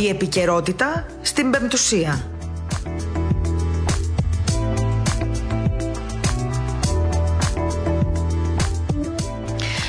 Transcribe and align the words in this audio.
Η 0.00 0.08
επικαιρότητα 0.08 1.06
στην 1.22 1.50
πεμπτουσία. 1.50 2.24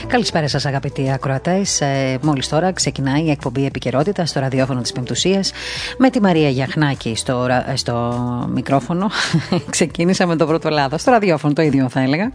Καλησπέρα 0.08 0.48
σας, 0.48 0.66
αγαπητοί 0.66 1.12
ακροατές. 1.12 1.82
Ε, 1.82 2.18
Μόλις 2.22 2.50
τώρα 2.50 2.72
ξεκινάει 2.72 3.24
η 3.24 3.30
εκπομπή 3.30 3.66
επικαιρότητα 3.66 4.26
στο 4.26 4.40
ραδιόφωνο 4.40 4.82
της 4.82 4.92
Πεμπτουσίας 4.92 5.52
με 5.98 6.10
τη 6.10 6.22
Μαρία 6.22 6.50
Γιαχνάκη 6.50 7.16
στο, 7.16 7.48
στο 7.74 8.20
μικρόφωνο. 8.54 9.10
Ξεκίνησα 9.70 10.26
με 10.26 10.36
το 10.36 10.46
πρώτο 10.46 10.70
λάθο. 10.70 10.98
Στο 10.98 11.12
ραδιόφωνο 11.12 11.54
το 11.54 11.62
ίδιο 11.62 11.90
θα 11.90 12.02
έλεγα. 12.02 12.32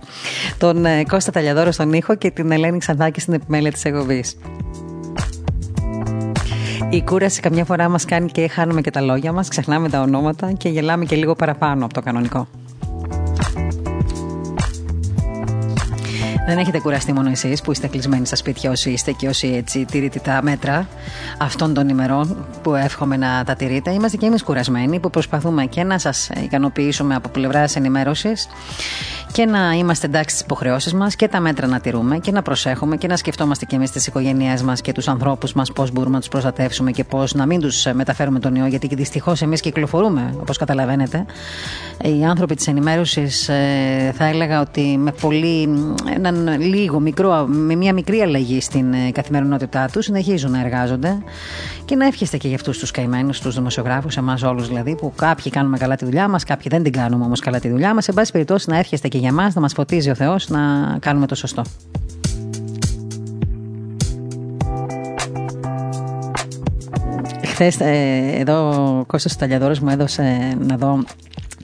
Τον 0.58 0.84
ε, 0.84 1.04
Κώστα 1.04 1.30
Ταλιαδόρος 1.30 1.74
στον 1.74 1.92
ήχο 1.92 2.14
και 2.14 2.30
την 2.30 2.50
Ελένη 2.50 2.78
Ξαντάκη 2.78 3.20
στην 3.20 3.34
επιμέλεια 3.34 3.72
της 3.72 3.84
εκπομπής. 3.84 4.36
Η 6.90 7.02
κούραση 7.02 7.40
καμιά 7.40 7.64
φορά 7.64 7.88
μας 7.88 8.04
κάνει 8.04 8.30
και 8.30 8.48
χάνουμε 8.48 8.80
και 8.80 8.90
τα 8.90 9.00
λόγια 9.00 9.32
μας, 9.32 9.48
ξεχνάμε 9.48 9.88
τα 9.88 10.00
ονόματα 10.00 10.52
και 10.52 10.68
γελάμε 10.68 11.04
και 11.04 11.16
λίγο 11.16 11.34
παραπάνω 11.34 11.84
από 11.84 11.94
το 11.94 12.00
κανονικό. 12.00 12.46
Δεν 16.48 16.58
έχετε 16.58 16.78
κουραστεί 16.80 17.12
μόνο 17.12 17.30
εσείς 17.30 17.60
που 17.60 17.72
είστε 17.72 17.86
κλεισμένοι 17.86 18.26
στα 18.26 18.36
σπίτια, 18.36 18.70
όσοι 18.70 18.90
είστε 18.90 19.12
και 19.12 19.28
όσοι 19.28 19.46
έτσι 19.56 19.84
τηρείτε 19.84 20.18
τα 20.18 20.40
μέτρα 20.42 20.88
αυτών 21.38 21.74
των 21.74 21.88
ημερών 21.88 22.46
που 22.62 22.74
εύχομαι 22.74 23.16
να 23.16 23.44
τα 23.44 23.54
τηρείτε. 23.54 23.90
Είμαστε 23.90 24.16
και 24.16 24.26
εμείς 24.26 24.42
κουρασμένοι 24.42 25.00
που 25.00 25.10
προσπαθούμε 25.10 25.66
και 25.66 25.84
να 25.84 25.98
σας 25.98 26.28
ικανοποιήσουμε 26.44 27.14
από 27.14 27.28
πλευράς 27.28 27.76
ενημέρωσης 27.76 28.48
και 29.32 29.44
να 29.44 29.72
είμαστε 29.72 30.06
εντάξει 30.06 30.34
στις 30.34 30.40
υποχρεώσεις 30.40 30.94
μας 30.94 31.16
και 31.16 31.28
τα 31.28 31.40
μέτρα 31.40 31.66
να 31.66 31.80
τηρούμε 31.80 32.18
και 32.18 32.30
να 32.30 32.42
προσέχουμε 32.42 32.96
και 32.96 33.06
να 33.06 33.16
σκεφτόμαστε 33.16 33.64
και 33.64 33.76
εμείς 33.76 33.90
τις 33.90 34.06
οικογένειές 34.06 34.62
μας 34.62 34.80
και 34.80 34.92
τους 34.92 35.08
ανθρώπους 35.08 35.52
μας 35.52 35.72
πώς 35.72 35.90
μπορούμε 35.90 36.14
να 36.14 36.18
τους 36.18 36.28
προστατεύσουμε 36.28 36.90
και 36.90 37.04
πώς 37.04 37.34
να 37.34 37.46
μην 37.46 37.60
τους 37.60 37.86
μεταφέρουμε 37.92 38.38
τον 38.38 38.54
ιό. 38.54 38.66
Γιατί 38.66 38.94
δυστυχώς 38.94 39.42
εμείς 39.42 39.60
κυκλοφορούμε, 39.60 40.34
όπως 40.40 40.56
καταλαβαίνετε. 40.56 41.26
Οι 42.02 42.24
άνθρωποι 42.24 42.54
της 42.54 42.66
ενημέρωσης 42.66 43.48
ε, 43.48 44.12
θα 44.16 44.24
έλεγα 44.24 44.60
ότι 44.60 44.96
με 44.98 45.12
πολύ 45.12 45.68
έναν 46.14 46.35
λίγο 46.58 47.00
μικρό, 47.00 47.46
με 47.46 47.74
μια 47.74 47.92
μικρή 47.92 48.20
αλλαγή 48.20 48.60
στην 48.60 48.92
ε, 48.92 49.10
καθημερινότητά 49.10 49.88
τους 49.92 50.04
συνεχίζουν 50.04 50.50
να 50.50 50.60
εργάζονται 50.60 51.18
και 51.84 51.96
να 51.96 52.06
εύχεστε 52.06 52.36
και 52.36 52.46
για 52.46 52.56
αυτούς 52.56 52.78
τους 52.78 52.90
καημένους, 52.90 53.40
τους 53.40 53.54
δημοσιογράφους, 53.54 54.16
εμάς 54.16 54.42
όλους 54.42 54.68
δηλαδή, 54.68 54.94
που 54.94 55.12
κάποιοι 55.16 55.50
κάνουμε 55.50 55.78
καλά 55.78 55.96
τη 55.96 56.04
δουλειά 56.04 56.28
μας, 56.28 56.44
κάποιοι 56.44 56.66
δεν 56.70 56.82
την 56.82 56.92
κάνουμε 56.92 57.24
όμως 57.24 57.40
καλά 57.40 57.60
τη 57.60 57.68
δουλειά 57.68 57.94
μας. 57.94 58.04
Σε 58.04 58.12
πάση 58.12 58.32
περιπτώσει, 58.32 58.70
να 58.70 58.78
εύχεστε 58.78 59.08
και 59.08 59.18
για 59.18 59.32
μα, 59.32 59.50
να 59.54 59.60
μας 59.60 59.72
φωτίζει 59.72 60.10
ο 60.10 60.14
Θεός 60.14 60.48
να 60.48 60.58
κάνουμε 61.00 61.26
το 61.26 61.34
σωστό. 61.34 61.62
Χθες 67.44 67.80
ε, 67.80 68.34
εδώ 68.38 68.68
ο 68.98 69.04
Κώστας 69.04 69.36
Ταλιαδόρος 69.36 69.80
μου 69.80 69.88
έδωσε 69.88 70.56
να 70.58 70.76
δω 70.76 71.04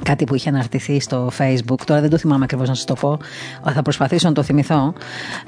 κάτι 0.03 0.25
που 0.25 0.35
είχε 0.35 0.49
αναρτηθεί 0.49 1.01
στο 1.01 1.31
facebook, 1.39 1.81
τώρα 1.85 2.01
δεν 2.01 2.11
το 2.11 2.19
θυμάμαι 2.19 2.45
ακριβώς 2.45 2.69
να 2.69 2.75
σας 2.75 2.85
το 2.85 2.95
πω, 2.95 3.19
θα 3.73 3.83
προσπαθήσω 3.83 4.29
να 4.29 4.35
το 4.35 4.43
θυμηθώ, 4.43 4.93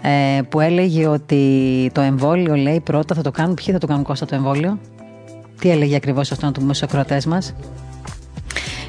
ε, 0.03 0.41
που 0.48 0.61
έλεγε 0.61 1.06
ότι 1.06 1.91
το 1.95 2.00
εμβόλιο 2.00 2.55
λέει 2.55 2.81
πρώτα 2.81 3.15
θα 3.15 3.22
το 3.22 3.31
κάνουν, 3.31 3.55
ποιοι 3.55 3.72
θα 3.72 3.78
το 3.78 3.87
κάνουν 3.87 4.03
Κώστα 4.03 4.27
το 4.27 4.34
εμβόλιο, 4.34 4.78
τι 5.61 5.70
έλεγε 5.70 5.97
ακριβώς 5.97 6.33
αυτό 6.33 6.47
να 6.47 6.53
του 6.53 6.61
πούμε 6.61 6.75
στους 6.75 7.27
μας; 7.27 7.55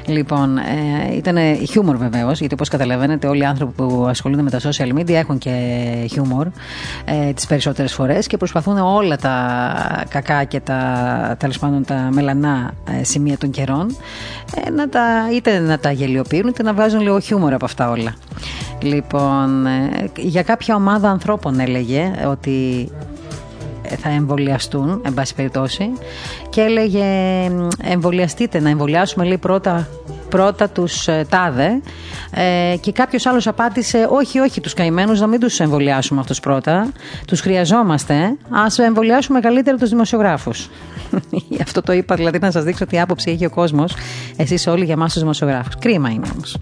Λοιπόν, 0.06 0.58
ε, 0.58 1.14
ήταν 1.16 1.36
χιούμορ 1.66 1.96
βεβαίως, 1.96 2.38
γιατί 2.38 2.54
όπως 2.54 2.68
καταλαβαίνετε, 2.68 3.26
όλοι 3.26 3.40
οι 3.40 3.44
άνθρωποι 3.44 3.72
που 3.72 4.06
ασχολούνται 4.08 4.42
με 4.42 4.50
τα 4.50 4.60
social 4.60 4.98
media 4.98 5.12
έχουν 5.12 5.38
και 5.38 5.52
χιούμορ 6.10 6.46
ε, 7.04 7.32
τις 7.32 7.46
περισσότερες 7.46 7.92
φορές 7.92 8.26
και 8.26 8.36
προσπαθούν 8.36 8.78
όλα 8.78 9.16
τα 9.16 10.04
κακά 10.08 10.44
και 10.44 10.60
τα 10.60 11.36
τέλος 11.38 11.58
πάντων 11.58 11.84
τα 11.84 12.08
μελανά 12.12 12.72
ε, 13.00 13.04
σημεία 13.04 13.38
των 13.38 13.50
καιρών 13.50 13.96
ε, 14.64 14.70
να 14.70 14.88
τα, 14.88 15.28
είτε 15.32 15.58
να 15.58 15.78
τα 15.78 15.90
γελιοποιούν 15.90 16.48
είτε 16.48 16.62
να 16.62 16.72
βγάζουν 16.72 17.00
λίγο 17.00 17.20
χιούμορ 17.20 17.52
από 17.52 17.64
αυτά 17.64 17.90
όλα. 17.90 18.14
Λοιπόν, 18.82 19.66
ε, 19.66 20.10
για 20.16 20.42
κάποια 20.42 20.74
ομάδα 20.74 21.10
ανθρώπων 21.10 21.60
έλεγε 21.60 22.12
ότι 22.28 22.88
θα 23.98 24.08
εμβολιαστούν, 24.08 25.00
εν 25.04 25.14
πάση 25.14 25.34
περιπτώσει, 25.34 25.92
και 26.48 26.60
έλεγε 26.60 27.04
εμβολιαστείτε, 27.82 28.60
να 28.60 28.68
εμβολιάσουμε 28.68 29.24
λέει 29.24 29.38
πρώτα 29.38 29.88
πρώτα 30.28 30.68
τους 30.68 31.08
ε, 31.08 31.26
τάδε. 31.28 31.80
Ε, 32.30 32.76
και 32.80 32.92
κάποιος 32.92 33.26
άλλος 33.26 33.46
απάντησε 33.46 34.08
όχι 34.10 34.38
όχι 34.38 34.60
τους 34.60 34.74
καημένους 34.74 35.20
να 35.20 35.26
μην 35.26 35.40
τους 35.40 35.60
εμβολιάσουμε 35.60 36.20
αυτούς 36.20 36.40
πρώτα. 36.40 36.92
Τους 37.26 37.40
χρειαζόμαστε. 37.40 38.36
Ας 38.50 38.78
εμβολιάσουμε 38.78 39.40
καλύτερα 39.40 39.76
τους 39.76 39.88
δημοσιογράφους. 39.88 40.70
Αυτό 41.64 41.82
το 41.82 41.92
είπα 41.92 42.14
δηλαδή 42.14 42.38
να 42.38 42.50
σας 42.50 42.64
δείξω 42.64 42.86
τι 42.86 43.00
άποψη 43.00 43.30
έχει 43.30 43.44
ο 43.44 43.50
κόσμος. 43.50 43.94
Εσείς 44.36 44.66
όλοι 44.66 44.84
για 44.84 44.94
εμάς 44.94 45.12
τους 45.12 45.20
δημοσιογράφους. 45.20 45.74
Κρίμα 45.78 46.10
είναι 46.10 46.26
όμως 46.34 46.56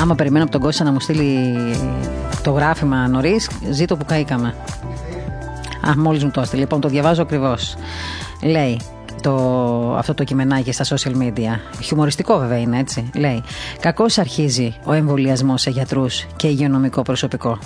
Άμα 0.00 0.14
περιμένω 0.14 0.42
από 0.44 0.52
τον 0.52 0.60
Κώστα 0.60 0.84
να 0.84 0.92
μου 0.92 1.00
στείλει 1.00 1.54
το 2.42 2.50
γράφημα 2.50 3.08
νωρίς, 3.08 3.50
ζήτω 3.70 3.96
που 3.96 4.04
καήκαμε. 4.04 4.54
Α, 5.88 5.96
μόλις 5.96 6.24
μου 6.24 6.30
το 6.30 6.40
έστειλε. 6.40 6.60
Λοιπόν, 6.60 6.80
το 6.80 6.88
διαβάζω 6.88 7.22
ακριβώς. 7.22 7.74
Λέει 8.42 8.80
το, 9.22 9.34
αυτό 9.96 10.14
το 10.14 10.24
κειμενάκι 10.24 10.72
στα 10.72 10.96
social 10.96 11.12
media. 11.22 11.80
Χιουμοριστικό 11.82 12.38
βέβαια 12.38 12.58
είναι 12.58 12.78
έτσι. 12.78 13.10
Λέει: 13.14 13.42
Κακώς 13.80 14.18
αρχίζει 14.18 14.74
ο 14.84 14.92
εμβολιασμός 14.92 15.60
σε 15.60 15.70
γιατρούς 15.70 16.26
και 16.36 16.46
υγειονομικό 16.46 17.02
προσωπικό. 17.02 17.58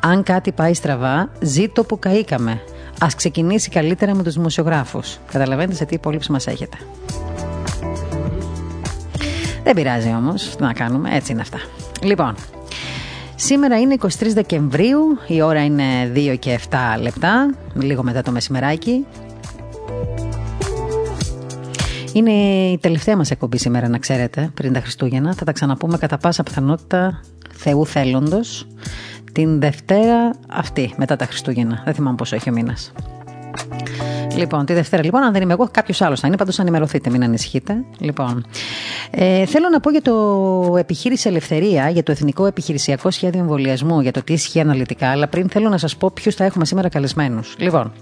Αν 0.00 0.22
κάτι 0.22 0.52
πάει 0.52 0.74
στραβά, 0.74 1.30
ζήτω 1.40 1.84
που 1.84 1.98
καήκαμε. 1.98 2.60
Α 2.98 3.06
ξεκινήσει 3.16 3.70
καλύτερα 3.70 4.14
με 4.14 4.22
τους 4.22 4.34
δημοσιογράφους. 4.34 5.18
Καταλαβαίνετε 5.32 5.74
σε 5.74 5.84
τι 5.84 5.94
υπόλοιψη 5.94 6.32
μας 6.32 6.46
έχετε. 6.46 6.76
Δεν 9.64 9.74
πειράζει 9.74 10.08
όμως. 10.08 10.56
Τι 10.56 10.62
να 10.62 10.72
κάνουμε, 10.72 11.16
έτσι 11.16 11.32
είναι 11.32 11.40
αυτά. 11.40 11.58
Λοιπόν, 12.02 12.34
σήμερα 13.34 13.80
είναι 13.80 13.96
23 14.00 14.08
Δεκεμβρίου, 14.32 15.18
η 15.26 15.42
ώρα 15.42 15.64
είναι 15.64 16.12
2 16.14 16.36
και 16.38 16.58
7 16.70 16.76
λεπτά, 17.00 17.54
λίγο 17.74 18.02
μετά 18.02 18.22
το 18.22 18.30
μεσημεράκι. 18.30 19.06
Είναι 22.12 22.30
η 22.70 22.78
τελευταία 22.78 23.16
μας 23.16 23.30
εκπομπή 23.30 23.58
σήμερα, 23.58 23.88
να 23.88 23.98
ξέρετε, 23.98 24.50
πριν 24.54 24.72
τα 24.72 24.80
Χριστούγεννα. 24.80 25.34
Θα 25.34 25.44
τα 25.44 25.52
ξαναπούμε 25.52 25.98
κατά 25.98 26.18
πάσα 26.18 26.42
πιθανότητα 26.42 27.20
Θεού 27.52 27.86
θέλοντος 27.86 28.66
την 29.32 29.60
Δευτέρα 29.60 30.30
αυτή, 30.48 30.94
μετά 30.96 31.16
τα 31.16 31.24
Χριστούγεννα. 31.24 31.82
Δεν 31.84 31.94
θυμάμαι 31.94 32.16
πόσο 32.16 32.36
έχει 32.36 32.50
ο 32.50 32.52
μήνας. 32.52 32.92
Λοιπόν, 34.36 34.66
τη 34.66 34.72
Δευτέρα, 34.72 35.04
λοιπόν, 35.04 35.22
αν 35.22 35.32
δεν 35.32 35.42
είμαι 35.42 35.52
εγώ, 35.52 35.68
κάποιος 35.70 36.02
άλλος 36.02 36.20
θα 36.20 36.26
είναι. 36.26 36.36
Πάντως, 36.36 36.58
ενημερωθείτε, 36.58 37.10
μην 37.10 37.22
ανησυχείτε. 37.22 37.84
Λοιπόν, 37.98 38.46
ε, 39.10 39.46
θέλω 39.46 39.68
να 39.68 39.80
πω 39.80 39.90
για 39.90 40.02
το 40.02 40.76
επιχείρηση 40.78 41.28
Ελευθερία, 41.28 41.88
για 41.88 42.02
το 42.02 42.12
Εθνικό 42.12 42.46
Επιχειρησιακό 42.46 43.10
Σχέδιο 43.10 43.40
Εμβολιασμού, 43.40 44.00
για 44.00 44.12
το 44.12 44.22
τι 44.22 44.32
ισχύει 44.32 44.60
αναλυτικά. 44.60 45.08
Αλλά 45.10 45.28
πριν 45.28 45.48
θέλω 45.48 45.68
να 45.68 45.78
σας 45.78 45.96
πω 45.96 46.10
ποιους 46.14 46.34
θα 46.34 46.44
έχουμε 46.44 46.64
σήμερα 46.64 46.88
καλεσμένους. 46.88 47.54
Λοιπόν, 47.58 47.92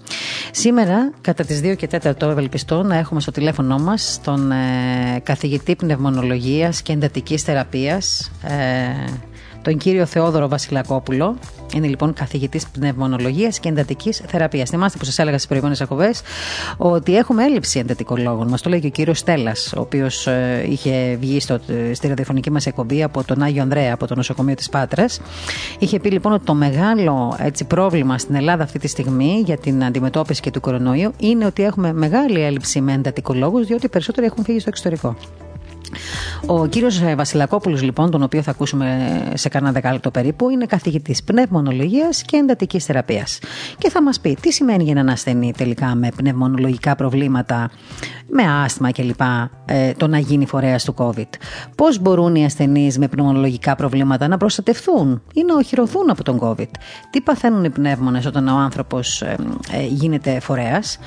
σήμερα, 0.50 1.12
κατά 1.20 1.44
τις 1.44 1.60
2 1.60 1.74
και 1.76 1.86
4 1.86 2.30
ευελπιστώ 2.30 2.82
να 2.82 2.96
έχουμε 2.96 3.20
στο 3.20 3.30
τηλέφωνό 3.30 3.78
μας 3.78 4.20
τον 4.24 4.52
ε, 4.52 4.56
καθηγητή 5.22 5.76
πνευμονολογίας 5.76 6.82
και 6.82 6.92
εντατικής 6.92 7.42
θεραπείας. 7.42 8.30
Ε, 8.42 9.29
τον 9.62 9.76
κύριο 9.76 10.06
Θεόδωρο 10.06 10.48
Βασιλακόπουλο. 10.48 11.36
Είναι 11.74 11.86
λοιπόν 11.86 12.12
καθηγητής 12.12 12.66
πνευμονολογίας 12.68 13.58
και 13.58 13.68
εντατικής 13.68 14.22
θεραπείας. 14.26 14.70
Θυμάστε 14.70 14.98
που 14.98 15.04
σας 15.04 15.18
έλεγα 15.18 15.36
στις 15.36 15.48
προηγούμενες 15.48 15.80
εκπομπές 15.80 16.20
ότι 16.76 17.16
έχουμε 17.16 17.44
έλλειψη 17.44 17.78
εντατικολόγων. 17.78 18.48
Μας 18.48 18.62
το 18.62 18.68
λέει 18.68 18.80
και 18.80 18.86
ο 18.86 18.90
κύριος 18.90 19.18
Στέλλας, 19.18 19.72
ο 19.76 19.80
οποίος 19.80 20.26
ε, 20.26 20.66
είχε 20.68 21.16
βγει 21.20 21.40
στο, 21.40 21.60
στη 21.92 22.08
ραδιοφωνική 22.08 22.50
μας 22.50 22.66
εκπομπή 22.66 23.02
από 23.02 23.24
τον 23.24 23.42
Άγιο 23.42 23.62
Ανδρέα, 23.62 23.94
από 23.94 24.06
το 24.06 24.14
νοσοκομείο 24.14 24.54
της 24.54 24.68
Πάτρας. 24.68 25.20
Είχε 25.78 26.00
πει 26.00 26.10
λοιπόν 26.10 26.32
ότι 26.32 26.44
το 26.44 26.54
μεγάλο 26.54 27.36
έτσι, 27.38 27.64
πρόβλημα 27.64 28.18
στην 28.18 28.34
Ελλάδα 28.34 28.62
αυτή 28.62 28.78
τη 28.78 28.88
στιγμή 28.88 29.42
για 29.44 29.56
την 29.56 29.84
αντιμετώπιση 29.84 30.40
και 30.40 30.50
του 30.50 30.60
κορονοϊού 30.60 31.12
είναι 31.18 31.46
ότι 31.46 31.62
έχουμε 31.62 31.92
μεγάλη 31.92 32.40
έλλειψη 32.40 32.80
με 32.80 32.92
εντατικολόγους, 32.92 33.66
διότι 33.66 33.88
περισσότεροι 33.88 34.26
έχουν 34.26 34.44
φύγει 34.44 34.60
στο 34.60 34.68
εξωτερικό. 34.68 35.16
Ο 36.46 36.66
κύριος 36.66 37.00
ε, 37.00 37.14
Βασιλακόπουλος, 37.14 37.82
λοιπόν, 37.82 38.10
τον 38.10 38.22
οποίο 38.22 38.42
θα 38.42 38.50
ακούσουμε 38.50 39.08
σε 39.34 39.48
κανένα 39.48 39.72
δεκάλεπτο 39.72 40.10
περίπου, 40.10 40.50
είναι 40.50 40.66
καθηγητής 40.66 41.22
πνευμονολογίας 41.22 42.22
και 42.22 42.36
εντατικής 42.36 42.84
θεραπείας. 42.84 43.38
Και 43.78 43.90
θα 43.90 44.02
μας 44.02 44.20
πει 44.20 44.36
τι 44.40 44.52
σημαίνει 44.52 44.82
για 44.82 44.92
έναν 44.92 45.08
ασθενή 45.08 45.52
τελικά 45.56 45.94
με 45.94 46.08
πνευμονολογικά 46.16 46.96
προβλήματα, 46.96 47.70
με 48.28 48.42
άσθημα 48.64 48.92
κλπ. 48.92 49.20
Ε, 49.64 49.92
το 49.92 50.06
να 50.06 50.18
γίνει 50.18 50.46
φορέας 50.46 50.84
του 50.84 50.94
COVID. 50.96 51.28
Πώς 51.76 51.98
μπορούν 51.98 52.34
οι 52.34 52.44
ασθενείς 52.44 52.98
με 52.98 53.08
πνευμονολογικά 53.08 53.76
προβλήματα 53.76 54.28
να 54.28 54.36
προστατευτούν 54.36 55.22
ή 55.34 55.42
να 55.44 55.54
οχυρωθούν 55.54 56.10
από 56.10 56.22
τον 56.22 56.38
COVID; 56.42 56.70
Τι 57.10 57.20
παθαίνουν 57.20 57.64
οι 57.64 57.70
πνεύμονες 57.70 58.26
όταν 58.26 58.48
ο 58.48 58.56
άνθρωπος 58.56 59.22
ε, 59.22 59.36
ε, 59.72 59.86
γίνεται 59.86 60.40
φορέας; 60.40 60.98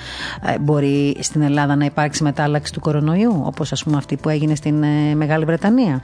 μπορεί 0.62 1.18
στην 1.20 1.42
Ελλάδα 1.42 1.76
να 1.76 1.86
υπάρξει 1.86 2.24
μετάλλαξη 2.24 2.74
του 2.74 2.80
κορονοϊού, 2.80 3.42
όπως 3.46 3.72
ας 3.72 3.84
πούμε 3.84 3.98
αυτή 3.98 4.16
που 4.16 4.30
έγινε 4.30 4.56
στην 4.56 4.84
ε, 4.84 5.16
Μεγάλη 5.24 5.46
Βρετανία. 5.46 6.04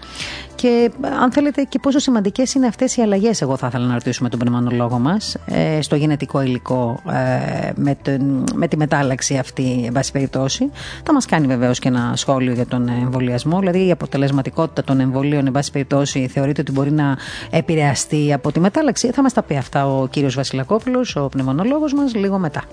Και 0.56 0.92
αν 1.22 1.32
θέλετε 1.32 1.64
και 1.64 1.80
πόσο 1.80 2.00
σημαντικές 2.00 2.54
είναι 2.54 2.68
αυτές 2.68 2.98
οι 2.98 3.02
αλλαγές, 3.02 3.42
εγώ 3.42 3.58
θα 3.58 3.68
ήθελα 3.68 3.86
να 3.86 3.94
ρωτήσουμε 3.94 4.30
τον 4.30 4.40
πνευμονολόγο 4.40 5.00
μας 5.00 5.38
ε, 5.46 5.82
στο 5.82 5.96
γενετικό 5.96 6.42
υλικό 6.42 7.00
ε, 7.10 7.72
με, 7.76 7.96
τον, 8.02 8.44
με 8.56 8.68
τη 8.68 8.78
μετάλλαξη 8.78 9.38
αυτή, 9.38 9.84
εν 9.86 9.92
πάση 9.92 10.12
περιπτώσει. 10.12 10.72
Θα 11.04 11.14
μας 11.14 11.26
κάνει 11.26 11.48
βεβαίως 11.48 11.80
και 11.80 11.88
ένα 11.88 12.14
σχόλιο 12.16 12.54
για 12.54 12.66
τον 12.66 12.88
εμβολιασμό. 12.88 13.60
Δηλαδή, 13.60 13.86
η 13.86 13.92
αποτελεσματικότητα 13.92 14.84
των 14.84 15.00
εμβολίων, 15.00 15.46
εν 15.46 15.52
πάση 15.52 15.72
περιπτώσει, 15.72 16.28
θεωρείται 16.28 16.62
ότι 16.62 16.72
μπορεί 16.72 16.92
να 16.92 17.18
επηρεαστεί 17.50 18.34
από 18.34 18.52
τη 18.52 18.60
μετάλλαξη. 18.60 19.12
Θα 19.12 19.22
μας 19.22 19.34
τα 19.34 19.44
πει 19.44 19.58
αυτά 19.58 19.88
ο 19.88 20.08
κύριος 20.08 20.36
Βασιλακόπουλος, 20.36 21.16
ο 21.16 21.30
πνευμονολόγος 21.30 21.94
μας, 21.94 22.16
λίγο 22.16 22.38
μετά. 22.38 22.64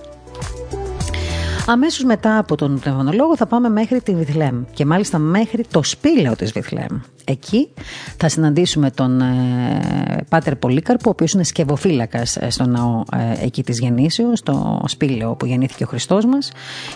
Αμέσως 1.69 2.05
μετά 2.05 2.39
από 2.39 2.57
τον 2.57 2.79
πνευμονολόγο 2.79 3.37
θα 3.37 3.47
πάμε 3.47 3.69
μέχρι 3.69 4.01
τη 4.01 4.15
Βιθλέμ 4.15 4.63
και 4.73 4.85
μάλιστα 4.85 5.19
μέχρι 5.19 5.65
το 5.71 5.83
σπήλαιο 5.83 6.37
της 6.37 6.53
Βιθλέμ. 6.53 7.01
Εκεί 7.29 7.69
θα 8.17 8.29
συναντήσουμε 8.29 8.91
τον 8.91 9.21
ε, 9.21 10.25
Πάτερ 10.29 10.57
Πολύκαρπο, 10.57 11.03
ο 11.07 11.11
οποίος 11.11 11.33
είναι 11.33 11.45
σκευοφύλακας 11.45 12.37
ε, 12.37 12.51
στο 12.51 12.67
ναό 12.67 13.03
ε, 13.13 13.45
εκεί 13.45 13.63
της 13.63 13.79
Γεννήσεως, 13.79 14.39
στο 14.39 14.83
σπήλαιο 14.87 15.35
που 15.35 15.47
γεννήθηκε 15.47 15.85
ο 15.85 15.87
Χριστός 15.87 16.25
μας. 16.25 16.53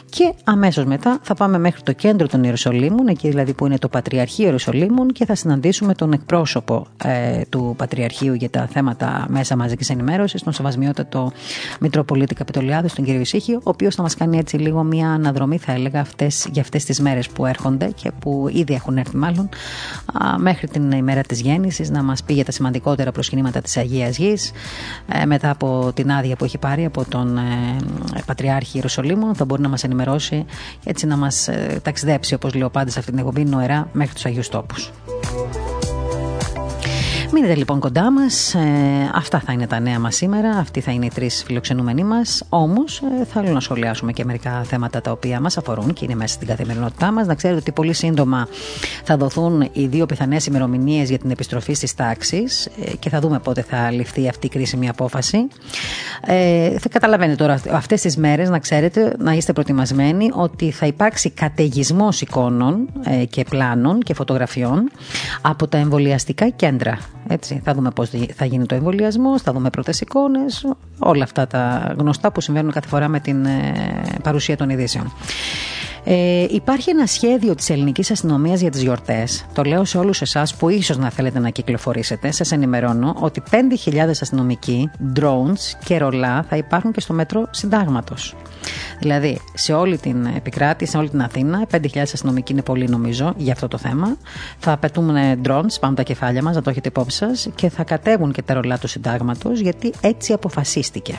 Και 0.08 0.32
αμέσως 0.44 0.84
μετά 0.84 1.18
θα 1.22 1.34
πάμε 1.34 1.58
μέχρι 1.58 1.82
το 1.82 1.92
κέντρο 1.92 2.26
των 2.26 2.44
Ιερουσαλήμων, 2.44 3.06
εκεί 3.06 3.28
δηλαδή 3.28 3.52
που 3.52 3.66
είναι 3.66 3.78
το 3.78 3.88
Πατριαρχείο 3.88 4.44
Ιερουσαλήμων, 4.44 5.08
και 5.08 5.24
θα 5.24 5.34
συναντήσουμε 5.34 5.94
τον 5.94 6.12
εκπρόσωπο 6.12 6.86
ε, 7.04 7.40
του 7.48 7.74
Πατριαρχείου 7.76 8.34
για 8.34 8.50
τα 8.50 8.66
θέματα 8.72 9.26
μέσα 9.28 9.56
μαζικής 9.56 9.90
ενημέρωσης, 9.90 10.42
τον 10.42 10.52
Σεβασμιότατο 10.52 11.32
Μητροπολίτη 11.80 12.34
Καπιτολιάδης, 12.34 12.92
τον 12.94 13.04
κύριο 13.04 13.20
Ισήχη, 13.20 13.54
ο 13.54 13.60
οποίος 13.62 13.94
θα 13.94 14.02
μας 14.02 14.16
κάνει 14.16 14.38
έτσι 14.38 14.58
λίγο 14.60 14.82
μια 14.82 15.10
αναδρομή, 15.10 15.58
θα 15.58 15.72
έλεγα, 15.72 16.00
αυτές, 16.00 16.46
για 16.52 16.62
αυτές 16.62 16.84
τις 16.84 17.00
μέρες 17.00 17.28
που 17.28 17.46
έρχονται 17.46 17.90
και 17.94 18.12
που 18.18 18.48
ήδη 18.52 18.74
έχουν 18.74 18.98
έρθει 18.98 19.16
μάλλον 19.16 19.48
μέχρι 20.38 20.68
την 20.68 20.90
ημέρα 20.90 21.20
της 21.20 21.40
γέννησης 21.40 21.90
να 21.90 22.02
μας 22.02 22.22
πει 22.22 22.34
για 22.34 22.44
τα 22.44 22.52
σημαντικότερα 22.52 23.12
προσκυνήματα 23.12 23.60
της 23.60 23.76
Αγίας 23.76 24.16
Γης 24.16 24.50
ε, 25.12 25.24
μετά 25.24 25.50
από 25.50 25.90
την 25.94 26.12
άδεια 26.12 26.36
που 26.36 26.44
έχει 26.44 26.58
πάρει 26.58 26.84
από 26.84 27.04
τον 27.08 27.36
ε, 27.36 27.42
Πατριάρχη 28.26 28.76
Ιερουσαλήμου 28.76 29.34
θα 29.34 29.44
μπορεί 29.44 29.62
να 29.62 29.68
μας 29.68 29.84
ενημερώσει 29.84 30.44
έτσι 30.84 31.06
να 31.06 31.16
μας 31.16 31.48
ε, 31.48 31.80
ταξιδέψει 31.82 32.34
όπως 32.34 32.54
λέω 32.54 32.70
πάντα 32.70 32.90
σε 32.90 32.98
αυτήν 32.98 33.14
την 33.14 33.26
εκπομπή 33.26 33.48
νοερά 33.48 33.88
μέχρι 33.92 34.14
τους 34.14 34.24
Αγίους 34.24 34.48
Τόπους. 34.48 34.90
Μείνετε 37.32 37.54
λοιπόν 37.54 37.80
κοντά 37.80 38.10
μας. 38.10 38.54
Ε, 38.54 39.10
αυτά 39.14 39.40
θα 39.40 39.52
είναι 39.52 39.66
τα 39.66 39.80
νέα 39.80 39.98
μας 39.98 40.16
σήμερα. 40.16 40.50
Αυτοί 40.50 40.80
θα 40.80 40.92
είναι 40.92 41.06
οι 41.06 41.10
τρεις 41.14 41.42
φιλοξενούμενοι 41.46 42.04
μας. 42.04 42.42
Όμως 42.48 43.02
ε, 43.20 43.24
θέλω 43.24 43.52
να 43.52 43.60
σχολιάσουμε 43.60 44.12
και 44.12 44.24
μερικά 44.24 44.62
θέματα 44.62 45.00
τα 45.00 45.10
οποία 45.10 45.40
μας 45.40 45.58
αφορούν 45.58 45.92
και 45.92 46.04
είναι 46.04 46.14
μέσα 46.14 46.34
στην 46.34 46.46
καθημερινότητά 46.46 47.12
μας. 47.12 47.26
Να 47.26 47.34
ξέρετε 47.34 47.60
ότι 47.60 47.72
πολύ 47.72 47.92
σύντομα 47.92 48.48
θα 49.04 49.16
δοθούν 49.16 49.68
οι 49.72 49.86
δύο 49.86 50.06
πιθανές 50.06 50.46
ημερομηνίες 50.46 51.08
για 51.08 51.18
την 51.18 51.30
επιστροφή 51.30 51.72
στις 51.72 51.94
τάξεις 51.94 52.66
ε, 52.66 52.96
και 52.98 53.08
θα 53.08 53.20
δούμε 53.20 53.38
πότε 53.38 53.62
θα 53.62 53.90
ληφθεί 53.90 54.28
αυτή 54.28 54.46
η 54.46 54.48
κρίσιμη 54.48 54.88
απόφαση. 54.88 55.48
Ε, 56.26 56.78
θα 56.78 56.88
καταλαβαίνετε 56.88 57.36
τώρα 57.36 57.60
αυτές 57.70 58.00
τις 58.00 58.16
μέρες 58.16 58.48
να 58.48 58.58
ξέρετε, 58.58 59.14
να 59.18 59.32
είστε 59.32 59.52
προετοιμασμένοι 59.52 60.30
ότι 60.34 60.70
θα 60.70 60.86
υπάρξει 60.86 61.30
καταιγισμός 61.30 62.20
εικόνων 62.20 62.88
ε, 63.04 63.24
και 63.24 63.44
πλάνων 63.44 64.00
και 64.00 64.14
φωτογραφιών 64.14 64.90
από 65.40 65.66
τα 65.68 65.78
εμβολιαστικά 65.78 66.48
κέντρα. 66.48 66.98
Έτσι, 67.28 67.60
θα 67.64 67.74
δούμε 67.74 67.90
πώς 67.90 68.10
θα 68.34 68.44
γίνει 68.44 68.66
το 68.66 68.74
εμβολιασμός, 68.74 69.42
θα 69.42 69.52
δούμε 69.52 69.70
πρώτες 69.70 70.00
εικόνες, 70.00 70.66
όλα 70.98 71.24
αυτά 71.24 71.46
τα 71.46 71.94
γνωστά 71.98 72.32
που 72.32 72.40
συμβαίνουν 72.40 72.72
κάθε 72.72 72.88
φορά 72.88 73.08
με 73.08 73.20
την 73.20 73.44
ε, 73.44 73.72
παρουσία 74.22 74.56
των 74.56 74.70
ειδήσεων. 74.70 75.12
Ε, 76.04 76.46
υπάρχει 76.50 76.90
ένα 76.90 77.06
σχέδιο 77.06 77.54
της 77.54 77.70
ελληνικής 77.70 78.10
αστυνομίας 78.10 78.60
για 78.60 78.70
τις 78.70 78.82
γιορτές. 78.82 79.44
Το 79.52 79.62
λέω 79.62 79.84
σε 79.84 79.98
όλους 79.98 80.20
εσάς 80.20 80.54
που 80.54 80.68
ίσως 80.68 80.96
να 80.98 81.10
θέλετε 81.10 81.38
να 81.38 81.50
κυκλοφορήσετε. 81.50 82.30
Σας 82.30 82.52
ενημερώνω 82.52 83.16
ότι 83.20 83.42
5.000 83.50 84.20
αστυνομικοί, 84.20 84.90
drones 85.20 85.78
και 85.84 85.98
ρολά 85.98 86.46
θα 86.48 86.56
υπάρχουν 86.56 86.92
και 86.92 87.00
στο 87.00 87.12
μέτρο 87.12 87.48
συντάγματος. 87.50 88.34
Δηλαδή, 89.00 89.40
σε 89.54 89.72
όλη 89.72 89.98
την 89.98 90.26
επικράτηση, 90.36 90.90
σε 90.90 90.98
όλη 90.98 91.08
την 91.08 91.22
Αθήνα, 91.22 91.66
5.000 91.70 92.12
αστυνομικοί 92.12 92.52
είναι 92.52 92.62
πολύ 92.62 92.88
νομίζω 92.88 93.34
για 93.36 93.52
αυτό 93.52 93.68
το 93.68 93.78
θέμα. 93.78 94.16
Θα 94.58 94.76
πετούμε 94.76 95.38
drones 95.44 95.80
πάνω 95.80 95.94
τα 95.94 96.02
κεφάλια 96.02 96.42
μας, 96.42 96.54
να 96.54 96.62
το 96.62 96.70
έχετε 96.70 96.88
υπόψη 96.88 97.16
σας, 97.16 97.48
και 97.54 97.68
θα 97.68 97.84
κατέβουν 97.84 98.32
και 98.32 98.42
τα 98.42 98.54
ρολά 98.54 98.78
του 98.78 98.88
συντάγματος, 98.88 99.60
γιατί 99.60 99.92
έτσι 100.00 100.32
αποφασίστηκε. 100.32 101.18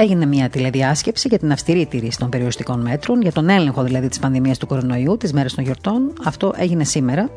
Έγινε 0.00 0.26
μια 0.26 0.48
τηλεδιάσκεψη 0.48 1.28
για 1.28 1.38
την 1.38 1.52
αυστηρή 1.52 1.86
τήρηση 1.86 2.18
των 2.18 2.28
περιοριστικών 2.28 2.80
μέτρων, 2.80 3.22
για 3.22 3.32
τον 3.32 3.48
έλεγχο 3.48 3.82
δηλαδή 3.82 4.08
της 4.08 4.18
πανδημίας 4.18 4.58
του 4.58 4.66
κορονοϊού, 4.66 5.16
τις 5.16 5.32
μέρες 5.32 5.54
των 5.54 5.64
γιορτών. 5.64 6.12
Αυτό 6.24 6.52
έγινε 6.56 6.84
σήμερα 6.84 7.30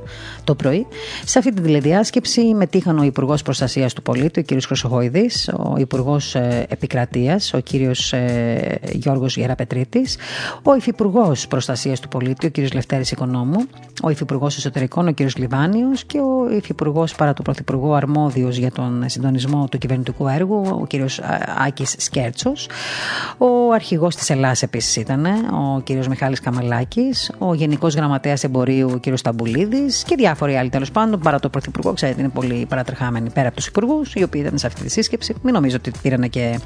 το 0.43 0.55
πρωί. 0.55 0.87
Σε 1.25 1.37
αυτή 1.39 1.53
την 1.53 1.63
τηλεδιάσκεψη 1.63 2.53
μετήχαν 2.53 2.99
ο 2.99 3.03
Υπουργός 3.03 3.41
Προστασίας 3.41 3.93
του 3.93 4.01
Πολίτη, 4.01 4.39
ο 4.39 4.43
κ. 4.43 4.61
Χρυσοχοίδης, 4.65 5.49
ο 5.57 5.75
Υπουργός 5.77 6.35
ε, 6.35 6.65
Επικρατείας, 6.69 7.53
ο 7.53 7.61
κ. 7.61 7.73
Ε, 8.11 8.75
Γιώργος 8.91 9.37
Γεραπετρίτης, 9.37 10.17
ο 10.63 10.75
Υφυπουργός 10.75 11.47
Προστασίας 11.47 11.99
του 11.99 12.07
Πολίτη, 12.07 12.45
ο 12.45 12.51
κ. 12.51 12.73
Λευτέρης 12.73 13.11
Οικονόμου, 13.11 13.65
ο 14.03 14.09
Υφυπουργός 14.09 14.57
Εσωτερικών, 14.57 15.07
ο 15.07 15.13
κ. 15.13 15.19
Λιβάνιος 15.37 16.03
και 16.03 16.17
ο 16.17 16.55
Υφυπουργός 16.55 17.15
παρά 17.15 17.33
του 17.33 17.41
Πρωθυπουργού 17.41 17.93
Αρμόδιος 17.93 18.57
για 18.57 18.71
τον 18.71 19.03
συντονισμό 19.05 19.67
του 19.71 19.77
κυβερνητικού 19.77 20.27
έργου, 20.27 20.61
ο 20.69 20.85
κ. 20.87 20.93
Άκη 21.71 21.85
Σκέρτσος. 21.97 22.69
Ο 23.37 23.73
αρχηγός 23.73 24.15
της 24.15 24.29
Ελλάδα 24.29 24.55
επίσης 24.61 24.95
ήταν, 24.95 25.25
ο 25.25 25.81
κ. 25.83 26.05
Μιχάλης 26.05 26.39
Καμαλάκης, 26.39 27.31
ο 27.37 27.53
Γενικός 27.53 27.95
Γραμματέας 27.95 28.43
Εμπορίου, 28.43 28.89
ο 28.93 28.99
κ. 28.99 29.17
Σταμπουλίδης 29.17 30.03
και 30.03 30.15
διάφοροι 30.15 30.55
άλλοι 30.55 30.69
τέλος 30.69 30.91
πάντων, 30.91 31.19
παρά 31.19 31.39
το 31.39 31.49
Πρωθυπουργό. 31.49 31.93
Ξέρετε, 31.93 32.19
είναι 32.19 32.29
πολύ 32.29 32.65
παρατρεχάμενοι 32.69 33.29
πέρα 33.29 33.47
από 33.47 33.55
τους 33.55 33.67
υπουργούς, 33.67 34.13
οι 34.13 34.23
οποίοι 34.23 34.41
ήταν 34.45 34.57
σε 34.57 34.67
αυτή 34.67 34.83
τη 34.83 34.89
σύσκεψη. 34.89 35.35
Μην 35.41 35.53
νομίζω 35.53 35.75
ότι 35.75 35.91
πήραν 36.01 36.29
και 36.29 36.59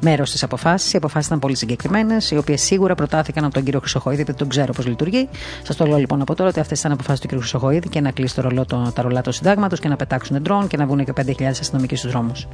μέρος 0.00 0.28
στις 0.28 0.42
αποφάσεις. 0.42 0.92
Οι 0.92 0.96
αποφάσεις 0.96 1.26
ήταν 1.26 1.38
πολύ 1.38 1.56
συγκεκριμένες, 1.56 2.30
οι 2.30 2.36
οποίες 2.36 2.62
σίγουρα 2.62 2.94
προτάθηκαν 2.94 3.44
από 3.44 3.54
τον 3.54 3.64
κύριο 3.64 3.80
Χρυσοχοίδη, 3.80 4.16
γιατί 4.16 4.34
τον 4.34 4.48
ξέρω 4.48 4.72
πώς 4.72 4.86
λειτουργεί. 4.86 5.28
Σας 5.62 5.76
το 5.76 5.86
λέω 5.86 5.98
λοιπόν 5.98 6.20
από 6.20 6.34
τώρα 6.34 6.50
ότι 6.50 6.60
αυτές 6.60 6.78
ήταν 6.78 6.92
αποφάσεις 6.92 7.20
του 7.20 7.26
κ. 7.26 7.30
Χρυσοχοίδη 7.30 7.88
και 7.88 8.00
να 8.00 8.10
κλείσει 8.10 8.34
το 8.34 8.42
ρολό, 8.42 8.64
το, 8.64 8.92
τα 8.94 9.02
ρολά 9.02 9.20
του 9.20 9.32
συντάγματος 9.32 9.80
και 9.80 9.88
να 9.88 9.96
πετάξουν 9.96 10.42
ντρόν 10.42 10.66
και 10.66 10.76
να 10.76 10.86
βγουν 10.86 11.04
και 11.04 11.12
5.000 11.16 11.44
αστυνομικοί 11.44 11.96
στους 11.96 12.10
δρόμους. 12.10 12.46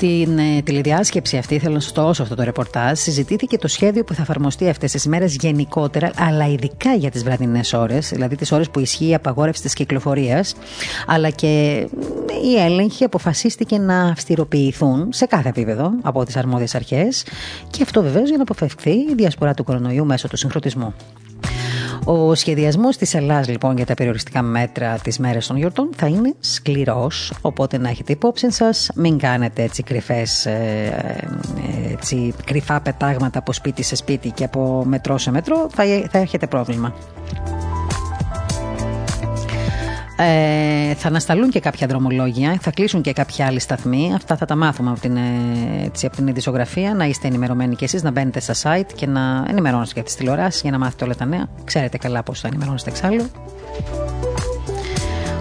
Στην 0.00 0.38
ε, 0.38 0.62
τηλεδιάσκεψη 0.62 1.36
αυτή, 1.36 1.58
θέλω 1.58 1.74
να 1.74 1.80
σα 1.80 1.92
το 1.92 2.08
αυτό 2.08 2.34
το 2.34 2.42
ρεπορτάζ, 2.42 2.98
συζητήθηκε 2.98 3.58
το 3.58 3.68
σχέδιο 3.68 4.04
που 4.04 4.14
θα 4.14 4.22
εφαρμοστεί 4.22 4.68
αυτές 4.68 4.92
τις 4.92 5.06
μέρες 5.06 5.36
γενικότερα, 5.40 6.10
αλλά 6.16 6.48
ειδικά 6.48 6.94
για 6.94 7.10
τις 7.10 7.24
βραδινές 7.24 7.72
ώρες, 7.72 8.08
δηλαδή 8.08 8.36
τις 8.36 8.52
ώρες 8.52 8.70
που 8.70 8.80
ισχύει 8.80 9.08
η 9.08 9.14
απαγόρευση 9.14 9.62
της 9.62 9.74
κυκλοφορίας, 9.74 10.54
αλλά 11.06 11.30
και 11.30 11.86
οι 12.44 12.56
έλεγχοι 12.58 13.04
αποφασίστηκε 13.04 13.78
να 13.78 14.02
αυστηροποιηθούν 14.02 15.08
σε 15.12 15.26
κάθε 15.26 15.48
επίπεδο 15.48 15.90
από 16.02 16.24
τις 16.24 16.36
αρμόδιες 16.36 16.74
αρχές 16.74 17.24
και 17.70 17.82
αυτό 17.82 18.02
βεβαίως 18.02 18.28
για 18.28 18.36
να 18.36 18.42
αποφευχθεί 18.42 18.90
η 18.90 19.14
διασπορά 19.16 19.54
του 19.54 19.64
κορονοϊού 19.64 20.04
μέσω 20.04 20.28
του 20.28 20.36
συγχρονισμού. 20.36 20.94
Ο 22.04 22.34
σχεδιασμός 22.34 22.96
της 22.96 23.14
Ελλάδα 23.14 23.50
λοιπόν 23.50 23.76
για 23.76 23.86
τα 23.86 23.94
περιοριστικά 23.94 24.42
μέτρα 24.42 24.98
τι 24.98 25.20
μέρε 25.20 25.38
των 25.46 25.56
γιορτών 25.56 25.90
θα 25.96 26.06
είναι 26.06 26.34
σκληρός. 26.40 27.32
Οπότε 27.40 27.78
να 27.78 27.88
έχετε 27.88 28.12
υπόψη 28.12 28.50
σας, 28.50 28.90
μην 28.94 29.18
κάνετε 29.18 29.62
έτσι, 29.62 29.82
κρυφές, 29.82 30.46
ε, 30.46 31.28
έτσι 31.92 32.34
κρυφά 32.44 32.80
πετάγματα 32.80 33.38
από 33.38 33.52
σπίτι 33.52 33.82
σε 33.82 33.96
σπίτι 33.96 34.30
και 34.30 34.44
από 34.44 34.84
μετρό 34.86 35.18
σε 35.18 35.30
μετρό, 35.30 35.68
θα, 35.70 35.84
θα 36.10 36.18
έχετε 36.18 36.46
πρόβλημα. 36.46 36.94
Ε, 40.22 40.94
θα 40.94 41.08
ανασταλούν 41.08 41.50
και 41.50 41.60
κάποια 41.60 41.86
δρομολόγια, 41.86 42.58
θα 42.60 42.70
κλείσουν 42.70 43.02
και 43.02 43.12
κάποια 43.12 43.46
άλλοι 43.46 43.60
σταθμοί. 43.60 44.12
Αυτά 44.14 44.36
θα 44.36 44.46
τα 44.46 44.56
μάθουμε 44.56 44.90
από 44.90 45.00
την, 45.00 45.16
ε, 45.16 45.20
έτσι, 45.84 46.06
από 46.06 46.16
την 46.16 46.26
ειδησογραφία. 46.26 46.94
Να 46.94 47.04
είστε 47.04 47.26
ενημερωμένοι 47.26 47.74
κι 47.76 47.84
εσείς, 47.84 48.02
να 48.02 48.10
μπαίνετε 48.10 48.40
στα 48.40 48.54
site 48.62 48.92
και 48.94 49.06
να 49.06 49.44
ενημερώνεστε 49.48 49.94
για 49.94 50.02
τις 50.02 50.14
τηλεοράσεις 50.14 50.60
για 50.62 50.70
να 50.70 50.78
μάθετε 50.78 51.04
όλα 51.04 51.14
τα 51.14 51.24
νέα. 51.24 51.48
Ξέρετε 51.64 51.98
καλά 51.98 52.22
πώς 52.22 52.40
θα 52.40 52.48
ενημερώνεστε 52.48 52.90
εξάλλου. 52.90 53.30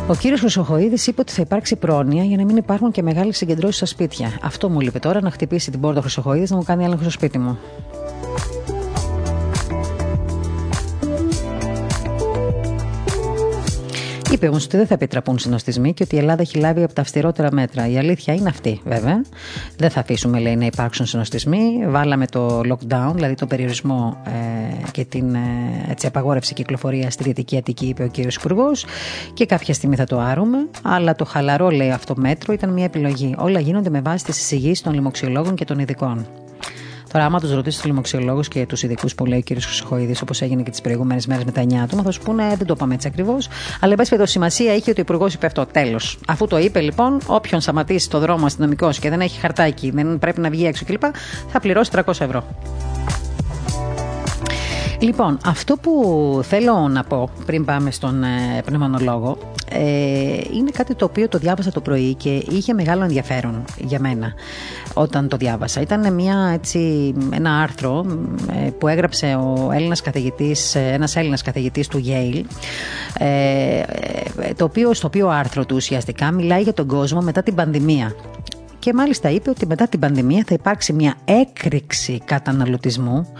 Ο 0.08 0.16
κύριος 0.16 0.40
Χρυσοχοίδης 0.40 1.08
είπε 1.08 1.22
ότι 1.22 1.32
θα 1.32 1.42
υπάρξει 1.42 1.76
πρόνοια 1.76 2.24
για 2.24 2.38
να 2.38 2.46
μην 2.46 2.58
υπάρχουν 2.58 2.92
και 2.92 3.02
μεγάλες 3.02 3.38
συγκεντρώσεις 3.38 3.76
στα 3.76 3.86
σπίτια. 3.86 4.40
Αυτό 4.42 4.70
μου 4.70 4.80
λείπει 4.80 5.00
τώρα 5.00 5.22
να 5.22 5.32
χτυπήσει 5.32 5.72
την 5.72 5.80
πόρτα 5.80 6.02
Χρυσοχοίδης 6.02 6.50
να 6.50 6.58
μου 6.58 6.64
κάνει 6.64 6.84
έλεγχο 6.84 7.02
στο 7.02 7.12
σπίτι 7.12 7.38
μου. 7.38 7.58
Είπε 14.32 14.48
όμως 14.48 14.66
ότι 14.66 14.78
δεν 14.78 14.88
θα 14.88 14.94
επιτραπούν 14.94 15.40
συνοστισμοί 15.40 15.94
και 15.94 16.04
ότι 16.04 16.16
η 16.16 16.18
Ελλάδα 16.18 16.42
έχει 16.42 16.58
λάβει 16.58 16.84
από 16.84 16.94
τα 16.94 17.02
αυστηρότερα 17.02 17.52
μέτρα. 17.52 17.88
Η 17.88 17.98
αλήθεια 17.98 18.34
είναι 18.34 18.50
αυτή, 18.50 18.82
βέβαια. 18.86 19.22
Δεν 19.78 19.90
θα 19.90 20.00
αφήσουμε, 20.00 20.40
λέει, 20.40 20.56
να 20.56 20.66
υπάρξουν 20.66 21.06
συνοστισμοί. 21.06 21.86
Βάλαμε 21.88 22.28
το 22.28 22.60
lockdown, 22.60 23.12
δηλαδή 23.14 23.34
το 23.34 23.46
περιορισμό 23.46 24.22
ε, 24.26 24.90
και 24.92 25.06
την 25.06 25.36
ε, 25.36 25.40
έτσι, 25.90 26.08
απαγόρευση 26.08 26.54
κυκλοφορία 26.54 27.10
στη 27.10 27.24
Δυτική 27.24 27.58
Αττική, 27.58 27.86
είπε 27.86 28.04
ο 28.04 28.08
κύριος 28.08 28.36
Υπουργός. 28.36 28.86
Και 29.34 29.46
κάποια 29.46 29.74
στιγμή 29.74 29.96
θα 29.96 30.06
το 30.06 30.20
άρουμε. 30.20 30.58
Αλλά 30.82 31.16
το 31.16 31.26
χαλαρό, 31.26 31.70
λέει, 31.70 31.92
αυτό 31.92 32.14
μέτρο 32.18 32.54
ήταν 32.54 32.70
μια 32.70 32.86
επιλογή. 32.86 33.36
Όλα 33.38 33.60
γίνονται 33.60 33.90
με 33.90 34.02
βάση 34.02 34.26
τις 34.26 34.38
εισηγήσεις 34.38 34.82
των 34.82 34.94
λοιμοξιολόγων 34.94 35.56
και 35.56 35.66
των 35.66 35.80
ειδικών. 35.80 36.26
Τώρα, 37.12 37.26
άμα 37.26 37.40
τους 37.40 37.54
ρωτήσεις 37.54 37.80
τους 37.80 37.90
λοιμοξιολόγους 37.90 38.48
και 38.48 38.66
τους 38.66 38.84
ειδικούς 38.84 39.16
που 39.16 39.26
λέει 39.26 39.40
ο 39.40 39.42
κ. 39.42 39.62
Χρυσοχοίδης, 39.62 40.22
όπως 40.22 40.42
έγινε 40.42 40.62
και 40.62 40.70
τις 40.70 40.82
προηγούμενες 40.82 41.28
μέρες 41.28 41.44
με 41.44 41.52
τα 41.52 41.62
9 41.62 41.74
άτομα, 41.84 42.04
θα 42.04 42.12
σου 42.12 42.22
πούνε 42.22 42.44
δεν 42.58 42.68
το 42.68 42.74
είπαμε 42.78 42.94
έτσι 42.94 43.08
ακριβώς. 43.08 43.48
Αλλά, 43.80 43.92
εν 43.92 43.98
πάση 43.98 44.10
περιπτώσει, 44.10 44.32
σημασία 44.32 44.76
είχε 44.76 44.90
ότι 44.92 45.00
ο 45.00 45.04
Υπουργός 45.04 45.34
είπε 45.34 45.46
αυτό. 45.46 45.66
Τέλος. 45.66 46.20
Αφού 46.28 46.48
το 46.48 46.58
είπε, 46.58 46.80
λοιπόν, 46.80 47.20
όποιον 47.26 47.62
σταματήσει 47.62 48.10
το 48.10 48.20
δρόμο 48.20 48.46
αστυνομικός 48.46 49.00
και 49.00 49.10
δεν 49.10 49.22
έχει 49.22 49.40
χαρτάκι, 49.40 49.92
δεν 49.92 50.20
πρέπει 50.20 50.42
να 50.42 50.50
βγει 50.50 50.66
έξω 50.66 50.86
κλπ., 50.86 51.04
θα 51.48 51.60
πληρώσει 51.60 51.92
300 51.94 52.02
ευρώ. 52.08 52.44
Λοιπόν, 55.00 55.38
αυτό 55.46 55.76
που 55.76 56.40
θέλω 56.44 56.88
να 56.88 57.04
πω 57.04 57.30
πριν 57.46 57.66
πάμε 57.66 57.92
στον 57.92 58.24
ε, 58.24 58.62
πνευμονολόγο 58.66 59.38
ε, 59.72 60.42
είναι 60.54 60.72
κάτι 60.72 60.96
το 60.96 61.06
οποίο 61.06 61.28
το 61.28 61.38
διάβασα 61.38 61.72
το 61.72 61.82
πρωί 61.82 62.14
και 62.14 62.30
είχε 62.30 62.74
μεγάλο 62.74 63.04
ενδιαφέρον 63.04 63.64
για 63.78 64.00
μένα 64.00 64.34
όταν 64.94 65.28
το 65.28 65.38
διάβασα. 65.38 65.82
Ήταν 65.82 66.14
μια, 66.14 66.52
έτσι, 66.54 67.14
ένα 67.34 67.62
άρθρο 67.62 68.06
ε, 68.66 68.70
που 68.70 68.88
έγραψε 68.88 69.26
ο 69.26 69.72
Έλληνας 69.74 70.02
καθηγητής, 70.02 70.76
ε, 70.76 70.80
ένας 70.80 71.16
Έλληνας 71.16 71.42
καθηγητής 71.42 71.88
του 71.88 72.04
Yale 72.06 72.44
ε, 73.18 73.84
το 74.56 74.64
οποίο, 74.64 74.94
στο 74.94 75.08
οποίο 75.08 75.28
άρθρο 75.28 75.66
του 75.66 75.76
ουσιαστικά 75.76 76.32
μιλάει 76.32 76.62
για 76.62 76.74
τον 76.74 76.88
κόσμο 76.88 77.22
μετά 77.22 77.44
την 77.44 77.56
πανδημία 77.56 78.16
και 78.80 78.94
μάλιστα 78.94 79.30
είπε 79.30 79.50
ότι 79.50 79.66
μετά 79.66 79.88
την 79.88 80.00
πανδημία 80.00 80.44
θα 80.48 80.54
υπάρξει 80.54 80.94
μια 80.94 81.16
έκρηξη 81.26 82.22
καταναλωτισμού, 82.26 83.34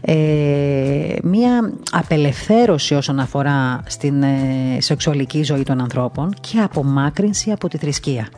ε, 0.00 1.16
μια 1.22 1.72
απελευθέρωση 1.90 2.94
όσον 2.94 3.18
αφορά 3.18 3.80
στην 3.86 4.22
ε, 4.22 4.36
σεξουαλική 4.78 5.42
ζωή 5.42 5.62
των 5.62 5.80
ανθρώπων 5.80 6.34
και 6.40 6.58
απομάκρυνση 6.58 7.50
από 7.50 7.68
τη 7.68 7.78
θρησκεία. 7.78 8.28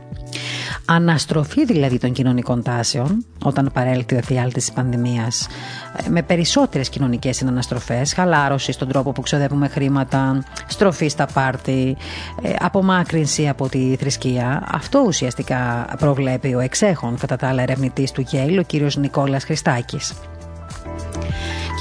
Αναστροφή 0.84 1.64
δηλαδή 1.64 1.98
των 1.98 2.12
κοινωνικών 2.12 2.62
τάσεων 2.62 3.24
όταν 3.42 3.70
παρέλθει 3.72 4.14
ο 4.14 4.18
εφιάλτης 4.18 4.64
της 4.64 4.72
πανδημίας 4.72 5.48
ε, 5.96 6.08
με 6.08 6.22
περισσότερες 6.22 6.88
κοινωνικές 6.88 7.36
συναναστροφές, 7.36 8.12
χαλάρωσης 8.12 8.74
στον 8.74 8.88
τρόπο 8.88 9.12
που 9.12 9.20
ξοδεύουμε 9.20 9.68
χρήματα, 9.68 10.44
στροφή 10.66 11.08
στα 11.08 11.26
πάρτι, 11.32 11.96
ε, 12.42 12.52
απομάκρυνση 12.58 13.48
από 13.48 13.68
τη 13.68 13.96
θρησκεία. 13.98 14.68
Αυτό 14.72 15.02
ουσιαστικά 15.06 15.86
προβλέπει 15.98 16.54
ο 16.54 16.60
εξέχων 16.60 17.18
κατά 17.18 17.36
τα 17.36 17.48
άλλα 17.48 17.62
ερευνητής 17.62 18.12
του 18.12 18.20
Γέιλ, 18.20 18.58
ο 18.58 18.62
κύριος 18.62 18.96
Νικόλας 18.96 19.44
Χριστάκης 19.44 20.14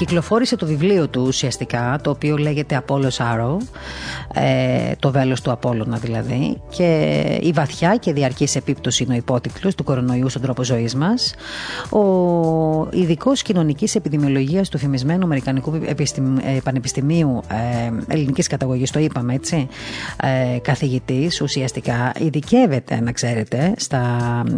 κυκλοφόρησε 0.00 0.56
το 0.56 0.66
βιβλίο 0.66 1.08
του 1.08 1.24
ουσιαστικά, 1.26 1.98
το 2.02 2.10
οποίο 2.10 2.36
λέγεται 2.36 2.82
Apollo's 2.86 3.16
Arrow, 3.16 3.56
ε, 4.34 4.92
το 4.98 5.10
βέλος 5.10 5.40
του 5.40 5.50
Απόλλωνα 5.50 5.96
δηλαδή, 5.96 6.60
και 6.70 7.18
η 7.42 7.52
βαθιά 7.52 7.96
και 7.96 8.12
διαρκής 8.12 8.56
επίπτωση 8.56 9.02
είναι 9.02 9.12
ο 9.12 9.16
υπότιτλος 9.16 9.74
του 9.74 9.84
κορονοϊού 9.84 10.28
στον 10.28 10.42
τρόπο 10.42 10.64
ζωής 10.64 10.94
μας. 10.94 11.34
Ο 11.90 12.02
ειδικός 12.90 13.42
κοινωνικής 13.42 13.94
επιδημιολογίας 13.94 14.68
του 14.68 14.78
φημισμένου 14.78 15.24
Αμερικανικού 15.24 15.74
ε, 15.74 16.58
Πανεπιστημίου 16.64 17.40
ε, 17.48 18.12
ελληνικής 18.14 18.46
καταγωγής, 18.46 18.90
το 18.90 18.98
είπαμε 18.98 19.34
έτσι, 19.34 19.68
ε, 20.54 20.58
καθηγητής 20.58 21.40
ουσιαστικά, 21.40 22.12
ειδικεύεται 22.18 23.00
να 23.00 23.12
ξέρετε 23.12 23.74
στα 23.76 24.02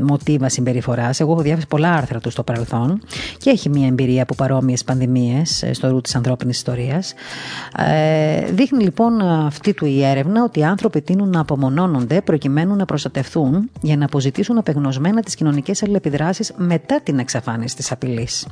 μοτίβα 0.02 0.48
συμπεριφοράς. 0.48 1.20
Εγώ 1.20 1.32
έχω 1.32 1.42
διάβασει 1.42 1.66
πολλά 1.66 1.92
άρθρα 1.92 2.20
του 2.20 2.30
στο 2.30 2.42
παρελθόν 2.42 3.02
και 3.38 3.50
έχει 3.50 3.68
μια 3.68 3.86
εμπειρία 3.86 4.22
από 4.22 4.34
παρόμοιες 4.34 4.84
πανδημίες 4.84 5.30
ε, 5.38 5.72
στο 5.72 5.88
ρου 5.88 6.00
της 6.00 6.14
ανθρώπινης 6.14 6.56
ιστορίας. 6.56 7.14
Ε, 7.76 8.52
δείχνει 8.52 8.82
λοιπόν 8.82 9.20
αυτή 9.20 9.74
του 9.74 9.86
η 9.86 10.04
έρευνα 10.04 10.44
ότι 10.44 10.58
οι 10.58 10.64
άνθρωποι 10.64 11.00
τείνουν 11.00 11.30
να 11.30 11.40
απομονώνονται 11.40 12.20
προκειμένου 12.20 12.76
να 12.76 12.84
προστατευτούν 12.84 13.70
για 13.80 13.96
να 13.96 14.04
αποζητήσουν 14.04 14.58
απεγνωσμένα 14.58 15.22
τις 15.22 15.34
κοινωνικές 15.34 15.82
αλληλεπιδράσεις 15.82 16.52
μετά 16.56 17.00
την 17.02 17.18
εξαφάνιση 17.18 17.76
της 17.76 17.92
απειλής. 17.92 18.46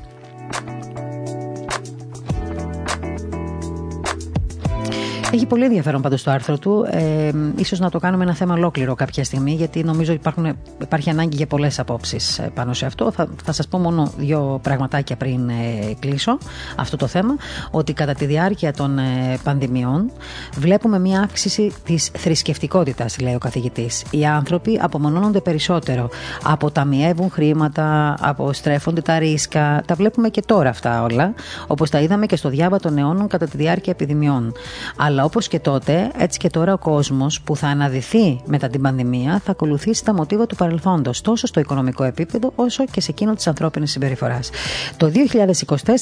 Έχει 5.32 5.46
πολύ 5.46 5.64
ενδιαφέρον 5.64 6.02
πάντως 6.02 6.22
το 6.22 6.30
άρθρο 6.30 6.58
του. 6.58 6.86
Ε, 6.90 7.30
ίσως 7.56 7.78
να 7.78 7.90
το 7.90 7.98
κάνουμε 7.98 8.24
ένα 8.24 8.34
θέμα 8.34 8.54
ολόκληρο 8.54 8.94
κάποια 8.94 9.24
στιγμή, 9.24 9.52
γιατί 9.52 9.84
νομίζω 9.84 10.12
υπάρχουν, 10.12 10.56
υπάρχει 10.82 11.10
ανάγκη 11.10 11.36
για 11.36 11.46
πολλές 11.46 11.78
απόψεις 11.78 12.38
ε, 12.38 12.50
πάνω 12.54 12.72
σε 12.72 12.86
αυτό. 12.86 13.12
Θα, 13.12 13.28
θα 13.44 13.52
σας 13.52 13.68
πω 13.68 13.78
μόνο 13.78 14.12
δύο 14.16 14.58
πραγματάκια 14.62 15.16
πριν 15.16 15.48
ε, 15.48 15.54
κλείσω 15.98 16.38
αυτό 16.76 16.96
το 16.96 17.06
θέμα. 17.06 17.36
Ότι 17.70 17.92
κατά 17.92 18.14
τη 18.14 18.24
διάρκεια 18.24 18.72
των 18.72 18.98
ε, 18.98 19.02
πανδημιών 19.44 20.10
βλέπουμε 20.54 20.98
μια 20.98 21.20
αύξηση 21.20 21.72
της 21.84 22.10
θρησκευτικότητας, 22.16 23.20
λέει 23.20 23.34
ο 23.34 23.38
καθηγητής. 23.38 24.04
Οι 24.10 24.26
άνθρωποι 24.26 24.78
απομονώνονται 24.82 25.40
περισσότερο. 25.40 26.08
Αποταμιεύουν 26.42 27.30
χρήματα, 27.30 28.16
αποστρέφονται 28.20 29.00
τα 29.00 29.18
ρίσκα. 29.18 29.82
Τα 29.86 29.94
βλέπουμε 29.94 30.28
και 30.28 30.42
τώρα 30.46 30.68
αυτά 30.68 31.02
όλα, 31.02 31.34
όπως 31.66 31.90
τα 31.90 32.00
είδαμε 32.00 32.26
και 32.26 32.36
στο 32.36 32.48
διάβα 32.48 32.78
των 32.78 32.98
αιώνων 32.98 33.28
κατά 33.28 33.46
τη 33.46 33.56
διάρκεια 33.56 33.92
επιδημιών. 33.92 34.52
Αλλά 34.96 35.19
αλλά 35.20 35.28
όπως 35.28 35.48
και 35.48 35.58
τότε, 35.58 36.10
έτσι 36.16 36.38
και 36.38 36.48
τώρα 36.48 36.72
ο 36.72 36.78
κόσμος 36.78 37.40
που 37.40 37.56
θα 37.56 37.68
αναδυθεί 37.68 38.40
μετά 38.44 38.68
την 38.68 38.82
πανδημία 38.82 39.40
θα 39.44 39.50
ακολουθήσει 39.50 40.04
τα 40.04 40.14
μοτίβα 40.14 40.46
του 40.46 40.56
παρελθόντος, 40.56 41.20
τόσο 41.20 41.46
στο 41.46 41.60
οικονομικό 41.60 42.04
επίπεδο 42.04 42.52
όσο 42.54 42.84
και 42.84 43.00
σε 43.00 43.10
εκείνο 43.10 43.34
της 43.34 43.46
ανθρώπινης 43.46 43.90
συμπεριφοράς. 43.90 44.50
Το 44.96 45.10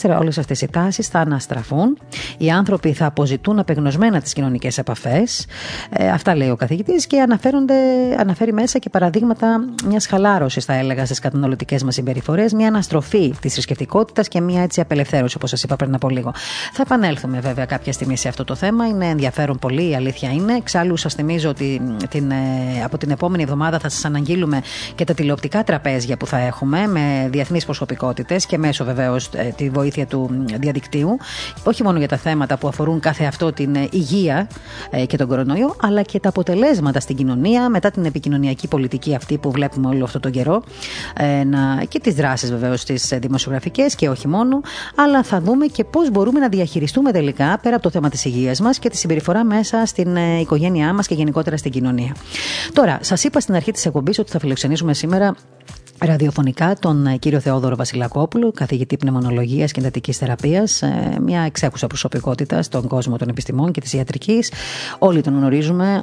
2024 0.04 0.18
όλες 0.18 0.38
αυτές 0.38 0.60
οι 0.60 0.68
τάσεις 0.68 1.08
θα 1.08 1.18
αναστραφούν. 1.18 1.98
Οι 2.38 2.50
άνθρωποι 2.50 2.92
θα 2.92 3.06
αποζητούν 3.06 3.58
απεγνωσμένα 3.58 4.20
τις 4.20 4.32
κοινωνικές 4.32 4.78
επαφές. 4.78 5.46
Ε, 5.90 6.10
αυτά 6.10 6.37
λέει 6.37 6.50
ο 6.50 6.56
καθηγητής 6.56 7.06
και 7.06 7.20
αναφέρει 8.18 8.52
μέσα 8.52 8.78
και 8.78 8.90
παραδείγματα 8.90 9.64
μιας 9.84 10.06
χαλάρωσης, 10.06 10.64
θα 10.64 10.75
έλεγα, 10.75 11.04
στις 11.04 11.18
καταναλωτικές 11.18 11.82
μας 11.82 11.94
συμπεριφορές, 11.94 12.52
μια 12.52 12.68
αναστροφή 12.68 13.34
της 13.40 13.52
θρησκευτικότητας 13.52 14.28
και 14.28 14.40
μια 14.40 14.62
έτσι 14.62 14.80
απελευθέρωση, 14.80 15.37
όπως 15.37 15.50
σας 15.50 15.62
είπα 15.62 15.76
πριν 15.76 15.94
από 15.94 16.08
λίγο. 16.08 16.32
Θα 16.72 16.82
επανέλθουμε 16.82 17.40
βέβαια 17.40 17.64
κάποια 17.64 17.92
στιγμή 17.92 18.16
σε 18.16 18.28
αυτό 18.28 18.44
το 18.44 18.54
θέμα. 18.54 18.87
Είναι 18.87 19.07
ενδιαφέρον 19.08 19.58
πολύ, 19.58 19.90
η 19.90 19.94
αλήθεια 19.94 20.30
είναι. 20.30 20.54
Εξάλλου, 20.54 20.96
σας 20.96 21.14
θυμίζω 21.14 21.48
ότι 21.48 21.80
την, 22.08 22.30
ε, 22.30 22.36
από 22.84 22.98
την 22.98 23.10
επόμενη 23.10 23.42
εβδομάδα 23.42 23.78
θα 23.78 23.88
σας 23.88 24.04
αναγγείλουμε 24.04 24.60
και 24.94 25.04
τα 25.04 25.14
τηλεοπτικά 25.14 25.64
τραπέζια 25.64 26.16
που 26.16 26.26
θα 26.26 26.38
έχουμε 26.38 26.86
με 26.86 27.28
διεθνείς 27.30 27.64
προσωπικότητες 27.64 28.46
και 28.46 28.58
μέσω 28.58 28.84
βεβαίως 28.84 29.28
ε, 29.32 29.52
τη 29.56 29.70
βοήθεια 29.70 30.06
του 30.06 30.44
διαδικτύου. 30.60 31.16
Όχι 31.64 31.82
μόνο 31.82 31.98
για 31.98 32.08
τα 32.08 32.16
θέματα 32.16 32.58
που 32.58 32.68
αφορούν 32.68 33.00
κάθε 33.00 33.24
αυτό 33.24 33.52
την 33.52 33.74
ε, 33.74 33.88
υγεία 33.90 34.48
και 35.06 35.16
τον 35.16 35.28
κορονοϊό, 35.28 35.76
αλλά 35.82 36.02
και 36.02 36.20
τα 36.20 36.28
αποτελέσματα 36.28 37.00
στην 37.00 37.16
κοινωνία 37.16 37.68
μετά 37.68 37.90
την 37.90 38.04
επικοινωνιακή 38.04 38.68
πολιτική 38.68 39.14
αυτή 39.14 39.38
που 39.38 39.50
βλέπουμε 39.50 39.88
όλο 39.88 40.04
αυτό 40.04 40.20
τον 40.20 40.30
καιρό 40.30 40.62
και 41.88 42.00
τις 42.00 42.14
δράσεις 42.14 42.50
βεβαίως 42.50 42.84
τις 42.84 43.12
δημοσιογραφικές 43.20 43.94
και 43.94 44.08
όχι 44.08 44.28
μόνο. 44.28 44.60
Αλλά 44.94 45.22
θα 45.22 45.40
δούμε 45.40 45.66
και 45.66 45.84
πώς 45.84 46.10
μπορούμε 46.10 46.40
να 46.40 46.48
διαχειριστούμε 46.48 47.12
τελικά 47.12 47.58
πέρα 47.62 47.74
από 47.74 47.84
το 47.84 47.90
θέμα 47.90 48.08
της 48.08 48.24
υγείας 48.24 48.60
μας 48.60 48.78
και 48.78 48.90
τη 48.90 48.96
συμπεριφορά 48.99 49.45
μέσα 49.45 49.87
στην 49.87 50.17
ε, 50.17 50.40
οικογένειά 50.40 50.93
μας 50.93 51.07
και 51.07 51.14
γενικότερα 51.14 51.57
στην 51.57 51.71
κοινωνία. 51.71 52.14
Τώρα, 52.73 52.99
σας 53.02 53.25
είπα 53.25 53.40
στην 53.40 53.55
αρχή 53.55 53.73
της 53.73 53.87
εκπομπής 53.87 54.19
ότι 54.19 54.31
θα 54.31 54.38
φιλοξενήσουμε 54.38 54.95
σήμερα 54.95 55.35
ραδιοφωνικά 55.99 56.76
τον 56.81 57.07
ε, 57.07 57.17
κύριο 57.17 57.40
Θεόδωρο 57.40 57.76
Βασιλακόπουλο, 57.76 58.52
καθηγητή 58.52 58.97
πνευμονολογίας 58.97 59.73
και 59.73 59.81
εντατικής 59.81 60.17
θεραπείας, 60.17 60.83
ε, 60.83 61.17
μια 61.21 61.43
εξέχουσα 61.43 61.87
προσωπικότητα 61.87 62.62
στον 62.62 62.87
κόσμο 62.88 63.17
των 63.17 63.28
επιστημών 63.28 63.73
και 63.73 63.81
της 63.81 63.93
ιατρικής. 63.93 64.52
Όλοι 64.99 65.21
τον 65.21 65.37
γνωρίζουμε, 65.37 66.00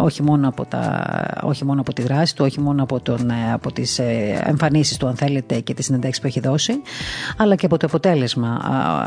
όχι 0.00 0.22
μόνο 0.22 0.48
από, 0.48 0.64
τα, 0.64 1.06
όχι 1.42 1.64
μόνο 1.64 1.80
από 1.80 1.92
τη 1.92 2.02
δράση 2.02 2.36
του, 2.36 2.44
όχι 2.44 2.60
μόνο 2.60 2.82
από, 2.82 3.00
τον, 3.00 3.30
ε, 3.30 3.52
από 3.52 3.72
τις 3.72 4.00
εμφανίσεις 4.44 4.96
του, 4.96 5.06
αν 5.06 5.16
θέλετε, 5.16 5.60
και 5.60 5.74
τις 5.74 5.84
συνεντεύξεις 5.84 6.22
που 6.22 6.26
έχει 6.26 6.40
δώσει, 6.40 6.72
αλλά 7.36 7.54
και 7.54 7.66
από 7.66 7.76
το 7.76 7.86
αποτέλεσμα 7.86 8.60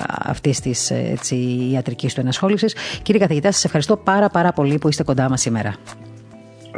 αυτής 0.08 0.60
της 0.60 0.92
ιατρικής 1.72 2.14
του 2.14 2.20
ενασχόλησης. 2.20 2.76
Κύριε 3.02 3.22
καθηγητά, 3.22 3.52
σας 3.52 3.64
ευχαριστώ 3.64 3.98
πάρα, 3.98 4.30
πάρα 4.30 4.52
πολύ 4.52 4.78
που 4.78 4.88
είστε 4.88 5.04
κοντά 5.04 5.30
μας 5.30 5.42
σήμερα. 5.42 5.76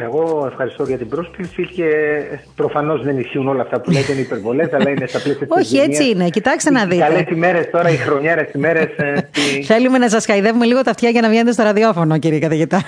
Εγώ 0.01 0.47
ευχαριστώ 0.51 0.83
για 0.83 0.97
την 0.97 1.09
πρόσκληση 1.09 1.65
και 1.65 1.85
προφανώς 2.55 3.03
δεν 3.03 3.19
ισχύουν 3.19 3.47
όλα 3.47 3.61
αυτά 3.61 3.81
που 3.81 3.91
λέτε, 3.91 4.11
είναι 4.11 4.21
υπερβολές, 4.21 4.73
αλλά 4.73 4.89
είναι 4.89 5.07
στα 5.07 5.19
πλαίσια 5.19 5.47
της. 5.47 5.55
Όχι, 5.57 5.77
έτσι 5.77 6.09
είναι. 6.09 6.29
Κοιτάξτε 6.29 6.71
να 6.71 6.85
δείτε. 6.85 7.03
Καλές 7.03 7.25
ημέρες 7.29 7.69
τώρα, 7.69 7.89
οι 7.89 7.95
χρονιάρε 7.95 8.49
ημέρες. 8.55 8.97
Ε, 8.97 9.29
Θέλουμε 9.63 9.97
να 9.97 10.09
σας 10.09 10.25
χαϊδεύουμε 10.25 10.65
λίγο 10.65 10.81
τα 10.81 10.91
αυτιά 10.91 11.09
για 11.09 11.21
να 11.21 11.29
βγαίνετε 11.29 11.51
στο 11.51 11.63
ραδιόφωνο, 11.63 12.17
κύριε 12.17 12.39
καθηγητά. 12.39 12.81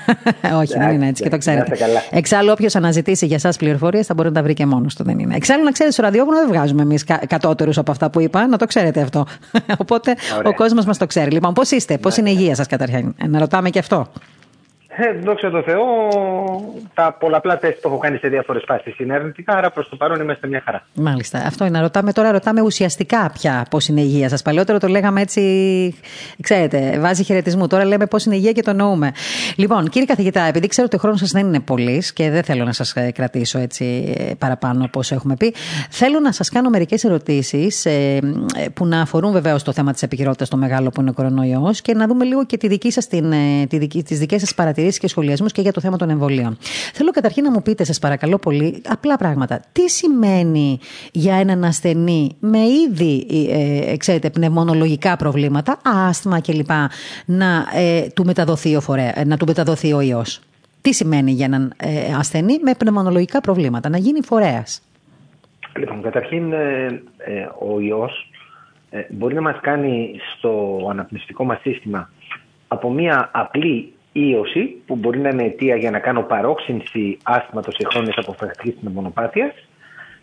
Όχι, 0.61 0.77
δεν 0.77 0.89
είναι 0.89 1.07
έτσι 1.07 1.23
και 1.23 1.29
το 1.29 1.37
ξέρετε. 1.37 1.77
Εξάλλου, 2.11 2.49
όποιος 2.51 2.75
αναζητήσει 2.75 3.25
για 3.25 3.35
εσά 3.35 3.53
πληροφορίες 3.57 4.05
θα 4.05 4.13
μπορεί 4.13 4.27
να 4.27 4.33
τα 4.33 4.43
βρει 4.43 4.53
και 4.53 4.65
μόνος 4.65 4.95
του. 4.95 5.03
Δεν 5.03 5.19
είναι. 5.19 5.35
Εξάλλου, 5.35 5.63
να 5.63 5.71
ξέρετε, 5.71 5.93
στο 5.93 6.03
ραδιόφωνο 6.03 6.37
δεν 6.37 6.47
βγάζουμε 6.47 6.81
εμείς 6.81 7.05
κατώτερους 7.27 7.77
από 7.77 7.91
αυτά 7.91 8.09
που 8.09 8.19
είπα, 8.19 8.47
να 8.47 8.57
το 8.57 8.65
ξέρετε 8.65 9.01
αυτό. 9.01 9.25
Οπότε 9.83 10.15
ο 10.43 10.53
κόσμος 10.53 10.85
μας 10.85 10.97
το 10.97 11.05
ξέρει. 11.05 11.31
Λοιπόν, 11.31 11.53
πώς 11.53 11.71
είστε, 11.71 11.97
πώς 11.97 12.17
είναι 12.17 12.29
η 12.29 12.35
υγεία 12.37 12.55
σας 12.55 12.67
καταρχήν; 12.67 13.15
Να 13.27 13.39
ρωτάμε 13.39 13.69
και 13.69 13.79
αυτό. 13.79 14.07
Ε, 14.95 15.19
δόξα 15.23 15.49
τω 15.49 15.61
Θεώ, 15.63 15.81
τα 16.93 17.15
πολλαπλά 17.19 17.57
τεστ 17.57 17.81
που 17.81 17.87
έχω 17.87 17.97
κάνει 17.97 18.17
σε 18.17 18.27
διάφορες 18.27 18.63
φάσεις 18.67 18.99
είναι 18.99 19.13
αρνητικά, 19.13 19.53
άρα 19.57 19.71
προς 19.71 19.89
το 19.89 19.95
παρόν 19.95 20.21
είμαστε 20.21 20.47
μια 20.47 20.61
χαρά. 20.65 20.83
Μάλιστα. 20.93 21.37
Αυτό 21.45 21.65
είναι. 21.65 21.79
Ρωτάμε 21.79 22.11
τώρα, 22.11 22.31
ρωτάμε 22.31 22.61
ουσιαστικά 22.61 23.31
πια 23.33 23.65
πώς 23.69 23.87
είναι 23.87 24.01
η 24.01 24.05
υγεία 24.07 24.29
σας. 24.29 24.41
Παλαιότερο 24.41 24.77
το 24.77 24.87
λέγαμε 24.87 25.21
έτσι, 25.21 25.41
ξέρετε, 26.41 26.99
βάζει 26.99 27.23
χαιρετισμού. 27.23 27.67
Τώρα 27.67 27.85
λέμε 27.85 28.05
πώς 28.05 28.25
είναι 28.25 28.35
η 28.35 28.37
υγεία 28.41 28.51
και 28.51 28.61
το 28.61 28.69
εννοούμε. 28.69 29.11
Λοιπόν, 29.55 29.89
κύριε 29.89 30.07
καθηγητά, 30.07 30.41
επειδή 30.41 30.67
ξέρω 30.67 30.85
ότι 30.87 30.95
ο 30.95 30.99
χρόνος 30.99 31.19
σας 31.19 31.31
δεν 31.31 31.45
είναι 31.45 31.59
πολύ 31.59 32.03
και 32.13 32.29
δεν 32.29 32.43
θέλω 32.43 32.63
να 32.63 32.71
σας 32.73 32.93
ε, 32.95 33.11
κρατήσω 33.11 33.59
έτσι 33.59 34.13
ε, 34.17 34.33
παραπάνω 34.37 34.83
όπω 34.83 35.01
έχουμε 35.09 35.35
πει, 35.35 35.53
θέλω 35.89 36.19
να 36.19 36.31
σας 36.31 36.49
κάνω 36.49 36.69
μερικές 36.69 37.03
ερωτήσεις 37.03 37.85
ε, 37.85 38.19
που 38.73 38.85
να 38.85 39.01
αφορούν 39.01 39.31
βεβαίως 39.31 39.63
το 39.63 39.71
θέμα 39.71 39.91
της 39.91 40.01
επιχειρότητα 40.03 40.45
το 40.47 40.57
μεγάλο 40.57 40.89
που 40.89 41.01
είναι 41.01 41.09
ο 41.09 41.13
κορονοϊός 41.13 41.81
και 41.81 41.93
να 41.93 42.07
δούμε 42.07 42.25
λίγο 42.25 42.45
και 42.45 42.57
τη 42.57 42.67
δική 42.67 42.91
σας, 42.91 43.07
την, 43.07 43.33
τη 43.67 43.77
δική, 43.77 44.03
τις 44.03 44.19
δικές 44.19 44.39
σας 44.39 44.53
παρατηρήσεις 44.53 44.79
και 44.89 45.07
σχολιασμούς 45.07 45.51
και 45.51 45.61
για 45.61 45.73
το 45.73 45.81
θέμα 45.81 45.97
των 45.97 46.09
εμβολίων. 46.09 46.57
Θέλω 46.93 47.11
καταρχήν 47.11 47.43
να 47.43 47.51
μου 47.51 47.61
πείτε, 47.61 47.83
σας 47.83 47.99
παρακαλώ 47.99 48.37
πολύ, 48.37 48.81
απλά 48.87 49.17
πράγματα. 49.17 49.61
Τι 49.71 49.89
σημαίνει 49.89 50.79
για 51.11 51.35
έναν 51.35 51.63
ασθενή 51.63 52.35
με 52.39 52.59
ήδη, 52.59 53.27
ε, 53.49 53.97
ξέρετε, 53.97 54.29
πνευμονολογικά 54.29 55.15
προβλήματα, 55.15 55.79
άσθημα 55.83 56.41
κλπ. 56.41 56.69
να, 57.25 57.65
ε, 57.73 58.07
του, 58.15 58.25
μεταδοθεί 58.25 58.75
ο 58.75 58.81
φορέ, 58.81 59.11
να 59.25 59.37
του 59.37 59.45
μεταδοθεί 59.45 59.93
ο 59.93 60.01
ιός; 60.01 60.39
Τι 60.81 60.93
σημαίνει 60.93 61.31
για 61.31 61.45
έναν 61.45 61.73
ε, 61.77 62.13
ασθενή 62.19 62.59
με 62.61 62.73
πνευμονολογικά 62.77 63.41
προβλήματα, 63.41 63.89
να 63.89 63.97
γίνει 63.97 64.21
φορέας; 64.23 64.81
Λοιπόν, 65.77 66.01
καταρχήν 66.01 66.53
ε, 66.53 66.85
ε, 67.17 67.47
ο 67.59 67.79
ιός 67.79 68.25
μπορεί 69.09 69.33
να 69.33 69.41
μας 69.41 69.59
κάνει 69.61 70.19
στο 70.37 70.79
αναπνευστικό 70.89 71.43
μας 71.43 71.59
σύστημα 71.61 72.09
από 72.67 72.89
μια 72.89 73.29
απλή 73.33 73.93
ίωση 74.11 74.81
που 74.85 74.95
μπορεί 74.95 75.19
να 75.19 75.29
είναι 75.29 75.43
αιτία 75.43 75.75
για 75.75 75.91
να 75.91 75.99
κάνω 75.99 76.21
παρόξυνση 76.21 77.17
άσθηματος 77.23 77.75
ή 77.77 77.85
χρόνιας 77.85 78.15
αποφασιστικής 78.17 78.73
πνευμονοπάθειας 78.79 79.53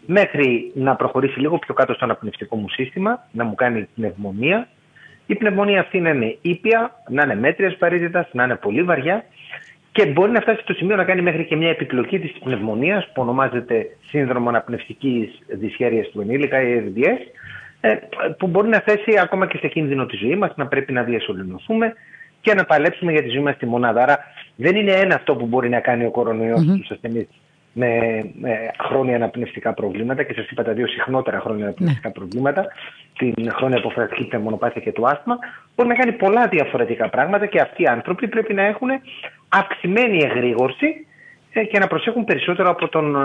μέχρι 0.07 0.73
να 0.75 0.97
προχωρήσει 0.97 1.41
λίγο 1.41 1.59
πιο 1.59 1.75
κάτω 1.75 1.95
στο 1.95 2.05
αναπνευστικό 2.05 2.57
μου 2.57 2.69
σύστημα, 2.69 3.27
να 3.33 3.45
μου 3.45 3.55
κάνει 3.55 3.89
πνευμονία. 3.95 4.69
Η 5.27 5.35
πνευμονία 5.35 5.81
αυτή 5.81 6.01
να 6.01 6.11
είναι 6.11 6.37
ήπια, 6.41 7.03
να 7.09 7.23
είναι 7.23 7.35
μέτρια 7.35 7.77
βαρύτητα, 7.79 8.29
να 8.33 8.45
είναι 8.45 8.57
πολύ 8.57 8.83
βαριά 8.83 9.25
και 9.93 10.07
μπορεί 10.07 10.31
να 10.31 10.41
φτάσει 10.41 10.63
στο 10.63 10.73
σημείο 10.73 10.97
να 10.97 11.05
κάνει 11.05 11.23
μέχρι 11.23 11.45
και 11.45 11.57
μια 11.57 11.69
επιπλοκή 11.69 12.19
της 12.19 12.33
πνευμονίας 12.33 13.07
που 13.07 13.23
ονομάζεται 13.23 13.87
σύνδρομο 14.09 14.49
αναπνευστικής 14.49 15.39
δυσχέρειας 15.47 16.09
του 16.09 16.21
ενήλικα, 16.21 16.63
η 16.63 16.83
RDS, 16.87 17.41
ε, 17.81 17.95
που 18.39 18.47
μπορεί 18.47 18.69
να 18.69 18.81
θέσει 18.81 19.19
ακόμα 19.19 19.47
και 19.47 19.59
σε 19.59 19.69
κίνδυνο 19.69 20.07
τη 20.07 20.17
ζωή 20.17 20.37
μας, 20.37 20.53
να 20.57 20.67
πρέπει 20.67 20.93
να 20.93 21.03
διασωληνωθούμε 21.03 21.95
και 22.41 22.55
να 22.55 22.65
παλέψουμε 22.65 23.13
για 23.13 23.23
τη 23.23 23.29
ζωή 23.29 23.43
μας 23.43 23.55
στη 23.55 23.67
μονάδα. 23.67 24.03
Άρα 24.03 24.19
δεν 24.57 24.77
είναι 24.77 24.93
ένα 24.93 25.15
αυτό 25.15 25.35
που 25.35 25.47
μπορεί 25.47 25.69
να 25.69 25.81
κάνει 25.81 26.05
ο 26.05 26.11
κορονοϊός 26.11 26.61
mm-hmm. 26.61 26.77
στους 26.77 26.91
ασθενείς 26.91 27.29
με, 27.73 28.23
με 28.41 28.71
χρόνια 28.89 29.17
αναπνευστικά 29.17 29.75
προβλήματα 29.75 30.23
και 30.23 30.33
σας 30.33 30.51
είπα 30.51 30.63
τα 30.63 30.73
δύο 30.73 30.87
συχνότερα 30.87 31.41
χρόνια 31.41 31.65
αναπνευστικά 31.65 32.09
ναι. 32.09 32.15
προβλήματα, 32.15 32.67
την 33.19 33.53
χρόνια 33.53 33.79
αποφασιστική 33.79 34.25
πνευμονοπάθεια 34.25 34.81
και 34.81 34.93
το 34.93 35.07
άσθμα, 35.07 35.39
μπορεί 35.77 35.89
να 35.89 35.95
κάνει 35.95 36.13
πολλά 36.13 36.47
διαφορετικά 36.47 37.09
πράγματα 37.09 37.47
και 37.47 37.61
αυτοί 37.61 37.83
οι 37.83 37.87
άνθρωποι 37.87 38.29
πρέπει 38.29 38.55
να 38.55 38.63
έχουν 38.63 38.89
αυξημένη 39.49 40.19
εγρήγορση 40.23 41.07
ε, 41.53 41.65
και 41.65 41.79
να 41.79 41.87
προσέχουν 41.87 42.25
περισσότερο 42.25 42.71
από 42.71 42.89
τον 42.89 43.17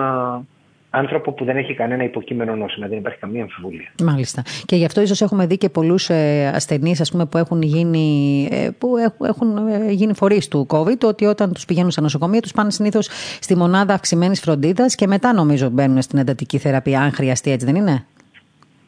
άνθρωπο 0.95 1.31
που 1.31 1.45
δεν 1.45 1.57
έχει 1.57 1.73
κανένα 1.73 2.03
υποκείμενο 2.03 2.55
νόσημα. 2.55 2.87
Δεν 2.87 2.97
υπάρχει 2.97 3.19
καμία 3.19 3.41
αμφιβολία. 3.41 3.91
Μάλιστα. 4.03 4.43
Και 4.65 4.75
γι' 4.75 4.85
αυτό 4.85 5.01
ίσως 5.01 5.21
έχουμε 5.21 5.45
δει 5.45 5.57
και 5.57 5.69
πολλούς 5.69 6.09
ε, 6.09 6.51
ασθενείς 6.55 7.11
που 7.29 7.37
έχουν 7.37 7.61
γίνει, 7.61 8.47
ε, 8.51 8.69
που 8.77 8.87
έχουν 9.25 9.67
ε, 9.67 9.91
γίνει 9.91 10.13
φορείς 10.13 10.47
του 10.47 10.67
COVID, 10.69 10.99
ότι 11.03 11.25
όταν 11.25 11.53
τους 11.53 11.65
πηγαίνουν 11.65 11.91
στα 11.91 12.01
νοσοκομεία 12.01 12.41
τους 12.41 12.51
πάνε 12.51 12.71
συνήθως 12.71 13.09
στη 13.39 13.55
μονάδα 13.55 13.93
αυξημένης 13.93 14.39
φροντίδας 14.39 14.95
και 14.95 15.07
μετά 15.07 15.33
νομίζω 15.33 15.69
μπαίνουν 15.69 16.01
στην 16.01 16.19
εντατική 16.19 16.57
θεραπεία, 16.57 17.01
αν 17.01 17.11
χρειαστεί, 17.11 17.51
έτσι 17.51 17.65
δεν 17.65 17.75
είναι; 17.75 18.05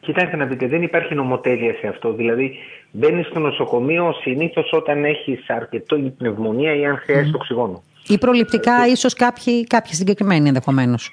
Κοιτάξτε 0.00 0.36
να 0.36 0.44
δείτε, 0.44 0.66
δεν 0.66 0.82
υπάρχει 0.82 1.14
νομοτέλεια 1.14 1.74
σε 1.80 1.86
αυτό. 1.86 2.12
Δηλαδή, 2.12 2.56
μπαίνεις 2.90 3.26
στο 3.26 3.38
νοσοκομείο 3.38 4.12
συνήθως 4.20 4.72
όταν 4.72 5.04
έχεις 5.04 5.48
αρκετό 5.48 5.96
πνευμονία 6.18 6.76
ή 6.76 6.86
αν 6.86 6.96
χρειάζεται 6.96 7.30
mm. 7.32 7.40
οξυγόνο. 7.40 7.82
Ή 8.08 8.18
προληπτικά, 8.18 8.86
ίσως 8.86 9.14
κάποιοι, 9.14 9.66
κάποιοι 9.66 9.92
συγκεκριμένοι 9.94 10.48
ενδεχομένως 10.48 11.10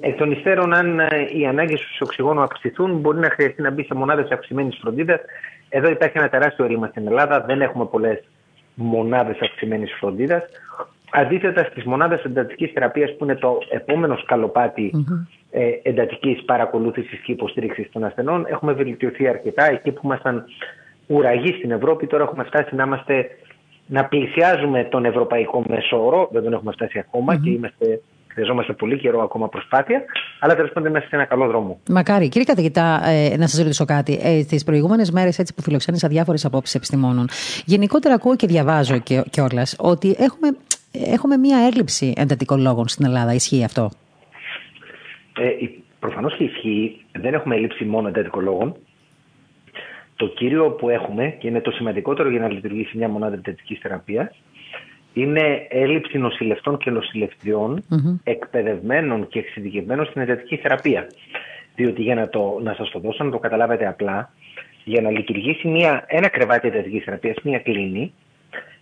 εκ 0.00 0.16
των 0.16 0.30
υστέρων, 0.30 0.74
αν 0.74 1.00
ε, 1.00 1.06
οι 1.32 1.46
ανάγκες 1.46 1.80
του 1.80 1.96
οξυγόνου 2.00 2.40
αυξηθούν, 2.40 2.98
μπορεί 2.98 3.18
να 3.18 3.30
χρειαστεί 3.30 3.62
να 3.62 3.70
μπει 3.70 3.84
σε 3.84 3.94
μονάδες 3.94 4.30
αυξημένης 4.30 4.78
φροντίδας. 4.80 5.20
Εδώ 5.68 5.90
υπάρχει 5.90 6.18
ένα 6.18 6.28
τεράστιο 6.28 6.66
ρήμα 6.66 6.86
στην 6.86 7.06
Ελλάδα. 7.06 7.40
Δεν 7.40 7.60
έχουμε 7.60 7.86
πολλές 7.86 8.24
μονάδες 8.74 9.38
αυξημένης 9.40 9.92
φροντίδας. 9.98 10.42
Αντίθετα 11.10 11.64
στις 11.64 11.84
μονάδες 11.84 12.22
εντατικής 12.22 12.70
θεραπείας, 12.72 13.16
που 13.16 13.24
είναι 13.24 13.34
το 13.34 13.58
επόμενο 13.70 14.16
σκαλοπάτι 14.16 14.92
mm-hmm. 14.94 15.26
ε, 15.50 15.70
εντατικής 15.82 16.44
παρακολούθησης 16.44 17.18
και 17.18 17.32
υποστήριξης 17.32 17.90
των 17.92 18.04
ασθενών, 18.04 18.46
έχουμε 18.48 18.72
βελτιωθεί 18.72 19.28
αρκετά. 19.28 19.70
Εκεί 19.70 19.90
που 19.90 20.00
ήμασταν 20.04 20.44
ουραγοί 21.06 21.52
στην 21.52 21.70
Ευρώπη, 21.70 22.06
τώρα 22.06 22.22
έχουμε 22.22 22.44
φτάσει 22.44 22.74
να 22.74 22.84
είμαστε 22.84 23.30
να 23.86 24.04
πλησιάζουμε 24.04 24.84
τον 24.84 25.04
ευρωπαϊκό 25.04 25.62
μέσο 25.68 26.06
όρο. 26.06 26.28
Δεν 26.32 26.42
τον 26.42 26.52
έχουμε 26.52 26.72
φτάσει 26.72 27.04
και 27.42 27.50
είμαστε 27.50 28.00
Χρειαζόμαστε 28.38 28.72
πολύ 28.72 28.98
καιρό 28.98 29.20
ακόμα 29.22 29.48
προσπάθεια, 29.48 30.04
αλλά 30.40 30.54
τέλος 30.54 30.70
πάντων 30.72 30.90
είμαστε 30.90 31.08
σε 31.08 31.14
ένα 31.14 31.24
καλό 31.24 31.46
δρόμο. 31.46 31.80
Μακάρι. 31.90 32.28
Κύριε 32.28 32.44
καθηγητά, 32.44 33.00
ε, 33.06 33.36
να 33.36 33.46
σας 33.46 33.58
ρωτήσω 33.62 33.84
κάτι. 33.84 34.18
Ε, 34.22 34.44
Τι 34.44 34.64
προηγούμενες 34.64 35.10
μέρες 35.10 35.52
που 35.56 35.62
φιλοξένησα 35.62 36.08
διάφορες 36.08 36.44
απόψεις 36.44 36.74
επιστημόνων, 36.74 37.28
γενικότερα 37.64 38.14
ακούω 38.14 38.36
και 38.36 38.46
διαβάζω 38.46 38.98
κιόλας 39.30 39.76
ότι 39.78 40.16
έχουμε, 40.18 40.56
έχουμε 40.92 41.36
μία 41.36 41.58
έλλειψη 41.72 42.12
εντατικών 42.16 42.88
στην 42.88 43.04
Ελλάδα. 43.04 43.32
Ισχύει 43.32 43.64
αυτό; 43.64 43.90
Ε, 45.38 45.48
Προφανώς 45.98 46.36
και 46.36 46.44
ισχύει. 46.44 47.04
Δεν 47.12 47.34
έχουμε 47.34 47.54
έλλειψη 47.54 47.84
μόνο 47.84 48.08
εντατικών 48.08 48.76
Το 50.16 50.26
κύριο 50.26 50.70
που 50.70 50.88
έχουμε 50.88 51.36
και 51.38 51.48
είναι 51.48 51.60
το 51.60 51.70
σημαντικότερο 51.70 52.30
για 52.30 52.40
να 52.40 52.48
λειτουργήσει 52.48 52.96
μια 52.96 53.08
μονάδα 53.08 53.34
εντατικής 53.34 53.78
θεραπείας 53.78 54.28
είναι 55.12 55.66
έλλειψη 55.68 56.18
νοσηλευτών 56.18 56.78
και 56.78 56.90
νοσηλευτριών 56.90 57.84
εκπαιδευμένων 58.24 59.28
και 59.28 59.38
εξειδικευμένων 59.38 60.06
στην 60.06 60.22
εντατική 60.22 60.56
θεραπεία. 60.56 61.06
Διότι 61.74 62.02
για 62.02 62.14
να, 62.14 62.28
το, 62.28 62.60
να 62.62 62.74
σας 62.74 62.90
το 62.90 62.98
δώσω 62.98 63.24
να 63.24 63.30
το 63.30 63.38
καταλάβετε 63.38 63.86
απλά, 63.86 64.30
για 64.84 65.00
να 65.00 65.10
λειτουργήσει 65.10 65.68
μια, 65.68 66.04
ένα 66.06 66.28
κρεβάτι 66.28 66.68
εντατικής 66.68 67.04
θεραπείας, 67.04 67.36
μια 67.42 67.58
κλίνη, 67.58 68.12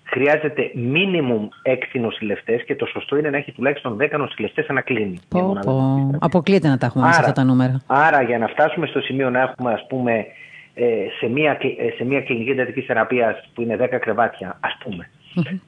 χρειάζεται 0.03 0.71
μίνιμουμ 0.75 1.49
6 1.95 2.01
νοσηλευτές 2.01 2.65
και 2.65 2.77
το 2.77 2.87
σωστό 2.87 3.17
είναι 3.17 3.31
να 3.31 3.37
έχει 3.37 3.53
τουλάχιστον 3.53 3.97
10 4.01 4.19
νοσηλευτές 4.19 4.67
ανά 4.69 4.81
κλίνη. 4.81 5.19
Πω, 5.29 5.59
πω. 5.65 6.11
Αποκλείεται 6.21 6.69
να 6.69 6.79
τα 6.79 6.87
έχουμε 6.87 7.07
άρα, 7.07 7.17
αυτά 7.17 7.33
τα 7.33 7.45
νούμερα. 7.45 7.81
Άρα 7.87 8.23
για 8.23 8.39
να 8.39 8.47
φτάσουμε 8.47 8.87
στο 8.87 9.01
σημείο 9.01 9.31
να 9.31 9.41
έχουμε 9.41 9.73
ας 9.73 9.87
πούμε 9.89 10.27
ε, 10.75 10.85
σε 11.19 11.29
μια, 11.29 11.59
ε, 11.61 11.91
σε 11.97 12.05
μια 12.05 12.21
κλινική 12.21 12.51
εντατικής 12.51 12.85
θεραπείας 12.85 13.51
που 13.55 13.63
είναι 13.63 13.77
10 13.81 13.99
κρεβάτια, 14.01 14.59
ας 14.61 14.77
πούμε, 14.85 15.11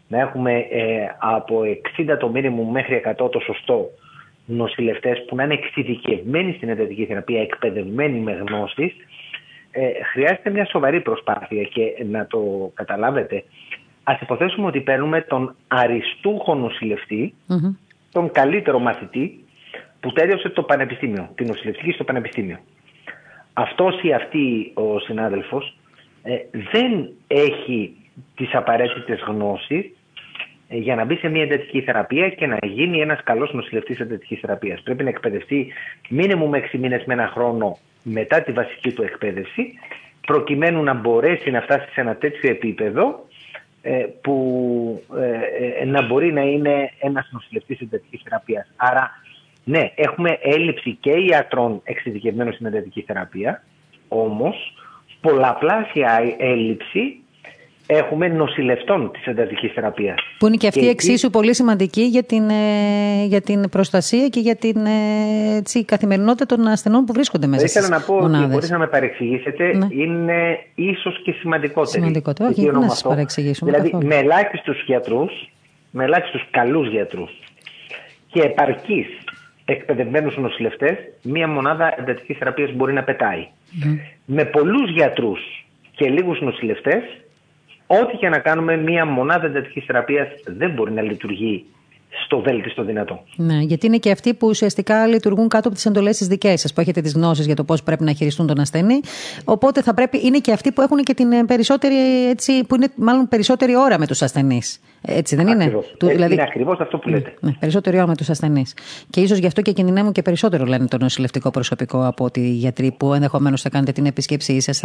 να 0.09 0.19
έχουμε 0.21 0.59
ε, 0.59 1.07
από 1.19 1.61
60 1.99 2.17
το 2.19 2.29
μήνυμο 2.29 2.65
μέχρι 2.65 3.03
100 3.05 3.31
το 3.31 3.41
σωστό 3.41 3.91
νοσηλευτές 4.45 5.25
που 5.27 5.37
να 5.37 5.45
είναι 5.45 5.55
εξειδικευμένοι 5.55 6.53
στην 6.53 6.69
εντατική 6.69 7.05
θεραπεία, 7.05 7.41
εκπαιδευμένοι 7.41 8.19
με 8.19 8.33
γνώσεις, 8.33 8.93
ε, 9.71 10.05
χρειάζεται 10.13 10.51
μια 10.51 10.67
σοβαρή 10.71 11.01
προσπάθεια 11.01 11.63
και 11.63 12.05
να 12.11 12.27
το 12.27 12.71
καταλάβετε. 12.75 13.45
Α 14.03 14.19
υποθέσουμε 14.23 14.67
ότι 14.67 14.81
παίρνουμε 14.81 15.21
τον 15.21 15.55
αριστούχο 15.69 16.71
τον 18.13 18.31
καλύτερο 18.31 18.79
μαθητή 18.79 19.45
που 20.01 20.13
τέλειωσε 20.13 20.49
το 20.49 20.63
πανεπιστήμιο, 20.63 21.29
την 21.35 21.47
νοσηλευτική 21.47 21.93
στο 21.93 22.05
πανεπιστήμιο. 22.05 22.59
Αυτός 23.53 24.03
ή 24.03 24.13
αυτή 24.13 24.71
ο 24.75 24.99
συνάδελφος 24.99 25.77
ε, 26.23 26.37
δεν 26.73 27.11
έχει 27.27 27.97
τις 28.35 28.55
απαραίτητες 28.55 29.21
γνώσεις 29.27 29.91
ε, 30.69 30.77
για 30.77 30.95
να 30.95 31.05
μπει 31.05 31.17
σε 31.17 31.29
μια 31.29 31.43
εντατική 31.43 31.81
θεραπεία 31.81 32.29
και 32.29 32.47
να 32.47 32.59
γίνει 32.63 33.01
ένας 33.01 33.23
καλός 33.23 33.53
νοσηλευτής 33.53 34.01
εντατικής 34.01 34.41
θεραπείας. 34.41 34.83
Πρέπει 34.83 35.03
να 35.03 35.09
εκπαιδευτεί 35.09 35.73
μήνυμου 36.09 36.49
με 36.49 36.59
6 36.73 36.79
μήνες 36.79 37.05
με 37.05 37.15
ένα 37.15 37.27
χρόνο 37.35 37.79
μετά 38.03 38.43
τη 38.43 38.53
βασική 38.53 38.93
του 38.93 39.03
εκπαίδευση 39.03 39.73
προκειμένου 40.27 40.83
να 40.83 40.95
μπορέσει 40.95 41.51
να 41.51 41.61
φτάσει 41.61 41.93
σε 41.93 42.01
ένα 42.01 42.17
τέτοιο 42.17 42.51
επίπεδο 42.51 43.27
ε, 43.83 44.07
που 44.21 44.37
ε, 45.81 45.85
να 45.85 46.07
μπορεί 46.07 46.33
να 46.33 46.41
είναι 46.41 46.91
ένας 46.99 47.29
νοσηλευτής 47.33 47.81
εντατικής 47.81 48.21
θεραπείας. 48.25 48.73
Άρα, 48.77 49.11
ναι, 49.65 49.93
έχουμε 49.95 50.39
έλλειψη 50.43 50.97
και 51.01 51.11
ιατρών 51.11 51.81
εξειδικευμένων 51.85 52.53
στην 52.53 52.67
εντατική 52.67 53.03
θεραπεία, 53.03 53.63
όμως 54.09 54.75
πολλαπλάσια 55.21 56.35
έλλειψη 56.39 57.21
έχουμε 57.91 58.29
νοσηλευτών 58.29 59.11
της 59.13 59.27
εντατικής 59.27 59.73
θεραπείας. 59.73 60.17
Που 60.39 60.47
είναι 60.47 60.57
και 60.57 60.67
αυτή 60.67 60.81
και 60.81 60.89
εξίσου 60.89 61.31
πολύ 61.31 61.55
σημαντική 61.55 62.03
για 62.03 62.23
την, 62.23 62.49
ε, 62.51 63.25
για 63.27 63.41
την 63.41 63.69
προστασία 63.69 64.29
και 64.29 64.41
για 64.41 64.57
την 64.57 64.87
ε, 64.87 65.83
καθημερινότητα 65.85 66.47
των 66.47 66.67
ασθενών 66.67 67.05
που 67.05 67.13
βρίσκονται 67.13 67.47
μέσα 67.47 67.67
στις 67.67 67.83
μονάδες. 67.83 68.03
Ήθελα 68.03 68.23
να 68.23 68.31
πω 68.31 68.39
ότι 68.41 68.53
μπορείτε 68.53 68.73
να 68.73 68.79
με 68.79 68.87
παρεξηγήσετε, 68.87 69.77
ναι. 69.77 69.87
είναι 69.91 70.59
ίσως 70.75 71.23
και 71.23 71.33
σημαντικότερη. 71.33 71.99
Σημαντικότερο, 71.99 72.49
όχι, 72.49 72.71
να 72.71 72.89
σας 72.89 73.03
παρεξηγήσουμε 73.03 73.71
Δηλαδή 73.71 73.91
καθόλου. 73.91 74.09
με 74.09 74.17
ελάχιστους 74.17 74.83
γιατρούς, 74.87 75.51
με 75.91 76.05
ελάχιστους 76.05 76.47
καλούς 76.51 76.89
γιατρούς 76.89 77.31
και 78.31 78.41
επαρκείς 78.41 79.07
εκπαιδευμένους 79.65 80.37
νοσηλευτές, 80.37 80.97
μία 81.23 81.49
μονάδα 81.49 81.95
εντατικής 81.99 82.37
θεραπείας 82.39 82.73
μπορεί 82.73 82.93
να 82.93 83.03
πετάει. 83.03 83.47
Με 84.25 84.45
πολλούς 84.45 84.91
γιατρούς 84.91 85.41
και 85.91 86.09
λίγους 86.09 86.41
νοσηλευτές, 86.41 87.03
ό,τι 87.91 88.17
και 88.17 88.29
να 88.29 88.39
κάνουμε, 88.39 88.77
μία 88.77 89.07
μονάδα 89.07 89.47
εντατικής 89.47 89.85
θεραπείας 89.85 90.29
δεν 90.45 90.71
μπορεί 90.71 90.93
να 90.93 91.03
λειτουργεί 91.03 91.65
στο 92.25 92.41
βέλτιστο 92.41 92.85
δυνατό. 92.85 93.25
Ναι, 93.37 93.59
γιατί 93.59 93.87
είναι 93.87 93.97
και 93.97 94.11
αυτοί 94.11 94.35
που 94.35 94.49
ουσιαστικά 94.49 95.07
λειτουργούν 95.07 95.49
κάτω 95.49 95.69
από 95.69 95.77
τις 95.77 95.87
εντολές 95.87 96.17
τη 96.17 96.25
δικές 96.25 96.61
σας, 96.61 96.73
που 96.73 96.81
έχετε 96.81 97.01
τις 97.01 97.13
γνώσεις 97.13 97.47
για 97.47 97.55
το 97.55 97.65
πώς 97.65 97.83
πρέπει 97.83 98.05
να 98.05 98.13
χειριστούν 98.13 98.47
τον 98.47 98.61
ασθενή. 98.61 99.01
Οπότε 99.45 99.83
θα 99.83 99.95
πρέπει, 99.95 100.21
είναι 100.27 100.39
και 100.39 100.53
αυτοί 100.53 100.73
που 100.73 100.81
έχουν 100.81 100.99
και 100.99 101.15
την 101.15 101.47
περισσότερη, 101.47 102.29
έτσι, 102.29 102.65
που 102.65 102.75
είναι 102.75 102.89
μάλλον 102.97 103.29
περισσότερη 103.29 103.77
ώρα 103.77 103.99
με 103.99 104.07
τους 104.07 104.23
ασθενείς. 104.23 104.81
Έτσι 105.01 105.37
δεν 105.37 105.47
είναι; 105.47 105.71
Του, 105.99 106.09
ε, 106.09 106.13
δηλαδή... 106.13 106.33
Είναι 106.33 106.43
ακριβώς 106.43 106.81
αυτό 106.81 106.99
που 106.99 107.09
λέτε. 107.09 107.35
Ναι, 107.41 107.53
περισσότερη 107.61 107.97
ώρα 107.97 108.07
με 108.07 108.15
τους 108.15 108.31
ασθενείς. 108.31 108.75
Και 109.11 109.21
ίσως 109.21 109.39
γι' 109.39 109.47
αυτό 109.47 109.63
και 109.63 109.73
κινδυνεύουν 109.73 110.13
και 110.13 110.23
περισσότερο, 110.23 110.65
λένε 110.65 110.87
το 110.87 110.99
νοσηλευτικό 110.99 111.51
προσωπικό 111.51 112.07
από 112.07 112.25
ότι 112.25 112.41
οι 112.41 112.53
γιατροί 112.53 112.95
που 112.99 113.15
ενδεχομένως 113.15 113.63
θα 113.63 113.69
κάνετε 113.69 113.93
την 113.93 114.07
επίσκεψή 114.07 114.61
σας 114.61 114.83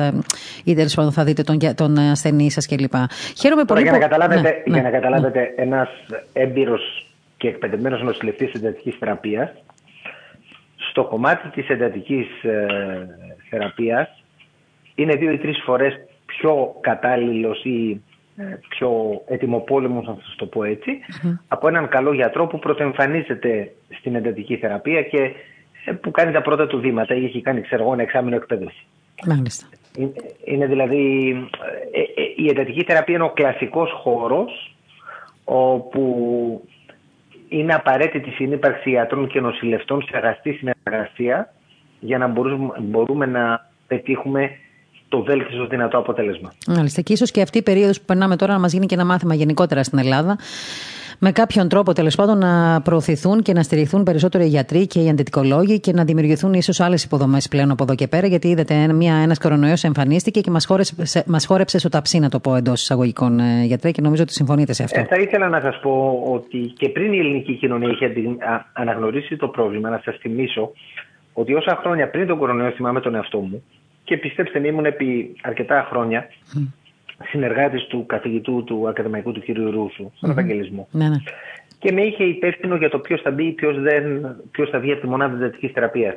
ή 0.64 0.74
τέλος 0.74 0.94
πάντων 0.94 1.12
θα 1.12 1.24
δείτε 1.24 1.44
τον, 1.44 1.58
τον 1.76 1.98
ασθενή 1.98 2.52
σας 2.52 2.68
κλπ. 2.68 2.94
Χαίρομαι 3.40 3.64
πολύ. 3.64 3.82
Για 3.82 3.92
να 3.92 3.98
καταλάβετε, 3.98 4.42
ναι, 4.42 4.74
για 4.74 4.82
να 4.82 4.90
ναι. 4.90 4.90
καταλάβετε 4.90 5.40
ναι. 5.40 5.64
ένας 5.64 5.90
έμπειρος 6.34 7.08
και 7.38 7.48
εκπαιδευμένος 7.48 8.02
νοσηλευτής 8.02 8.54
εντατικής 8.54 8.96
θεραπείας, 9.00 9.52
στο 10.90 11.04
κομμάτι 11.04 11.50
της 11.50 11.70
εντατικής 11.70 12.44
ε, 12.44 12.68
θεραπείας 13.50 14.24
είναι 14.96 15.16
δύο 15.16 15.32
ή 15.32 15.38
τρεις 15.38 15.62
φορές 15.64 15.94
πιο 16.26 16.76
κατάλληλος 16.80 17.64
ή 17.64 17.92
ε, 17.92 18.00
πιο 18.70 19.22
ετοιμοπόλεμο, 19.28 20.02
να 20.02 20.18
σας 20.22 20.36
το 20.38 20.46
πω 20.46 20.64
ετσι 20.64 21.00
από 21.48 21.68
έναν 21.68 21.88
καλό 21.88 22.14
γιατρό 22.14 22.48
που 22.48 22.60
πρωτοεμφανίζεται 22.60 23.74
στην 23.98 24.16
εντατική 24.16 24.58
θεραπεία 24.58 25.02
και 25.02 25.32
ε, 25.86 25.92
που 25.92 26.12
κάνει 26.12 26.32
τα 26.32 26.42
πρώτα 26.42 26.68
του 26.68 26.80
βήματα 26.80 27.16
ή 27.16 27.26
έχει 27.26 27.42
κάνει, 27.42 27.62
ξέρω 27.62 27.84
εγώ, 27.84 27.94
ένα 27.94 28.02
εξάμεινο 28.02 28.36
εκπαίδευση. 28.36 28.86
Μάλιστα. 29.26 29.66
Είναι, 30.46 30.66
δηλαδή. 30.66 31.30
η 32.36 32.50
εντατική 32.50 32.84
θεραπεία 32.84 33.16
είναι 33.16 33.24
ο 33.24 33.30
κλασικός 33.30 33.92
χώρος 33.92 34.76
όπου 35.44 36.68
είναι 37.50 37.74
απαραίτητη 37.74 38.30
η 38.30 38.34
συνύπαρξη 38.34 38.92
ιατρών 38.92 39.28
και 39.28 39.40
νοσηλευτών 39.40 40.02
σε 40.02 40.18
αγαστή 40.18 40.52
συνεργασία 40.52 41.54
για 42.00 42.18
να 42.18 42.28
μπορούμε, 42.28 42.74
μπορούμε 42.80 43.26
να 43.26 43.70
πετύχουμε 43.88 44.52
το 45.14 45.24
βέλτιστο 45.24 45.66
δυνατό 45.66 45.98
αποτέλεσμα. 45.98 46.54
Μάλιστα. 46.68 47.02
Και 47.02 47.14
ίσως 47.14 47.32
και 47.32 47.42
αυτή 47.42 47.58
η 47.58 47.62
περίοδος 47.62 48.00
που 48.00 48.06
περνάμε 48.06 48.36
τώρα 48.36 48.54
να 48.54 48.60
μας 48.60 48.74
γίνει 48.74 48.86
και 48.86 48.96
ένα 48.96 49.06
μάθημα 49.06 49.34
γενικότερα 49.34 49.84
στην 49.84 50.00
Ελλάδα 50.00 50.38
με 51.20 51.32
κάποιον 51.32 51.70
τρόπο 51.70 51.94
τέλος 51.94 52.16
πάντων 52.16 52.38
να 52.38 52.82
προωθηθούν 52.82 53.42
και 53.42 53.54
να 53.54 53.64
στηριχθούν 53.64 54.04
περισσότερο 54.04 54.44
οι 54.44 54.48
γιατροί 54.48 54.88
και 54.88 55.00
οι 55.00 55.10
αντιτικολόγοι 55.10 55.80
και 55.80 55.92
να 55.92 56.04
δημιουργηθούν 56.04 56.54
ίσως 56.54 56.80
άλλες 56.80 57.04
υποδομές 57.04 57.48
πλέον 57.48 57.72
από 57.72 57.84
εδώ 57.84 57.96
και 57.96 58.08
πέρα. 58.08 58.28
Γιατί 58.28 58.48
είδατε, 58.48 58.74
ένα 59.24 59.36
κορονοϊός 59.42 59.84
εμφανίστηκε 59.84 60.40
και 60.42 60.52
μας 60.52 60.66
χόρεψε, 60.66 61.24
μας 61.28 61.46
χόρεψε 61.46 61.80
στο 61.80 61.90
ταψί, 61.90 62.20
να 62.20 62.30
το 62.30 62.40
πω 62.40 62.56
εντός 62.56 62.82
εισαγωγικών 62.82 63.40
ε, 63.40 63.64
γιατροί, 63.66 63.92
και 63.92 64.02
νομίζω 64.02 64.24
ότι 64.24 64.34
συμφωνείτε 64.34 64.74
σε 64.74 64.84
αυτό. 64.84 65.00
Ε, 65.00 65.04
θα 65.04 65.16
ήθελα 65.16 65.50
να 65.50 65.60
σας 65.62 65.80
πω 65.82 66.24
ότι 66.34 66.58
και 66.58 66.90
πριν 66.90 67.14
η 67.14 67.18
ελληνική 67.18 67.54
κοινωνία 67.54 67.90
είχε 67.90 68.12
αναγνωρίσει 68.74 69.36
το 69.38 69.48
πρόβλημα, 69.48 69.90
να 69.90 70.02
σας 70.04 70.16
θυμίσω 70.20 70.72
ότι 71.34 71.54
όσα 71.54 71.80
χρόνια 71.82 72.10
πριν 72.10 72.28
τον 72.28 72.38
κορονοϊό 72.38 72.72
θυμάμαι 72.72 73.00
τον 73.00 73.16
εαυτό 73.16 73.40
μου 73.40 73.64
και 74.04 74.18
πιστέψτε 74.18 74.60
με, 74.60 74.68
ήμουν 74.68 74.86
επί 74.86 75.36
αρκετά 75.42 75.88
χρόνια 75.90 76.30
συνεργάτης 77.24 77.84
του 77.88 78.06
καθηγητού 78.06 78.64
του 78.64 78.88
ακαδημαϊκού 78.88 79.32
του 79.32 79.42
κ. 79.42 79.46
Ρούσου 79.58 80.12
στον 80.16 80.30
Ευαγγελισμό. 80.30 80.88
Ναι, 80.92 81.10
ναι. 81.10 81.18
Και 81.80 81.92
με 81.92 82.02
είχε 82.02 82.24
υπεύθυνο 82.24 82.76
για 82.76 82.90
το 82.90 83.00
ποιος 83.00 83.22
θα 83.22 83.32
μπει, 83.32 83.52
ποιος 83.52 83.76
ποιος 84.52 84.70
θα 84.70 84.80
βγει 84.80 84.92
από 84.92 85.02
τη 85.02 85.08
μονάδα 85.08 85.36
εντατική 85.36 85.68
θεραπείας 85.68 86.16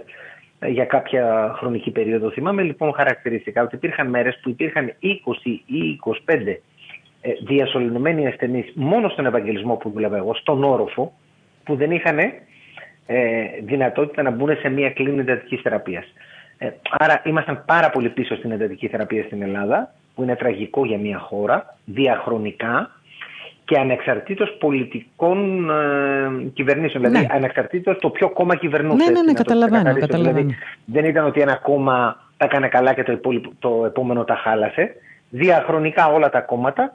ε, 0.58 0.68
για 0.68 0.84
κάποια 0.84 1.54
χρονική 1.56 1.90
περίοδο. 1.90 2.30
Θυμάμαι 2.30 2.62
λοιπόν 2.62 2.92
χαρακτηριστικά 2.92 3.62
ότι 3.62 3.76
υπήρχαν 3.76 4.08
μέρες 4.08 4.38
που 4.42 4.48
υπήρχαν 4.48 4.92
20 5.02 5.14
ή 5.66 5.98
25 6.04 6.56
ε, 7.20 7.32
διασωληνωμένοι 7.46 8.26
ασθενείς 8.26 8.72
μόνο 8.74 9.08
στον 9.08 9.26
Ευαγγελισμό 9.26 9.74
που 9.74 9.90
δούλευα 9.90 10.16
εγώ, 10.16 10.34
στον 10.34 10.64
όροφο, 10.64 11.12
που 11.64 11.76
δεν 11.76 11.90
είχαν 11.90 12.18
ε, 12.18 12.32
δυνατότητα 13.64 14.22
να 14.22 14.30
μπουν 14.30 14.56
σε 14.56 14.68
μια 14.68 14.90
κλίνη 14.90 15.20
εντατική 15.20 15.56
θεραπείας. 15.56 16.04
Ε, 16.58 16.70
άρα 16.90 17.22
ήμασταν 17.24 17.62
πάρα 17.66 17.90
πολύ 17.90 18.08
πίσω 18.08 18.36
στην 18.36 18.50
εντατική 18.50 18.88
θεραπεία 18.88 19.22
στην 19.22 19.42
Ελλάδα 19.42 19.92
που 20.14 20.22
είναι 20.22 20.36
τραγικό 20.36 20.84
για 20.84 20.98
μια 20.98 21.18
χώρα, 21.18 21.76
διαχρονικά 21.84 22.90
και 23.64 23.78
ανεξαρτήτως 23.78 24.56
πολιτικών 24.60 25.70
ε, 25.70 26.50
κυβερνήσεων. 26.54 27.04
Δηλαδή, 27.04 27.26
ναι. 27.26 27.34
ανεξαρτήτως 27.34 27.98
το 27.98 28.10
ποιο 28.10 28.30
κόμμα 28.30 28.56
κυβερνούσε. 28.56 29.04
Ναι, 29.04 29.10
ναι, 29.10 29.22
ναι, 29.22 29.32
καταλαβαίνω. 29.32 29.92
Δηλαδή, 29.92 30.56
δεν 30.84 31.04
ήταν 31.04 31.26
ότι 31.26 31.40
ένα 31.40 31.54
κόμμα 31.54 32.24
τα 32.36 32.44
έκανε 32.44 32.68
καλά 32.68 32.94
και 32.94 33.02
το, 33.02 33.18
το 33.58 33.84
επόμενο 33.86 34.24
τα 34.24 34.34
χάλασε. 34.34 34.94
Διαχρονικά 35.30 36.06
όλα 36.06 36.30
τα 36.30 36.40
κόμματα 36.40 36.92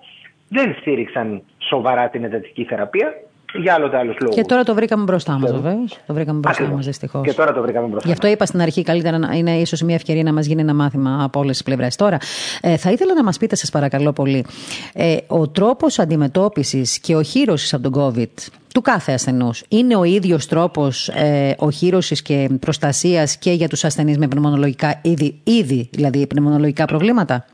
δεν 0.50 0.76
στήριξαν 0.80 1.42
σοβαρά 1.58 2.10
την 2.10 2.24
εντατική 2.24 2.64
θεραπεία 2.64 3.14
για 3.54 3.74
άλλο 3.74 3.86
άλλους 3.94 4.16
λόγους. 4.20 4.36
Και 4.36 4.44
τώρα 4.44 4.64
το 4.64 4.74
βρήκαμε 4.74 5.04
μπροστά 5.04 5.40
μας, 5.40 5.52
βεβαίως. 5.52 5.98
Το 6.08 6.14
βρήκαμε 6.14 6.40
μπροστά 6.40 6.64
μας, 6.64 6.86
δυστυχώς. 6.86 7.28
Και 7.28 7.34
τώρα 7.34 7.54
το 7.54 7.62
βρήκαμε 7.62 7.88
μπροστά 7.88 8.08
Γι' 8.08 8.14
αυτό 8.14 8.28
είπα 8.28 8.46
στην 8.46 8.62
αρχή, 8.62 8.84
καλύτερα 8.84 9.18
να 9.18 9.34
είναι 9.34 9.52
ίσως 9.52 9.82
μια 9.82 9.96
ευκαιρία 9.96 10.24
να 10.24 10.34
μας 10.34 10.46
γίνει 10.46 10.62
ένα 10.62 10.74
μάθημα 10.74 11.24
από 11.24 11.40
όλες 11.40 11.52
τις 11.52 11.64
πλευρές. 11.64 11.96
Τώρα, 11.96 12.18
ε, 12.62 12.78
θα 12.78 12.92
ήθελα 12.92 13.14
να 13.14 13.24
μας 13.24 13.38
πείτε, 13.38 13.56
σας 13.56 13.70
παρακαλώ 13.70 14.14
πολύ, 14.14 14.46
ε, 14.94 15.18
ο 15.28 15.50
τρόπος 15.50 16.00
αντιμετώπισης 16.00 17.00
και 17.00 17.16
οχύρωσης 17.16 17.74
από 17.74 17.90
τον 17.90 18.02
COVID 18.02 18.52
του 18.74 18.82
κάθε 18.82 19.12
ασθενούς 19.14 19.64
είναι 19.70 19.96
ο 19.96 20.04
ίδιος 20.04 20.48
τρόπος 20.48 21.08
ε, 21.08 21.56
οχύρωσης 21.60 22.22
και 22.22 22.50
προστασίας 22.60 23.38
και 23.38 23.52
για 23.52 23.68
τους 23.68 23.84
ασθενείς 23.84 24.18
με 24.18 24.28
πνευμονολογικά 24.28 25.00
ήδη, 25.04 25.40
ήδη 25.44 25.90
δηλαδή 25.92 26.28
πνευμονολογικά 26.28 26.86
προβλήματα; 26.86 27.46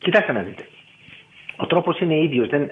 Κοιτάξτε 0.00 0.32
να 0.32 0.40
δείτε. 0.40 0.64
Ο 1.56 1.66
τρόπος 1.66 2.00
είναι 2.00 2.22
ίδιος. 2.22 2.48
Δεν, 2.48 2.70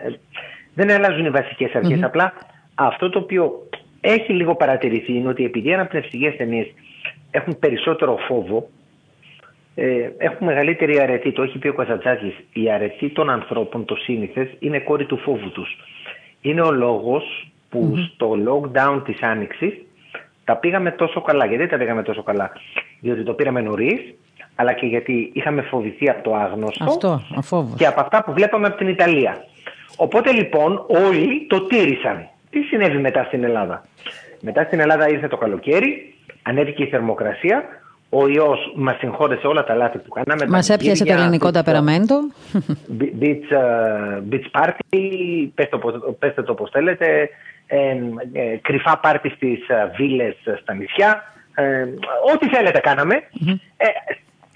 δεν 0.78 0.90
αλλάζουν 0.90 1.24
οι 1.24 1.30
βασικές 1.30 1.70
Απλά 2.02 2.32
αυτό 2.74 3.08
το 3.08 3.18
οποίο 3.18 3.68
έχει 4.00 4.32
λίγο 4.32 4.54
παρατηρηθεί 4.54 5.12
είναι 5.12 5.28
ότι 5.28 5.44
επειδή 5.44 5.68
οι 5.68 5.74
αναπνευστικές 5.74 6.30
ασθενεί 6.30 6.74
έχουν 7.30 7.58
περισσότερο 7.58 8.18
φόβο, 8.28 8.68
ε, 9.74 10.10
έχουν 10.18 10.46
μεγαλύτερη 10.46 11.00
αρετή. 11.00 11.32
Το 11.32 11.42
έχει 11.42 11.58
πει 11.58 11.68
ο 11.68 11.74
Καζατζάκη. 11.74 12.34
Η 12.52 12.70
αρετή 12.70 13.08
των 13.08 13.30
ανθρώπων, 13.30 13.84
το 13.84 13.94
σύνηθες, 13.94 14.48
είναι 14.58 14.78
κόρη 14.78 15.04
του 15.04 15.16
φόβου 15.16 15.50
τους. 15.50 15.76
Είναι 16.40 16.60
ο 16.60 16.70
λόγος 16.70 17.50
που 17.68 17.94
στο 17.96 18.36
lockdown 18.46 19.02
της 19.04 19.22
Άνοιξης 19.22 19.74
τα 20.44 20.56
πήγαμε 20.56 20.90
τόσο 20.90 21.20
καλά. 21.20 21.46
Γιατί 21.46 21.66
τα 21.66 21.76
πήγαμε 21.76 22.02
τόσο 22.02 22.22
καλά, 22.22 22.52
Διότι 23.00 23.22
το 23.22 23.32
πήραμε 23.32 23.60
νωρίς, 23.60 24.00
αλλά 24.54 24.72
και 24.72 24.86
γιατί 24.86 25.30
είχαμε 25.32 25.62
φοβηθεί 25.62 26.10
από 26.10 26.22
το 26.22 26.34
άγνωστο 26.34 26.84
Αυτό, 27.36 27.74
και 27.76 27.86
από 27.86 28.00
αυτά 28.00 28.24
που 28.24 28.32
βλέπαμε 28.32 28.66
από 28.66 28.76
την 28.76 28.88
Ιταλία. 28.88 29.44
Οπότε 30.00 30.32
λοιπόν 30.32 30.84
όλοι 30.88 31.46
το 31.48 31.66
τήρησαν. 31.66 32.28
Τι 32.50 32.60
συνέβη 32.60 32.98
μετά 32.98 33.24
στην 33.24 33.44
Ελλάδα; 33.44 33.84
Μετά 34.40 34.64
στην 34.64 34.80
Ελλάδα 34.80 35.08
ήρθε 35.08 35.28
το 35.28 35.36
καλοκαίρι, 35.36 36.14
ανέβηκε 36.42 36.82
η 36.82 36.86
θερμοκρασία, 36.86 37.64
ο 38.08 38.28
ιός 38.28 38.72
μας 38.76 38.96
συγχώρεσε 38.98 39.46
όλα 39.46 39.64
τα 39.64 39.74
λάθη 39.74 39.98
που 39.98 40.08
κάναμε. 40.08 40.46
Μας 40.48 40.68
έπιασε 40.68 41.04
το 41.04 41.12
ελληνικό 41.12 41.50
ταπεραμέντο. 41.50 42.14
Beach, 43.20 43.50
beach 44.30 44.60
party, 44.60 45.00
πέστε 46.18 46.42
το, 46.42 46.52
όπως 46.52 46.70
θέλετε. 46.70 47.30
Ε, 47.66 47.96
ε, 48.32 48.56
κρυφά 48.62 48.98
πάρτι 48.98 49.28
στις 49.28 49.58
βίλες 49.96 50.36
στα 50.62 50.74
νησιά. 50.74 51.22
Ε, 51.54 51.84
ό,τι 52.34 52.48
θέλετε 52.48 52.80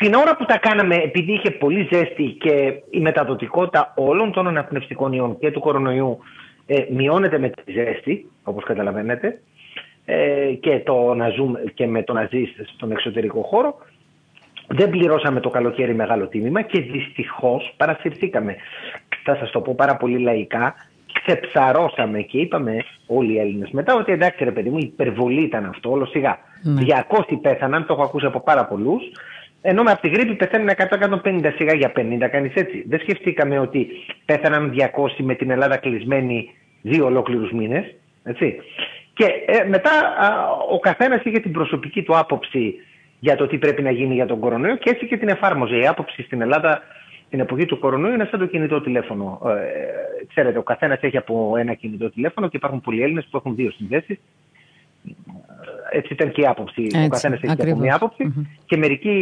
την 0.03 0.15
ώρα 0.15 0.37
που 0.37 0.45
τα 0.45 0.59
κάναμε, 0.59 0.95
επειδή 0.95 1.33
είχε 1.33 1.51
πολύ 1.51 1.89
ζέστη 1.93 2.37
και 2.41 2.83
η 2.91 3.01
μεταδοτικότητα 3.01 3.93
όλων 3.97 4.33
των 4.33 4.47
αναπνευστικών 4.47 5.13
ιών 5.13 5.39
και 5.39 5.51
του 5.51 5.61
κορονοϊού 5.61 6.19
ε, 6.67 6.85
μειώνεται 6.91 7.39
με 7.39 7.49
τη 7.49 7.73
ζέστη, 7.73 8.31
όπως 8.43 8.65
καταλαβαίνετε, 8.65 9.41
ε, 10.05 10.53
και, 10.61 10.81
το 10.81 11.15
να 11.15 11.29
ζούμε, 11.29 11.65
και 11.75 11.87
με 11.87 12.03
το 12.03 12.13
να 12.13 12.29
ζει 12.31 12.45
στον 12.75 12.91
εξωτερικό 12.91 13.43
χώρο, 13.43 13.77
δεν 14.67 14.91
πληρώσαμε 14.91 15.41
το 15.41 15.51
καλοκαίρι 15.51 15.95
μεγάλο 15.95 16.27
τίμημα 16.27 16.63
και 16.63 16.81
δυστυχώς 16.81 17.75
παρασυρθήκαμε. 17.77 18.57
Θα 19.25 19.37
σας 19.37 19.51
το 19.51 19.61
πω 19.61 19.75
πάρα 19.75 19.97
πολύ 19.97 20.19
λαϊκά, 20.19 20.75
ξεψαρώσαμε 21.13 22.21
και 22.21 22.39
είπαμε 22.39 22.85
όλοι 23.07 23.33
οι 23.33 23.39
Έλληνες 23.39 23.71
μετά 23.71 23.95
ότι 23.95 24.13
εντάξει 24.13 24.45
ρε 24.45 24.53
παιδί 24.53 24.71
μου 24.71 24.79
υπερβολή 24.79 25.43
ήταν 25.43 25.65
αυτό 25.65 25.91
όλο 25.91 26.07
σιγά. 26.07 26.39
Ναι. 26.63 26.83
200 27.09 27.39
πέθαναν, 27.43 27.87
το 27.87 27.93
έχω 27.93 28.03
ακούσει 28.03 28.27
από 28.27 28.41
πάρα 28.41 28.65
πολλούς 28.65 29.03
ενώ 29.63 29.83
με 29.83 29.91
από 29.91 30.01
τη 30.01 30.09
γρήπη 30.09 30.35
πεθαίνουν 30.35 30.69
100-150 31.23 31.53
σιγά 31.57 31.75
για 31.75 31.93
50, 31.97 32.29
κάνεις 32.31 32.55
έτσι. 32.55 32.85
Δεν 32.89 33.01
σκεφτήκαμε 33.01 33.59
ότι 33.59 33.89
πέθαναν 34.25 34.75
200 34.77 34.89
με 35.19 35.35
την 35.35 35.51
Ελλάδα 35.51 35.77
κλεισμένη 35.77 36.51
δύο 36.83 37.05
ολόκληρους 37.05 37.51
μήνες. 37.53 37.95
Και 39.15 39.25
ε, 39.47 39.65
μετά 39.69 39.91
ο 40.71 40.79
καθένας 40.79 41.23
είχε 41.25 41.41
την 41.41 41.53
προσωπική 41.53 42.03
του 42.03 42.19
άποψη 42.19 42.75
για 43.19 43.37
το 43.37 43.47
τι 43.47 43.59
πρέπει 43.59 43.83
να 43.83 43.91
γίνει 43.91 44.15
για 44.15 44.27
τον 44.27 44.39
κορονοϊό 44.39 44.77
και 44.77 44.91
έτσι 44.91 45.07
και 45.07 45.17
την 45.17 45.29
εφάρμοζε. 45.29 45.77
Η 45.77 45.87
άποψη 45.87 46.23
στην 46.23 46.41
Ελλάδα 46.41 46.83
την 47.31 47.41
εποχή 47.41 47.65
του 47.65 47.79
κορονοϊού 47.79 48.15
είναι 48.15 48.29
σαν 48.31 48.41
το 48.41 48.47
κινητό 48.47 48.81
τηλέφωνο. 48.81 49.41
Ε, 49.45 50.25
ξέρετε, 50.29 50.59
ο 50.59 50.63
καθένας 50.63 51.01
έχει 51.01 51.17
από 51.17 51.55
ένα 51.59 51.75
κινητό 51.75 52.11
τηλέφωνο 52.11 52.49
και 52.49 52.57
υπάρχουν 52.57 52.81
πολλοί 52.81 53.03
Έλληνες 53.03 53.27
που 53.31 53.37
έχουν 53.37 53.55
δύο 53.55 53.71
συνδέσεις. 53.71 54.19
Έτσι 55.93 56.13
ήταν 56.13 56.31
και 56.33 56.41
η 56.41 56.47
άποψη. 56.47 56.83
Έτσι, 56.83 57.05
ο 57.05 57.09
καθένας 57.09 57.41
έχει 57.43 57.53
από 57.53 57.77
μία 57.77 58.13
και 58.67 58.77
μερικοί 58.77 59.17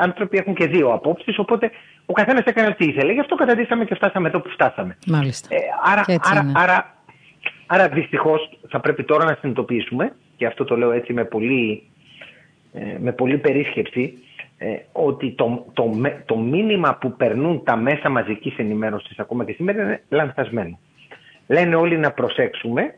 άνθρωποι 0.00 0.38
έχουν 0.38 0.54
και 0.54 0.66
δύο 0.66 0.92
απόψεις. 0.92 1.38
Οπότε 1.38 1.70
ο 2.06 2.12
καθένας 2.12 2.44
έκανε 2.44 2.68
ό,τι 2.68 2.84
ήθελε. 2.84 3.12
Γι' 3.12 3.20
αυτό 3.20 3.34
καταντήσαμε 3.34 3.84
και 3.84 3.94
φτάσαμε 3.94 4.28
εδώ 4.28 4.40
που 4.40 4.48
φτάσαμε. 4.48 4.96
Μάλιστα. 5.06 5.54
Ε, 5.54 5.58
άρα, 5.84 6.04
άρα, 6.22 6.52
άρα, 6.54 6.96
άρα 7.66 7.88
δυστυχώς 7.88 8.58
θα 8.68 8.80
πρέπει 8.80 9.04
τώρα 9.04 9.24
να 9.24 9.36
συνειδητοποιήσουμε, 9.40 10.12
και 10.36 10.46
αυτό 10.46 10.64
το 10.64 10.76
λέω 10.76 10.90
έτσι 10.90 11.12
με 11.12 11.24
πολύ, 11.24 11.82
ε, 12.72 12.96
με 12.98 13.12
πολύ 13.12 13.38
περίσκεψη, 13.38 14.18
ε, 14.58 14.76
ότι 14.92 15.30
το, 15.30 15.66
το, 15.72 15.90
το 16.24 16.36
μήνυμα 16.36 16.94
που 17.00 17.16
περνούν 17.16 17.64
τα 17.64 17.76
μέσα 17.76 18.08
μαζικής 18.10 18.56
ενημέρωσης 18.58 19.18
ακόμα 19.18 19.44
και 19.44 19.52
σήμερα 19.52 19.82
είναι 19.82 20.02
λανθασμένο. 20.08 20.78
Λένε 21.46 21.74
όλοι 21.74 21.98
να 21.98 22.10
προσέξουμε 22.10 22.94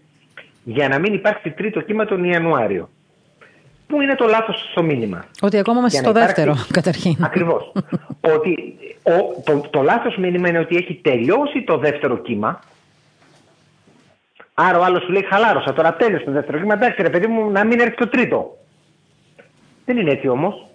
για 0.65 0.89
να 0.89 0.99
μην 0.99 1.15
υπάρξει 1.15 1.51
τρίτο 1.51 1.81
κύμα 1.81 2.05
τον 2.05 2.25
Ιανουάριο. 2.25 2.89
Πού 3.88 4.01
είναι 4.01 4.14
το 4.14 4.27
λάθος 4.27 4.68
στο 4.70 4.83
μήνυμα; 4.83 5.24
Ότι 5.40 5.59
ακόμα 5.59 5.79
είμαστε 5.79 5.98
στο 5.98 6.12
δεύτερο, 6.12 6.55
καταρχήν. 6.72 7.16
Ακριβώς. 7.20 7.72
ότι 8.35 8.74
ο, 9.03 9.42
το, 9.44 9.68
το 9.70 9.83
λάθος 9.83 10.16
μήνυμα 10.16 10.48
είναι 10.48 10.59
ότι 10.59 10.77
έχει 10.77 10.94
τελειώσει 10.94 11.62
το 11.62 11.79
δεύτερο 11.79 12.16
κύμα. 12.18 12.61
Άρα 14.55 14.79
ο 14.79 14.85
άλλος 14.85 15.03
σου 15.03 15.12
λέει 15.12 15.24
χαλάρωσα, 15.31 15.72
τώρα 15.72 15.94
τέλειωσε 15.94 16.24
το 16.24 16.31
δεύτερο 16.31 16.59
κύμα. 16.59 16.74
Εντάξει 16.74 17.03
ρε 17.03 17.11
παιδί 17.11 17.27
μου 17.27 17.51
να 17.51 17.64
μην 17.64 17.81
έρθει 17.81 17.96
το 17.96 18.09
τρίτο. 18.09 18.57
Δεν 19.85 19.96
είναι 19.96 20.11
έτσι 20.11 20.29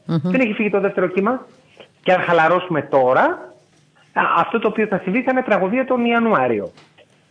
Δεν 0.05 0.41
έχει 0.41 0.53
φύγει 0.53 0.69
το 0.69 0.79
δεύτερο 0.79 1.07
κύμα. 1.07 1.45
Και 2.03 2.13
αν 2.13 2.21
χαλαρώσουμε 2.21 2.81
τώρα, 2.81 3.53
αυτό 4.37 4.59
το 4.59 4.67
οποίο 4.67 4.87
θα 4.87 4.99
συμβεί 5.03 5.21
θα 5.21 5.31
είναι 5.31 5.41
τραγωδία 5.41 5.85
τον 5.85 6.05
Ιανουάριο. 6.05 6.71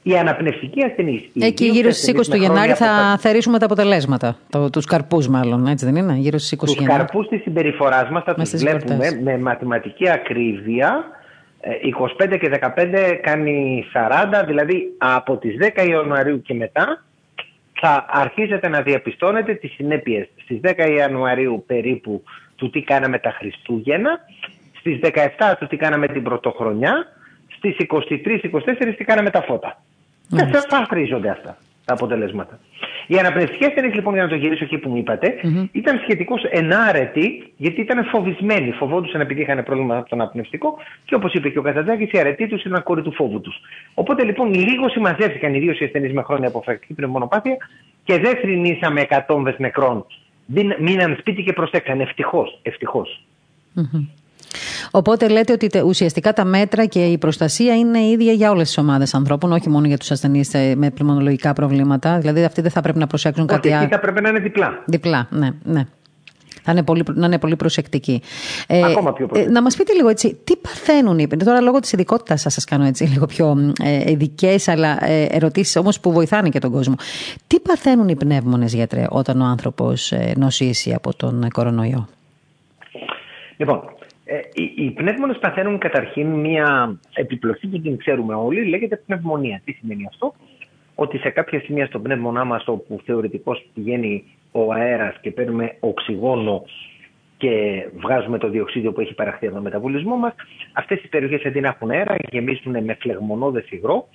Η 0.02 0.18
αναπνευστική 0.18 0.84
ασθενής. 0.84 1.22
Εκεί 1.40 1.64
γύρω 1.64 1.90
στις 1.90 2.14
20 2.14 2.20
του 2.30 2.36
Γενάρη 2.36 2.72
θα 2.72 3.16
θερήσουμε 3.18 3.58
τα 3.58 3.64
αποτελέσματα. 3.64 4.36
Το, 4.50 4.70
τους 4.70 4.84
καρπούς, 4.84 5.28
μάλλον, 5.28 5.66
έτσι 5.66 5.84
δεν 5.84 5.96
είναι, 5.96 6.14
γύρω 6.14 6.38
στις 6.38 6.52
20 6.52 6.58
τους 6.58 6.74
Γενάρη. 6.74 6.90
Του 6.90 6.98
καρπούς 6.98 7.28
της 7.28 7.42
συμπεριφοράς 7.42 8.10
μας 8.10 8.22
θα 8.24 8.34
τους 8.34 8.50
βλέπουμε 8.50 9.20
με 9.22 9.38
μαθηματική 9.38 10.10
ακρίβεια. 10.10 11.04
25 12.18 12.32
ε, 12.32 12.36
και 12.36 12.50
15 12.76 13.18
κάνει 13.22 13.84
40, 13.94 14.44
δηλαδή 14.46 14.94
από 14.98 15.36
τις 15.36 15.56
10 15.76 15.88
Ιανουαρίου 15.88 16.42
και 16.42 16.54
μετά 16.54 17.04
θα 17.80 18.04
αρχίσετε 18.08 18.68
να 18.68 18.82
διαπιστώνετε 18.82 19.54
τις 19.54 19.72
συνέπειες 19.72 20.28
στις 20.42 20.60
10 20.62 20.90
Ιανουαρίου 20.96 21.64
περίπου 21.66 22.22
του 22.56 22.70
τι 22.70 22.82
κάναμε 22.82 23.18
τα 23.18 23.30
Χριστούγεννα, 23.30 24.18
στις 24.78 24.98
17 25.02 25.54
του 25.58 25.66
τι 25.66 25.76
κάναμε 25.76 26.06
την 26.06 26.22
Πρωτοχρονιά, 26.22 27.06
στις 27.56 27.76
23-24 27.78 28.94
τι 28.96 29.04
κάναμε 29.04 29.30
τα 29.30 29.42
φώτα. 29.42 29.82
Και 30.28 30.44
θα 30.68 30.86
χρήζονται 30.88 31.28
αυτά 31.28 31.56
τα 31.84 31.94
αποτελέσματα. 31.94 32.58
Οι 33.06 33.18
αναπνευστικέ 33.18 33.68
ταινίε, 33.68 33.94
λοιπόν, 33.94 34.14
για 34.14 34.22
να 34.22 34.28
το 34.28 34.34
γυρίσω 34.34 34.64
εκεί 34.64 34.78
που 34.78 34.88
μου 34.88 34.96
ειπατε 34.96 35.34
ήταν 35.72 35.98
σχετικώς 36.02 36.44
ενάρετοι, 36.50 37.52
γιατί 37.56 37.80
ήταν 37.80 38.04
φοβισμένοι. 38.04 38.70
Φοβόντουσαν 38.70 39.20
επειδή 39.20 39.40
είχαν 39.40 39.62
πρόβλημα 39.62 39.96
από 39.96 40.08
τον 40.08 40.20
αναπνευστικό 40.20 40.76
και 41.04 41.14
όπως 41.14 41.32
είπε 41.32 41.48
και 41.48 41.58
ο 41.58 41.62
Καζαντζάκη, 41.62 42.08
η 42.12 42.18
αρετή 42.18 42.46
τους 42.48 42.64
ήταν 42.64 42.82
κόρη 42.82 43.02
του 43.02 43.12
φόβου 43.12 43.40
τους. 43.40 43.60
Οπότε 43.94 44.24
λοιπόν 44.24 44.54
λίγο 44.54 44.88
συμμαζεύτηκαν 44.88 45.54
ιδίως 45.54 45.80
οι 45.80 45.84
ασθενείς 45.84 46.12
με 46.12 46.22
χρόνια 46.22 46.48
αποφρακτική 46.48 46.94
πνευμονοπάθεια 46.94 47.56
και 48.04 48.18
δεν 48.18 48.36
θρυνήσαμε 48.36 49.00
εκατόμβες 49.00 49.54
νεκρών. 49.58 50.06
Μείναν 50.78 51.16
σπίτι 51.20 51.42
και 51.42 51.52
προσέξαν. 51.52 52.00
Ευτυχώς. 52.00 52.58
Ευτυχώς. 52.62 53.24
Οπότε 54.90 55.28
λέτε 55.28 55.52
ότι 55.52 55.80
ουσιαστικά 55.84 56.32
τα 56.32 56.44
μέτρα 56.44 56.84
και 56.84 57.04
η 57.04 57.18
προστασία 57.18 57.76
είναι 57.76 57.98
ίδια 57.98 58.32
για 58.32 58.50
όλες 58.50 58.66
τις 58.66 58.78
ομάδες 58.78 59.14
ανθρώπων, 59.14 59.52
όχι 59.52 59.68
μόνο 59.68 59.86
για 59.86 59.98
τους 59.98 60.10
ασθενείς 60.10 60.54
ε, 60.54 60.74
με 60.76 60.90
πνευμονολογικά 60.90 61.52
προβλήματα. 61.52 62.18
Δηλαδή 62.18 62.44
αυτοί 62.44 62.60
δεν 62.60 62.70
θα 62.70 62.80
πρέπει 62.80 62.98
να 62.98 63.06
προσέξουν 63.06 63.44
όχι, 63.44 63.54
κάτι 63.54 63.72
άλλο. 63.72 63.88
θα 63.88 63.98
πρέπει 63.98 64.20
να 64.20 64.28
είναι 64.28 64.38
διπλά. 64.38 64.82
Διπλά, 64.84 65.26
ναι, 65.30 65.48
ναι. 65.62 65.86
Θα 66.64 66.72
είναι 66.72 66.82
πολύ, 66.82 67.04
να 67.14 67.26
είναι 67.26 67.38
πολύ 67.38 67.56
προσεκτικοί. 67.56 68.22
Ε, 68.66 68.84
Ακόμα 68.84 69.12
πιο 69.12 69.26
προσεκτικοί. 69.26 69.50
Ε, 69.50 69.52
να 69.52 69.62
μας 69.62 69.76
πείτε 69.76 69.92
λίγο 69.92 70.08
έτσι, 70.08 70.40
τι 70.44 70.56
παθαίνουν 70.56 71.18
οι 71.18 71.26
Τώρα 71.26 71.60
λόγω 71.60 71.80
της 71.80 71.92
ειδικότητας 71.92 72.40
σας, 72.40 72.52
σας 72.52 72.64
κάνω 72.64 72.84
έτσι 72.84 73.04
λίγο 73.04 73.26
πιο 73.26 73.72
ε, 73.82 74.10
ειδικές, 74.10 74.68
αλλά 74.68 75.04
ε, 75.04 75.26
ερωτήσεις 75.30 75.76
όμως 75.76 76.00
που 76.00 76.12
βοηθάνε 76.12 76.48
και 76.48 76.58
τον 76.58 76.70
κόσμο. 76.70 76.94
Τι 77.46 77.60
παθαίνουν 77.60 78.08
οι 78.08 78.16
πνεύμονες, 78.16 78.74
γιατρέ, 78.74 79.04
όταν 79.08 79.40
ο 79.40 79.44
άνθρωπος 79.44 80.12
ε, 80.12 80.32
νοσήσει 80.36 80.92
από 80.94 81.16
τον 81.16 81.48
κορονοϊό; 81.52 82.08
Λοιπόν, 83.56 83.82
ε, 84.32 84.40
οι, 84.52 84.72
οι 84.76 84.90
πνεύμονες 84.90 85.38
παθαίνουν 85.38 85.78
καταρχήν 85.78 86.26
μια 86.26 86.98
επιπλοκή 87.14 87.66
που 87.66 87.80
την 87.80 87.96
ξέρουμε 87.96 88.34
όλοι, 88.34 88.64
λέγεται 88.64 88.96
πνευμονία. 89.06 89.60
Τι 89.64 89.72
σημαίνει 89.72 90.06
αυτό; 90.08 90.34
Ότι 90.94 91.18
σε 91.18 91.30
κάποια 91.30 91.60
σημεία 91.60 91.86
στο 91.86 91.98
πνεύμονά 91.98 92.44
μας 92.44 92.64
όπου 92.66 93.00
θεωρητικώς 93.04 93.66
πηγαίνει 93.74 94.24
ο 94.52 94.72
αέρας 94.72 95.16
και 95.20 95.30
παίρνουμε 95.30 95.76
οξυγόνο 95.80 96.64
και 97.36 97.84
βγάζουμε 97.96 98.38
το 98.38 98.48
διοξίδιο 98.48 98.92
που 98.92 99.00
έχει 99.00 99.14
παραχθεί 99.14 99.46
από 99.46 99.54
τον 99.54 99.64
μεταβολισμό 99.64 100.16
μας, 100.16 100.34
αυτές 100.72 101.02
οι 101.02 101.08
περιοχές 101.08 101.44
αντί 101.44 101.60
να 101.60 101.68
έχουν 101.68 101.90
αέρα 101.90 102.16
γεμίζουν 102.30 102.84
με 102.84 102.96
φλεγμονώδες 103.00 103.70
υγρό, 103.70 104.08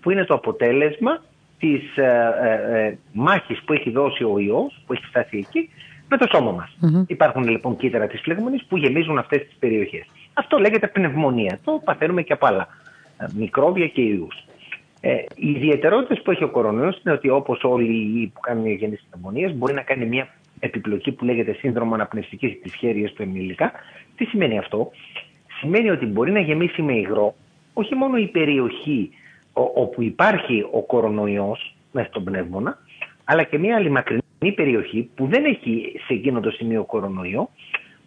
που 0.00 0.10
είναι 0.10 0.24
το 0.24 0.34
αποτέλεσμα 0.34 1.22
της 1.58 1.96
ε, 1.96 2.34
ε, 2.42 2.78
ε, 2.78 2.98
μάχης 3.12 3.62
που 3.64 3.72
έχει 3.72 3.90
δώσει 3.90 4.24
ο 4.24 4.38
ιός, 4.38 4.82
που 4.86 4.92
έχει 4.92 5.04
φτάσει 5.04 5.36
εκεί, 5.36 5.70
με 6.12 6.18
το 6.18 6.26
σώμα 6.34 6.50
μας. 6.50 6.76
Υπάρχουν 7.06 7.48
λοιπόν 7.48 7.76
κύτταρα 7.76 8.06
της 8.06 8.20
φλεγμονής 8.20 8.64
που 8.64 8.76
γεμίζουν 8.76 9.18
αυτές 9.18 9.40
τις 9.40 9.56
περιοχές. 9.58 10.06
Αυτό 10.32 10.58
λέγεται 10.58 10.86
πνευμονία. 10.86 11.58
Το 11.64 11.80
παθαίνουμε 11.84 12.22
και 12.22 12.32
από 12.32 12.46
άλλα 12.46 12.68
ε, 13.18 13.26
μικρόβια 13.34 13.86
και 13.86 14.00
ιούς. 14.00 14.44
Ε, 15.00 15.14
οι 15.34 15.50
ιδιαιτερότητες 15.50 16.22
που 16.22 16.30
έχει 16.30 16.44
ο 16.44 16.48
κορονοϊός 16.48 17.00
είναι 17.04 17.14
ότι 17.14 17.28
όπως 17.28 17.64
όλοι 17.64 17.92
οι 17.92 18.26
που 18.34 18.40
κάνουν 18.40 18.66
γενεί 18.66 18.98
πνευμονίες 19.10 19.54
μπορεί 19.54 19.74
να 19.74 19.82
κάνει 19.82 20.06
μια 20.06 20.28
επιπλοκή 20.58 21.12
που 21.12 21.24
λέγεται 21.24 21.52
σύνδρομο 21.52 21.94
αναπνευστικής 21.94 22.60
τη 22.62 22.76
χέρια 22.78 23.08
του 23.08 23.22
εμιλικά. 23.22 23.72
Τι 24.16 24.24
σημαίνει 24.24 24.58
αυτό, 24.58 24.90
Σημαίνει 25.62 25.90
ότι 25.90 26.06
μπορεί 26.06 26.32
να 26.32 26.40
γεμίσει 26.40 26.82
με 26.82 26.92
υγρό 26.92 27.34
όχι 27.72 27.94
μόνο 27.94 28.16
η 28.16 28.26
περιοχή 28.26 29.10
όπου 29.52 30.02
υπάρχει 30.02 30.66
ο 30.70 30.82
κορονοϊός 30.82 31.74
μέσα 31.92 32.08
στον 32.08 32.24
πνεύμονα, 32.24 32.78
αλλά 33.24 33.42
και 33.42 33.58
μια 33.58 33.76
άλλη 33.76 33.90
μακρινή 33.90 34.52
περιοχή 34.54 35.10
που 35.14 35.26
δεν 35.26 35.44
έχει 35.44 36.00
σε 36.06 36.12
εκείνο 36.12 36.40
το 36.40 36.50
σημείο 36.50 36.84
κορονοϊό, 36.84 37.48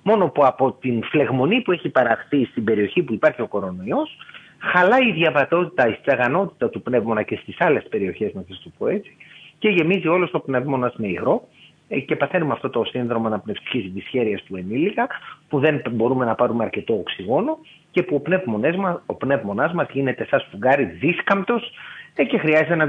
μόνο 0.03 0.29
που 0.29 0.45
από 0.45 0.71
την 0.71 1.03
φλεγμονή 1.03 1.61
που 1.61 1.71
έχει 1.71 1.89
παραχθεί 1.89 2.45
στην 2.45 2.63
περιοχή 2.63 3.03
που 3.03 3.13
υπάρχει 3.13 3.41
ο 3.41 3.47
κορονοϊός, 3.47 4.17
χαλάει 4.59 5.07
η 5.07 5.11
διαβατότητα, 5.11 5.87
η 5.87 5.93
στεγανότητα 6.01 6.69
του 6.69 6.81
πνεύμονα 6.81 7.23
και 7.23 7.35
στις 7.35 7.55
άλλες 7.61 7.87
περιοχές, 7.89 8.33
να 8.33 8.41
το 8.41 8.71
πω 8.77 8.87
έτσι, 8.87 9.15
και 9.59 9.69
γεμίζει 9.69 10.07
όλο 10.07 10.29
το 10.29 10.39
πνεύμονα 10.39 10.93
με 10.95 11.07
υγρό 11.07 11.47
ε, 11.87 11.99
και 11.99 12.15
παθαίνουμε 12.15 12.53
αυτό 12.53 12.69
το 12.69 12.83
σύνδρομο 12.83 13.27
αναπνευστικής 13.27 13.91
δυσχέρειας 13.91 14.43
του 14.43 14.55
ενήλικα, 14.55 15.07
που 15.49 15.59
δεν 15.59 15.81
μπορούμε 15.91 16.25
να 16.25 16.35
πάρουμε 16.35 16.63
αρκετό 16.63 16.93
οξυγόνο 16.93 17.57
και 17.91 18.03
που 18.03 18.15
ο 18.15 18.19
πνεύμονας 18.19 18.75
μας, 18.75 19.01
ο 19.05 19.13
πνεύμονάς 19.13 19.73
μας 19.73 19.87
γίνεται 19.91 20.25
σαν 20.25 20.39
σφουγγάρι 20.39 20.83
δίσκαμπτος 20.83 21.71
ε, 22.15 22.23
και 22.23 22.37
χρειάζεται 22.37 22.75
να 22.75 22.85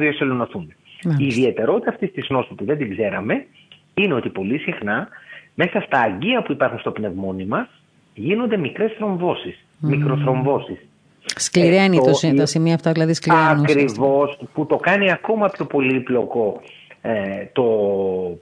διασωληνωθούν. 1.03 1.25
Η 1.25 1.27
ιδιαιτερότητα 1.27 1.91
αυτής 1.91 2.13
της 2.13 2.29
νόσου 2.29 2.55
που 2.55 2.65
δεν 2.65 2.79
την 2.79 2.91
ξέραμε 2.91 3.47
είναι 3.95 4.15
ότι 4.15 4.29
πολύ 4.29 4.59
συχνά 4.59 5.09
μέσα 5.55 5.81
στα 5.81 6.01
αγκία 6.01 6.43
που 6.43 6.53
υπάρχουν 6.53 6.79
στο 6.79 6.91
πνευμόνι 6.91 7.45
μας 7.45 7.69
γίνονται 8.15 8.57
μικρές 8.57 8.93
θρομβώσεις, 8.93 9.55
mm. 9.55 9.89
μικροθρομβώσεις. 9.89 10.79
Σκληραίνει 11.37 11.97
ε, 11.97 12.01
το, 12.01 12.35
τα 12.37 12.47
σημεία 12.47 12.75
αυτά, 12.75 12.93
δηλαδή 12.93 13.15
σκληραίνουν. 13.15 13.65
Ακριβώς, 13.65 14.39
που 14.53 14.67
το 14.67 14.77
κάνει 14.77 15.13
ακόμα 15.13 15.49
πιο 15.49 15.65
πολύπλοκο 15.65 16.61
ε, 17.03 17.47
το 17.53 17.65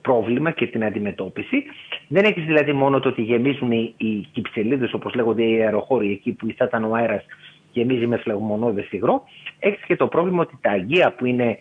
πρόβλημα 0.03 0.51
και 0.51 0.67
την 0.67 0.85
αντιμετώπιση. 0.85 1.63
Δεν 2.09 2.25
έχεις 2.25 2.45
δηλαδή 2.45 2.73
μόνο 2.73 3.01
το 3.01 3.09
ότι 3.09 3.23
γεμίζουν 3.23 3.73
οι, 3.73 3.95
οι 3.97 4.27
κυψελίδες, 4.33 4.93
όπως 4.93 5.15
λέγονται 5.15 5.45
οι 5.45 5.63
αεροχώροι, 5.63 6.11
εκεί 6.11 6.33
που 6.33 6.47
ήταν 6.49 6.85
ο 6.85 6.95
αέρας 6.95 7.25
γεμίζει 7.73 8.07
με 8.07 8.17
φλεγμονώδες 8.17 8.91
υγρό. 8.91 9.23
Έχεις 9.59 9.85
και 9.85 9.97
το 9.97 10.07
πρόβλημα 10.07 10.43
ότι 10.43 10.59
τα 10.61 10.71
αγκία 10.71 11.13
που 11.13 11.27
είναι 11.27 11.59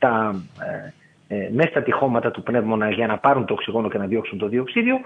στα, 0.00 0.42
ε, 1.28 1.36
ε, 1.36 1.48
μέσα 1.52 1.68
στα 1.68 1.82
τυχώματα 1.82 2.30
του 2.30 2.42
πνεύμονα 2.42 2.90
για 2.90 3.06
να 3.06 3.18
πάρουν 3.18 3.44
το 3.44 3.52
οξυγόνο 3.52 3.88
και 3.88 3.98
να 3.98 4.06
διώξουν 4.06 4.38
το 4.38 4.48
διοξίδιο, 4.48 4.96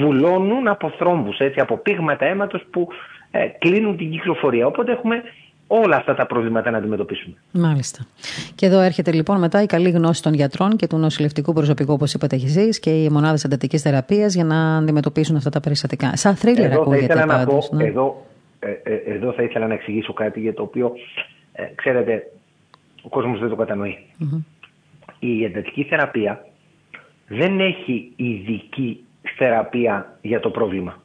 βουλώνουν 0.00 0.68
από 0.68 0.92
θρόμβους, 0.98 1.38
έτσι, 1.38 1.60
από 1.60 1.76
πίγματα 1.76 2.24
αίματος 2.24 2.64
που 2.70 2.88
ε, 3.30 3.46
κλείνουν 3.58 3.96
την 3.96 4.10
κυκλοφορία. 4.10 4.66
Οπότε 4.66 4.92
έχουμε 4.92 5.22
όλα 5.66 5.96
αυτά 5.96 6.14
τα 6.14 6.26
προβλήματα 6.26 6.70
να 6.70 6.78
αντιμετωπίσουμε. 6.78 7.36
Μάλιστα. 7.52 8.06
Και 8.54 8.66
εδώ 8.66 8.80
έρχεται 8.80 9.12
λοιπόν 9.12 9.38
μετά 9.38 9.62
η 9.62 9.66
καλή 9.66 9.90
γνώση 9.90 10.22
των 10.22 10.34
γιατρών 10.34 10.76
και 10.76 10.86
του 10.86 10.96
νοσηλευτικού 10.96 11.52
προσωπικού, 11.52 11.92
όπως 11.92 12.14
είπατε 12.14 12.36
εσείς, 12.36 12.78
και 12.78 12.90
οι 12.90 13.08
μονάδες 13.08 13.44
εντατικής 13.44 13.82
θεραπείας 13.82 14.34
για 14.34 14.44
να 14.44 14.76
αντιμετωπίσουν 14.76 15.36
αυτά 15.36 15.50
τα 15.50 15.60
περιστατικά. 15.60 16.16
Σαν 16.16 16.34
θρύλερ 16.34 16.72
ακούγεται 16.72 17.24
πάντως, 17.26 17.70
ναι. 17.70 17.84
εδώ, 17.84 18.26
ε, 18.58 18.70
ε, 18.70 18.94
εδώ 18.94 19.32
θα 19.32 19.42
ήθελα 19.42 19.66
να 19.66 19.74
εξηγήσω 19.74 20.12
κάτι 20.12 20.40
για 20.40 20.54
το 20.54 20.62
οποίο, 20.62 20.92
ε, 21.52 21.62
ξέρετε, 21.74 22.22
ο 23.02 23.08
κόσμος 23.08 23.40
δεν 23.40 23.48
το 23.48 23.56
κατανοει 23.56 23.98
Η 25.18 25.44
εντατική 25.44 25.84
θεραπεία 25.84 26.44
δεν 27.28 27.60
έχει 27.60 28.12
ειδική 28.16 29.04
θεραπεία 29.36 30.18
για 30.22 30.40
το 30.40 30.50
πρόβλημα. 30.50 31.02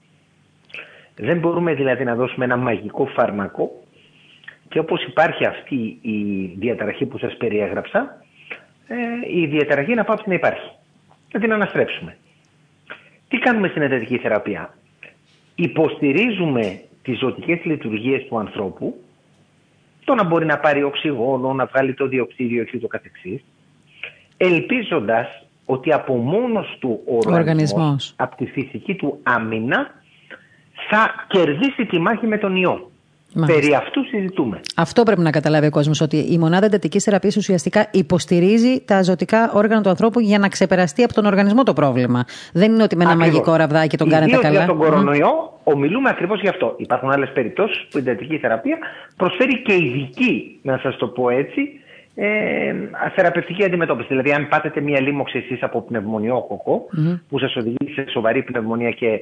Δεν 1.16 1.40
μπορούμε 1.40 1.74
δηλαδή 1.74 2.04
να 2.04 2.16
δώσουμε 2.16 2.46
ένα 2.46 2.58
μαγικό 2.58 3.06
φάρμακο 3.06 3.84
και 4.68 4.80
όπως 4.80 5.04
υπάρχει 5.04 5.46
αυτή 5.46 5.98
η 6.02 6.46
διαταραχή 6.58 7.06
που 7.06 7.18
σας 7.18 7.38
περιέγραψα, 7.38 8.24
ε, 8.88 8.96
η 9.40 9.46
διαταραχή 9.46 9.94
να 9.94 10.04
πάψει 10.04 10.30
να 10.30 10.34
υπάρχει. 10.34 10.72
Να 11.32 11.40
την 11.40 11.54
αναστρέψουμε. 11.54 12.18
Τι 13.28 13.38
κάνουμε 13.38 13.68
στην 13.68 13.82
εντατική 13.82 14.18
θεραπεία; 14.18 14.74
Υποστηρίζουμε 15.56 16.82
τις 17.04 17.18
ζωτικές 17.18 17.64
λειτουργίες 17.64 18.26
του 18.26 18.40
ανθρώπου, 18.40 19.04
το 20.06 20.16
να 20.16 20.24
μπορεί 20.24 20.46
να 20.46 20.58
πάρει 20.58 20.84
οξυγόνο, 20.84 21.54
να 21.54 21.66
βγάλει 21.66 21.94
το 21.94 22.08
διοξίδιο 22.08 22.64
και 22.64 22.78
το 22.78 22.88
καθεξής, 22.88 23.44
ελπίζοντας 24.38 25.28
ότι 25.66 25.94
από 25.94 26.16
μόνος 26.16 26.78
του 26.80 27.02
ο 27.06 27.16
οργανισμός, 27.16 28.14
από 28.16 28.36
τη 28.36 28.46
φυσική 28.46 28.96
του 28.96 29.20
άμυνα, 29.24 29.92
θα 30.90 31.26
κερδίσει 31.28 31.86
τη 31.86 32.00
μάχη 32.00 32.28
με 32.28 32.38
τον 32.38 32.56
ιό. 32.56 32.92
Μάλιστα. 33.38 33.60
Περί 33.60 33.76
αυτού 33.76 34.06
συζητούμε. 34.06 34.60
Αυτό 34.76 35.04
πρέπει 35.04 35.22
να 35.22 35.30
καταλάβει 35.30 35.68
ο 35.68 35.70
κόσμος, 35.70 36.02
ότι 36.02 36.18
η 36.18 36.38
μονάδα 36.38 36.66
εντατικής 36.66 37.04
θεραπείας 37.04 37.36
ουσιαστικά 37.36 37.88
υποστηρίζει 37.92 38.82
τα 38.86 39.04
ζωτικά 39.04 39.52
όργανα 39.54 39.82
του 39.82 39.90
ανθρώπου 39.90 40.20
για 40.20 40.40
να 40.40 40.48
ξεπεραστεί 40.48 41.04
από 41.04 41.14
τον 41.14 41.26
οργανισμό 41.26 41.64
το 41.64 41.74
πρόβλημα. 41.74 42.26
Δεν 42.54 42.74
είναι 42.74 42.84
ότι 42.84 42.96
με 42.96 43.04
ένα 43.04 43.12
ακριβώς. 43.12 43.34
μαγικό 43.34 43.56
ραβδάκι 43.56 43.98
τον 43.98 44.10
κάνετε 44.10 44.38
καλά. 44.38 44.58
Για 44.58 44.66
τον 44.66 44.78
κορονοϊό, 44.78 45.28
mm. 45.28 45.74
ομιλούμε 45.74 46.10
ακριβώς 46.10 46.42
γι' 46.42 46.48
αυτό. 46.48 46.74
Υπάρχουν 46.78 47.12
άλλες 47.12 47.32
περιπτώσεις 47.34 47.88
που 47.90 47.98
η 47.98 48.00
εντατική 48.00 48.38
θεραπεία 48.38 48.78
προσφέρει 49.16 49.62
και 49.62 49.74
ειδική, 49.74 50.60
να 50.62 50.80
σας 50.84 50.98
το 50.98 51.08
πω 51.08 51.30
έτσι, 51.30 51.62
ε, 52.16 52.74
θεραπευτική 53.16 53.64
αντιμετώπιση. 53.64 54.08
Δηλαδή, 54.08 54.32
αν 54.32 54.48
πάθετε 54.48 54.82
μία 54.82 55.02
λίμωξη 55.02 55.38
εσείς 55.38 55.64
από 55.64 55.82
πνευμονιόκοκο, 55.82 56.86
mm. 56.98 57.20
που 57.30 57.40
σας 57.40 57.56
οδηγεί 57.56 57.94
σε 57.94 58.06
σοβαρή 58.10 58.44
πνευμονία 58.44 58.92
και 58.92 59.08
ε, 59.08 59.20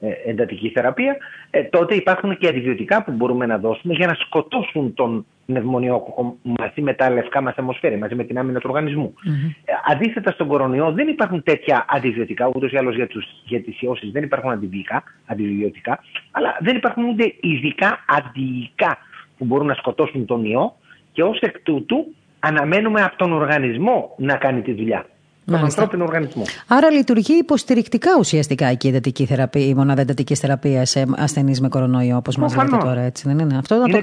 εντατική 0.00 0.68
θεραπεία, 0.68 1.16
ε, 1.50 1.62
τότε 1.62 1.94
υπάρχουν 1.94 2.38
και 2.38 2.48
αντιβιωτικά 2.48 3.04
που 3.04 3.12
μπορούμε 3.12 3.46
να 3.46 3.58
δώσουμε 3.58 3.94
για 3.94 4.06
να 4.06 4.14
σκοτώσουν 4.14 4.94
τον 4.94 5.26
πνευμονιόκοκο 5.46 6.36
μαζί 6.42 6.80
με 6.80 6.94
τα 6.94 7.10
λευκά 7.10 7.40
μας 7.40 7.54
αιμοσφαίρια, 7.56 7.98
μαζί 7.98 8.14
με 8.14 8.24
την 8.24 8.38
άμυνα 8.38 8.58
του 8.58 8.66
οργανισμού. 8.68 9.14
Mm-hmm. 9.16 9.70
αντίθετα 9.92 10.30
στον 10.30 10.46
κορονοϊό 10.46 10.92
δεν 10.92 11.08
υπάρχουν 11.08 11.42
τέτοια 11.42 11.84
αντιβιωτικά, 11.88 12.50
ούτως 12.54 12.72
ή 12.72 12.76
άλλως 12.76 12.94
για, 12.94 13.08
για 13.44 13.62
τις 13.62 13.80
ιώσεις 13.80 14.10
δεν 14.10 14.22
υπάρχουν 14.22 14.50
αντιβιωτικά, 14.50 15.02
αντιβιωτικά, 15.26 16.02
αλλά 16.30 16.56
δεν 16.60 16.76
υπάρχουν 16.76 17.04
ούτε 17.04 17.34
ειδικά 17.40 18.04
αντιϊκά 18.06 18.98
που 19.38 19.44
μπορούν 19.44 19.66
να 19.66 19.74
σκοτώσουν 19.74 20.26
τον 20.26 20.44
ιό 20.44 20.76
και 21.12 21.22
ως 21.22 21.38
εκ 21.40 21.60
τούτου 21.60 22.06
αναμένουμε 22.38 23.02
από 23.02 23.16
τον 23.16 23.32
οργανισμό 23.32 24.14
να 24.18 24.36
κάνει 24.36 24.62
τη 24.62 24.72
δουλειά 24.72 25.06
τον 25.46 25.64
ανθρώπινο 25.64 26.04
οργανισμό. 26.04 26.42
Άρα 26.66 26.90
λειτουργεί 26.90 27.36
υποστηρικτικά 27.38 28.10
ουσιαστικά 28.18 28.70
η 28.70 28.88
εντατική 28.88 29.26
θεραπεία, 29.26 29.66
η 29.66 29.74
μονάδα 29.74 30.00
εντατικής 30.00 30.38
θεραπείας 30.38 30.90
σε 30.90 31.06
ασθενείς 31.16 31.60
με 31.60 31.68
κορονοϊό, 31.68 32.16
όπως 32.16 32.36
μας 32.36 32.56
λέτε 32.56 32.76
τώρα. 32.76 33.00
Έτσι, 33.00 33.28
δεν 33.28 33.38
είναι. 33.38 33.56
Αυτό 33.56 33.74
είναι 33.88 34.00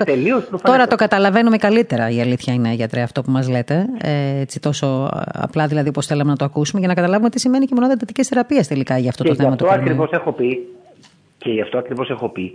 το... 0.49 0.58
Τώρα 0.63 0.88
το 0.88 0.95
καταλαβαίνουμε 0.95 1.58
καλύτερα, 1.58 2.10
η 2.10 2.21
αλήθεια 2.21 2.53
είναι, 2.53 2.73
γιατρέ, 2.73 3.01
αυτό 3.01 3.21
που 3.21 3.32
μας 3.32 3.49
λέτε. 3.49 3.86
Ε, 4.01 4.39
έτσι, 4.39 4.60
τόσο 4.60 5.10
απλά 5.34 5.67
δηλαδή 5.67 5.89
όπως 5.89 6.06
θέλαμε 6.06 6.29
να 6.29 6.38
το 6.38 6.45
ακούσουμε, 6.45 6.79
για 6.79 6.88
να 6.88 6.93
καταλάβουμε 6.93 7.29
τι 7.29 7.39
σημαίνει 7.39 7.65
και 7.65 7.71
η 7.71 7.75
μονάδα 7.75 7.93
εντατικής 7.93 8.27
θεραπείας 8.27 8.67
τελικά 8.67 8.97
για 8.97 9.10
αυτό 9.10 9.23
και 9.23 9.29
το 9.29 9.36
θέμα 9.36 9.56
του 9.56 9.65
κορονοϊού. 9.65 10.08
Έχω 10.12 10.32
πει, 10.32 10.67
και 11.38 11.49
γι' 11.49 11.62
αυτό 11.62 11.77
ακριβώς 11.77 12.10
έχω 12.10 12.29
πει 12.29 12.51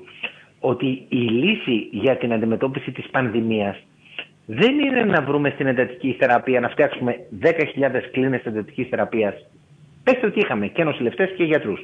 ότι 0.61 0.87
η 1.09 1.17
λύση 1.17 1.89
για 1.91 2.17
την 2.17 2.33
αντιμετώπιση 2.33 2.91
της 2.91 3.07
πανδημίας 3.11 3.77
δεν 4.51 4.79
είναι 4.79 5.05
να 5.05 5.23
βρούμε 5.23 5.51
στην 5.51 5.67
εντατική 5.67 6.17
θεραπεία, 6.19 6.61
να 6.61 6.69
φτιάξουμε 6.69 7.17
10.000 7.43 7.51
κλίνες 8.13 8.45
εντατικής 8.45 8.89
θεραπείας. 8.89 9.35
Πετε 10.05 10.27
ότι 10.27 10.41
είχαμε 10.41 10.67
και 10.67 10.85
νοσηλευτές 10.85 11.31
και 11.37 11.45
γιατρούς. 11.45 11.81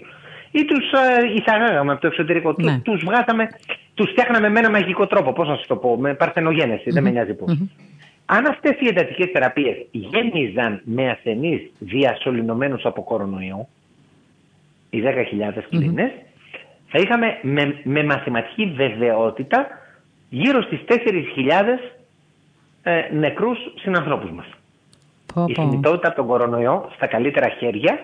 Ή 0.50 0.64
τους 0.64 0.84
uh, 0.94 1.38
εισαγάγαμε 1.38 1.92
από 1.92 2.00
το 2.00 2.06
εξωτερικό. 2.06 2.54
Ναι. 2.58 2.78
Τους 2.78 3.04
βγάζαμε, 3.04 3.48
τους 3.94 4.10
φτιάχναμε 4.10 4.48
με 4.48 4.58
ένα 4.58 4.70
μαγικό 4.70 5.06
τρόπο. 5.06 5.32
Πώς 5.32 5.48
να 5.48 5.56
σας 5.56 5.66
το 5.66 5.76
πω, 5.76 5.96
με 5.98 6.14
παρθενογένεση, 6.14 6.90
δεν 6.90 7.02
με 7.02 7.10
νοιάζει 7.10 7.34
πώ. 7.34 7.46
Αν 8.26 8.46
αυτές 8.46 8.76
οι 8.80 8.86
εντατικές 8.86 9.30
θεραπείες 9.32 9.76
γέμιζαν 9.90 10.80
με 10.84 11.10
ασθενείς 11.10 11.72
διασωληνωμένου 11.78 12.78
από 12.82 13.02
κορονοϊό, 13.02 13.68
οι 14.90 15.02
10.000 15.04 15.62
κλίνες, 15.70 16.10
θα 16.86 16.98
είχαμε 16.98 17.38
με, 17.42 17.80
με 17.82 18.04
μαθηματική 18.04 18.72
βεβαιότητα 18.76 19.66
γύρω 20.28 20.62
στις 20.62 20.80
4.000 20.88 20.94
ε, 22.86 23.08
νεκρούς 23.12 23.58
συνανθρώπους 23.74 24.30
μας. 24.30 24.46
Πω, 25.34 25.44
Η 25.48 25.52
συνειδητότητα 25.54 26.08
από 26.08 26.16
τον 26.16 26.26
κορονοϊό 26.26 26.90
στα 26.94 27.06
καλύτερα 27.06 27.48
χέρια, 27.48 27.98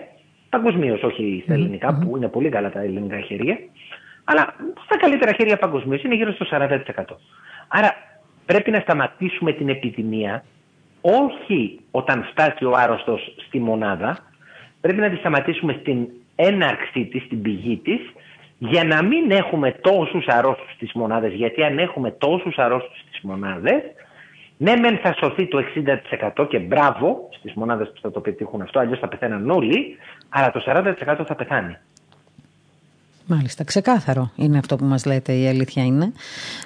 παγκοσμίως, 0.50 1.02
όχι 1.02 1.40
στα 1.44 1.54
ελληνικα 1.54 1.98
που 1.98 2.16
είναι 2.16 2.28
πολύ 2.28 2.48
καλά 2.48 2.70
τα 2.70 2.80
ελληνικά 2.80 3.20
χέρια, 3.20 3.58
αλλά 4.24 4.54
στα 4.84 4.96
καλύτερα 4.96 5.32
χέρια 5.32 5.56
παγκοσμίως 5.56 6.02
είναι 6.02 6.14
γύρω 6.14 6.32
στο 6.32 6.46
40%. 6.50 7.16
Άρα 7.68 7.94
πρέπει 8.46 8.70
να 8.70 8.80
σταματήσουμε 8.80 9.52
την 9.52 9.68
επιδημία 9.68 10.44
όχι 11.00 11.80
όταν 11.90 12.24
φτάσει 12.30 12.64
ο 12.64 12.72
άρρωστος 12.76 13.34
στη 13.46 13.58
μονάδα, 13.58 14.18
πρέπει 14.80 15.00
να 15.00 15.10
τη 15.10 15.16
σταματήσουμε 15.16 15.76
στην 15.80 16.08
έναρξή 16.36 17.04
της, 17.04 17.22
στην 17.22 17.42
πηγή 17.42 17.76
της, 17.76 18.00
για 18.58 18.84
να 18.84 19.02
μην 19.02 19.30
έχουμε 19.30 19.72
τόσους 19.72 20.26
αρρώστους 20.26 20.72
στις 20.74 20.92
μονάδες, 20.92 21.32
γιατί 21.32 21.62
αν 21.62 21.78
έχουμε 21.78 22.10
τόσους 22.10 22.56
αρρώστους 22.56 22.98
στις 22.98 23.20
μονάδες, 23.22 23.82
ναι, 24.62 24.76
μεν 24.76 24.98
θα 24.98 25.14
σωθεί 25.18 25.46
το 25.46 25.62
60% 26.36 26.46
και 26.48 26.58
μπράβο 26.58 27.28
στις 27.30 27.54
μονάδες 27.54 27.88
που 27.88 28.00
θα 28.00 28.10
το 28.10 28.20
πετύχουν 28.20 28.60
αυτό, 28.60 28.78
αλλιώς 28.78 28.98
θα 28.98 29.08
πεθαίναν 29.08 29.50
όλοι, 29.50 29.96
αλλά 30.28 30.50
το 30.50 30.62
40% 30.66 30.94
θα 31.26 31.34
πεθάνει. 31.34 31.76
Μάλιστα, 33.32 33.64
ξεκάθαρο 33.64 34.30
είναι 34.36 34.58
αυτό 34.58 34.76
που 34.76 34.84
μας 34.84 35.04
λέτε, 35.04 35.32
η 35.32 35.48
αλήθεια 35.48 35.84
είναι. 35.84 36.12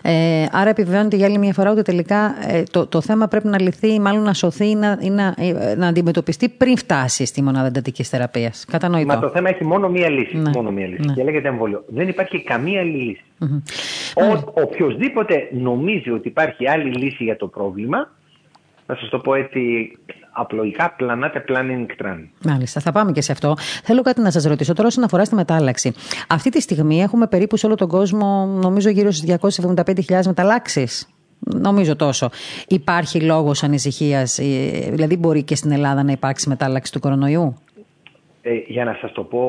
Ε, 0.03 0.47
άρα 0.53 0.71
επιβεβαιώνεται 0.71 1.17
για 1.17 1.27
άλλη 1.27 1.39
μια 1.39 1.53
φορά 1.53 1.71
ότι 1.71 1.83
τελικά 1.83 2.35
ε, 2.49 2.63
το, 2.71 2.87
το 2.87 3.01
θέμα 3.01 3.29
πρέπει 3.29 3.47
να 3.47 3.61
λυθεί, 3.61 4.01
μάλλον 4.01 4.23
να 4.23 4.35
σωθεί 4.35 4.69
ή 4.71 4.75
να, 4.75 5.11
να, 5.11 5.35
ε, 5.39 5.75
να 5.77 5.87
αντιμετωπιστεί 5.87 6.49
πριν 6.49 6.77
φτάσει 6.77 7.27
στη 7.27 7.43
μονάδα 7.43 7.67
εντατικής 7.67 8.09
θεραπείας. 8.09 8.65
Κατανοητό. 8.71 9.07
Μα 9.07 9.19
το 9.19 9.29
θέμα 9.29 9.49
έχει 9.49 9.65
μόνο 9.65 9.89
μία 9.89 10.09
λύση. 10.09 10.37
Ναι. 10.37 10.51
Μόνο 10.55 10.71
μία 10.71 10.87
λύση. 10.87 11.03
Ναι. 11.07 11.13
Και 11.13 11.23
λέγεται 11.23 11.49
εμβόλιο. 11.49 11.85
Δεν 11.87 12.09
υπάρχει 12.09 12.43
καμία 12.43 12.81
άλλη 12.81 12.97
λύση. 12.97 13.25
Mm-hmm. 13.41 13.63
Ο, 14.15 14.53
οποιοδήποτε 14.63 15.49
νομίζει 15.53 16.11
ότι 16.11 16.29
υπάρχει 16.29 16.69
άλλη 16.69 16.93
λύση 16.93 17.25
για 17.25 17.37
το 17.37 17.47
πρόβλημα, 17.47 18.11
να 18.87 18.95
σας 18.95 19.09
το 19.09 19.19
πω 19.19 19.35
έτσι 19.35 19.91
απλοϊκά, 20.35 20.95
πλανάτε 20.97 21.45
planning 21.49 22.03
trend. 22.03 22.25
Μάλιστα, 22.45 22.81
θα 22.81 22.93
πάμε 22.93 23.13
και 23.13 23.21
σε 23.21 23.33
αυτό. 23.33 23.55
Θέλω 23.85 24.03
κάτι 24.03 24.21
να 24.21 24.31
σας 24.31 24.45
ρωτήσω 24.45 24.73
τώρα 24.73 24.89
όσον 24.89 25.05
αφορά 25.05 25.25
στη 25.25 25.35
μετάλλαξη. 25.35 25.93
Αυτή 26.29 26.51
τη 26.51 26.61
στιγμή 26.61 27.03
έχουμε 27.03 27.27
περίπου 27.27 27.57
σε 27.57 27.67
όλο 27.67 27.75
τον 27.75 27.89
κόσμο, 27.89 28.47
νομίζω 28.63 28.89
γύρω 28.89 29.11
στις 29.11 29.37
275.000 29.41 30.27
μεταλλάξεις. 30.27 31.09
Νομίζω 31.39 31.97
τόσο. 31.97 32.31
Υπάρχει 32.69 33.21
λόγος 33.21 33.63
ανησυχίας, 33.63 34.39
ε, 34.39 34.45
δηλαδή 34.91 35.17
μπορεί 35.17 35.43
και 35.43 35.57
στην 35.57 35.71
Ελλάδα 35.71 36.03
να 36.03 36.13
υπάρξει 36.13 36.49
μετάλλαξη 36.49 36.93
του 36.93 37.01
κορονοϊού; 37.01 37.55
Ε, 38.43 38.55
για 38.67 38.85
να 38.85 38.99
σας 39.01 39.13
το 39.13 39.23
πω 39.23 39.43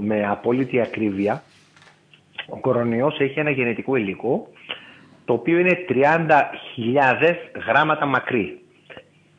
με 0.00 0.26
απόλυτη 0.26 0.80
ακρίβεια, 0.80 1.42
ο 2.48 2.56
κορονοϊός 2.56 3.18
έχει 3.18 3.38
ένα 3.38 3.50
γενετικό 3.50 3.96
υλικό 3.96 4.48
το 5.24 5.32
οποίο 5.32 5.58
είναι 5.58 5.76
30.000 5.88 7.36
γράμματα 7.66 8.06
μακρύ 8.06 8.60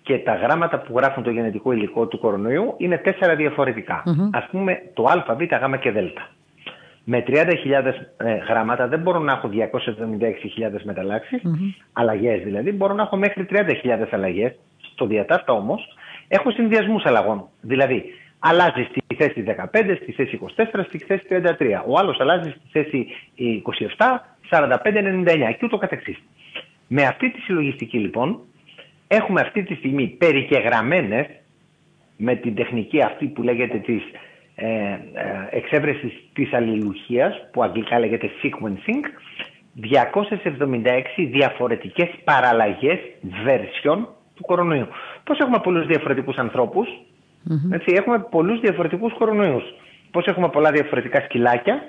και 0.08 0.18
τα 0.18 0.36
γράμματα 0.36 0.80
που 0.80 0.98
γράφουν 0.98 1.24
το 1.24 1.30
γενετικό 1.30 1.72
υλικό 1.72 2.08
του 2.08 2.20
κορονοϊού 2.20 2.74
είναι 2.78 2.98
τέσσερα 2.98 3.36
διαφορετικά. 3.36 4.04
Mm-hmm. 4.06 4.30
Ας 4.32 4.48
πούμε 4.52 4.82
το 4.94 5.04
α, 5.04 5.36
β, 5.36 5.42
γ 5.42 5.80
και 5.80 5.92
δ. 5.92 5.98
Με 7.04 7.24
30.000 7.28 7.34
ε, 8.18 8.36
γράμματα 8.50 8.88
δεν 8.88 9.00
μπορώ 9.00 9.20
να 9.20 9.32
έχω 9.32 9.50
276.000 9.54 10.82
μεταλλάξεις, 10.84 11.42
mm-hmm. 11.44 11.84
αλλαγές 11.94 12.44
δηλαδή. 12.44 12.72
Μπορώ 12.72 12.94
να 12.94 13.02
έχω 13.02 13.18
μέχρι 13.18 13.46
30.000 13.50 13.64
αλλαγές. 14.12 14.56
Στο 14.92 15.06
διατάφτα 15.06 15.54
όμως 15.54 15.98
έχω 16.28 16.52
συνδυασμούς 16.52 17.06
αλλαγών. 17.06 17.48
Δηλαδή 17.62 18.04
αλλάζει 18.40 18.88
στη 18.90 19.16
θέση 19.16 19.44
15, 19.74 19.98
στη 20.02 20.12
θέση 20.12 20.40
24, 20.56 20.84
στη 20.88 20.98
θέση 20.98 21.24
33. 21.30 21.84
Ο 21.88 21.98
άλλος 21.98 22.20
αλλάζει 22.20 22.50
στη 22.50 22.70
θέση 22.72 23.08
27, 23.98 24.06
45, 24.50 24.78
99 24.84 25.56
και 25.58 25.66
ούτω 25.66 25.78
καθεξής. 25.78 26.18
Με 26.88 27.04
αυτή 27.04 27.32
τη 27.32 27.40
συλλογιστική 27.40 27.98
λοιπόν 27.98 28.40
έχουμε 29.08 29.42
αυτή 29.42 29.64
τη 29.64 29.76
στιγμή 29.76 30.08
περικεγραμμένες 30.08 31.26
με 32.18 32.36
την 32.36 32.56
τεχνική 32.56 33.02
αυτή 33.02 33.26
που 33.26 33.44
λέγεται 33.44 33.78
της 33.78 34.02
ε, 34.56 34.68
ε, 34.68 34.98
εξέβρεσης 35.50 36.14
της 36.34 36.54
αλληλουχίας 36.54 37.50
που 37.52 37.64
αγγλικά 37.64 38.00
λέγεται 38.00 38.30
sequencing 38.44 39.04
276 39.82 41.30
διαφορετικές 41.32 42.10
παραλλαγές 42.24 43.00
βερσιών 43.44 44.08
του 44.36 44.44
κορονοϊού. 44.46 44.88
Πώς 45.24 45.40
έχουμε 45.40 45.60
πολλούς 45.64 45.86
διαφορετικούς 45.86 46.38
έτσι, 47.72 47.94
έχουμε 47.98 48.20
πολλούς 48.20 48.60
διαφορετικούς 48.60 49.14
κορονοϊούς. 49.14 49.64
Πώς 50.12 50.26
έχουμε 50.26 50.50
πολλά 50.50 50.72
διαφορετικά 50.72 51.22
σκυλάκια, 51.22 51.82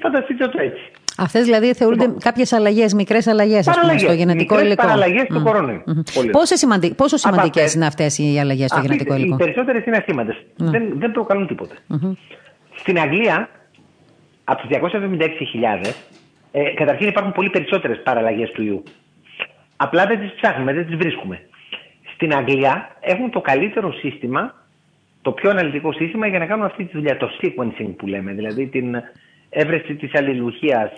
φανταστείτε 0.00 0.48
το 0.48 0.60
έτσι. 0.60 0.82
Αυτές 1.20 1.44
δηλαδή 1.44 1.74
θεωρούνται 1.74 2.04
λοιπόν, 2.04 2.18
κάποιες 2.18 2.52
αλλαγές, 2.52 2.94
μικρές 2.94 3.26
αλλαγές 3.26 3.64
στο 3.96 4.12
γενετικό 4.12 4.60
υλικό. 4.60 4.82
Παραλλαγές 4.82 5.26
του 5.26 5.42
κορονοϊού. 5.42 5.82
Πόσο, 6.30 6.56
σημαντι... 6.56 6.94
Πόσο 6.94 7.16
σημαντικές 7.16 7.74
είναι 7.74 7.86
αυτές 7.86 8.18
οι 8.18 8.38
αλλαγές 8.40 8.70
στο 8.70 8.80
γενετικό 8.80 9.14
υλικό; 9.14 9.34
Οι 9.34 9.38
περισσότερες 9.38 9.84
είναι 9.86 9.96
ασήμαντες. 9.96 10.36
Ναι. 10.56 10.70
Δεν, 10.70 10.82
δεν 10.94 11.12
προκαλούν 11.12 11.46
τίποτε. 11.46 11.74
Στην 12.74 13.00
Αγγλία, 13.00 13.48
από 14.44 14.66
τι 14.66 14.78
276.000, 15.84 15.90
Ε, 16.52 16.62
καταρχήν 16.74 17.08
υπάρχουν 17.08 17.32
πολύ 17.32 17.50
περισσότερες 17.50 18.02
παραλλαγές 18.02 18.50
του 18.50 18.62
ιού. 18.62 18.82
Απλά 19.76 20.06
δεν 20.06 20.20
τις 20.20 20.32
ψάχνουμε, 20.40 20.72
δεν 20.72 20.86
τις 20.86 20.96
βρίσκουμε. 20.96 21.40
Στην 22.14 22.34
Αγγλία 22.34 22.96
έχουν 23.00 23.30
το 23.30 23.40
καλύτερο 23.40 23.92
σύστημα, 23.92 24.54
το 25.22 25.32
πιο 25.32 25.50
αναλυτικό 25.50 25.92
σύστημα 25.92 26.26
για 26.26 26.38
να 26.38 26.46
κάνουν 26.46 26.64
αυτή 26.64 26.84
τη 26.84 26.92
δουλειά, 26.92 27.16
το 27.16 27.28
sequencing 27.40 27.94
που 27.96 28.06
λέμε, 28.06 28.32
δηλαδή 28.32 28.66
την 28.66 28.96
έβρεση 29.50 29.94
της 29.94 30.14
αλληλουχίας 30.14 30.90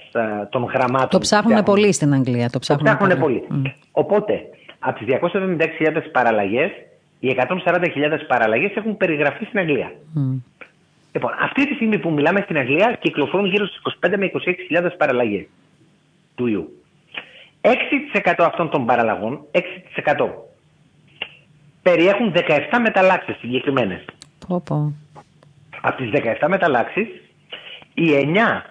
των 0.50 0.64
γραμμάτων. 0.64 1.08
Το 1.08 1.18
ψάχνουν 1.18 1.62
πολύ 1.62 1.92
στην 1.92 2.14
Αγγλία. 2.14 2.50
Το 2.50 2.58
ψάχνουν, 2.58 2.96
πολύ. 2.96 3.14
πολύ. 3.14 3.46
Mm. 3.50 3.72
Οπότε, 3.90 4.40
από 4.78 4.98
τις 4.98 5.06
276.000 5.06 6.10
παραλλαγές, 6.12 6.70
οι 7.18 7.28
140.000 7.28 8.26
παραλλαγές 8.26 8.74
έχουν 8.74 8.96
περιγραφεί 8.96 9.44
στην 9.44 9.58
Αγγλία. 9.58 9.92
Mm. 10.16 10.40
Λοιπόν, 11.12 11.30
αυτή 11.40 11.68
τη 11.68 11.74
στιγμή 11.74 11.98
που 11.98 12.10
μιλάμε 12.10 12.40
στην 12.40 12.56
Αγγλία 12.58 12.98
κυκλοφορούν 13.00 13.46
γύρω 13.46 13.66
στις 13.66 13.80
25 14.00 14.16
με 14.16 14.30
26.000 14.70 14.90
παραλλαγές 14.96 15.46
του 16.34 16.46
ιού. 16.46 16.74
6% 17.60 18.34
αυτών 18.38 18.70
των 18.70 18.86
παραλλαγών, 18.86 19.40
6% 19.50 19.60
περιέχουν 21.82 22.32
17 22.32 22.78
μεταλλάξεις 22.82 23.36
συγκεκριμένες. 23.36 24.04
Από 25.80 25.96
τις 25.96 26.10
17 26.10 26.48
μεταλλάξεις, 26.48 27.08
οι 27.94 28.32
9 28.34 28.62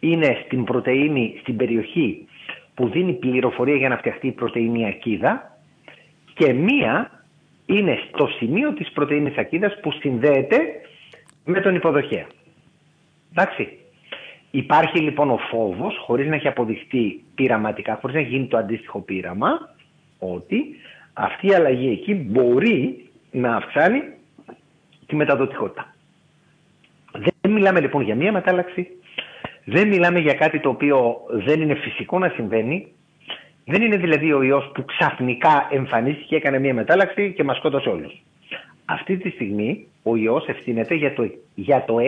είναι 0.00 0.42
στην 0.44 0.64
πρωτεΐνη, 0.64 1.38
στην 1.40 1.56
περιοχή 1.56 2.26
που 2.74 2.88
δίνει 2.88 3.12
πληροφορία 3.12 3.76
για 3.76 3.88
να 3.88 3.96
φτιαχτεί 3.96 4.26
η 4.26 4.32
πρωτεΐνη 4.32 4.86
ακίδα 4.86 5.58
και 6.34 6.52
μία 6.52 7.24
είναι 7.66 7.98
στο 8.08 8.26
σημείο 8.26 8.72
της 8.72 8.90
πρωτεΐνης 8.90 9.36
ακίδας 9.36 9.80
που 9.80 9.92
συνδέεται 9.92 10.58
με 11.44 11.60
τον 11.60 11.74
υποδοχέα. 11.74 12.26
Εντάξει. 13.30 13.76
Υπάρχει 14.50 14.98
λοιπόν 14.98 15.30
ο 15.30 15.36
φόβος, 15.36 15.96
χωρίς 15.98 16.28
να 16.28 16.34
έχει 16.34 16.48
αποδειχτεί 16.48 17.24
πειραματικά, 17.34 17.98
χωρίς 18.00 18.14
να 18.16 18.22
έχει 18.22 18.30
γίνει 18.30 18.46
το 18.46 18.56
αντίστοιχο 18.56 19.00
πείραμα, 19.00 19.74
ότι 20.18 20.76
αυτή 21.12 21.46
η 21.46 21.54
αλλαγή 21.54 21.88
εκεί 21.88 22.14
μπορεί 22.14 23.10
να 23.30 23.56
αυξάνει 23.56 24.02
τη 25.06 25.16
μεταδοτικότητα. 25.16 25.91
Δεν 27.52 27.60
μιλάμε 27.60 27.80
λοιπόν 27.80 28.02
για 28.02 28.14
μία 28.14 28.32
μετάλλαξη, 28.32 28.88
δεν 29.64 29.88
μιλάμε 29.88 30.18
για 30.18 30.34
κάτι 30.34 30.60
το 30.60 30.68
οποίο 30.68 31.16
δεν 31.28 31.60
είναι 31.60 31.74
φυσικό 31.74 32.18
να 32.18 32.28
συμβαίνει, 32.28 32.92
δεν 33.64 33.82
είναι 33.82 33.96
δηλαδή 33.96 34.32
ο 34.32 34.42
ιός 34.42 34.70
που 34.74 34.84
ξαφνικά 34.84 35.68
εμφανίστηκε, 35.70 36.36
έκανε 36.36 36.58
μία 36.58 36.74
μετάλλαξη 36.74 37.32
και 37.32 37.44
μας 37.44 37.56
σκότωσε 37.56 37.88
όλους. 37.88 38.22
Αυτή 38.84 39.16
τη 39.16 39.30
στιγμή 39.30 39.86
ο 40.02 40.16
ιός 40.16 40.46
ευθύνεται 40.46 40.94
για 40.94 41.14
το, 41.14 41.30
για 41.54 41.84
το 41.84 41.96
6% 41.98 42.02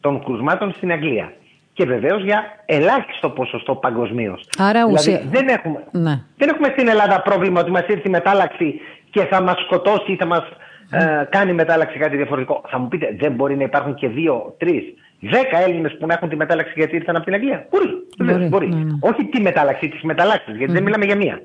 των 0.00 0.24
κρουσμάτων 0.24 0.72
στην 0.72 0.92
Αγγλία. 0.92 1.32
Και 1.72 1.84
βεβαίως 1.84 2.22
για 2.22 2.44
ελάχιστο 2.66 3.30
ποσοστό 3.30 3.74
παγκοσμίως. 3.74 4.48
Άρα 4.58 4.86
δηλαδή, 4.86 5.28
δεν, 5.28 5.48
έχουμε, 5.48 5.84
ναι. 5.90 6.22
δεν 6.36 6.48
έχουμε 6.48 6.68
στην 6.68 6.88
Ελλάδα 6.88 7.22
πρόβλημα 7.22 7.60
ότι 7.60 7.70
μας 7.70 7.86
ήρθε 7.88 8.08
η 8.08 8.10
μετάλλαξη 8.10 8.80
και 9.10 9.24
θα 9.24 9.42
μας 9.42 9.60
σκοτώσει 9.60 10.12
ή 10.12 10.16
θα 10.16 10.26
μας 10.26 10.44
ε, 10.92 11.26
κάνει 11.30 11.52
μετάλλαξη 11.52 11.98
κάτι 11.98 12.16
διαφορετικό. 12.16 12.62
Θα 12.68 12.78
μου 12.78 12.88
πείτε, 12.88 13.16
δεν 13.18 13.32
μπορεί 13.32 13.56
να 13.56 13.62
υπάρχουν 13.62 13.94
και 13.94 14.08
δύο, 14.08 14.54
τρεις, 14.58 14.82
δέκα 15.20 15.58
Έλληνες 15.58 15.96
που 15.98 16.06
να 16.06 16.14
έχουν 16.14 16.28
τη 16.28 16.36
μετάλλαξη 16.36 16.72
γιατί 16.76 16.96
ήρθαν 16.96 17.16
από 17.16 17.24
την 17.24 17.34
Αγγλία; 17.34 17.66
Μπορεί. 17.70 18.32
Μπορεί. 18.32 18.48
μπορεί. 18.48 18.68
Ναι, 18.68 18.84
ναι. 18.84 18.98
Όχι 19.00 19.24
τη 19.24 19.40
μετάλλαξη, 19.40 19.88
τις 19.88 20.02
μεταλλάξεις, 20.02 20.56
γιατί 20.56 20.72
δεν 20.72 20.82
μιλάμε 20.82 21.04
για 21.04 21.16
μία. 21.16 21.42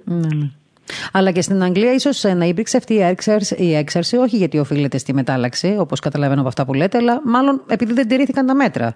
Αλλά 1.11 1.31
και 1.31 1.41
στην 1.41 1.63
Αγγλία 1.63 1.93
ίσως 1.93 2.23
να 2.23 2.45
υπήρξε 2.45 2.77
αυτή 2.77 2.93
η 2.93 3.01
έξαρση, 3.01 3.55
η 3.55 3.75
έξαρση, 3.75 4.17
όχι 4.17 4.37
γιατί 4.37 4.59
οφείλεται 4.59 4.97
στη 4.97 5.13
μετάλλαξη, 5.13 5.75
όπως 5.79 5.99
καταλαβαίνω 5.99 6.39
από 6.39 6.49
αυτά 6.49 6.65
που 6.65 6.73
λέτε, 6.73 6.97
αλλά 6.97 7.21
μάλλον 7.23 7.61
επειδή 7.69 7.93
δεν 7.93 8.07
τηρήθηκαν 8.07 8.45
τα 8.45 8.55
μέτρα. 8.55 8.95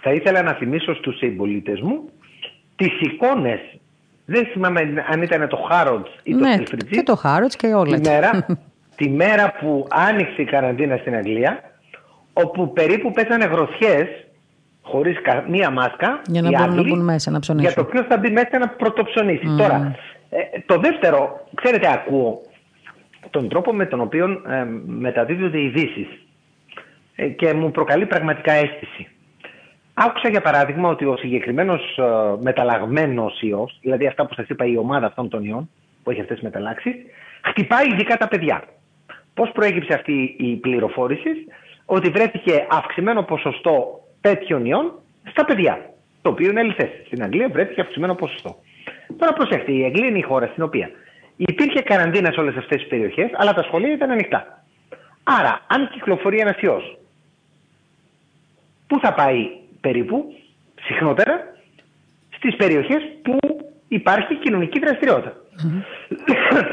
Θα 0.00 0.12
ήθελα 0.12 0.42
να 0.42 0.52
θυμίσω 0.52 0.94
στους 0.94 1.16
συμπολίτες 1.16 1.80
μου 1.80 2.08
τις 2.76 3.00
εικόνες. 3.00 3.60
Δεν 4.24 4.46
θυμάμαι 4.46 4.80
αν 5.10 5.22
ήταν 5.22 5.48
το 5.48 5.56
Χάροτ 5.56 6.06
ή 6.22 6.32
το 6.32 6.38
ναι, 6.38 6.56
Και 6.90 7.02
το 7.02 7.16
Χάροτ 7.16 7.52
και 7.56 7.66
όλα. 7.66 8.00
Τη 8.00 8.08
μέρα, 8.08 8.30
τη 8.96 9.08
μέρα 9.08 9.52
που 9.60 9.86
άνοιξε 9.90 10.42
η 10.42 10.44
καραντίνα 10.44 10.96
στην 10.96 11.14
Αγγλία, 11.14 11.60
όπου 12.32 12.72
περίπου 12.72 13.12
πέσανε 13.12 13.44
γροθιές 13.44 14.08
χωρίς 14.82 15.16
μία 15.48 15.70
μάσκα. 15.70 16.20
Για 16.26 16.42
να 16.42 16.50
μπορούν 16.50 16.74
να 16.74 16.82
μπουν 16.82 17.04
μέσα 17.04 17.30
να 17.30 17.38
ψωνίσουν. 17.38 17.72
Για 17.72 17.82
το 17.82 17.88
ποιος 17.90 18.06
θα 18.06 18.16
μπει 18.18 18.30
μέσα 18.30 18.58
να 18.58 18.68
πρωτοψωνίσει. 18.68 19.46
Τώρα, 19.58 19.96
ε, 20.30 20.60
το 20.66 20.78
δεύτερο, 20.78 21.46
ξέρετε, 21.54 21.92
ακούω 21.92 22.40
τον 23.30 23.48
τρόπο 23.48 23.72
με 23.72 23.86
τον 23.86 24.00
οποίο 24.00 24.42
ε, 24.48 24.64
μεταδίδονται 24.86 25.58
οι 25.58 25.64
ειδήσεις 25.64 26.06
ε, 27.14 27.28
και 27.28 27.52
μου 27.54 27.70
προκαλεί 27.70 28.06
πραγματικά 28.06 28.52
αίσθηση. 28.52 29.08
Άκουσα 29.94 30.28
για 30.28 30.40
παράδειγμα 30.40 30.88
ότι 30.88 31.04
ο 31.04 31.16
συγκεκριμένος 31.16 31.98
ε, 31.98 32.02
μεταλλαγμένος 32.42 33.42
ιός, 33.42 33.78
δηλαδή 33.80 34.06
αυτά 34.06 34.26
που 34.26 34.34
σας 34.34 34.48
είπα, 34.48 34.64
η 34.64 34.76
ομάδα 34.76 35.06
αυτών 35.06 35.28
των 35.28 35.44
ιών 35.44 35.70
που 36.02 36.10
έχει 36.10 36.20
αυτές 36.20 36.36
τις 36.36 36.44
μεταλλάξεις, 36.44 36.94
χτυπάει 37.42 37.86
ειδικά 37.92 38.16
τα 38.16 38.28
παιδιά. 38.28 38.62
Πώς 39.36 39.50
προέκυψε 39.52 39.94
αυτή 39.94 40.34
η 40.38 40.56
πληροφόρηση, 40.56 41.30
ότι 41.84 42.08
βρέθηκε 42.08 42.66
αυξημένο 42.70 43.22
ποσοστό 43.22 44.00
τέτοιων 44.20 44.64
ιών 44.64 44.92
στα 45.30 45.44
παιδιά. 45.44 45.90
Το 46.22 46.30
οποίο 46.30 46.50
είναι 46.50 46.60
αληθές. 46.60 46.88
Στην 47.06 47.22
Αγγλία 47.22 47.48
βρέθηκε 47.48 47.80
αυξημένο 47.80 48.14
ποσοστό. 48.14 48.56
Τώρα 49.18 49.32
προσέξτε, 49.32 49.72
η 49.72 49.84
Αγγλία 49.84 50.06
είναι 50.06 50.18
η 50.18 50.22
χώρα 50.22 50.46
στην 50.46 50.62
οποία 50.62 50.90
υπήρχε 51.36 51.80
καραντίνα 51.80 52.32
σε 52.32 52.40
όλες 52.40 52.56
αυτές 52.56 52.78
τις 52.78 52.88
περιοχές, 52.88 53.30
αλλά 53.34 53.52
τα 53.54 53.62
σχολεία 53.62 53.92
ήταν 53.92 54.10
ανοιχτά. 54.10 54.64
Άρα, 55.22 55.60
αν 55.66 55.88
κυκλοφορεί 55.92 56.38
ένας 56.38 56.60
ιός, 56.60 56.98
πού 58.86 59.00
θα 59.00 59.14
πάει 59.14 59.48
περίπου, 59.80 60.34
συχνότερα, 60.82 61.56
στις 62.36 62.56
περιοχές 62.56 63.02
που 63.22 63.38
υπάρχει 63.88 64.34
κοινωνική 64.34 64.80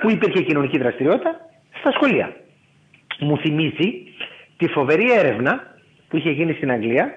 που 0.01 0.09
υπήρχε 0.09 0.43
κοινωνική 0.43 0.77
δραστηριότητα 0.77 1.39
στα 1.79 1.91
σχολεία. 1.91 2.35
Μου 3.19 3.37
θυμίζει 3.37 4.03
τη 4.57 4.67
φοβερή 4.67 5.11
έρευνα 5.11 5.77
που 6.07 6.17
είχε 6.17 6.29
γίνει 6.29 6.53
στην 6.53 6.71
Αγγλία 6.71 7.11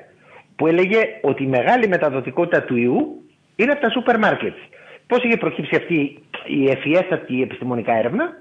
που 0.56 0.66
έλεγε 0.66 0.98
ότι 1.22 1.42
η 1.42 1.46
μεγάλη 1.46 1.88
μεταδοτικότητα 1.88 2.62
του 2.62 2.76
ιού 2.76 3.22
είναι 3.56 3.72
από 3.72 3.80
τα 3.80 3.90
σούπερ 3.90 4.18
μάρκετς. 4.18 4.58
Πώς 5.06 5.22
είχε 5.22 5.36
προκύψει 5.36 5.76
αυτή 5.76 6.22
η 6.46 6.70
ευφιέστατη 6.70 7.42
επιστημονικά 7.42 7.92
έρευνα, 7.92 8.32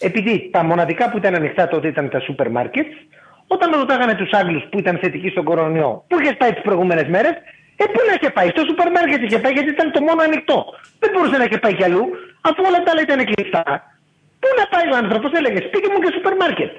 επειδή 0.00 0.48
τα 0.52 0.64
μοναδικά 0.64 1.10
που 1.10 1.16
ήταν 1.16 1.34
ανοιχτά 1.34 1.68
τότε 1.68 1.88
ήταν 1.88 2.08
τα 2.08 2.20
σούπερ 2.20 2.50
μάρκετς, 2.50 2.88
όταν 3.46 3.70
ρωτάγανε 3.80 4.14
τους 4.14 4.30
Άγγλους 4.30 4.64
που 4.70 4.78
ήταν 4.78 4.98
θετικοί 4.98 5.28
στον 5.28 5.44
κορονοϊό, 5.44 6.04
πού 6.08 6.20
είχε 6.20 6.34
πάει 6.34 6.52
τις 6.52 6.62
προηγούμενες 6.62 7.08
μέρες, 7.08 7.34
ε, 7.76 7.84
πού 7.92 8.00
να 8.08 8.12
είχε 8.16 8.30
πάει, 8.30 8.48
στο 8.48 8.62
σούπερ 8.68 8.90
μάρκετ 8.90 9.22
είχε 9.22 9.38
πάει, 9.38 9.52
γιατί 9.52 9.70
ήταν 9.70 9.92
το 9.92 10.00
μόνο 10.00 10.22
ανοιχτό. 10.22 10.58
Δεν 10.98 11.10
μπορούσε 11.12 11.36
να 11.36 11.44
είχε 11.44 11.58
πάει 11.58 11.74
κι 11.74 11.84
αλλού, 11.84 12.04
αφού 12.40 12.60
όλα 12.68 12.82
τα 12.82 12.90
άλλα 12.92 13.02
ήταν 13.08 13.20
κλειστά. 13.30 13.64
Πού 14.40 14.48
να 14.60 14.64
πάει 14.72 14.86
ο 14.94 14.96
άνθρωπος, 15.02 15.30
έλεγε, 15.38 15.60
πήγε 15.72 15.88
μου 15.92 16.00
και 16.04 16.10
σούπερ 16.14 16.34
μάρκετ. 16.42 16.72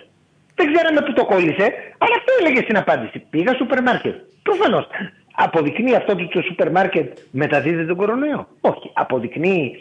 Δεν 0.57 0.73
ξέραμε 0.73 1.01
πού 1.01 1.13
το 1.13 1.25
κόλλησε, 1.25 1.65
αλλά 1.97 2.15
αυτό 2.19 2.31
έλεγε 2.39 2.61
στην 2.61 2.77
απάντηση. 2.77 3.19
Πήγα 3.29 3.53
σούπερ 3.55 3.81
μάρκετ. 3.81 4.15
Προφανώς. 4.43 4.87
Αποδεικνύει 5.35 5.95
αυτό 5.95 6.11
ότι 6.11 6.27
το 6.27 6.41
σούπερ 6.41 6.71
μάρκετ 6.71 7.17
μεταδίδει 7.31 7.85
τον 7.85 7.95
κορονοϊό. 7.95 8.47
Όχι. 8.61 8.91
Αποδεικνύει 8.93 9.75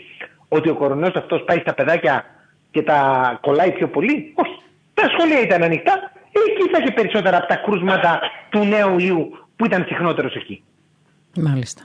ότι 0.49 0.69
ο 0.69 0.75
κορονοϊός 0.75 1.15
αυτός 1.15 1.45
πάει 1.45 1.59
στα 1.59 1.75
παιδάκια 1.75 2.25
και 2.71 2.83
τα 2.83 2.99
κολλάει 3.41 3.73
πιο 3.73 3.89
πολύ. 3.89 4.33
Όχι. 4.35 4.57
Τα 4.95 5.09
σχολεία 5.09 5.41
ήταν 5.41 5.63
ανοιχτά. 5.63 6.13
Εκεί 6.33 6.71
θα 6.73 6.79
είχε 6.81 6.93
περισσότερα 6.93 7.37
από 7.37 7.47
τα 7.47 7.57
κρούσματα 7.57 8.21
του 8.51 8.65
νέου 8.65 8.99
ιού 8.99 9.49
που 9.57 9.65
ήταν 9.65 9.85
συχνότερος 9.89 10.35
εκεί. 10.35 10.65
Μάλιστα. 11.37 11.83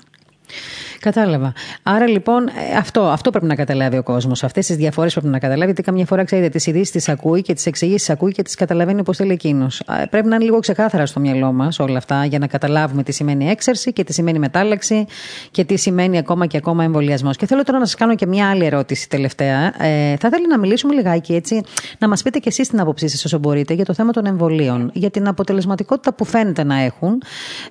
Κατάλαβα. 1.02 1.54
Άρα 1.84 2.08
λοιπόν 2.08 2.48
ε, 2.48 2.78
αυτό, 2.78 3.02
αυτό 3.02 3.30
πρέπει 3.30 3.46
να 3.46 3.56
καταλάβει 3.56 3.98
ο 3.98 4.04
κόσμος. 4.04 4.44
Αυτές 4.44 4.66
τις 4.66 4.76
διαφορές 4.76 5.14
πρέπει 5.14 5.28
να 5.28 5.40
καταλάβει, 5.40 5.66
γιατί 5.66 5.82
καμιά 5.82 6.06
φορά 6.06 6.24
ξέρετε 6.24 6.50
τις 6.50 6.68
ειδήσεις 6.68 6.92
τις 6.92 7.10
ακούει 7.10 7.42
και 7.42 7.54
τις 7.54 7.66
εξηγήσεις 7.66 8.10
ακούει 8.10 8.32
και 8.32 8.42
τις 8.42 8.56
καταλαβαίνει 8.56 9.00
όπως 9.00 9.18
θέλει 9.18 9.32
εκείνος. 9.32 9.84
Πρέπει 10.10 10.28
να 10.28 10.36
είναι 10.36 10.44
λίγο 10.44 10.60
ξεκάθαρα 10.60 11.06
στο 11.06 11.20
μυαλό 11.20 11.52
μας 11.52 11.80
όλα 11.80 11.98
αυτά 11.98 12.26
για 12.26 12.40
να 12.40 12.48
καταλάβουμε 12.48 13.04
τι 13.04 13.12
σημαίνει 13.12 13.50
έξαρση 13.50 13.94
και 13.94 14.04
τι 14.04 14.14
σημαίνει 14.14 14.40
μετάλλαξη 14.40 15.06
και 15.52 15.64
τι 15.64 15.76
σημαίνει 15.76 16.18
ακόμα 16.18 16.46
και 16.46 16.58
ακόμα 16.58 16.84
εμβολιασμός. 16.84 17.38
Και 17.38 17.46
θέλω 17.46 17.64
τώρα 17.64 17.80
να 17.80 17.86
σας 17.86 17.96
κάνω 17.96 18.16
και 18.16 18.28
μια 18.28 18.50
άλλη 18.50 18.66
ερώτηση 18.66 19.10
τελευταία. 19.10 19.84
Ε, 19.84 20.16
θα 20.20 20.28
ήθελα 20.28 20.48
να 20.50 20.58
μιλήσουμε 20.58 20.94
λιγάκι 20.94 21.34
έτσι, 21.34 21.62
να 21.98 22.08
μας 22.08 22.22
πείτε 22.22 22.40
και 22.40 22.50
εσείς 22.50 22.68
την 22.68 22.80
άποψή 22.80 23.08
σας 23.08 23.26
όσο 23.26 23.38
μπορείτε 23.38 23.74
για 23.74 23.86
το 23.86 23.94
θέμα 23.94 24.12
των 24.12 24.26
εμβολίων, 24.26 24.92
για 24.94 25.10
την 25.10 25.28
αποτελεσματικότητα 25.28 26.14
που 26.14 26.26
φαίνεται 26.26 26.64
να 26.64 26.76
έχουν 26.80 27.22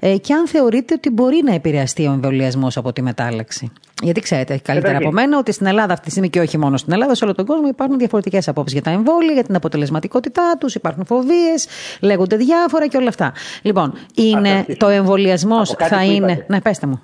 ε, 0.01 0.17
και 0.17 0.35
αν 0.35 0.49
θεωρείτε 0.49 0.95
ότι 0.95 1.11
μπορεί 1.11 1.41
να 1.45 1.55
επηρεαστεί 1.55 2.07
ο 2.07 2.13
εμβολιασμός 2.13 2.77
από 2.77 2.93
τη 2.93 3.03
μετάλλαξη 3.03 3.19
μετάλλαξη. 3.25 3.73
Γιατί 4.03 4.21
ξέρετε, 4.21 4.61
καλύτερα 4.63 4.97
από 4.97 5.11
μένα 5.11 5.39
ότι 5.39 5.53
στην 5.53 5.67
Ελλάδα 5.67 5.93
αυτή 5.93 6.05
τη 6.05 6.11
στιγμή 6.11 6.31
και 6.31 6.41
όχι 6.41 6.59
μόνο 6.59 6.77
στην 6.77 6.93
Ελλάδα, 6.93 7.15
σε 7.15 7.25
όλο 7.25 7.35
τον 7.35 7.47
κόσμο 7.47 7.69
υπάρχουν 7.69 7.99
διαφορετικές 7.99 8.49
απόψεις 8.49 8.73
για 8.73 8.83
τα 8.83 8.91
εμβόλια, 8.91 9.33
για 9.33 9.45
την 9.45 9.55
αποτελεσματικότητά 9.55 10.57
τους, 10.59 10.75
υπάρχουν 10.75 11.05
φοβίες, 11.05 11.67
λέγονται 12.01 12.37
διάφορα 12.37 12.87
και 12.87 12.97
όλα 12.97 13.09
αυτά. 13.09 13.33
Λοιπόν, 13.63 13.93
είναι 14.15 14.65
το 14.79 14.89
εμβολιασμός 14.89 15.75
θα 15.79 16.05
είναι. 16.05 16.45
Ναι, 16.49 16.61
πέστε 16.61 16.87
μου. 16.87 17.03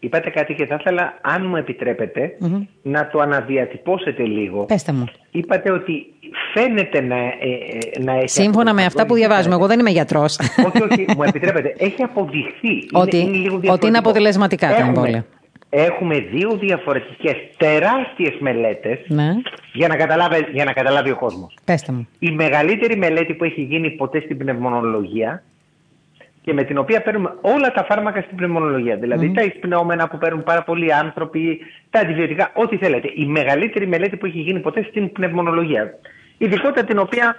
Είπατε 0.00 0.30
κάτι 0.30 0.54
και 0.54 0.66
θα 0.66 0.76
ήθελα, 0.80 1.18
αν 1.20 1.46
μου 1.46 1.56
επιτρεπετε 1.56 2.36
να 2.82 3.08
το 3.08 3.18
αναδιατυπώσετε 3.18 4.22
λίγο. 4.22 4.64
Πέστε 4.64 4.92
μου. 4.92 5.04
Είπατε 5.30 5.70
ότι 5.72 6.06
φαίνεται 6.54 7.00
να, 7.00 7.16
ε, 7.16 7.30
ε, 7.94 8.02
να 8.02 8.12
έχει... 8.12 8.28
Σύμφωνα 8.28 8.74
με 8.74 8.84
αυτά 8.84 9.06
που 9.06 9.14
διαβάζουμε, 9.14 9.54
εγώ 9.54 9.66
δεν 9.66 9.78
είμαι 9.78 9.90
γιατρός. 9.90 10.38
Όχι, 10.38 10.82
όχι, 10.82 11.06
μου 11.16 11.22
επιτρέπετε. 11.22 11.74
Έχει 11.78 12.02
αποδειχθεί. 12.02 12.88
Ότι 12.92 13.18
είναι, 13.22 13.36
είναι, 13.36 13.70
ότι 13.70 13.86
είναι 13.86 13.98
αποτελεσματικά 13.98 14.68
τα 14.68 14.86
εμβόλια. 14.86 15.24
Έχουμε 15.70 16.18
δύο 16.18 16.56
διαφορετικές 16.56 17.34
τεράστιες 17.56 18.34
μελέτες 18.38 18.98
ναι. 19.06 19.30
για, 19.72 19.88
να 19.88 19.96
καταλάβει, 19.96 20.46
για 20.52 20.64
να 20.64 20.72
καταλάβει 20.72 21.10
ο 21.10 21.16
κόσμος. 21.16 21.56
Πέστε 21.64 21.92
μου. 21.92 22.08
Η 22.18 22.30
μεγαλύτερη 22.30 22.96
μελέτη 22.96 23.34
που 23.34 23.44
έχει 23.44 23.60
γίνει 23.60 23.90
ποτέ 23.90 24.20
στην 24.20 24.38
πνευμονολογία 24.38 25.42
και 26.46 26.52
με 26.52 26.64
την 26.64 26.78
οποία 26.78 27.02
παίρνουμε 27.02 27.34
όλα 27.40 27.72
τα 27.72 27.84
φάρμακα 27.84 28.20
στην 28.20 28.36
πνευμονολογία. 28.36 28.96
Δηλαδή 28.96 29.32
τα 29.32 29.42
εισπνεώμενα 29.42 30.08
που 30.08 30.18
παίρνουν 30.18 30.42
πάρα 30.42 30.62
πολλοί 30.62 30.92
άνθρωποι, 30.92 31.60
τα 31.90 32.00
αντιβιωτικά, 32.00 32.50
ό,τι 32.54 32.76
θέλετε. 32.76 33.10
Η 33.14 33.26
μεγαλύτερη 33.26 33.86
μελέτη 33.86 34.16
που 34.16 34.26
έχει 34.26 34.38
γίνει 34.38 34.60
ποτέ 34.60 34.86
στην 34.88 35.12
πνευμονολογία. 35.12 35.98
Ειδικότητα 36.38 36.84
την 36.84 36.98
οποία 36.98 37.36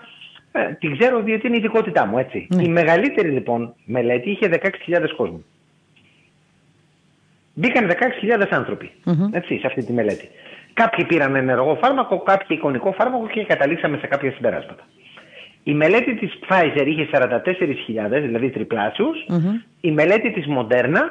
ε, 0.52 0.74
την 0.74 0.98
ξέρω 0.98 1.22
διότι 1.22 1.48
είναι 1.48 1.56
η 1.56 1.60
ειδικότητά 1.60 2.06
μου, 2.06 2.18
έτσι. 2.18 2.48
Ναι. 2.50 2.64
Η 2.64 2.68
μεγαλύτερη 2.68 3.30
λοιπόν 3.30 3.74
μελέτη 3.86 4.30
είχε 4.30 4.50
16.000 4.88 5.06
κόσμου. 5.18 5.46
Μπήκαν 7.54 7.92
16.000 8.40 8.48
άνθρωποι 8.50 8.92
έτσι, 9.32 9.60
σε 9.60 9.68
αυτή 9.68 9.86
τη 9.86 9.94
μελέτη. 9.94 10.30
Κάποιοι 10.74 11.06
πήραν 11.06 11.36
ενεργό 11.36 11.78
φάρμακο, 11.82 12.20
κάποιοι 12.20 12.58
εικονικό 12.60 12.92
φάρμακο 12.92 13.28
και 13.28 13.44
καταλήξαμε 13.44 13.98
σε 13.98 14.08
κάποια 14.08 14.32
συμπεράσματα. 14.32 14.84
Η 15.68 15.74
μελέτη 15.74 16.16
της 16.16 16.32
Pfizer 16.50 16.86
είχε 16.86 17.08
44.000, 17.12 18.22
δηλαδή 18.22 18.50
τριπλάσιους. 18.50 19.26
Η 19.82 19.92
μελέτη 19.92 20.32
της 20.32 20.46
Moderna 20.58 21.02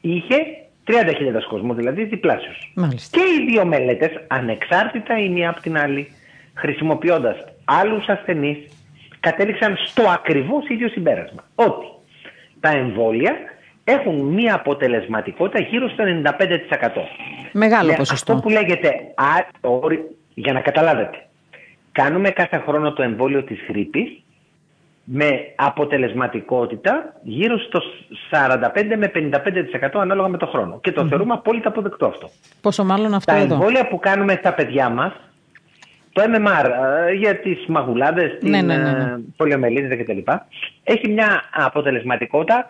είχε 0.00 0.36
30.000 0.84 1.44
κόσμος, 1.48 1.76
δηλαδή 1.76 2.04
διπλάσιους. 2.04 2.72
Μάλιστα. 2.74 3.18
Και 3.18 3.24
οι 3.24 3.44
δύο 3.50 3.64
μελέτες, 3.64 4.10
ανεξάρτητα 4.26 5.18
η 5.18 5.28
μία 5.28 5.48
από 5.50 5.60
την 5.60 5.78
άλλη, 5.78 6.08
χρησιμοποιώντας 6.54 7.36
άλλους 7.64 8.06
ασθενείς, 8.08 8.58
κατέληξαν 9.20 9.76
στο 9.86 10.02
ακριβώς 10.08 10.68
ίδιο 10.68 10.88
συμπέρασμα. 10.88 11.44
Ότι 11.54 11.86
τα 12.60 12.68
εμβόλια 12.70 13.34
έχουν 13.84 14.14
μία 14.20 14.54
αποτελεσματικότητα 14.54 15.64
γύρω 15.64 15.88
στο 15.88 16.04
95%. 16.04 17.08
Μεγάλο 17.52 17.90
Με 17.90 17.96
ποσοστό. 17.96 18.32
Αυτό 18.32 18.48
που 18.48 18.52
λέγεται, 18.54 18.88
α, 19.14 19.26
όρι- 19.60 20.10
για 20.34 20.52
να 20.52 20.60
καταλάβετε, 20.60 21.23
κάνουμε 21.94 22.30
κάθε 22.30 22.62
χρόνο 22.66 22.92
το 22.92 23.02
εμβόλιο 23.02 23.42
της 23.42 23.58
γρήπης 23.68 24.22
με 25.04 25.52
αποτελεσματικότητα 25.56 27.14
γύρω 27.22 27.58
στο 27.58 27.80
45 28.30 28.60
με 28.96 29.10
55% 29.14 30.00
ανάλογα 30.00 30.28
με 30.28 30.36
το 30.38 30.46
χρόνο. 30.46 30.80
Και 30.82 30.92
το 30.92 31.06
θεωρούμε 31.06 31.32
απόλυτα 31.32 31.68
αποδεκτό 31.68 32.06
αυτό. 32.06 32.28
Πόσο 32.60 32.84
μάλλον 32.84 33.14
αυτό 33.14 33.32
Τα 33.32 33.38
εδώ. 33.38 33.54
εμβόλια 33.54 33.88
που 33.88 33.98
κάνουμε 33.98 34.36
στα 34.38 34.54
παιδιά 34.54 34.88
μας, 34.88 35.12
το 36.12 36.22
MMR 36.22 36.70
ε, 37.08 37.12
για 37.12 37.36
τις 37.40 37.66
μαγουλάδες, 37.66 38.38
την 38.40 38.50
Ναι, 38.50 38.62
ναι, 38.62 38.76
ναι, 38.76 38.90
ναι. 38.90 39.02
ε, 39.02 39.18
πολιομελίτιδα 39.36 39.96
κτλ. 39.96 40.18
Έχει 40.84 41.08
μια 41.08 41.42
αποτελεσματικότητα 41.52 42.66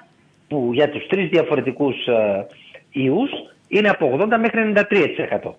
που 0.49 0.70
για 0.72 0.89
τους 0.91 1.07
τρεις 1.07 1.29
διαφορετικούς 1.29 2.07
ε, 2.07 2.47
ιούς 2.91 3.31
είναι 3.68 3.89
από 3.89 4.18
80 4.20 4.27
μέχρι 4.41 4.72
93%. 4.75 5.51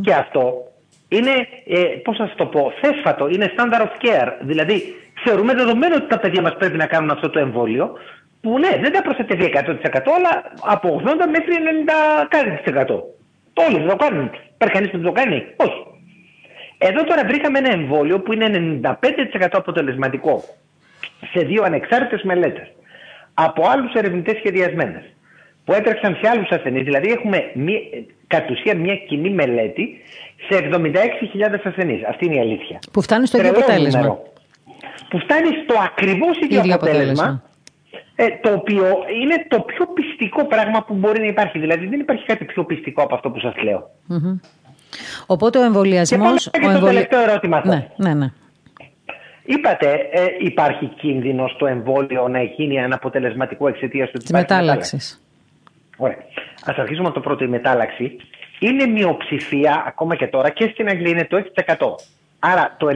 Και 0.00 0.14
αυτό 0.14 0.69
είναι, 1.16 1.34
ε, 1.66 1.80
πώς 2.04 2.18
να 2.18 2.26
σας 2.26 2.36
το 2.36 2.46
πω, 2.46 2.72
θέσφατο, 2.80 3.28
είναι 3.28 3.52
standard 3.56 3.80
of 3.80 3.94
care. 4.04 4.32
Δηλαδή 4.40 4.94
θεωρούμε 5.24 5.54
δεδομένο 5.54 5.94
ότι 5.94 6.06
τα 6.06 6.18
παιδιά 6.18 6.42
μας 6.42 6.56
πρέπει 6.58 6.76
να 6.76 6.86
κάνουν 6.86 7.10
αυτό 7.10 7.30
το 7.30 7.38
εμβόλιο 7.38 7.98
που 8.40 8.58
ναι, 8.58 8.70
δεν 8.80 8.92
τα 8.92 9.02
προστατεύει 9.02 9.44
100% 9.44 10.12
αλλά 10.16 10.52
από 10.60 11.02
80 11.04 11.08
μέχρι 11.30 11.52
90 12.22 12.26
κάτι 12.28 12.50
της 12.50 12.64
εκατό. 12.64 13.04
Όλοι 13.54 13.78
δεν 13.78 13.88
το 13.88 13.96
κάνουν. 13.96 14.30
Υπάρχει 14.54 14.74
κανείς 14.74 14.90
που 14.90 14.96
δεν 14.96 15.06
το 15.06 15.12
κάνει; 15.12 15.44
Όχι. 15.56 15.84
Εδώ 16.78 17.04
τώρα 17.04 17.24
βρήκαμε 17.24 17.58
ένα 17.58 17.72
εμβόλιο 17.72 18.20
που 18.20 18.32
είναι 18.32 18.80
95% 18.82 19.46
αποτελεσματικό 19.50 20.42
σε 21.32 21.44
δύο 21.44 21.62
ανεξάρτητες 21.62 22.22
μελέτες 22.22 22.68
από 23.34 23.68
άλλους 23.68 23.92
ερευνητές 23.94 24.36
σχεδιασμένες 24.36 25.02
που 25.64 25.72
έτρεξαν 25.72 26.18
σε 26.22 26.30
άλλους 26.30 26.48
ασθενείς. 26.48 26.84
Δηλαδή 26.84 27.10
έχουμε 27.10 27.50
μία, 27.54 27.80
κατ' 28.26 28.50
ουσίαν 28.50 28.76
μια 28.76 28.96
κοινή 28.96 29.30
μελέτη 29.30 30.00
σε 30.48 30.68
76.000 30.72 31.60
ασθενείς. 31.64 32.04
Αυτή 32.08 32.24
είναι 32.26 32.34
η 32.34 32.40
αλήθεια. 32.40 32.78
Που 32.92 33.02
φτάνει 33.02 33.26
στο 33.26 33.38
ίδιο 33.38 33.50
Τρελό 33.52 33.64
αποτέλεσμα. 33.66 34.00
νούμερο. 34.00 34.22
Που 35.08 35.18
φτάνει 35.18 35.48
στο 35.64 35.74
ακριβώς 35.88 36.36
ίδιο, 36.44 36.58
Ίδιο 36.58 36.74
αποτέλεσμα. 36.74 37.24
αποτέλεσμα. 37.24 37.42
Ε, 38.14 38.26
το 38.40 38.52
οποίο 38.52 38.84
είναι 39.22 39.44
το 39.48 39.60
πιο 39.60 39.86
πιστικό 39.86 40.46
πράγμα 40.46 40.82
που 40.84 40.94
μπορεί 40.94 41.20
να 41.20 41.26
υπάρχει. 41.26 41.58
Δηλαδή 41.58 41.86
δεν 41.86 42.00
υπάρχει 42.00 42.24
κάτι 42.24 42.44
πιο 42.44 42.64
πιστικό 42.64 43.02
από 43.02 43.14
αυτό 43.14 43.30
που 43.30 43.40
σας 43.40 43.54
λέω. 43.62 43.90
Οπότε 45.26 45.58
ο 45.58 45.60
Και 45.60 45.66
εμβολιασμό. 45.66 46.18
πάμε 46.24 46.34
και 46.36 46.76
στο 46.76 46.86
τελευταίο 46.86 47.20
ερώτημα 47.20 47.62
σας. 47.64 47.68
Ναι, 47.74 47.88
ναι, 47.96 48.14
ναι. 48.14 48.26
Είπατε, 49.44 49.90
ε, 50.12 50.24
υπάρχει 50.38 50.86
κίνδυνος 50.86 51.50
στο 51.50 51.66
εμβόλιο 51.66 52.28
να 52.28 52.42
γίνει 52.42 52.80
αναποτελεσματικό 52.80 53.68
εξαιτίας 53.68 54.06
του 54.06 54.12
ότι 54.14 54.24
Της 54.24 54.30
υπάρχει 54.30 54.52
μετάλλαξης. 54.52 55.22
Ωραία. 55.96 56.16
Α 56.64 56.74
αρχίσουμε 56.76 57.06
από 57.06 57.14
το 57.14 57.20
πρώτο. 57.20 57.44
Η 57.44 57.48
μετάλλαξη 57.48 58.16
είναι 58.60 58.86
μειοψηφία 58.86 59.84
ακόμα 59.86 60.14
και 60.14 60.26
τώρα 60.26 60.50
και 60.50 60.68
στην 60.72 60.88
Αγγλία 60.88 61.10
είναι 61.10 61.24
το 61.24 61.44
6%. 61.66 61.76
Άρα 62.38 62.76
το 62.78 62.86
94% 62.86 62.90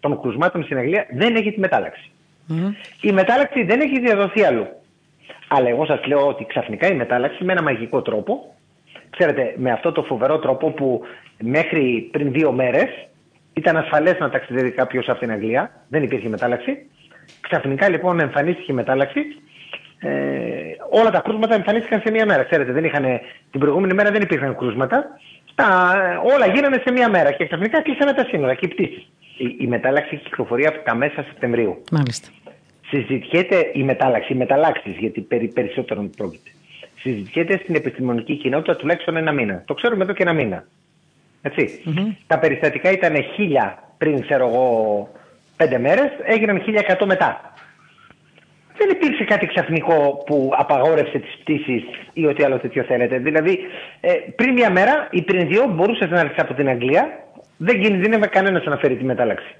των 0.00 0.20
κρουσμάτων 0.20 0.64
στην 0.64 0.78
Αγγλία 0.78 1.06
δεν 1.10 1.36
έχει 1.36 1.52
τη 1.52 1.60
μετάλλαξη. 1.60 2.10
Η 3.00 3.12
μετάλλαξη 3.12 3.64
δεν 3.64 3.80
έχει 3.80 4.00
διαδοθεί 4.00 4.44
αλλού. 4.44 4.66
Αλλά 5.48 5.68
εγώ 5.68 5.86
σας 5.86 6.06
λέω 6.06 6.26
ότι 6.26 6.44
ξαφνικά 6.44 6.86
η 6.86 6.94
μετάλλαξη 6.94 7.44
με 7.44 7.52
ένα 7.52 7.62
μαγικό 7.62 8.02
τρόπο, 8.02 8.54
ξέρετε, 9.10 9.54
με 9.56 9.70
αυτό 9.70 9.92
το 9.92 10.02
φοβερό 10.02 10.38
τρόπο 10.38 10.70
που 10.70 11.02
μέχρι 11.38 12.08
πριν 12.12 12.32
δύο 12.32 12.52
μέρες 12.52 12.88
ήταν 13.52 13.76
ασφαλές 13.76 14.18
να 14.18 14.30
ταξιδεύει 14.30 14.70
κάποιος 14.70 15.08
από 15.08 15.18
την 15.18 15.30
Αγγλία, 15.30 15.70
δεν 15.88 16.02
υπήρχε 16.02 16.28
μετάλλαξη. 16.28 16.86
Ξαφνικά 17.40 17.88
λοιπόν 17.88 18.20
εμφανίστηκε 18.20 18.72
η 18.72 18.74
μετάλλαξη. 18.74 19.20
Ε, 20.00 20.10
όλα 20.90 21.10
τα 21.10 21.20
κρούσματα 21.20 21.54
εμφανίστηκαν 21.54 22.00
σε 22.00 22.10
μία 22.10 22.26
μέρα. 22.26 22.42
Ξέρετε, 22.42 22.72
δεν 22.72 22.84
είχαν, 22.84 23.04
την 23.50 23.60
προηγούμενη 23.60 23.94
μέρα 23.94 24.10
δεν 24.10 24.22
υπήρχαν 24.22 24.56
κρούσματα. 24.56 25.04
Τα, 25.54 25.94
όλα 26.34 26.46
γίνανε 26.46 26.82
σε 26.84 26.92
μία 26.92 27.08
μέρα 27.08 27.32
και 27.32 27.46
ξαφνικά 27.46 27.82
κλείσανε 27.82 28.12
τα 28.12 28.24
σύνορα 28.24 28.54
και 28.54 28.64
οι 28.64 28.68
πτήσεις. 28.68 29.08
Η, 29.38 29.56
η 29.60 29.66
μετάλλαξη 29.66 30.16
κυκλοφορεί 30.16 30.66
από 30.66 30.84
τα 30.84 30.94
μέσα 30.94 31.22
Σεπτεμβρίου 31.22 31.82
Μάλιστα. 31.90 32.28
συζητιέται 32.88 33.70
η 33.72 33.82
μετάλλαξη, 33.82 34.32
οι 34.32 34.36
μεταλλάξεις, 34.36 34.96
γιατί 34.96 35.20
περί 35.20 35.48
περισσότερων 35.48 36.10
πρόκειται. 36.10 36.50
Συζητιέται 37.00 37.58
στην 37.62 37.74
επιστημονική 37.74 38.36
κοινότητα 38.36 38.76
τουλάχιστον 38.76 39.16
ένα 39.16 39.32
μήνα. 39.32 39.62
Το 39.66 39.74
ξέρουμε 39.74 40.04
εδώ 40.04 40.12
και 40.12 40.22
ένα 40.22 40.32
μήνα. 40.32 40.64
Έτσι. 41.42 41.82
Τα 42.26 42.38
περιστατικά 42.38 42.90
ήταν 42.90 43.24
χίλια 43.34 43.82
πριν, 43.98 44.20
ξέρω 44.20 44.48
εγώ, 44.48 45.08
πέντε 45.56 45.78
μέρες, 45.78 46.10
έγιναν 46.24 46.62
1100 46.98 47.06
μετά. 47.06 47.54
Δεν 48.78 48.88
υπήρξε 48.90 49.24
κάτι 49.24 49.46
ξαφνικό 49.46 50.22
που 50.26 50.50
απαγόρευσε 50.56 51.18
τις 51.18 51.36
πτήσεις 51.40 51.82
ή 52.12 52.26
ό,τι 52.26 52.44
άλλο 52.44 52.58
τέτοιο 52.58 52.82
θέλετε. 52.82 53.18
Δηλαδή, 53.18 53.58
ε, 54.00 54.12
πριν 54.36 54.52
μια 54.52 54.70
μέρα 54.70 55.08
ή 55.10 55.22
πριν 55.22 55.48
δύο 55.48 55.66
μπορούσες 55.66 56.10
να 56.10 56.20
έρθεις 56.20 56.38
από 56.38 56.54
την 56.54 56.68
Αγγλία, 56.68 57.08
δεν 57.56 57.80
κινδύνευε 57.80 58.26
κανένας 58.26 58.64
να 58.64 58.76
φέρει 58.76 58.96
τη 58.96 59.04
μετάλλαξη. 59.04 59.54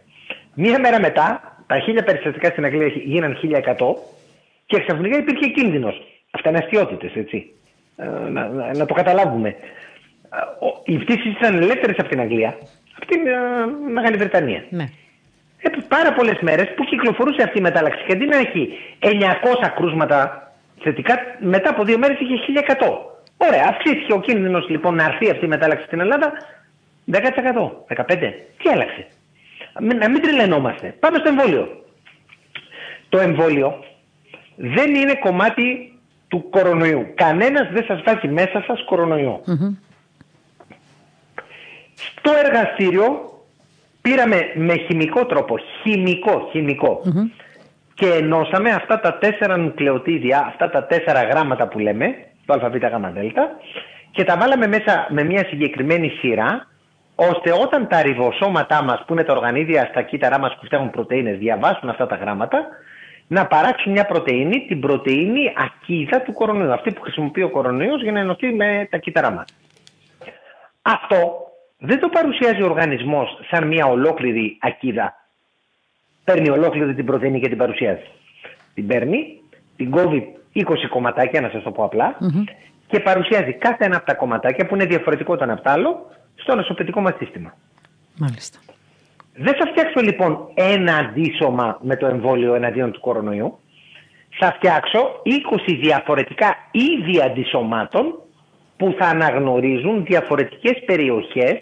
Μία 0.54 0.78
μέρα 0.80 1.00
μετά, 1.00 1.56
τα 1.66 1.78
χίλια 1.78 2.02
περιστατικά 2.02 2.48
στην 2.48 2.64
Αγγλία 2.64 2.86
γίναν 2.86 3.34
1100 3.42 3.96
και 4.66 4.80
ξαφνικά 4.86 5.18
υπήρχε 5.18 5.46
κίνδυνος. 5.46 6.02
Αυτά 6.30 6.48
είναι 6.48 6.58
αστείωτητες, 6.58 7.14
έτσι. 7.14 7.50
Ε, 7.96 8.04
να, 8.30 8.48
να, 8.48 8.76
να 8.76 8.86
το 8.86 8.94
καταλάβουμε. 8.94 9.48
Ε, 9.48 10.64
ο- 10.66 10.82
Οι 10.84 10.96
πτήσεις 10.98 11.32
ήταν 11.36 11.54
ελεύθερες 11.56 11.96
από 11.98 12.08
την 12.08 12.20
Αγγλία, 12.20 12.56
από 12.96 13.06
την 13.06 13.26
ε, 13.26 13.32
Μεγάλη 13.92 14.16
Βρετανία. 14.16 14.64
Ναι. 14.70 14.84
Επί 15.66 15.82
πάρα 15.88 16.12
πολλές 16.12 16.38
μέρες 16.40 16.68
που 16.76 16.84
κυκλοφορούσε 16.84 17.42
αυτή 17.42 17.58
η 17.58 17.60
μετάλλαξη. 17.60 18.04
Και 18.06 18.12
αντί 18.12 18.26
να 18.26 18.36
έχει 18.36 18.68
900 18.98 19.08
κρούσματα 19.76 20.18
θετικά, 20.82 21.14
μετά 21.40 21.70
από 21.70 21.84
δύο 21.84 21.98
μέρες 21.98 22.18
είχε 22.20 22.34
1100. 22.34 23.14
Ωραία, 23.36 23.64
αυξήθηκε 23.68 24.12
ο 24.12 24.20
κίνδυνος 24.20 24.68
λοιπόν 24.68 24.94
να 24.94 25.04
έρθει 25.04 25.30
αυτή 25.30 25.44
η 25.44 25.48
μετάλλαξη 25.48 25.84
στην 25.86 26.00
Ελλάδα 26.00 26.32
10%, 27.12 27.84
15%. 27.86 28.32
Τι 28.62 28.70
άλλαξε; 28.72 29.06
Μην- 29.80 29.96
Να 29.98 30.08
μην 30.10 30.22
τρελαινόμαστε. 30.22 30.94
Πάμε 31.00 31.18
στο 31.18 31.28
εμβόλιο. 31.28 31.84
Το 33.08 33.18
εμβόλιο 33.18 33.84
δεν 34.56 34.94
είναι 34.94 35.14
κομμάτι 35.14 35.92
του 36.28 36.48
κορονοϊού. 36.50 37.06
Κανένας 37.14 37.68
δεν 37.72 37.84
σας 37.84 38.02
βάζει 38.02 38.28
μέσα 38.28 38.64
σας 38.66 38.84
κορονοϊό. 38.84 39.40
Στο 41.94 42.30
εργαστήριο 42.44 43.30
πήραμε 44.06 44.52
με 44.54 44.74
χημικό 44.76 45.26
τρόπο, 45.26 45.58
χημικό, 45.82 46.48
χημικό, 46.50 47.02
και 47.94 48.06
ενώσαμε 48.06 48.70
αυτά 48.70 49.00
τα 49.00 49.18
τέσσερα 49.18 49.56
νουκλεοτίδια, 49.56 50.44
αυτά 50.48 50.70
τα 50.70 50.84
τέσσερα 50.86 51.22
γράμματα 51.22 51.68
που 51.68 51.78
λέμε, 51.78 52.14
το 52.46 52.52
αβ, 52.52 52.74
γ, 52.74 52.78
δ, 52.78 53.38
και 54.10 54.24
τα 54.24 54.36
βάλαμε 54.36 54.66
μέσα 54.66 55.06
με 55.10 55.24
μια 55.24 55.44
συγκεκριμένη 55.48 56.08
σειρά, 56.08 56.66
ώστε 57.14 57.52
όταν 57.52 57.88
τα 57.88 58.02
ριβοσώματά 58.02 58.82
μας, 58.82 59.04
που 59.06 59.12
είναι 59.12 59.24
τα 59.24 59.32
οργανίδια 59.32 59.86
στα 59.90 60.02
κύτταρά 60.02 60.38
μας 60.38 60.56
που 60.58 60.64
φτιάχνουν 60.64 60.90
πρωτεΐνες, 60.90 61.38
διαβάσουν 61.38 61.88
αυτά 61.88 62.06
τα 62.06 62.16
γράμματα, 62.16 62.66
να 63.26 63.46
παράξουν 63.46 63.92
μια 63.92 64.04
πρωτεΐνη, 64.06 64.66
την 64.66 64.80
πρωτεΐνη 64.80 65.52
ακίδα 65.56 66.20
του 66.20 66.32
κορονοϊού. 66.32 66.72
Αυτή 66.72 66.92
που 66.92 67.00
χρησιμοποιεί 67.00 67.42
ο 67.42 67.50
κορονοϊός 67.50 68.02
για 68.02 68.12
να 68.12 68.20
ενωθεί 68.20 68.54
με 68.54 68.88
τα 68.90 68.98
κύτταρά 68.98 69.30
μας. 69.30 69.44
Αυτό 70.82 71.46
δεν 71.78 72.00
το 72.00 72.08
παρουσιάζει 72.08 72.62
ο 72.62 72.64
οργανισμός 72.64 73.40
σαν 73.50 73.66
μια 73.66 73.86
ολόκληρη 73.86 74.58
ακίδα. 74.60 75.14
Παίρνει 76.24 76.50
ολόκληρη 76.50 76.94
την 76.94 77.04
πρωτεΐνη 77.04 77.40
και 77.40 77.48
την 77.48 77.58
παρουσιάζει. 77.58 78.06
Την 78.74 78.86
παίρνει, 78.86 79.40
την 79.76 79.90
κόβει 79.90 80.36
20 80.54 80.62
κομματάκια, 80.88 81.40
να 81.40 81.48
σας 81.48 81.62
το 81.62 81.70
πω 81.70 81.84
απλα 81.84 82.16
και 82.86 83.00
παρουσιάζει 83.00 83.52
κάθε 83.52 83.84
ένα 83.84 83.96
από 83.96 84.06
τα 84.06 84.14
κομματάκια 84.14 84.66
που 84.66 84.74
είναι 84.74 84.84
διαφορετικό 84.84 85.36
το 85.36 85.44
ένα 85.44 85.52
από 85.52 85.62
το 85.62 85.70
άλλο 85.70 86.06
στο 86.34 86.54
νοσοποιητικό 86.54 87.00
μας 87.00 87.14
σύστημα. 87.18 87.54
Μάλιστα. 88.16 88.58
Δεν 89.34 89.54
θα 89.54 89.66
φτιάξω 89.66 90.00
λοιπόν 90.00 90.48
ένα 90.54 90.96
αντίσωμα 90.96 91.78
με 91.82 91.96
το 91.96 92.06
εμβόλιο 92.06 92.54
εναντίον 92.54 92.92
του 92.92 93.00
κορονοϊού. 93.00 93.58
Θα 94.38 94.52
φτιάξω 94.52 94.98
20 95.68 95.76
διαφορετικά 95.80 96.56
είδη 96.70 97.22
αντισωμάτων 97.22 98.20
που 98.76 98.94
θα 98.98 99.06
αναγνωρίζουν 99.06 100.04
διαφορετικές 100.04 100.84
περιοχές 100.84 101.58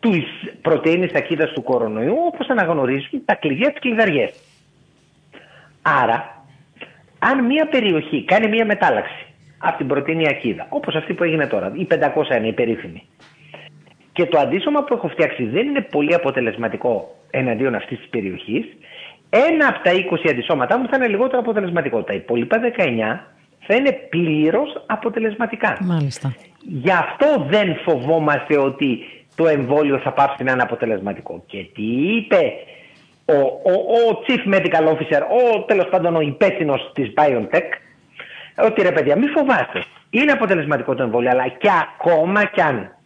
του 0.00 0.22
πρωτεΐνης 0.62 1.12
ταχύτητας 1.12 1.52
του 1.52 1.62
κορονοϊού 1.62 2.16
όπως 2.26 2.48
αναγνωρίζουν 2.48 3.24
τα 3.24 3.34
κλειδιά 3.34 3.70
της 3.70 3.80
κλειδαριές. 3.80 4.32
Άρα, 5.82 6.44
αν 7.18 7.44
μια 7.44 7.66
περιοχή 7.66 8.24
κάνει 8.24 8.48
μια 8.48 8.64
μετάλλαξη 8.64 9.26
από 9.58 9.76
την 9.76 9.86
πρωτεΐνη 9.86 10.28
ακίδα, 10.28 10.66
όπως 10.68 10.94
αυτή 10.94 11.14
που 11.14 11.24
έγινε 11.24 11.46
τώρα, 11.46 11.72
η 11.74 11.86
500 11.90 12.36
είναι 12.36 12.46
η 12.46 12.52
περίφημη, 12.52 13.02
και 14.12 14.26
το 14.26 14.38
αντίσωμα 14.38 14.84
που 14.84 14.94
έχω 14.94 15.08
φτιάξει 15.08 15.44
δεν 15.44 15.66
είναι 15.66 15.80
πολύ 15.80 16.14
αποτελεσματικό 16.14 17.16
εναντίον 17.30 17.74
αυτής 17.74 17.98
της 17.98 18.08
περιοχής, 18.08 18.64
ένα 19.30 19.68
από 19.68 19.82
τα 19.82 19.90
20 19.90 20.28
αντισώματά 20.30 20.78
μου 20.78 20.88
θα 20.88 20.96
είναι 20.96 21.08
λιγότερο 21.08 21.38
αποτελεσματικό. 21.38 22.02
Τα 22.02 22.14
υπόλοιπα 22.14 22.60
19 22.60 23.20
θα 23.70 23.76
είναι 23.76 23.92
πλήρως 23.92 24.82
αποτελεσματικά. 24.86 25.78
Μάλιστα. 25.80 26.34
Γι' 26.62 26.90
αυτό 26.90 27.46
δεν 27.48 27.76
φοβόμαστε 27.84 28.58
ότι 28.58 28.98
το 29.34 29.46
εμβόλιο 29.46 29.98
θα 29.98 30.12
πάψει 30.12 30.44
να 30.44 30.52
είναι 30.52 30.62
αποτελεσματικό. 30.62 31.42
Και 31.46 31.66
τι 31.74 31.82
είπε 31.82 32.52
ο, 33.24 33.38
ο, 33.70 33.72
ο 33.72 34.22
Chief 34.26 34.54
Medical 34.54 34.88
Officer, 34.88 35.20
ο 35.20 35.60
τέλος 35.60 35.88
πάντων 35.90 36.16
ο 36.16 36.20
υπεύθυνος 36.20 36.90
της 36.94 37.12
BioNTech, 37.16 37.68
ότι 38.64 38.82
ρε 38.82 38.92
παιδιά, 38.92 39.16
μη 39.16 39.26
φοβάστε. 39.26 39.84
Είναι 40.10 40.32
αποτελεσματικό 40.32 40.94
το 40.94 41.02
εμβόλιο, 41.02 41.30
αλλά 41.30 41.48
και 41.48 41.68
ακόμα 41.98 42.44
κι 42.44 42.60
αν 42.60 42.96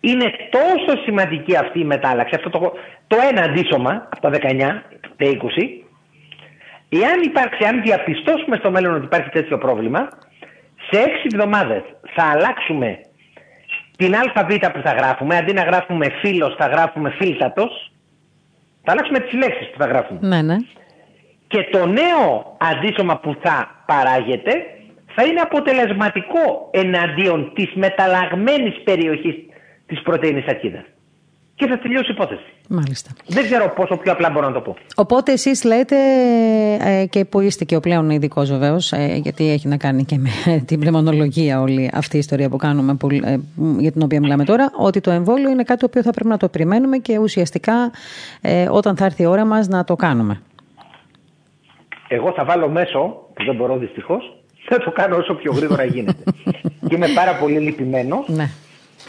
είναι 0.00 0.32
τόσο 0.50 1.02
σημαντική 1.04 1.56
αυτή 1.56 1.80
η 1.80 1.84
μετάλλαξη, 1.84 2.34
αυτό 2.34 2.50
το, 2.50 2.72
το 3.06 3.16
ένα 3.30 3.42
αντίσωμα 3.42 4.08
από 4.10 4.20
τα 4.20 4.30
19, 4.30 4.58
τα 5.16 5.26
20, 5.26 5.85
εάν 6.88 7.22
υπάρξει, 7.22 7.64
αν 7.64 7.82
διαπιστώσουμε 7.82 8.56
στο 8.56 8.70
μέλλον 8.70 8.94
ότι 8.94 9.04
υπάρχει 9.04 9.30
τέτοιο 9.30 9.58
πρόβλημα, 9.58 10.08
σε 10.90 11.00
6 11.00 11.08
εβδομάδες 11.32 11.82
θα 12.14 12.24
αλλάξουμε 12.24 13.00
την 13.96 14.14
ΑΒ 14.14 14.46
που 14.72 14.80
θα 14.84 14.92
γράφουμε, 14.92 15.36
αντί 15.36 15.52
να 15.52 15.62
γράφουμε 15.62 16.06
φίλος 16.20 16.54
θα 16.58 16.66
γράφουμε 16.66 17.10
φίλτατος, 17.10 17.92
θα 18.82 18.92
αλλάξουμε 18.92 19.20
τις 19.20 19.32
λέξεις 19.32 19.70
που 19.70 19.78
θα 19.78 19.86
γράφουμε. 19.86 20.18
Ναι, 20.22 20.42
ναι. 20.42 20.56
Και 21.46 21.68
το 21.70 21.86
νέο 21.86 22.56
αντίσωμα 22.58 23.18
που 23.18 23.36
θα 23.42 23.84
παράγεται 23.86 24.52
θα 25.14 25.24
είναι 25.24 25.40
αποτελεσματικό 25.40 26.70
εναντίον 26.72 27.52
της 27.54 27.72
μεταλλαγμένης 27.74 28.82
περιοχής 28.84 29.34
της 29.86 30.02
πρωτενη 30.02 30.44
ακίδας. 30.48 30.84
Και 31.56 31.66
θα 31.66 31.78
τελειώσει 31.78 32.10
η 32.10 32.14
υπόθεση. 32.14 32.42
Μάλιστα. 32.68 33.10
Δεν 33.26 33.44
ξέρω 33.44 33.72
πόσο 33.76 33.96
πιο 33.96 34.12
απλά 34.12 34.30
μπορώ 34.30 34.46
να 34.46 34.52
το 34.52 34.60
πω. 34.60 34.76
Οπότε 34.96 35.32
εσείς 35.32 35.64
λέτε, 35.64 35.96
ε, 36.80 37.06
και 37.06 37.24
που 37.24 37.40
είστε 37.40 37.64
και 37.64 37.76
ο 37.76 37.80
πλέον 37.80 38.10
ειδικός 38.10 38.50
βεβαίως, 38.50 38.92
ε, 38.92 39.18
γιατί 39.22 39.50
έχει 39.50 39.68
να 39.68 39.76
κάνει 39.76 40.04
και 40.04 40.18
με 40.18 40.30
την 40.66 40.80
πνευμονολογία 40.80 41.60
όλη 41.60 41.90
αυτή 41.94 42.16
η 42.16 42.18
ιστορία 42.18 42.48
που 42.48 42.56
κάνουμε, 42.56 42.94
που, 42.94 43.08
ε, 43.10 43.38
για 43.78 43.92
την 43.92 44.02
οποία 44.02 44.20
μιλάμε 44.20 44.44
τώρα, 44.44 44.70
ότι 44.76 45.00
το 45.00 45.10
εμβόλιο 45.10 45.50
είναι 45.50 45.62
κάτι 45.62 45.80
το 45.80 45.86
οποίο 45.86 46.02
θα 46.02 46.10
πρέπει 46.10 46.28
να 46.28 46.36
το 46.36 46.48
περιμένουμε 46.48 46.98
και 46.98 47.18
ουσιαστικά 47.18 47.90
ε, 48.40 48.68
όταν 48.70 48.96
θα 48.96 49.04
έρθει 49.04 49.22
η 49.22 49.26
ώρα 49.26 49.44
μας 49.44 49.68
να 49.68 49.84
το 49.84 49.96
κάνουμε. 49.96 50.42
Εγώ 52.08 52.32
θα 52.32 52.44
βάλω 52.44 52.68
μέσο, 52.68 52.98
που 53.34 53.44
δεν 53.44 53.54
μπορώ 53.54 53.76
δυστυχώς, 53.76 54.36
θα 54.68 54.78
το 54.78 54.90
κάνω 54.90 55.16
όσο 55.16 55.34
πιο 55.34 55.52
γρήγορα 55.52 55.84
γίνεται. 55.84 56.22
και 56.88 56.94
είμαι 56.94 57.08
πάρα 57.14 57.34
πολύ 57.36 57.58
λυπημένος. 57.58 58.28
Ναι 58.28 58.48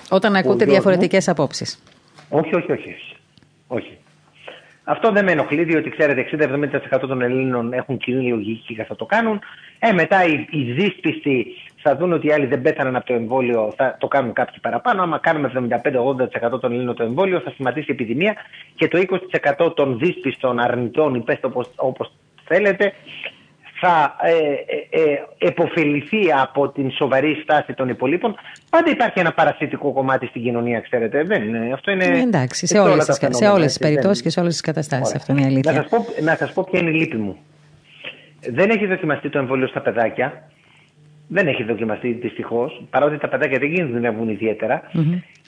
όταν 0.10 0.36
ακούτε 0.36 0.66
διαφορετικές 0.66 1.28
απόψεις. 1.28 1.80
Όχι, 2.30 2.56
όχι, 2.56 2.72
όχι. 2.72 2.96
όχι. 3.68 3.98
Αυτό 4.90 5.12
δεν 5.12 5.26
με 5.26 5.32
ενοχλεί, 5.32 5.64
διότι 5.64 5.90
ξέρετε, 5.90 6.26
60-70% 6.96 7.00
των 7.00 7.22
Ελλήνων 7.22 7.74
έχουν 7.74 7.98
κοινή 7.98 8.30
λογική 8.30 8.74
και 8.74 8.84
θα 8.84 8.96
το 8.96 9.06
κάνουν. 9.06 9.40
Ε, 9.80 9.92
μετά 9.92 10.26
οι, 10.26 10.48
οι 10.50 10.72
δύσπιστοι 10.72 11.46
θα 11.82 11.96
δουν 11.96 12.14
ότι 12.14 12.28
οι 12.28 12.32
άλλοι 12.32 12.46
δεν 12.46 12.62
πέθαναν 12.62 12.96
από 12.96 13.06
το 13.06 13.14
εμβόλιο, 13.14 13.74
θα 13.76 13.96
το 14.00 14.08
κάνουν 14.08 14.34
κάποιοι 14.34 14.60
παραπάνω. 14.60 15.02
Άμα 15.02 15.18
κάνουμε 15.18 15.52
75-80% 16.54 16.60
των 16.60 16.72
Ελλήνων 16.72 16.96
το 16.96 17.04
εμβόλιο, 17.04 17.40
θα 17.40 17.50
σταματήσει 17.50 17.86
η 17.90 17.94
επιδημία 17.94 18.36
και 18.76 18.88
το 18.88 19.04
20% 19.58 19.76
των 19.76 19.98
δύσπιστων 20.00 20.60
αρνητών, 20.60 21.16
ή 21.16 21.20
πέστε 21.20 21.50
όπως 21.76 22.12
θέλετε, 22.44 22.94
θα 23.80 24.16
ε, 24.22 24.32
ε, 24.32 25.12
ε, 25.12 25.24
εποφεληθεί 25.38 26.32
από 26.42 26.70
την 26.70 26.92
σοβαρή 26.92 27.40
στάση 27.44 27.74
των 27.74 27.90
υπολείπων. 27.90 28.36
Πάντα 28.70 28.92
υπάρχει 28.92 29.20
ένα 29.20 29.34
παρασιτικό 29.34 29.92
κομμάτι 29.92 30.26
στην 30.26 30.42
κοινωνία, 30.42 30.80
ξέρετε. 30.80 31.24
Δεν 31.24 31.44
είναι, 31.44 31.74
αυτό 31.74 31.92
είναι. 31.92 32.04
Ε, 32.04 32.20
εντάξει, 32.20 32.68
σε, 32.68 32.80
όλες 32.80 33.06
τις, 33.06 33.20
σε 33.30 33.48
όλες 33.48 33.68
τις 33.68 33.78
περιπτώσεις 33.78 34.22
και 34.22 34.30
σε 34.30 34.40
όλες 34.40 34.52
τις 34.52 34.62
καταστάσεις. 34.62 35.16
Αυτό 35.16 35.32
είναι 35.32 35.42
η 35.42 35.46
αλήθεια. 35.46 35.72
Να 35.72 35.82
σας, 35.82 35.90
πω, 35.90 36.06
να 36.22 36.36
σας 36.36 36.54
πω 36.54 36.68
ποια 36.72 36.80
είναι 36.80 36.90
η 36.90 36.94
λύπη 36.94 37.18
μου. 37.18 37.38
Δεν 38.50 38.70
έχει 38.70 38.86
δοκιμαστεί 38.86 39.30
το 39.30 39.38
εμβόλιο 39.38 39.68
στα 39.68 39.82
παιδάκια. 39.82 40.50
Δεν 41.28 41.48
έχει 41.48 41.64
δοκιμαστεί 41.64 42.12
δυστυχώς, 42.12 42.84
παρότι 42.90 43.18
τα 43.18 43.28
παιδάκια 43.28 43.60
δεν 43.60 43.74
κινδυνεύουν 43.74 44.38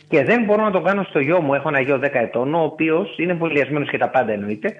Και 0.09 0.23
δεν 0.23 0.43
μπορώ 0.43 0.63
να 0.63 0.71
το 0.71 0.81
κάνω 0.81 1.03
στο 1.03 1.19
γιο 1.19 1.41
μου. 1.41 1.53
Έχω 1.53 1.69
ένα 1.69 1.79
γιο 1.81 1.99
10 2.03 2.09
ετών, 2.13 2.53
ο 2.53 2.63
οποίος 2.63 3.17
είναι 3.17 3.31
εμβολιασμένος 3.31 3.89
και 3.89 3.97
τα 3.97 4.09
πάντα 4.09 4.31
εννοείται 4.31 4.73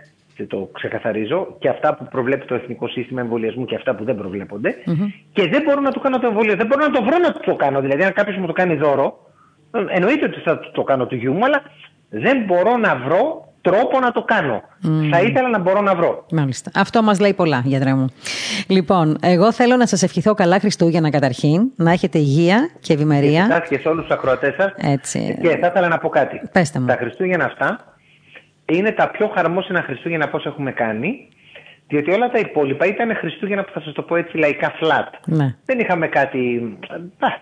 το 0.46 0.70
ξεκαθαρίζω, 0.74 1.56
και 1.60 1.70
αυτά 1.70 1.96
που 1.96 2.08
προβλέπει 2.10 2.46
το 2.46 2.56
Εθνικό 2.56 2.88
Σύστημα 2.88 3.22
Εμβολιασμού 3.22 3.66
και 3.66 3.76
αυτά 3.76 3.96
που 3.96 4.04
δεν 4.04 4.16
προβλεπονται 4.16 4.76
Και 5.34 5.48
δεν 5.48 5.62
μπορώ 5.62 5.82
να 5.82 5.92
του 5.92 6.00
κάνω 6.00 6.20
το 6.20 6.28
εμβόλιο. 6.28 6.56
Δεν 6.56 6.68
μπορώ 6.68 6.86
να 6.86 6.92
το 6.92 7.04
βρω 7.04 7.18
να 7.18 7.32
το 7.32 7.56
κάνω. 7.56 7.82
Δηλαδή, 7.82 8.04
αν 8.04 8.14
κάποιος 8.14 8.38
μου 8.38 8.46
το 8.46 8.54
κάνει 8.54 8.76
δώρο, 8.76 9.20
εννοείται 9.88 10.26
ότι 10.26 10.40
θα 10.40 10.60
το 10.74 10.84
κάνω 10.84 11.06
του 11.06 11.16
γιού 11.16 11.34
μου, 11.34 11.46
αλλά 11.46 11.62
δεν 12.10 12.44
μπορώ 12.46 12.78
να 12.78 12.96
βρω 12.96 13.50
τρόπο 13.62 14.00
να 14.00 14.12
το 14.12 14.22
κάνω. 14.24 14.62
Θα 15.12 15.22
ήθελα 15.22 15.50
να 15.50 15.60
μπορώ 15.60 15.82
να 15.82 15.96
βρω. 15.96 16.26
Μάλιστα. 16.32 16.72
Αυτό 16.76 17.04
μας 17.04 17.20
λέει 17.20 17.34
πολλά, 17.34 17.62
γιατρέ 17.66 17.94
μου. 17.94 18.08
Λοιπόν, 18.68 19.18
εγώ 19.22 19.52
θέλω 19.52 19.76
να 19.76 19.88
σας 19.88 20.04
ευχηθώ 20.04 20.34
καλά 20.34 20.60
Χριστούγεννα 20.60 21.10
καταρχήν, 21.10 21.72
να 21.76 21.92
έχετε 21.92 22.18
υγεία 22.18 22.70
και 22.80 22.94
ευημερία. 22.94 23.66
Και, 23.70 23.76
και 23.76 23.82
σε 23.82 23.88
όλους 23.88 24.02
τους 24.02 24.16
ακροατές 24.16 24.56
σας. 24.58 24.74
Έτσι. 24.78 25.38
Και 25.42 25.58
θα 25.58 25.68
ήθελα 25.68 25.88
να 25.88 25.98
πω 25.98 26.10
κάτι. 26.10 26.42
Πέστε 26.52 26.80
μου. 26.80 26.86
Τα 26.86 26.96
Χριστούγεννα 27.00 27.46
αυτά 27.46 27.98
είναι 28.76 28.92
τα 28.92 29.10
πιο 29.10 29.28
χαρμόσυνα 29.28 29.82
Χριστούγεννα 29.82 30.30
πώς 30.30 30.46
έχουμε 30.46 30.72
κάνει. 30.72 31.28
Διότι 31.88 32.12
όλα 32.12 32.30
τα 32.30 32.40
υπόλοιπα 32.40 32.86
ήταν 32.86 33.16
Χριστούγεννα 33.16 33.64
που 33.64 33.72
θα 33.72 33.82
σας 33.82 33.94
το 33.94 34.02
πω 34.02 34.16
έτσι 34.16 34.38
λαϊκά 34.38 34.72
flat. 34.82 35.20
Ναι. 35.26 35.56
Δεν 35.66 35.80
είχαμε 35.80 36.08
κάτι. 36.08 36.78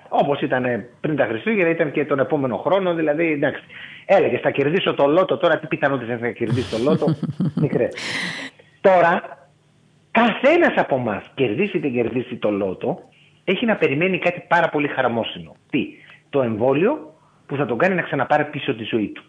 Όπως 0.09 0.41
ήταν 0.41 0.85
πριν 1.01 1.15
τα 1.15 1.25
Χριστούγεννα, 1.25 1.69
ήταν 1.69 1.91
και 1.91 2.05
τον 2.05 2.19
επόμενο 2.19 2.57
χρόνο. 2.57 2.93
Δηλαδή, 2.93 3.31
εντάξει. 3.31 3.63
Έλεγες, 4.05 4.39
θα 4.39 4.49
κερδίσω 4.49 4.93
το 4.93 5.07
λότο. 5.07 5.37
Τώρα 5.37 5.59
τι 5.59 5.67
πιθανότητες 5.67 6.19
θα 6.19 6.29
κερδίσεις 6.29 6.69
το 6.69 6.77
λότο. 6.77 7.05
Μικρέ. 7.61 7.87
Τώρα, 8.81 9.21
καθένας 10.11 10.73
από 10.75 10.95
εμά, 10.95 11.23
κερδίσει 11.35 11.77
ή 11.77 11.91
κερδίσει 11.91 12.35
το 12.35 12.51
λότο, 12.51 12.99
έχει 13.43 13.65
να 13.65 13.75
περιμένει 13.75 14.19
κάτι 14.19 14.43
πάρα 14.47 14.69
πολύ 14.69 14.87
χαρμόσυνο. 14.87 15.55
Τι, 15.69 15.87
το 16.29 16.41
εμβόλιο 16.41 17.13
που 17.45 17.55
θα 17.55 17.65
τον 17.65 17.77
κάνει 17.77 17.95
να 17.95 18.01
ξαναπάρει 18.01 18.45
πίσω 18.45 18.75
τη 18.75 18.83
ζωή 18.83 19.07
του. 19.07 19.23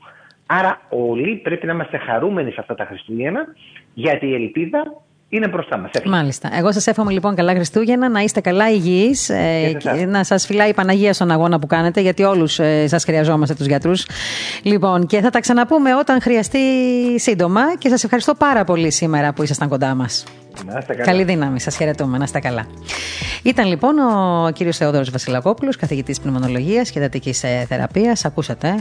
Άρα 0.50 0.80
όλοι 0.88 1.36
πρέπει 1.36 1.66
να 1.66 1.72
είμαστε 1.72 1.98
χαρούμενοι 1.98 2.50
σε 2.50 2.56
αυτά 2.60 2.74
τα 2.74 2.84
Χριστούγεννα, 2.84 3.40
γιατί 3.94 4.26
η 4.26 4.34
ελπίδα 4.34 4.82
είναι 5.28 5.48
μπροστά 5.48 5.76
μας. 5.78 5.90
Μάλιστα. 6.04 6.50
Εγώ 6.52 6.72
σας 6.72 6.86
εύχομαι 6.86 7.12
λοιπόν 7.12 7.34
καλά 7.34 7.52
Χριστούγεννα, 7.52 8.08
να 8.08 8.20
είστε 8.20 8.40
καλά 8.40 8.70
υγιείς, 8.70 9.28
ε, 9.28 9.76
και 9.78 10.06
να 10.06 10.24
σας 10.24 10.46
φυλάει 10.46 10.68
η 10.68 10.74
Παναγία 10.74 11.12
στον 11.12 11.30
αγώνα 11.30 11.58
που 11.58 11.66
κάνετε, 11.66 12.00
γιατί 12.00 12.22
όλους 12.22 12.58
ε, 12.58 12.86
σας 12.86 13.04
χρειαζόμαστε 13.04 13.54
τους 13.54 13.66
γιατρούς. 13.66 14.06
Λοιπόν, 14.62 15.06
και 15.06 15.20
θα 15.20 15.30
τα 15.30 15.40
ξαναπούμε 15.40 15.94
όταν 15.94 16.20
χρειαστεί 16.20 16.58
σύντομα 17.20 17.60
και 17.78 17.88
σας 17.88 18.04
ευχαριστώ 18.04 18.34
πάρα 18.34 18.64
πολύ 18.64 18.90
σήμερα 18.90 19.32
που 19.32 19.42
ήσασταν 19.42 19.68
κοντά 19.68 19.94
μας. 19.94 20.24
Να 20.66 20.78
είστε 20.78 20.92
καλά. 20.92 21.04
Καλή 21.04 21.24
δύναμη, 21.24 21.60
σας 21.60 21.76
χαιρετούμε, 21.76 22.18
να 22.18 22.24
είστε 22.24 22.38
καλά. 22.38 22.66
Ήταν 23.42 23.66
λοιπόν 23.66 23.98
ο 23.98 24.50
κύριος 24.52 24.76
Θεόδωρος 24.76 25.10
Βασιλακόπουλος, 25.10 25.76
καθηγητής 25.76 26.20
πνευμονολογίας 26.20 26.90
και 26.90 26.98
εντατική 26.98 27.34
ε, 27.42 27.64
θεραπείας. 27.64 28.24
Ακούσατε 28.24 28.74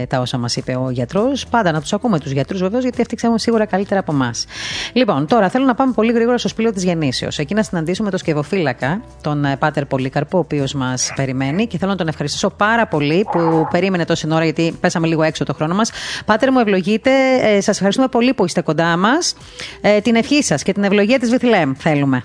ε, 0.00 0.06
τα 0.06 0.20
όσα 0.20 0.38
μας 0.38 0.56
είπε 0.56 0.76
ο 0.76 0.90
γιατρός. 0.90 1.46
Πάντα 1.46 1.72
να 1.72 1.80
τους 1.80 1.92
ακούμε 1.92 2.18
τους 2.18 2.30
γιατρούς 2.30 2.60
βεβαίως, 2.60 2.82
γιατί 2.82 3.00
αυτοί 3.00 3.16
ξέρουν 3.16 3.38
σίγουρα 3.38 3.64
καλύτερα 3.64 4.00
από 4.00 4.12
εμάς. 4.12 4.44
Λοιπόν, 4.92 5.26
τώρα 5.26 5.48
θέλω 5.48 5.64
να 5.64 5.74
πάμε 5.74 5.92
πολύ 5.92 6.12
γρήγορα 6.12 6.38
στο 6.38 6.48
σπήλο 6.48 6.72
της 6.72 6.84
Γεννήσεως. 6.84 7.38
Εκεί 7.38 7.54
να 7.54 7.62
συναντήσουμε 7.62 8.10
τον 8.10 8.18
σκευοφύλακα, 8.18 9.00
τον 9.20 9.44
ε, 9.44 9.56
Πάτερ 9.56 9.84
Πολύκαρπο, 9.86 10.36
ο 10.36 10.40
οποίος 10.40 10.74
μας 10.74 11.12
περιμένει 11.16 11.66
και 11.66 11.78
θέλω 11.78 11.90
να 11.90 11.96
τον 11.96 12.08
ευχαριστήσω 12.08 12.50
πάρα 12.50 12.86
πολύ 12.86 13.26
που 13.32 13.66
περίμενε 13.70 14.04
τόση 14.04 14.28
ώρα, 14.32 14.44
γιατί 14.44 14.76
πέσαμε 14.80 15.06
λίγο 15.06 15.22
έξω 15.22 15.44
το 15.44 15.54
χρόνο 15.54 15.74
μας. 15.74 15.90
Πάτερ 16.24 16.52
μου, 16.52 16.58
ευλογείτε. 16.58 17.10
Ε, 17.42 17.60
σας 17.60 17.74
ευχαριστούμε 17.74 18.08
πολύ 18.08 18.34
που 18.34 18.44
είστε 18.44 18.60
κοντά 18.60 18.96
μας. 18.96 19.34
Ε, 19.80 20.00
την 20.00 20.14
ευχή 20.14 20.42
σας 20.42 20.62
και 20.62 20.72
την 20.72 20.84
ευλογία 20.84 21.09
της 21.18 21.30
Βιθλέμ 21.30 21.72
θέλουμε. 21.74 22.24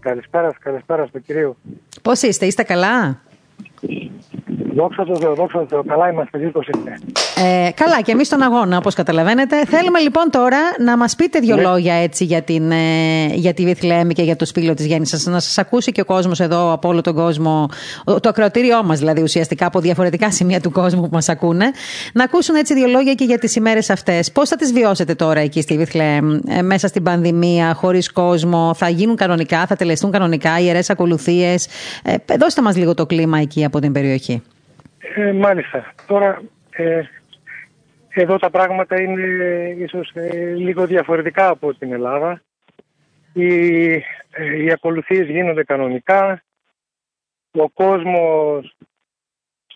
Καλησπέρα, 0.00 0.54
καλησπέρα 0.60 1.06
στο 1.06 1.18
κυρίο. 1.18 1.56
Πώς 2.02 2.22
είστε, 2.22 2.46
είστε 2.46 2.62
καλά; 2.62 3.20
Δόξα 4.76 5.04
τω 5.04 5.16
Θεώ, 5.16 5.34
δόξα 5.34 5.58
τω 5.58 5.66
Θεώ. 5.68 5.82
Καλά 5.84 6.10
είμαστε, 6.10 6.38
εσείς 6.38 6.50
πώς 6.52 6.68
είστε. 6.68 6.98
Ε, 7.66 7.70
καλά, 7.74 8.00
και 8.02 8.12
εμείς 8.12 8.26
στον 8.26 8.42
αγώνα, 8.42 8.76
όπως 8.76 8.94
καταλαβαίνετε. 8.94 9.64
Θέλουμε 9.66 9.98
λοιπόν 10.00 10.24
τώρα 10.30 10.58
να 10.84 10.96
μας 10.96 11.14
πείτε 11.16 11.38
δύο 11.38 11.56
Ναι. 11.56 11.62
λόγια 11.62 11.94
έτσι 11.94 12.24
για, 12.24 12.42
την, 12.42 12.70
ε, 12.70 13.26
για 13.34 13.54
τη 13.54 13.64
Βιθλέμη 13.64 14.14
και 14.14 14.22
για 14.22 14.36
το 14.36 14.46
σπήλιο 14.46 14.74
της 14.74 14.86
Γέννηση. 14.86 15.30
Να 15.30 15.40
σας 15.40 15.58
ακούσει 15.58 15.92
και 15.92 16.00
ο 16.00 16.04
κόσμος 16.04 16.40
εδώ 16.40 16.72
από 16.72 16.88
όλο 16.88 17.00
τον 17.00 17.14
κόσμο, 17.14 17.68
ο- 18.04 18.20
το 18.20 18.28
ακροατήριό 18.28 18.82
μας 18.84 18.98
δηλαδή 18.98 19.22
ουσιαστικά 19.22 19.66
από 19.66 19.80
διαφορετικά 19.80 20.30
σημεία 20.30 20.60
του 20.60 20.70
κόσμου 20.70 21.00
που 21.00 21.08
μας 21.12 21.28
ακούνε. 21.28 21.70
Να 22.12 22.24
ακούσουν 22.24 22.54
έτσι 22.54 22.74
δύο 22.74 22.86
λόγια 22.86 23.14
και 23.14 23.24
για 23.24 23.38
τις 23.38 23.56
ημέρες 23.56 23.90
αυτές. 23.90 24.32
Πώς 24.32 24.48
θα 24.48 24.56
τις 24.56 24.72
βιώσετε 24.72 25.14
τώρα 25.14 25.40
εκεί 25.40 25.60
στη 25.60 25.76
Βιθλέμ, 25.76 26.38
ε, 26.48 26.62
μέσα 26.62 26.88
στην 26.88 27.02
πανδημία, 27.02 27.74
χωρίς 27.74 28.12
κόσμο, 28.12 28.74
θα 28.74 28.88
γίνουν 28.88 29.16
κανονικά, 29.16 29.66
θα 29.66 29.76
τελεστούν 29.76 30.10
κανονικά, 30.10 30.58
ιερές 30.60 30.90
ακολουθίες; 30.90 31.66
Ε, 32.02 32.14
δώστε 32.38 32.62
μας 32.62 32.76
λίγο 32.76 32.94
το 32.94 33.06
κλίμα 33.06 33.38
εκεί 33.38 33.64
από 33.64 33.78
την 33.80 33.92
περιοχή. 33.92 34.41
Ε, 35.02 35.32
μάλιστα. 35.32 35.92
Τώρα, 36.06 36.42
ε, 36.70 37.02
εδώ 38.08 38.38
τα 38.38 38.50
πράγματα 38.50 39.00
είναι 39.00 39.22
ίσως 39.78 40.10
ε, 40.14 40.54
λίγο 40.54 40.86
διαφορετικά 40.86 41.48
από 41.48 41.74
την 41.74 41.92
Ελλάδα. 41.92 42.42
Οι, 43.32 43.92
ε, 44.30 44.62
οι 44.62 44.70
ακολουθίες 44.72 45.28
γίνονται 45.28 45.64
κανονικά. 45.64 46.42
Ο 47.50 47.68
κόσμος, 47.68 48.76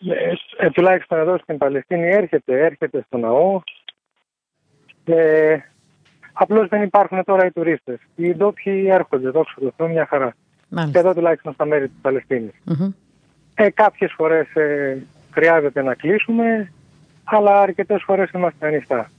ε, 0.08 0.32
ε, 0.66 0.70
τουλάχιστον 0.70 1.18
εδώ 1.18 1.38
στην 1.38 1.58
Παλαιστίνη, 1.58 2.08
έρχεται, 2.08 2.64
έρχεται 2.64 3.04
στο 3.06 3.18
ναό. 3.18 3.60
Ε, 5.04 5.58
απλώς 6.32 6.68
δεν 6.68 6.82
υπάρχουν 6.82 7.24
τώρα 7.24 7.46
οι 7.46 7.50
τουρίστες. 7.50 7.98
Οι 8.16 8.34
ντόπιοι 8.34 8.86
έρχονται, 8.90 9.30
δόξα 9.30 9.60
τω 9.60 9.72
Θεώ, 9.76 9.88
μια 9.88 10.06
χαρά. 10.06 10.34
Μάλιστα. 10.68 10.98
Εδώ 10.98 11.14
τουλάχιστον 11.14 11.52
στα 11.52 11.64
μέρη 11.64 11.88
της 11.88 11.98
Παλαιστίνης. 12.00 12.52
Μμμ. 12.64 12.92
Ε, 13.54 13.70
κάποιες 13.70 14.12
φορές 14.16 14.54
ε, 14.54 15.06
χρειάζεται 15.36 15.82
να 15.82 15.94
κλείσουμε, 15.94 16.72
αλλά 17.24 17.60
αρκετές 17.60 18.02
φορές 18.06 18.30
είμαστε 18.30 18.66
ανοιχτά. 18.66 19.10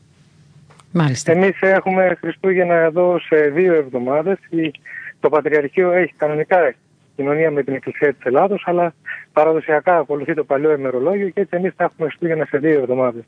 Μάλιστα. 0.91 1.31
Εμείς 1.31 1.61
έχουμε 1.61 2.17
Χριστούγεννα 2.19 2.73
εδώ 2.75 3.19
σε 3.19 3.35
δύο 3.35 3.73
εβδομάδες. 3.73 4.37
Η- 4.49 4.71
Το 5.19 5.29
Πατριαρχείο 5.29 5.91
έχει 5.91 6.13
κανονικά 6.17 6.73
κοινωνία 7.15 7.51
με 7.51 7.63
την 7.63 7.73
Εκκλησία 7.73 8.13
της 8.13 8.23
Ελλάδος, 8.25 8.63
αλλά 8.65 8.93
παραδοσιακά 9.33 9.97
ακολουθεί 9.97 10.33
το 10.33 10.43
παλιό 10.43 10.71
ημερολόγιο 10.71 11.29
και 11.29 11.41
έτσι 11.41 11.55
εμείς 11.57 11.73
θα 11.75 11.83
έχουμε 11.83 12.07
Χριστούγεννα 12.07 12.45
σε 12.45 12.57
δύο 12.57 12.79
εβδομάδες. 12.79 13.23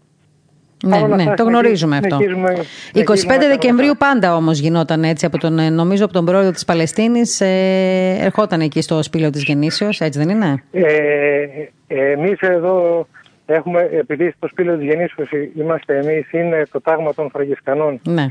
Ναι, 0.86 0.92
Παρ' 0.96 1.04
όλα 1.04 1.16
ναι, 1.16 1.22
αυτά, 1.24 1.34
το 1.34 1.44
γνωρίζουμε 1.44 1.96
αυτό. 1.98 2.16
συνεχίζουμε- 2.16 2.50
25 2.94 3.18
συνεχίζουμε 3.18 3.38
Δεκεμβρίου 3.48 3.94
κανονικά. 3.98 4.06
πάντα 4.06 4.36
όμως 4.36 4.60
γινόταν 4.60 5.04
έτσι 5.04 5.26
από 5.26 5.38
τον, 5.38 5.60
ε, 5.60 5.70
νομίζω 5.70 6.04
από 6.04 6.14
τον 6.14 6.26
πρόεδρο 6.26 6.52
της 6.52 6.66
Παλαιστίνης 6.66 7.42
ε, 7.42 8.18
ερχόταν 8.22 8.62
εκεί 8.62 8.82
στο 8.82 9.04
σπήλαιο 9.04 9.30
της 9.30 9.44
Γεννήσεως, 9.44 10.00
έτσι 10.02 10.20
δεν 10.20 10.30
είναι; 10.30 10.64
Ε, 10.72 11.48
εμείς 11.88 12.40
εδώ 12.40 13.08
έχουμε, 13.46 13.90
επειδή 13.92 14.34
στο 14.38 14.48
σπήλαιο 14.48 14.78
της 14.78 14.86
Γεννήσεως 14.88 15.30
είμαστε 15.58 15.98
εμείς, 15.98 16.32
είναι 16.32 16.64
το 16.72 16.82
τάγμα 16.82 17.14
των 17.14 17.30
Φραγκισκανών 17.30 18.00
Ναι. 18.04 18.26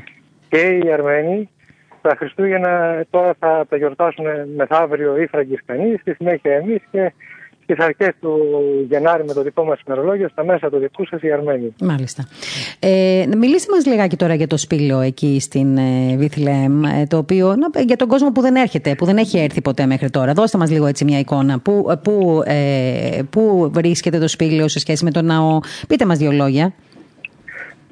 και 0.49 0.59
οι 0.59 0.93
Αρμένοι. 0.93 1.49
Τα 2.03 2.15
Χριστούγεννα 2.19 3.05
τώρα 3.11 3.35
θα 3.39 3.67
τα 3.69 3.77
γιορτάσουν 3.77 4.25
μεθαύριο 4.57 5.17
οι 5.23 5.27
Φραγκισκανοί, 5.27 5.97
στη 6.01 6.15
συνέχεια 6.15 6.53
εμείς 6.53 6.81
και 6.91 7.13
στις 7.73 7.85
αρχές 7.85 8.15
του 8.21 8.39
Γενάρη 8.89 9.25
με 9.25 9.33
το 9.33 9.43
δικό 9.43 9.65
μας 9.65 9.81
ημερολόγιο, 9.87 10.29
στα 10.29 10.45
μέσα 10.45 10.71
του 10.71 10.79
δικού 10.79 11.07
σας 11.07 11.23
οι 11.23 11.33
Αρμένοι. 11.33 11.75
Μάλιστα. 11.81 12.29
Ε, 12.79 13.25
μιλήστε 13.37 13.73
μας 13.75 13.87
λιγάκι 13.87 14.17
τώρα 14.17 14.35
για 14.35 14.47
το 14.47 14.57
σπήλαιο 14.57 15.01
εκεί 15.01 15.41
στην 15.41 15.77
ε, 15.77 16.17
Βιθλέμ, 16.17 16.85
ε, 16.85 17.07
το 17.09 17.17
οποίο, 17.17 17.57
να, 17.57 17.81
για 17.83 17.97
τον 17.97 18.09
κόσμο 18.09 18.33
που 18.33 18.41
δεν 18.41 18.55
έρχεται, 18.57 18.95
που 18.95 19.05
δεν 19.05 19.17
έχει 19.17 19.39
έρθει 19.39 19.61
ποτέ 19.61 19.87
μέχρι 19.87 20.11
τώρα. 20.11 20.33
Δώστε 20.33 20.59
μας 20.59 20.71
λίγο 20.71 20.87
έτσι 20.87 21.05
μια 21.05 21.19
εικόνα. 21.19 21.59
Πού, 21.59 21.87
ε, 21.91 21.95
πού, 22.03 22.43
ε, 22.45 23.23
πού 23.31 23.71
βρίσκεται 23.75 24.19
το 24.19 24.29
σπήλαιο 24.29 24.69
σε 24.69 24.79
σχέση 24.79 25.05
με 25.05 25.11
τον 25.11 25.25
ναό; 25.25 25.59
Πείτε 25.89 26.07
μας 26.07 26.19
δύο 26.19 26.33
λόγια. 26.33 26.73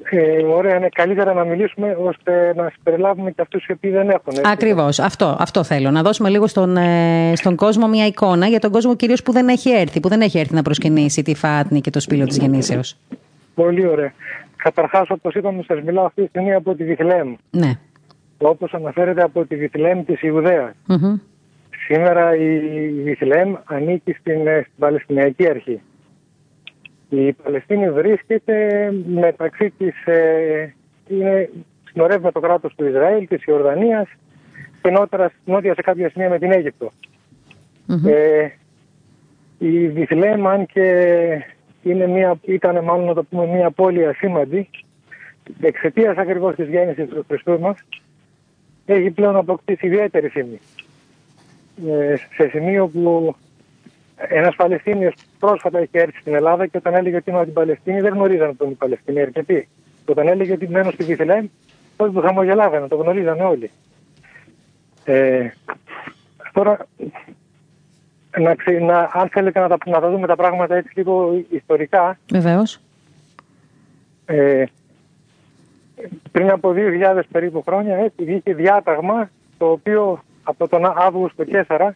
Ε, 0.09 0.43
ωραία, 0.43 0.75
είναι 0.75 0.89
καλύτερα 0.89 1.33
να 1.33 1.43
μιλήσουμε 1.43 1.97
ώστε 1.99 2.53
να 2.55 2.71
συμπεριλάβουμε 2.75 3.31
και 3.31 3.41
αυτούς 3.41 3.65
οι 3.65 3.71
οποίοι 3.71 3.91
δεν 3.91 4.09
έχουν. 4.09 4.23
έτσι. 4.27 4.41
Ακριβώς, 4.45 4.99
αυτό, 4.99 5.35
αυτό 5.39 5.63
θέλω. 5.63 5.91
Να 5.91 6.01
δώσουμε 6.01 6.29
λίγο 6.29 6.47
στον, 6.47 6.77
ε, 6.77 7.31
στον 7.35 7.55
κόσμο 7.55 7.87
μια 7.87 8.05
εικόνα 8.05 8.47
για 8.47 8.59
τον 8.59 8.71
κόσμο 8.71 8.95
κυρίως 8.95 9.23
που 9.23 9.31
δεν 9.31 9.47
έχει 9.47 9.69
έρθει, 9.69 9.99
που 9.99 10.09
δεν 10.09 10.21
έχει 10.21 10.39
έρθει 10.39 10.53
να 10.53 10.61
προσκυνήσει 10.61 11.21
τη 11.21 11.35
Φάτνη 11.35 11.81
και 11.81 11.89
το 11.89 11.99
σπήλαιο 11.99 12.25
της 12.25 12.37
Γεννήσεως. 12.37 12.97
Πολύ 13.55 13.87
ωραία. 13.87 14.13
Καταρχάς, 14.55 15.09
όπως 15.09 15.33
είπαμε, 15.33 15.63
σας 15.67 15.81
μιλάω 15.81 16.05
αυτή 16.05 16.21
τη 16.21 16.27
στιγμή 16.27 16.53
από 16.53 16.75
τη 16.75 16.83
Βιθλέμ. 16.83 17.35
Ναι. 17.49 17.71
Όπως 18.37 18.73
αναφέρεται 18.73 19.21
από 19.21 19.45
τη 19.45 19.55
Βιθλέμ 19.55 20.03
της 20.03 20.21
Ιουδαίας. 20.21 20.71
Μμμ. 20.85 21.15
Σήμερα 21.87 22.35
η 22.35 22.59
Βιθλέμ 23.03 23.55
ανήκει 23.65 24.13
στην, 24.13 24.47
ε, 24.47 24.59
στην 24.59 24.73
Παλαιστινιακή 24.79 25.49
Αρχή. 25.49 25.81
Η 27.09 27.33
Παλαιστίνη 27.33 27.91
βρίσκεται 27.91 28.91
μεταξύ 29.07 29.73
της, 29.77 30.05
ε, 30.05 30.73
είναι, 31.07 31.49
συνορεύει 31.91 32.23
με 32.23 32.31
το 32.31 32.39
κράτος 32.39 32.75
του 32.75 32.85
Ισραήλ, 32.85 33.27
της 33.27 33.43
Ιορδανίας 33.43 34.07
και 34.81 34.89
νότια, 34.89 35.31
νότια 35.45 35.73
σε 35.73 35.81
κάποια 35.81 36.09
σημεία 36.09 36.29
με 36.29 36.39
την 36.39 36.51
Αίγυπτο. 36.51 36.91
Μμμ. 37.85 38.07
Ε, 38.07 38.51
η 39.57 39.87
Βιθλέμ, 39.87 40.47
αν 40.47 40.65
και 40.65 40.83
είναι 41.83 42.07
μια, 42.07 42.39
ήταν 42.45 42.83
μάλλον 42.83 43.05
να 43.05 43.13
το 43.13 43.23
πούμε 43.23 43.45
μια 43.45 43.71
πόλη 43.71 44.05
ασήμαντη, 44.05 44.69
εξαιτίας 45.61 46.17
ακριβώς 46.17 46.55
της 46.55 46.67
γέννησης 46.67 47.09
του 47.09 47.25
Χριστού 47.27 47.59
μας, 47.59 47.77
έχει 48.85 49.11
πλέον 49.11 49.35
αποκτήσει 49.35 49.85
ιδιαίτερη 49.85 50.29
φήμη. 50.29 50.59
Ε, 51.87 52.15
σε 52.15 52.49
σημείο 52.49 52.87
που 52.87 53.35
ένας 54.17 54.55
Παλαιστίνιος 54.55 55.13
πρόσφατα 55.39 55.81
είχε 55.81 55.99
έρθει 55.99 56.19
στην 56.19 56.33
Ελλάδα 56.35 56.67
και 56.67 56.77
όταν 56.77 56.93
έλεγε 56.93 57.15
ότι 57.15 57.29
είμαι 57.29 57.37
από 57.37 57.45
την 57.47 57.55
Παλαιστίνη 57.55 58.01
δεν 58.01 58.13
γνωρίζανε 58.13 58.53
τον 58.53 58.69
οι 58.69 58.73
Παλαιστίνοι 58.73 59.21
αρκετοί. 59.21 59.67
Και 60.05 60.11
όταν 60.11 60.27
έλεγε 60.27 60.51
ότι 60.53 60.67
μένω 60.69 60.91
στη 60.91 61.03
Βιθλέμ, 61.03 61.45
όλοι 61.97 62.11
του 62.13 62.21
χαμογελάγανε, 62.21 62.87
το 62.87 62.95
γνωρίζανε 62.95 63.43
όλοι. 63.43 63.71
Ε, 65.05 65.49
τώρα, 66.53 66.77
να, 68.37 68.55
ξε- 68.55 68.81
να, 68.81 69.09
αν 69.13 69.29
θέλετε 69.29 69.59
να 69.59 69.67
τα, 69.67 69.77
να 69.85 69.99
τα 69.99 70.09
δούμε 70.09 70.27
τα 70.27 70.35
πράγματα 70.35 70.75
έτσι 70.75 70.91
λίγο 70.95 71.43
ιστορικά, 71.49 72.17
Βεβαίως. 72.31 72.79
ε, 74.25 74.63
πριν 76.31 76.49
από 76.49 76.73
2.000 76.75 77.21
περίπου 77.31 77.61
χρόνια 77.67 77.97
έτσι, 77.97 78.23
βγήκε 78.23 78.55
διάταγμα 78.55 79.29
το 79.57 79.71
οποίο 79.71 80.23
από 80.43 80.67
τον 80.67 80.85
Αύγουστο 80.85 81.43
Κέσσαρα 81.43 81.95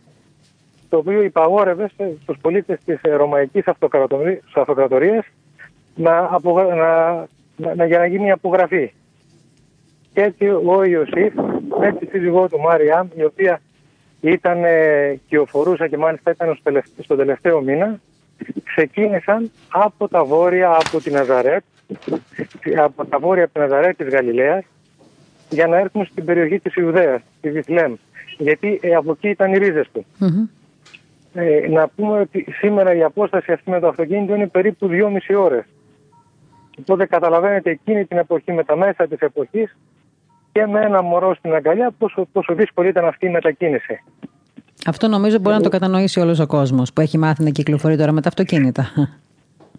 το 0.92 0.98
οποίο 0.98 1.22
υπαγόρευε 1.22 1.90
σε- 1.98 2.18
στους 2.22 2.38
πολίτες 2.42 2.80
της 2.86 3.00
ε, 3.02 3.14
Ρωμαϊκής 3.16 3.68
Αυτοκρατορίας, 3.68 4.40
Αυτοκρατορίας 4.56 5.26
να, 5.96 6.18
απογρα- 6.32 6.76
να, 6.76 7.12
να, 7.56 7.76
να- 7.76 7.86
για 7.86 7.98
να 7.98 8.06
γίνει 8.06 8.26
η 8.28 8.32
απογραφή. 8.32 8.92
Και 10.14 10.22
έτσι 10.22 10.46
ο 10.48 10.84
Ιωσήφ 10.84 11.34
με 11.80 11.94
τη 12.00 12.06
σύζυγό 12.06 12.48
του 12.50 12.60
Μάριαμ 12.60 13.08
η 13.16 13.24
οποία 13.24 13.62
ήταν 14.22 14.64
ε, 14.64 15.20
κυοφορούσα 15.28 15.88
και 15.88 15.98
μάλιστα 15.98 16.32
ήταν 16.32 16.54
στο 16.54 16.64
τελευταίο, 16.64 17.04
στο 17.04 17.16
τελευταίο 17.16 17.62
μήνα 17.62 18.00
ξεκίνησαν 18.64 19.52
από 19.72 20.08
τα 20.08 20.24
βόρεια 20.24 20.70
από 20.72 21.00
την 21.02 21.14
Ναζαρέτ 21.14 21.64
από 22.78 23.06
τα 23.06 23.20
βόρεια 23.20 23.44
από 23.44 23.54
την 23.54 23.62
Ναζαρέτ 23.62 23.98
της 23.98 24.08
Γαλιλαίας 24.14 24.64
για 25.50 25.68
να 25.68 25.78
έρθουν 25.78 26.06
στην 26.06 26.26
περιοχή 26.26 26.60
της 26.60 26.76
Ιουδαίας, 26.76 27.22
της 27.42 27.52
Βιθλέμ. 27.52 27.94
Γιατί 28.38 28.80
ε, 28.82 28.94
από 28.96 29.12
εκεί 29.12 29.30
ήταν 29.30 29.54
οι 29.54 29.58
ρίζες 29.58 29.90
του. 29.94 30.06
Μμμ. 30.18 30.46
Ε, 31.34 31.68
να 31.70 31.88
πούμε 31.88 32.20
ότι 32.20 32.46
σήμερα 32.60 32.96
η 32.96 33.04
απόσταση 33.04 33.52
αυτή 33.52 33.70
με 33.70 33.80
το 33.80 33.88
αυτοκίνητο 33.88 34.36
είναι 34.36 34.48
περίπου 34.48 34.88
2,5 34.88 35.36
ώρες. 35.38 35.64
Οπότε 36.80 37.06
καταλαβαίνετε 37.06 37.70
εκείνη 37.70 38.06
την 38.06 38.18
εποχή 38.18 38.52
με 38.52 38.64
τα 38.64 38.76
μέσα 38.76 39.08
της 39.08 39.20
εποχής 39.20 39.78
και 40.52 40.66
με 40.66 40.82
ένα 40.82 41.02
μωρό 41.02 41.36
στην 41.36 41.54
αγκαλιά 41.54 41.92
πόσο, 41.98 42.28
πόσο 42.32 42.54
δύσκολη 42.54 42.88
ήταν 42.88 43.06
αυτή 43.06 43.26
η 43.26 43.30
μετακίνηση. 43.30 44.04
Αυτό 44.86 45.08
νομίζω 45.08 45.40
μπορεί 45.40 45.56
να 45.56 45.62
το 45.62 45.70
κατανοήσει 45.70 46.20
όλος 46.20 46.40
ο 46.40 46.48
κόσμος 46.48 46.94
που 46.94 47.02
έχει 47.02 47.18
μάθει 47.18 47.44
να 47.44 47.50
κυκλοφορεί 47.50 47.98
τώρα 47.98 48.12
με 48.12 48.22
τα 48.22 48.28
αυτοκίνητα. 48.28 48.86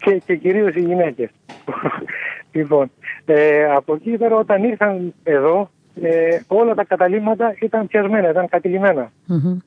και, 0.03 0.21
και 0.25 0.35
κυρίως 0.35 0.75
οι 0.75 0.79
γυναίκες. 0.79 1.29
λοιπόν, 2.51 2.91
ε, 3.25 3.65
από 3.65 3.93
εκεί 3.93 4.17
τώρα 4.17 4.35
όταν 4.35 4.63
ήρθαν 4.63 5.13
εδώ, 5.23 5.69
ε, 6.01 6.39
όλα 6.47 6.73
τα 6.73 6.83
καταλήμματα 6.83 7.55
ήταν 7.61 7.87
πιασμένα, 7.87 8.29
ήταν 8.29 8.49
κατηλημένα. 8.49 9.11
Μμμ. 9.25 9.57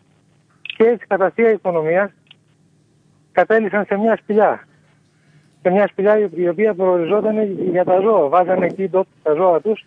Και 0.77 0.85
έτσι 0.85 1.07
κατά 1.07 1.31
θεία 1.31 1.51
οικονομίας 1.51 2.11
κατέληξαν 3.33 3.85
σε 3.85 3.97
μια 3.97 4.17
σπηλιά. 4.23 4.67
Σε 5.63 5.71
μια 5.71 5.87
σπηλιά 5.87 6.19
η- 6.19 6.29
η 6.35 6.49
οποία 6.49 6.75
προοριζόταν 6.75 7.53
για 7.71 7.85
τα 7.85 8.01
ζώα. 8.01 8.29
Βάζανε 8.29 8.67
εκεί 8.67 8.89
ντόπιου 8.89 9.13
τα 9.23 9.33
ζώα 9.35 9.61
τους 9.61 9.85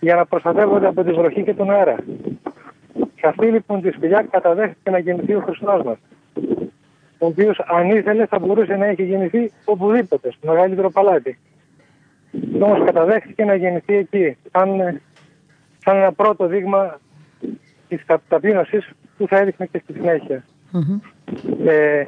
για 0.00 0.14
να 0.14 0.26
προστατεύονται 0.26 0.86
από 0.86 1.04
τη 1.04 1.12
βροχή 1.12 1.42
και 1.42 1.54
τον 1.54 1.70
αέρα. 1.70 1.96
Σε 2.94 3.28
αυτή 3.28 3.46
λοιπόν 3.46 3.80
τη 3.82 3.90
σπηλιά 3.90 4.26
καταδέχτηκε 4.30 4.90
να 4.90 4.98
γεννηθεί 4.98 5.34
ο 5.34 5.40
Χριστός 5.40 5.82
μας. 5.82 5.96
Ο 7.18 7.26
οποίος 7.26 7.58
αν 7.66 7.90
ήθελε 7.90 8.26
θα 8.26 8.38
μπορούσε 8.38 8.76
να 8.76 8.86
έχει 8.86 9.02
γεννηθεί 9.04 9.50
οπουδήποτε, 9.64 10.30
στο 10.30 10.52
μεγαλύτερο 10.52 10.90
παλάτι. 10.90 11.38
Όμως 12.60 12.84
καταδέχτηκε 12.84 13.44
να 13.44 13.54
γεννηθεί 13.54 13.94
εκεί, 13.96 14.36
σαν, 14.52 15.00
σαν 15.78 15.96
ένα 15.96 16.12
πρώτο 16.12 16.46
δείγμα 16.46 17.00
της 17.88 18.04
τα- 18.06 18.22
ταπείνωσης 18.28 18.90
που 19.22 19.28
θα 19.28 19.38
έδειχνε 19.38 19.66
και 19.66 19.80
στη 19.84 19.92
συνέχεια. 19.92 20.44
Μμμ. 20.70 20.98
Ε, 21.66 22.06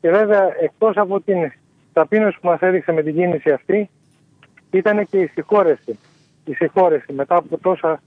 και 0.00 0.10
βέβαια 0.10 0.48
εκτός 0.60 0.96
από 0.96 1.20
την 1.20 1.52
ταπείνωση 1.92 2.38
που 2.40 2.48
μας 2.48 2.60
έδειξε 2.60 2.92
με 2.92 3.02
την 3.02 3.14
κίνηση 3.14 3.50
αυτή 3.50 3.90
ήταν 4.70 5.06
και 5.06 5.18
η 5.18 5.26
συγχώρεση. 5.26 5.98
Η 6.44 6.54
συγχώρεση 6.54 7.12
μετά 7.12 7.36
από 7.36 7.58
τόσα 7.58 8.02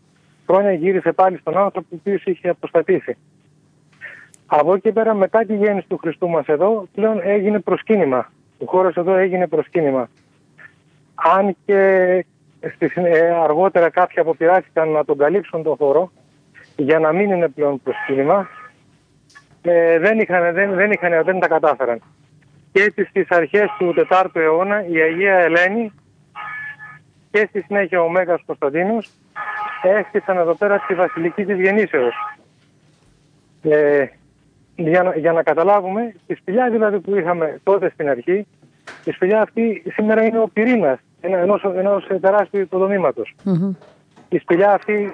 χρόνια 0.47 0.73
γύρισε 0.73 1.11
πάλι 1.11 1.37
στον 1.37 1.57
άνθρωπο 1.57 1.87
ο 1.91 1.95
οποίος 1.99 2.23
είχε 2.23 2.49
αποστατήσει. 2.49 3.17
Από 4.45 4.73
εκεί 4.73 4.91
πέρα 4.91 5.13
μετά 5.13 5.39
τη 5.45 5.55
γέννηση 5.55 5.87
του 5.87 5.97
Χριστού 5.97 6.29
μας 6.29 6.45
εδώ 6.45 6.87
πλέον 6.93 7.19
έγινε 7.23 7.59
προσκύνημα. 7.59 8.31
Ο 8.57 8.65
χώρος 8.65 8.95
εδώ 8.95 9.15
έγινε 9.15 9.47
προσκύνημα. 9.47 10.09
Αν 11.15 11.55
και 11.65 12.25
στη, 12.75 12.87
συνέ- 12.87 13.15
ε, 13.15 13.29
αργότερα 13.29 13.89
κάποιοι 13.89 14.19
αποπειράθηκαν 14.19 14.89
να 14.89 15.05
τον 15.05 15.17
καλύψουν 15.17 15.63
τον 15.63 15.75
χώρο 15.75 16.11
για 16.79 16.99
να 16.99 17.11
μην 17.11 17.31
είναι 17.31 17.47
πλέον 17.49 17.81
προσκύνημα 17.81 18.49
ε, 19.61 19.99
δεν, 19.99 20.19
είχαν, 20.19 20.53
δεν, 20.53 20.73
δεν, 20.73 20.91
είχαν, 20.91 21.23
δεν 21.23 21.39
τα 21.39 21.47
κατάφεραν. 21.47 22.01
Και 22.71 22.81
έτσι 22.81 23.03
στις 23.05 23.29
αρχές 23.29 23.67
του 23.77 23.93
4ου 24.09 24.25
αιώνα 24.33 24.85
η 24.87 25.01
Αγία 25.01 25.33
Ελένη 25.35 25.91
και 27.31 27.45
στη 27.49 27.61
συνέχεια 27.61 28.01
ο 28.01 28.09
Μέγας 28.09 28.41
Κωνσταντίνος 28.45 29.09
έστησαν 29.83 30.37
εδώ 30.37 30.53
πέρα 30.55 30.77
στη 30.83 30.93
Βασιλική 30.95 31.45
της 31.45 31.59
Γεννήσεως. 31.59 32.13
Ε, 33.61 34.05
για, 34.75 35.03
να, 35.03 35.15
για 35.15 35.31
να 35.31 35.43
καταλάβουμε, 35.43 36.13
τη 36.27 36.33
σπηλιά 36.35 36.69
δηλαδή 36.69 36.99
που 36.99 37.15
είχαμε 37.15 37.59
τότε 37.63 37.89
στην 37.93 38.09
αρχή, 38.09 38.47
η 39.05 39.11
σπηλιά 39.11 39.41
αυτή 39.41 39.83
σήμερα 39.93 40.23
είναι 40.23 40.39
ο 40.39 40.49
πυρήνας 40.53 40.99
ένα- 41.21 41.37
ενός, 41.37 41.63
ενός 41.63 42.07
τεράστιου 42.21 42.59
υποδομήματος. 42.59 43.35
Μμμ. 43.43 43.73
Η 44.29 44.37
σπηλιά 44.37 44.71
αυτή 44.73 45.11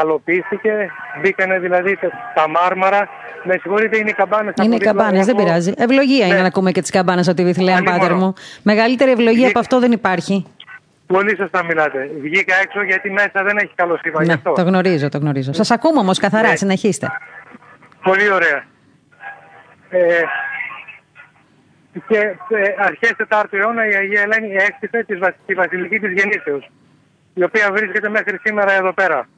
καλοποιήθηκε, 0.00 0.72
μπήκανε 1.20 1.58
δηλαδή 1.58 1.96
τα- 1.96 2.10
τα 2.34 2.48
μάρμαρα. 2.48 3.08
Με 3.48 3.52
συγχωρείτε, 3.60 3.96
είναι 3.98 4.10
οι 4.10 4.12
καμπάνες. 4.12 4.54
Είναι 4.64 4.74
οι 4.74 4.78
καμπάνες, 4.78 5.26
δεν 5.26 5.34
πειράζει. 5.36 5.72
Ευλογία 5.76 6.26
είναι 6.26 6.34
Ναι. 6.34 6.40
να 6.40 6.46
ακούμε 6.46 6.70
και 6.72 6.80
τις 6.80 6.90
καμπάνες 6.90 7.28
από 7.28 7.36
τη 7.36 7.44
Βιθλέα, 7.44 7.76
Αλλήμον. 7.76 7.98
πάτερ 7.98 8.14
μου. 8.14 8.32
Μεγαλύτερη 8.62 9.10
ευλογία 9.10 9.32
Βγήκα- 9.32 9.48
από 9.48 9.58
αυτό 9.58 9.80
δεν 9.80 9.92
υπάρχει. 9.92 10.46
Πολύ 11.06 11.36
σωστά 11.36 11.64
μιλάτε. 11.64 12.10
Βγήκα 12.20 12.54
έξω 12.62 12.82
γιατί 12.82 13.10
μέσα 13.10 13.42
δεν 13.44 13.56
έχει 13.56 13.72
καλό 13.74 13.98
σύμπαν. 14.02 14.22
γι' 14.22 14.28
Ναι, 14.28 14.34
αυτό. 14.34 14.52
το 14.52 14.62
γνωρίζω, 14.62 15.08
το 15.08 15.18
γνωρίζω. 15.18 15.52
Σας 15.52 15.70
ακούμε 15.70 15.98
όμως 15.98 16.18
καθαρά, 16.18 16.48
Ναι. 16.48 16.56
συνεχίστε. 16.56 17.06
Πολύ 18.02 18.30
ωραία. 18.32 18.64
Ε, 19.90 20.22
και 22.08 22.18
ε, 22.18 22.74
αρχές 22.78 23.12
4ου 23.16 23.58
αιώνα 23.58 23.88
η 23.88 23.94
Αγία 23.94 24.20
Ελένη 24.22 24.54
έκτισε 24.54 25.04
τη, 25.06 25.14
βασ- 25.16 25.36
τη 25.46 25.54
βασιλική 25.54 25.98
της 25.98 26.12
γεννήσεως, 26.12 26.70
η 27.34 27.42
οποία 27.42 27.70
βρίσκεται 27.72 28.08
μέχρι 28.08 28.38
σήμερα 28.44 28.72
εδώ 28.72 28.92
πέρα. 28.92 29.28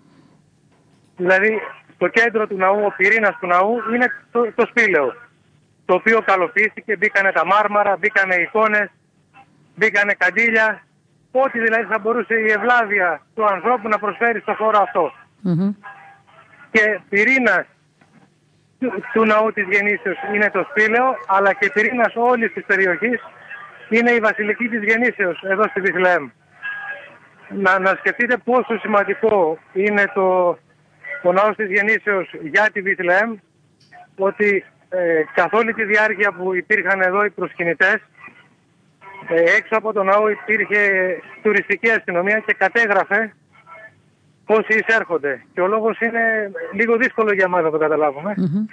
Δηλαδή, 1.19 1.61
στο 1.95 2.09
κέντρο 2.09 2.47
του 2.47 2.57
ναού, 2.57 2.85
ο 2.85 2.93
πυρήνας 2.97 3.37
του 3.41 3.47
ναού 3.47 3.73
είναι 3.95 4.07
το, 4.31 4.53
το 4.55 4.67
σπήλαιο, 4.67 5.15
το 5.85 5.95
οποίο 5.95 6.21
καλοποιήθηκε, 6.21 6.97
μπήκανε 6.97 7.33
τα 7.33 7.47
μάρμαρα, 7.47 7.97
μπήκανε 7.97 8.35
εικόνες, 8.35 8.91
μπήκανε 9.75 10.13
καντήλια, 10.13 10.83
ό,τι 11.31 11.59
δηλαδή 11.61 11.85
θα 11.85 11.99
μπορούσε 11.99 12.35
η 12.35 12.51
ευλάβεια 12.51 13.23
του 13.35 13.45
ανθρώπου 13.45 13.89
να 13.89 13.99
προσφέρει 13.99 14.41
στο 14.41 14.55
χώρο 14.55 14.79
αυτό. 14.79 15.13
Μμμ. 15.41 15.75
Και 16.71 17.01
πυρήνας 17.09 17.67
του, 18.81 19.05
του 19.13 19.25
ναού 19.25 19.53
της 19.53 19.67
Γεννήσεως 19.71 20.19
είναι 20.35 20.51
το 20.51 20.67
σπήλαιο, 20.71 21.17
αλλά 21.27 21.53
και 21.53 21.71
πυρήνας 21.71 22.13
όλης 22.17 22.53
της 22.53 22.65
περιοχής 22.65 23.21
είναι 23.89 24.11
η 24.11 24.19
Βασιλική 24.21 24.69
της 24.69 24.83
Γεννήσεως, 24.83 25.43
εδώ 25.43 25.63
στη 25.63 25.81
Βιθλεέμ. 25.81 26.29
Να, 27.49 27.79
να 27.79 27.95
σκεφτείτε 27.99 28.37
πόσο 28.37 28.79
σημαντικό 28.79 29.59
είναι 29.73 30.11
το, 30.15 30.59
ο 31.23 31.33
ναός 31.33 31.57
της 31.57 31.71
Γεννήσεως 31.71 32.35
για 32.43 32.69
τη 32.73 32.81
Βιθλεέμ, 32.81 33.37
ότι 34.19 34.65
ε, 34.89 35.23
καθ' 35.35 35.55
όλη 35.55 35.73
τη 35.73 35.85
διάρκεια 35.85 36.33
που 36.33 36.55
υπήρχαν 36.55 37.01
εδώ 37.01 37.25
οι 37.25 37.31
προσκυνητές, 37.31 37.97
ε, 39.29 39.41
έξω 39.57 39.77
από 39.77 39.93
το 39.93 40.03
ναό 40.03 40.29
υπήρχε 40.29 40.81
τουριστική 41.43 41.91
αστυνομία 41.91 42.43
και 42.47 42.55
κατέγραφε 42.59 43.33
πόσοι 44.45 44.79
εισέρχονται. 44.79 45.45
Και 45.55 45.61
ο 45.61 45.67
λόγος 45.67 46.01
είναι 46.01 46.51
λίγο 46.75 46.97
δύσκολο 46.97 47.33
για 47.33 47.49
μας 47.49 47.63
να 47.63 47.71
το 47.71 47.79
καταλάβουμε. 47.79 48.35
Μμμ. 48.37 48.65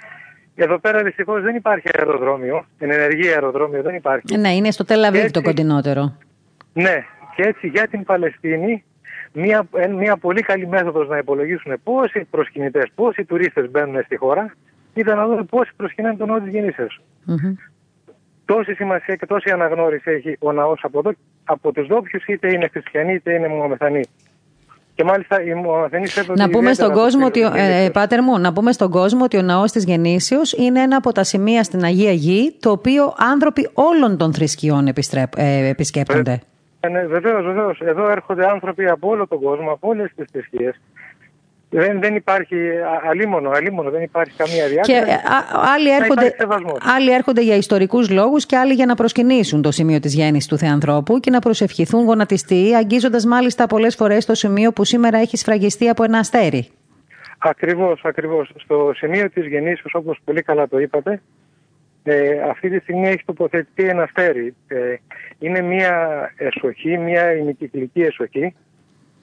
Εδώ 0.58 0.78
πέρα 0.78 1.02
δυστυχώς 1.02 1.42
δεν 1.42 1.54
υπάρχει 1.54 1.88
αεροδρόμιο, 1.98 2.66
ενεργή 2.78 3.28
αεροδρόμιο 3.28 3.82
δεν 3.82 3.94
υπάρχει. 3.94 4.34
Ε, 4.34 4.36
Ναι, 4.36 4.54
είναι 4.54 4.70
στο 4.70 4.84
Τελαβίβ 4.84 5.20
το 5.20 5.26
Έτσι. 5.26 5.42
κοντινότερο. 5.42 6.16
Ναι, 6.72 7.04
και 7.36 7.42
έτσι 7.42 7.66
για 7.66 7.88
την 7.88 8.04
Παλαιστίνη 8.04 8.84
μια, 9.38 9.66
ε, 9.76 9.86
μια 9.86 10.16
πολύ 10.16 10.40
καλή 10.42 10.66
μέθοδος 10.66 11.08
να 11.08 11.18
υπολογίσουν 11.18 11.72
πόσοι 11.82 12.26
προσκυνητές, 12.30 12.84
πόσοι 12.94 13.24
τουρίστες 13.24 13.70
μπαίνουν 13.70 14.02
στη 14.04 14.16
χώρα 14.16 14.54
ήταν 14.94 15.16
να 15.16 15.26
δούμε 15.26 15.42
πόσοι 15.42 15.70
προσκυνάνε 15.76 16.16
τον 16.16 16.28
ναό 16.28 16.40
της 16.40 16.52
Γεννήσεως. 16.52 17.00
Μμμ. 17.24 17.54
Τόση 18.44 18.74
σημασία 18.74 19.14
και 19.16 19.26
τόση 19.26 19.50
αναγνώριση 19.50 20.10
έχει 20.10 20.36
ο 20.38 20.52
ναός 20.52 20.80
από 20.82 20.98
εδώ, 20.98 21.10
από 21.44 21.72
τους 21.72 21.86
ντόπιους 21.86 22.24
είτε 22.26 22.52
είναι 22.52 22.68
χριστιανοί 22.72 23.12
είτε 23.14 23.32
είναι 23.32 23.48
μουαμεθανοί. 23.48 24.00
Και 24.94 25.04
μάλιστα 25.04 25.42
οι 25.42 25.54
μουαμεθανοί 25.54 26.06
σέβονται 26.06 26.42
Να 26.42 26.48
πούμε 26.50 26.58
ιδιαίτερα 26.70 26.74
στον 26.74 26.88
το 26.94 27.00
κόσμο 27.00 27.26
ότι, 27.26 27.38
σπήλαιο 27.38 27.50
ο- 27.50 27.52
της 27.54 27.62
ε, 27.62 27.66
Γεννήσεως. 27.66 27.90
πάτερ 27.92 28.22
μου, 28.22 28.38
να 28.38 28.52
πούμε 28.52 28.72
στον 28.72 28.90
κόσμο 28.90 29.24
ότι 29.24 29.36
ο 29.38 29.42
ναός 29.42 29.72
της 29.72 29.84
Γεννήσεως 29.84 30.52
είναι 30.52 30.80
ένα 30.80 30.96
από 30.96 31.12
τα 31.12 31.24
σημεία 31.24 31.62
στην 31.62 31.84
Αγία 31.84 32.12
Γη, 32.12 32.56
το 32.60 32.70
οποίο 32.70 33.14
άνθρωποι 33.32 33.68
όλων 33.72 34.16
των 34.16 34.34
θρησκειών 34.34 34.86
επιστρέπ, 34.86 35.32
ε, 35.36 35.68
επισκέπτονται. 35.68 36.40
Ε, 36.80 36.88
ναι, 36.88 37.06
βεβαίως, 37.06 37.44
βεβαίως. 37.44 37.80
Εδώ 37.80 38.08
έρχονται 38.10 38.46
άνθρωποι 38.50 38.88
από 38.88 39.08
όλο 39.08 39.26
τον 39.26 39.40
κόσμο, 39.40 39.70
από 39.70 39.88
όλες 39.88 40.12
τις 40.16 40.26
θρησκείες. 40.32 40.80
Δεν, 41.70 42.00
δεν 42.00 42.14
υπάρχει 42.14 42.56
α- 42.70 43.02
αλίμονο, 43.08 43.50
αλίμονο, 43.50 43.90
δεν 43.90 44.02
υπάρχει 44.02 44.36
καμία 44.36 44.62
Και 44.64 44.68
διάκριση. 44.68 44.98
ε, 45.10 45.14
α- 45.14 45.72
άλλοι 45.74 45.88
Να 45.88 45.94
έρχονται, 45.96 46.20
υπάρχει 46.24 46.36
σεβασμός. 46.40 46.78
άλλοι 46.96 47.12
έρχονται 47.12 47.40
για 47.42 47.56
ιστορικούς 47.56 48.10
λόγους 48.10 48.46
και 48.46 48.56
άλλοι 48.56 48.72
για 48.72 48.86
να 48.86 48.94
προσκυνήσουν 48.94 49.62
το 49.62 49.70
σημείο 49.70 50.00
της 50.00 50.14
γέννησης 50.14 50.48
του 50.48 50.58
Θεανθρώπου 50.58 51.18
και 51.20 51.30
να 51.30 51.38
προσευχηθούν 51.38 52.04
γονατιστοί, 52.04 52.74
αγγίζοντας 52.74 53.24
μάλιστα 53.26 53.66
πολλές 53.66 53.94
φορές 53.94 54.26
το 54.26 54.34
σημείο 54.34 54.72
που 54.72 54.84
σήμερα 54.84 55.18
έχει 55.18 55.36
σφραγιστεί 55.36 55.88
από 55.88 56.04
ένα 56.04 56.18
αστέρι. 56.18 56.68
Ακριβώς, 57.38 58.00
ακριβώς. 58.04 58.50
Στο 58.56 58.92
σημείο 58.96 59.30
της 59.30 59.46
γεννήσεως, 59.46 59.94
όπως 59.94 60.18
πολύ 60.24 60.42
καλά 60.42 60.68
το 60.68 60.78
είπατε, 60.78 61.22
ε, 62.08 62.40
αυτή 62.40 62.68
τη 62.70 62.78
στιγμή 62.78 63.08
έχει 63.08 63.24
τοποθετηθεί 63.24 63.88
ένα 63.88 64.02
αστέρι. 64.02 64.54
Ε, 64.66 64.94
είναι 65.38 65.60
μια 65.60 66.32
εσοχή, 66.36 66.98
μια 66.98 67.32
ημικυκλική 67.32 68.00
εσοχή 68.00 68.54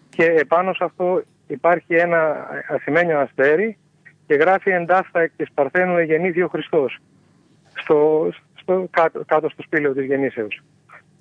και 0.10 0.24
επάνω 0.24 0.74
σε 0.74 0.84
αυτό 0.84 1.24
υπάρχει 1.48 1.96
ένα 1.96 2.48
ασημένιο 2.68 3.20
αστέρι 3.20 3.78
και 4.28 4.36
γράφει 4.36 4.70
εντάφτα 4.70 5.22
εκ 5.22 5.32
της 5.36 5.52
Παρθένου 5.54 5.98
εγεννήθη 5.98 6.42
ο 6.42 6.48
Χριστός 6.48 6.98
στο, 7.74 8.30
στο, 8.54 8.88
κάτω, 8.92 9.24
κάτω 9.26 9.50
στο 9.50 9.62
σπήλαιο 9.62 9.94
της 9.94 10.06
γεννήσεως. 10.06 10.62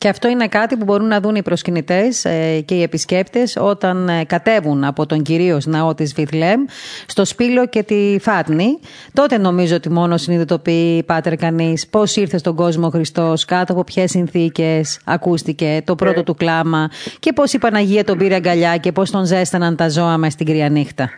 Και 0.03 0.09
αυτό 0.09 0.29
είναι 0.29 0.49
κάτι 0.49 0.77
που 0.77 0.85
μπορούν 0.85 1.07
να 1.07 1.21
δουν 1.21 1.35
οι 1.35 1.43
προσκυνητές 1.43 2.25
ε, 2.25 2.61
και 2.65 2.75
οι 2.75 2.83
επισκέπτες 2.83 3.57
όταν 3.61 4.09
ε, 4.09 4.25
κατέβουν 4.25 4.85
από 4.85 5.07
τον 5.07 5.23
κυρίως 5.23 5.67
ναό 5.67 5.95
της 5.95 6.15
Βιθλέμ 6.15 6.65
στο 7.07 7.25
Σπήλο 7.25 7.67
και 7.67 7.83
τη 7.83 8.17
Φάτνη. 8.21 8.79
Τότε 9.13 9.39
νομίζω 9.39 9.77
ότι 9.77 9.91
μόνο 9.91 10.17
συνειδητοποιεί, 10.17 11.03
Πάτερ, 11.03 11.37
κανείς 11.37 11.89
πώς 11.89 12.17
ήρθε 12.17 12.39
στον 12.39 12.55
κόσμο 12.55 12.87
ο 12.87 12.91
Χριστός, 12.91 13.45
κάτω 13.45 13.73
από 13.73 13.85
ποιες 13.85 14.11
συνθήκες 14.11 15.01
ακούστηκε 15.05 15.83
το 15.85 15.95
πρώτο 15.95 16.23
του 16.23 16.35
κλάμα 16.35 16.91
και 17.19 17.33
πώς 17.33 17.53
η 17.53 17.59
Παναγία 17.59 18.05
τον 18.05 18.19
πήρε 18.19 18.35
αγκαλιά 18.35 18.77
και 18.77 18.93
πώς 18.93 19.11
τον 19.11 19.25
ζέσταναν 19.25 19.77
τα 19.77 19.89
ζώα 19.89 20.17
μες 20.17 20.33
στην 20.33 20.47
κρύα 20.47 20.69
νύχτα. 20.69 21.11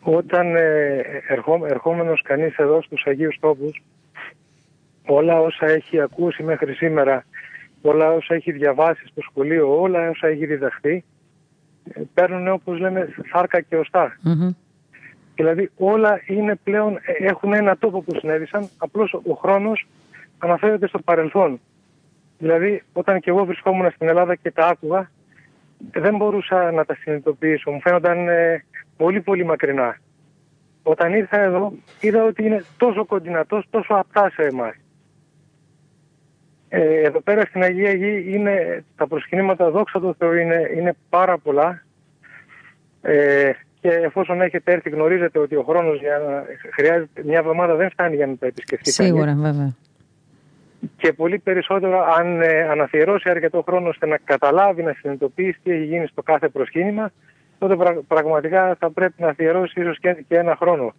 Όταν 0.00 0.56
ε, 0.56 1.00
ερχό, 1.28 1.60
ερχόμενος 1.68 2.22
κανείς 2.22 2.56
εδώ 2.56 2.82
στους 2.82 3.04
Αγίους 3.06 3.38
Τόπους, 3.40 3.82
όλα 5.06 5.40
όσα 5.40 5.66
έχει 5.66 6.00
ακούσει 6.00 6.42
μέχρι 6.42 6.72
σήμερα, 6.72 7.24
όλα 7.82 8.12
όσα 8.12 8.34
έχει 8.34 8.52
διαβάσει 8.52 9.06
στο 9.06 9.20
σχολείο, 9.20 9.80
όλα 9.80 10.08
όσα 10.08 10.26
έχει 10.26 10.46
διδαχθεί, 10.46 11.04
ε, 11.92 12.00
παίρνουν 12.14 12.48
όπως 12.48 12.78
λέμε 12.78 13.08
σάρκα 13.32 13.60
και 13.60 13.76
οστά. 13.76 14.16
Μμμ. 14.22 14.50
Δηλαδή 15.34 15.70
όλα 15.76 16.20
είναι 16.26 16.54
πλέον, 16.64 16.96
ε, 16.96 17.26
έχουν 17.26 17.52
ένα 17.52 17.76
τόπο 17.76 18.00
που 18.00 18.14
συνέβησαν, 18.18 18.68
απλώς 18.76 19.12
ο 19.12 19.34
χρόνος 19.34 19.86
αναφέρεται 20.38 20.86
στο 20.86 20.98
παρελθόν. 20.98 21.60
Δηλαδή 22.38 22.82
όταν 22.92 23.20
και 23.20 23.30
εγώ 23.30 23.44
βρισκόμουν 23.44 23.90
στην 23.90 24.08
Ελλάδα 24.08 24.34
και 24.34 24.50
τα 24.50 24.66
άκουγα, 24.66 25.10
δεν 25.90 26.16
μπορούσα 26.16 26.72
να 26.72 26.84
τα 26.84 26.94
συνειδητοποιήσω. 26.94 27.70
Μου 27.70 27.80
φαίνονταν 27.80 28.28
ε, 28.28 28.64
πολύ 28.96 29.20
πολύ 29.20 29.44
μακρινά. 29.44 29.96
Όταν 30.82 31.14
ήρθα 31.14 31.40
εδώ 31.40 31.72
είδα 32.00 32.24
ότι 32.24 32.44
είναι 32.44 32.64
τόσο 32.76 33.04
κοντινά, 33.04 33.46
τόσο, 33.46 33.66
τόσο 33.70 33.94
απτά 33.94 34.30
σε 34.30 34.42
εμάς. 34.42 34.74
Ε, 36.74 37.06
εδώ 37.06 37.20
πέρα 37.20 37.44
στην 37.44 37.62
Αγία 37.62 37.92
Γη 37.92 38.24
είναι, 38.26 38.84
τα 38.96 39.06
προσκυνήματα 39.06 39.70
δόξα 39.70 40.00
τω 40.00 40.14
Θεώ 40.18 40.34
είναι, 40.34 40.70
είναι 40.76 40.96
πάρα 41.08 41.38
πολλά 41.38 41.82
ε, 43.02 43.50
και 43.80 43.88
εφόσον 43.88 44.40
έχετε 44.40 44.72
έρθει 44.72 44.90
γνωρίζετε 44.90 45.38
ότι 45.38 45.56
ο 45.56 45.62
χρόνος 45.62 46.00
για 46.00 46.18
να 46.18 46.44
χρειάζεται 46.72 47.22
μια 47.24 47.38
εβδομάδα 47.38 47.74
δεν 47.74 47.90
φτάνει 47.90 48.16
για 48.16 48.26
να 48.26 48.36
τα 48.36 48.46
επισκεφτεί 48.46 48.92
Σίγουρα 48.92 49.34
βέβαια. 49.38 49.74
Και 50.96 51.12
πολύ 51.12 51.38
περισσότερο 51.38 52.04
αν 52.18 52.40
ε, 52.40 52.68
αναφιερώσει 52.68 53.30
αρκετό 53.30 53.62
χρόνο 53.62 53.88
ώστε 53.88 54.06
να 54.06 54.18
καταλάβει, 54.24 54.82
να 54.82 54.92
συνειδητοποιήσει 54.92 55.58
τι 55.62 55.70
έχει 55.70 55.84
γίνει 55.84 56.06
στο 56.06 56.22
κάθε 56.22 56.48
προσκύνημα 56.48 57.12
τότε 57.58 57.76
πραγματικά 58.08 58.76
θα 58.78 58.90
πρέπει 58.90 59.22
να 59.22 59.28
αφιερώσει 59.28 59.80
ίσως 59.80 59.98
και, 59.98 60.24
και 60.28 60.36
ένα 60.36 60.56
χρόνο 60.56 60.94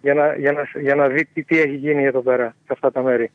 για 0.00 0.14
να, 0.14 0.34
για 0.34 0.52
να, 0.52 0.80
για 0.80 0.94
να 0.94 1.08
δει 1.08 1.24
τι, 1.24 1.44
τι 1.44 1.58
έχει 1.60 1.76
γίνει 1.76 2.04
εδώ 2.04 2.20
πέρα 2.20 2.54
σε 2.64 2.68
αυτά 2.72 2.92
τα 2.92 3.02
μέρη. 3.02 3.30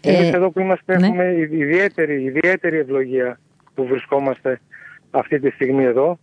Ε, 0.00 0.14
Εμείς 0.14 0.32
εδώ 0.32 0.50
που 0.50 0.60
είμαστε 0.60 0.98
ναι. 0.98 1.06
έχουμε 1.06 1.36
ιδιαίτερη, 1.36 2.22
ιδιαίτερη 2.22 2.78
ευλογία 2.78 3.40
που 3.74 3.86
βρισκόμαστε 3.86 4.60
αυτή 5.10 5.40
τη 5.40 5.50
στιγμή 5.50 5.84
εδώ. 5.84 6.18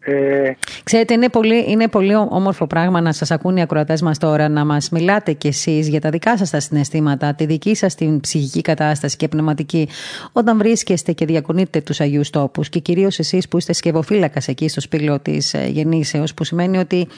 Ε... 0.00 0.52
Ξέρετε, 0.84 1.14
είναι 1.14 1.28
πολύ, 1.28 1.64
είναι 1.68 1.88
πολύ 1.88 2.14
όμορφο 2.14 2.66
πράγμα 2.66 3.00
να 3.00 3.12
σας 3.12 3.30
ακούν 3.30 3.56
οι 3.56 3.62
ακροατές 3.62 4.02
μας 4.02 4.18
τώρα, 4.18 4.48
να 4.48 4.64
μας 4.64 4.90
μιλάτε 4.90 5.32
κι 5.32 5.46
εσείς 5.46 5.88
για 5.88 6.00
τα 6.00 6.10
δικά 6.10 6.36
σας 6.36 6.50
τα 6.50 6.60
συναισθήματα, 6.60 7.34
τη 7.34 7.46
δική 7.46 7.74
σας 7.74 7.94
την 7.94 8.20
ψυχική 8.20 8.60
κατάσταση 8.60 9.16
και 9.16 9.28
πνευματική, 9.28 9.88
όταν 10.32 10.58
βρίσκεστε 10.58 11.12
και 11.12 11.24
διακονείτε 11.24 11.80
τους 11.80 12.00
Αγίους 12.00 12.30
Τόπους 12.30 12.68
και 12.68 12.78
κυρίως 12.78 13.18
εσείς 13.18 13.48
που 13.48 13.58
είστε 13.58 13.72
σκευοφύλακας 13.72 14.48
εκεί 14.48 14.68
στο 14.68 14.80
σπήλαιο 14.80 15.20
της 15.20 15.54
ε, 15.54 15.66
Γεννήσεως, 15.66 16.34
που 16.34 16.44
σημαίνει 16.44 16.78
ότι 16.78 17.08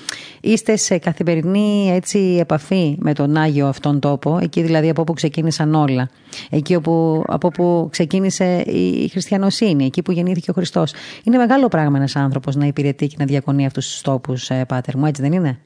είστε 0.40 0.76
σε 0.76 0.98
καθημερινή 0.98 1.90
έτσι, 1.94 2.36
επαφή 2.40 2.96
με 2.98 3.12
τον 3.12 3.36
Άγιο 3.36 3.66
αυτόν 3.66 4.00
τόπο, 4.00 4.38
εκεί 4.42 4.62
δηλαδή 4.62 4.88
από 4.88 5.00
όπου 5.00 5.12
ξεκίνησαν 5.12 5.74
όλα, 5.74 6.08
εκεί 6.50 6.74
όπου, 6.74 7.24
από 7.26 7.46
όπου 7.46 7.88
ξεκίνησε 7.90 8.60
η 8.60 9.08
χριστιανοσύνη, 9.08 9.84
εκεί 9.84 10.02
που 10.02 10.12
γεννήθηκε 10.12 10.50
ο 10.50 10.52
Χριστός. 10.52 10.92
Είναι 11.22 11.36
μεγάλο 11.36 11.68
πράγμα 11.68 11.96
ένας 11.96 12.16
άνθρωπος 12.16 12.56
να 12.56 12.66
υπηρετεί 12.66 13.06
και 13.06 13.16
να 13.18 13.24
διακονεί 13.24 13.53
αυτούς 13.62 13.86
τους 13.90 14.00
τόπους, 14.00 14.50
ε, 14.50 14.64
πάτερ 14.64 14.96
μου, 14.96 15.06
έτσι 15.06 15.22
δεν 15.22 15.32
είναι; 15.32 15.58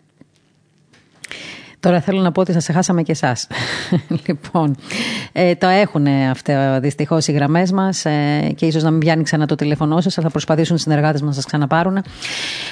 Τώρα 1.80 2.00
θέλω 2.00 2.20
να 2.20 2.32
πω 2.32 2.40
ότι 2.40 2.52
σας 2.52 2.68
χάσαμε 2.72 3.02
και 3.02 3.12
εσάς. 3.12 3.46
λοιπόν, 4.26 4.76
ε, 5.32 5.54
το 5.54 5.66
έχουν 5.66 6.06
αυτά 6.06 6.80
δυστυχώς 6.80 7.26
οι 7.26 7.32
γραμμές 7.32 7.72
μας 7.72 8.04
ε, 8.04 8.52
και 8.56 8.66
ίσως 8.66 8.82
να 8.82 8.90
μην 8.90 9.00
πιάνει 9.00 9.22
ξανά 9.22 9.46
το 9.46 9.54
τηλέφωνό 9.54 10.00
σας, 10.00 10.18
αλλά 10.18 10.26
θα 10.26 10.32
προσπαθήσουν 10.32 10.76
οι 10.76 10.78
συνεργάτες 10.78 11.20
να 11.20 11.32
σας 11.32 11.44
ξαναπάρουν. 11.44 12.02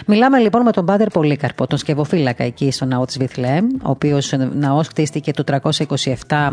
Μιλάμε 0.07 0.39
λοιπόν 0.39 0.63
με 0.63 0.73
τον 0.73 0.85
Πάτερ 0.85 1.09
Πολύκαρπο, 1.09 1.67
τον 1.67 1.79
σκευοφύλακα 1.79 2.45
εκεί 2.45 2.71
στο 2.71 2.85
ναό 2.85 3.05
της 3.05 3.19
Βιθλέμ, 3.19 3.65
ο 3.83 3.91
οποίος 3.91 4.33
ναός 4.53 4.89
χτίστηκε 4.89 5.33
το 5.33 5.45
327 5.63 6.49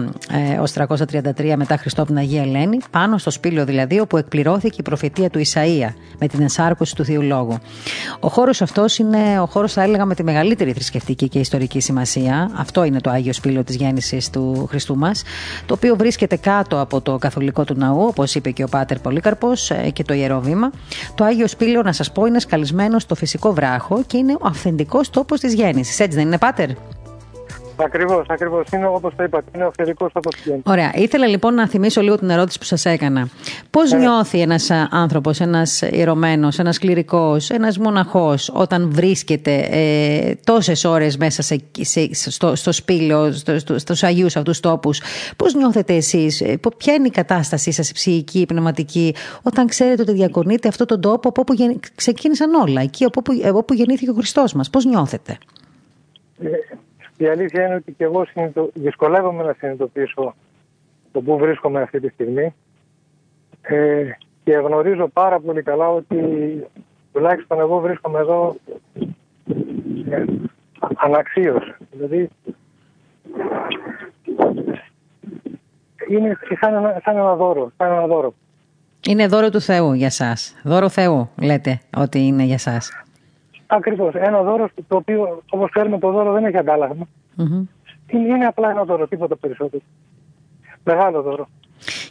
έω 0.56 0.64
333 0.88 1.54
μετά 1.56 1.78
Χριστό 1.78 2.01
από 2.01 2.10
την 2.10 2.20
Αγία 2.20 2.41
Ελένη, 2.41 2.78
πάνω 2.91 3.18
στο 3.18 3.30
σπήλιο 3.30 3.66
δηλαδή, 3.66 3.99
όπου 3.99 4.18
εκπληρώθηκε 4.18 4.76
η 4.80 4.84
προφητεία 4.84 5.30
του 5.30 5.39
Ισαΐα 5.39 5.93
με 6.20 6.28
την 6.28 6.41
ενσάρκωση 6.41 6.95
του 6.95 7.06
Θείου 7.06 7.22
Λόγου. 7.22 7.58
Ο 8.20 8.28
χώρος 8.28 8.62
αυτός 8.62 8.97
είναι 8.97 9.39
ο 9.39 9.45
χώρος, 9.45 9.74
θα 9.74 9.82
έλεγα, 9.82 10.06
με 10.06 10.16
τη 10.16 10.24
μεγαλύτερη 10.24 10.74
θρησκευτική 10.74 11.28
και 11.28 11.39
ιστορική 11.39 11.80
σημασία 11.80 12.43
αυτό 12.56 12.84
είναι 12.84 13.02
το 13.02 13.10
Άγιος 13.10 13.36
Σπήλαιο 13.36 13.64
της 13.64 13.76
γέννησης 13.76 14.30
του 14.30 14.66
Χριστού 14.70 14.98
μας, 14.98 15.24
το 15.66 15.74
οποίο 15.74 15.96
βρίσκεται 15.96 16.36
κάτω 16.36 16.80
από 16.80 17.02
το 17.02 17.18
καθολικό 17.18 17.64
του 17.64 17.76
ναού, 17.78 18.02
όπως 18.02 18.36
είπε 18.36 18.52
και 18.52 18.64
ο 18.64 18.68
Πάτερ 18.68 19.00
Πολύκαρπος 19.00 19.70
ε, 19.70 19.89
και 19.89 20.04
το 20.04 20.14
ιερό 20.14 20.39
βήμα. 20.39 20.72
Το 21.16 21.24
Άγιος 21.24 21.52
Σπήλαιο, 21.52 21.82
να 21.82 21.91
σας 21.91 22.12
πω, 22.12 22.26
είναι 22.26 22.39
σκαλισμένο 22.39 23.00
στο 23.00 23.16
φυσικό 23.16 23.54
βράχο 23.54 24.04
και 24.08 24.18
είναι 24.18 24.34
ο 24.34 24.48
αυθεντικός 24.48 25.10
τόπος 25.10 25.39
της 25.39 25.54
γέννησης. 25.54 26.00
Έτσι 26.00 26.18
δεν 26.18 26.28
είναι, 26.28 26.38
Πάτερ; 26.38 26.70
Ακριβώς, 27.76 28.26
ακριβώς. 28.30 28.70
Είναι 28.74 28.88
όπως 28.88 29.16
το 29.16 29.24
είπατε, 29.24 29.46
είναι 29.56 29.64
αυθεντικός 29.64 30.12
από 30.14 30.30
Ωραία. 30.64 30.92
Ήθελα 30.96 31.28
λοιπόν 31.28 31.54
να 31.54 31.68
θυμίσω 31.68 32.02
λίγο 32.02 32.18
την 32.18 32.30
ερώτηση 32.30 32.60
που 32.60 32.66
σας 32.66 32.86
έκανα. 32.86 33.28
Πώς 33.70 33.92
ε. 33.92 33.98
νιώθει 33.98 34.40
ένας 34.40 34.72
άνθρωπος, 34.90 35.40
ένας 35.40 35.82
ιερωμένος, 35.82 36.60
ένας 36.60 36.78
κληρικός, 36.78 37.50
ένας 37.50 37.78
μοναχός, 37.78 38.52
όταν 38.54 38.90
βρίσκεται 38.92 39.68
ε, 39.72 40.36
τόσες 40.44 40.84
ώρες 40.84 41.18
μέσα 41.18 41.42
σε, 41.42 41.64
σε, 41.80 42.10
στο, 42.14 42.56
στο 42.56 42.72
σπήλαιο, 42.72 43.32
στο, 43.32 43.60
στο, 43.60 43.80
στους 43.80 44.04
Αγίους 44.04 44.36
αυτούς 44.36 44.60
τόπους; 44.60 45.02
Πώς 45.38 45.54
νιώθετε 45.54 45.96
εσείς, 45.96 46.42
ε, 46.42 46.60
ποια 46.78 46.94
είναι 46.94 47.08
η 47.08 47.12
κατάστασή 47.12 47.72
σας, 47.72 47.90
η 47.90 47.94
ψυχική, 47.94 48.40
η 48.40 48.46
πνευματική, 48.46 49.16
όταν 49.42 49.68
ξέρετε 49.68 50.02
ότι 50.02 50.12
διακονείτε 50.12 50.68
αυτόν 50.68 50.88
τον 50.88 51.02
τόπο 51.02 51.30
από 51.30 51.42
όπου 51.42 51.54
ξεκίνησαν 51.96 52.54
όλα, 52.54 52.82
εκεί 52.82 53.04
από 53.04 53.20
όπου, 53.20 53.58
όπου 53.58 53.74
γεννήθηκε 53.74 54.10
ο 54.10 54.14
Χριστός 54.14 54.54
μας; 54.54 54.70
Πώς 54.70 54.86
νιώθετε; 54.86 55.38
Ε, 56.44 56.50
η 57.18 57.28
αλήθεια 57.28 57.66
είναι 57.66 57.76
ότι 57.76 57.91
και 57.91 58.03
εγώ 58.03 58.26
συνειδητο... 58.26 58.70
δυσκολεύομαι 58.74 59.43
να 59.43 59.53
συνειδητοποιήσω 59.53 60.36
το 61.11 61.22
που 61.22 61.38
βρίσκομαι 61.38 61.82
αυτή 61.82 61.99
τη 61.99 62.09
στιγμή 62.09 62.53
ε, 63.61 64.09
και 64.43 64.51
γνωρίζω 64.53 65.07
πάρα 65.07 65.39
πολύ 65.39 65.64
καλά 65.64 65.89
ότι 65.89 66.18
τουλάχιστον 67.14 67.59
εγώ 67.59 67.80
βρίσκομαι 67.80 68.20
εδώ 68.20 68.55
ε, 70.09 70.24
αναξίως. 70.95 71.76
Δηλαδή 71.91 72.30
είναι 76.09 76.38
σαν 76.59 76.74
ένα, 76.74 77.01
σαν 77.03 77.18
ένα 77.18 77.36
δώρο. 77.36 77.72
Σαν 77.78 77.91
ένα 77.91 78.07
δώρο. 78.07 78.34
Είναι 79.07 79.28
δώρο 79.28 79.49
του 79.49 79.61
Θεού 79.61 79.93
για 79.93 80.09
σας. 80.09 80.55
Δώρο 80.64 80.89
Θεού 80.89 81.30
λέτε 81.41 81.82
ότι 81.97 82.20
είναι 82.20 82.43
για 82.43 82.57
σας. 82.57 83.03
Ακριβώς. 83.76 84.14
Ένα 84.16 84.42
δώρο 84.44 84.70
το 84.88 84.96
οποίο, 84.96 85.42
όπως 85.50 85.70
ξέρουμε, 85.70 86.00
το 86.00 86.12
δώρο 86.12 86.32
δεν 86.32 86.46
έχει 86.46 86.58
αντάλλαγμα. 86.58 87.08
Mm-hmm. 87.38 87.68
Είναι 88.08 88.46
απλά 88.46 88.70
ένα 88.70 88.84
δώρο, 88.84 89.08
τίποτα 89.08 89.36
περισσότερο. 89.38 89.84
Μεγάλο 90.84 91.22
δώρο. 91.22 91.48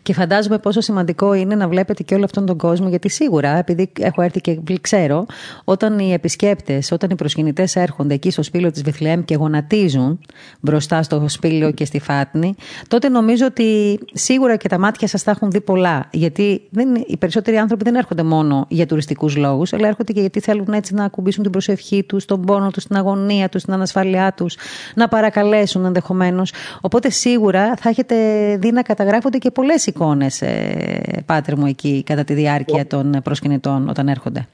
Και 0.03 0.13
φαντάζομαι 0.13 0.59
πόσο 0.59 0.81
σημαντικό 0.81 1.35
είναι 1.35 1.55
να 1.55 1.69
βλέπετε 1.69 2.03
και 2.03 2.15
όλο 2.15 2.25
αυτόν 2.25 2.47
τον 2.47 2.57
κόσμο, 2.57 2.89
γιατί 2.89 3.09
σίγουρα, 3.09 3.59
επειδή 3.59 3.93
έχω 3.99 4.23
έρθει 4.23 4.41
και 4.41 4.61
ξέρω, 4.81 5.27
όταν 5.65 5.99
οι 5.99 6.13
επισκέπτες, 6.13 6.91
όταν 6.93 7.11
οι 7.11 7.15
προσκυνητές 7.15 7.77
έρχονται 7.77 8.15
εκεί 8.15 8.31
στο 8.31 8.43
σπήλαιο 8.43 8.71
της 8.71 8.83
Βιθλέμ 8.83 9.25
και 9.25 9.35
γονατίζουν 9.35 10.21
μπροστά 10.61 11.03
στο 11.03 11.25
σπήλαιο 11.29 11.71
και 11.71 11.85
στη 11.85 12.01
Φάτνη, 12.01 12.55
τότε 12.89 13.09
νομίζω 13.09 13.47
ότι 13.47 13.99
σίγουρα 14.13 14.57
και 14.57 14.69
τα 14.69 14.79
μάτια 14.79 15.09
σας 15.09 15.23
θα 15.23 15.31
έχουν 15.31 15.51
δει 15.51 15.61
πολλά. 15.61 16.09
Γιατί 16.13 16.63
δεν, 16.71 17.05
οι 17.07 17.17
περισσότεροι 17.17 17.57
άνθρωποι 17.57 17.85
δεν 17.85 17.95
έρχονται 17.95 18.23
μόνο 18.23 18.67
για 18.69 18.87
τουριστικούς 18.87 19.37
λόγους, 19.37 19.73
αλλά 19.73 19.89
έρχονται 19.89 20.13
και 20.13 20.21
γιατί 20.21 20.41
θέλουν 20.41 20.73
έτσι 20.73 20.95
να 20.95 21.05
ακουμπήσουν 21.05 21.43
την 21.43 21.53
προσευχή 21.53 22.03
τους, 22.03 22.25
τον 22.25 22.41
πόνο 22.41 22.71
τους, 22.71 22.85
την 22.85 22.97
αγωνία 22.97 23.49
τους, 23.49 23.63
την 23.63 23.73
ανασφάλειά 23.73 24.33
τους, 24.37 24.57
να 24.95 25.09
παρακαλέσουν 25.09 25.85
ενδεχομένως. 25.85 26.53
Οπότε 26.81 27.11
σίγουρα 27.11 27.75
θα 27.77 27.89
έχετε 27.89 28.17
δει 28.61 28.73
να 28.73 28.83
καταγράφονται 28.83 29.39
και 29.39 29.51
πολλές 29.51 29.87
εικόνες, 29.95 30.43
ε, 30.43 31.23
πάτερ 31.27 31.59
μου, 31.59 31.67
εκεί 31.67 32.03
κατά 32.03 32.25
τη 32.25 32.35
διάρκεια 32.35 32.87
των 32.87 33.21
προσκυνητών 33.23 33.89
όταν 33.89 34.09
έρχονται; 34.09 34.47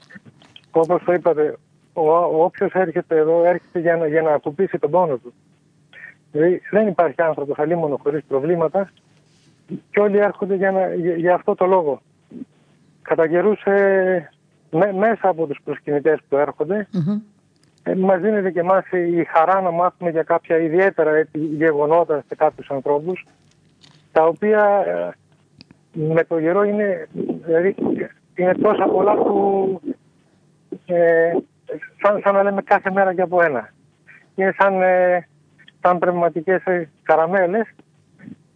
Όπως 0.71 1.03
το 1.05 1.13
είπατε, 1.13 1.57
όποιος 2.37 2.71
έρχεται 2.73 3.17
εδώ 3.17 3.43
έρχεται 3.43 3.79
για 3.79 3.95
να, 3.95 4.07
για 4.07 4.21
να 4.21 4.31
ακουμπήσει 4.31 4.77
τον 4.79 4.91
πόνο 4.91 5.17
του. 5.17 5.33
Δηλαδή 6.31 6.61
δεν 6.71 6.87
υπάρχει 6.87 7.21
άνθρωπος 7.21 7.59
αλλήμωνο 7.59 7.99
χωρίς 8.03 8.23
προβλήματα 8.27 8.91
και 9.91 9.99
όλοι 9.99 10.17
έρχονται 10.17 10.55
για, 10.55 10.71
να, 10.71 10.93
για, 10.93 11.33
αυτό 11.33 11.55
το 11.55 11.65
λόγο. 11.65 12.01
Κατά 13.01 13.27
καιρούς 13.27 13.63
ε, 13.63 14.29
μέσα 14.97 15.29
από 15.29 15.47
τους 15.47 15.59
προσκυνητές 15.63 16.19
που 16.29 16.37
έρχονται, 16.37 16.87
mm-hmm. 16.93 17.21
ε, 17.83 17.95
μας 17.95 18.21
δίνεται 18.21 18.51
και 18.51 18.59
εμάς 18.59 18.85
η 18.91 19.23
χαρά 19.23 19.61
να 19.61 19.71
μάθουμε 19.71 20.09
για 20.09 20.23
κάποια 20.23 20.57
ιδιαίτερα 20.57 21.15
έτσι, 21.15 21.39
γεγονότα 21.39 22.23
σε 22.27 22.35
κάποιους 22.35 22.69
ανθρώπους 22.69 23.25
τα 24.11 24.25
οποία 24.25 24.83
ε, 24.87 25.09
με 25.93 26.23
το 26.23 26.39
γερό 26.39 26.63
είναι, 26.63 27.07
δηλαδή, 27.45 27.75
είναι 28.35 28.53
τόσα 28.53 28.85
πολλά 28.85 29.15
που 29.15 29.81
ε, 30.85 31.31
σαν, 32.01 32.21
σαν 32.23 32.33
να 32.33 32.43
λέμε 32.43 32.61
κάθε 32.61 32.91
μέρα 32.91 33.13
και 33.13 33.21
από 33.21 33.41
ένα. 33.43 33.73
Είναι 34.35 34.53
σαν, 34.57 34.81
ε, 34.81 35.27
σαν 35.81 35.99
πνευματικές 35.99 36.63
ε, 36.65 36.89
καραμέλες 37.03 37.67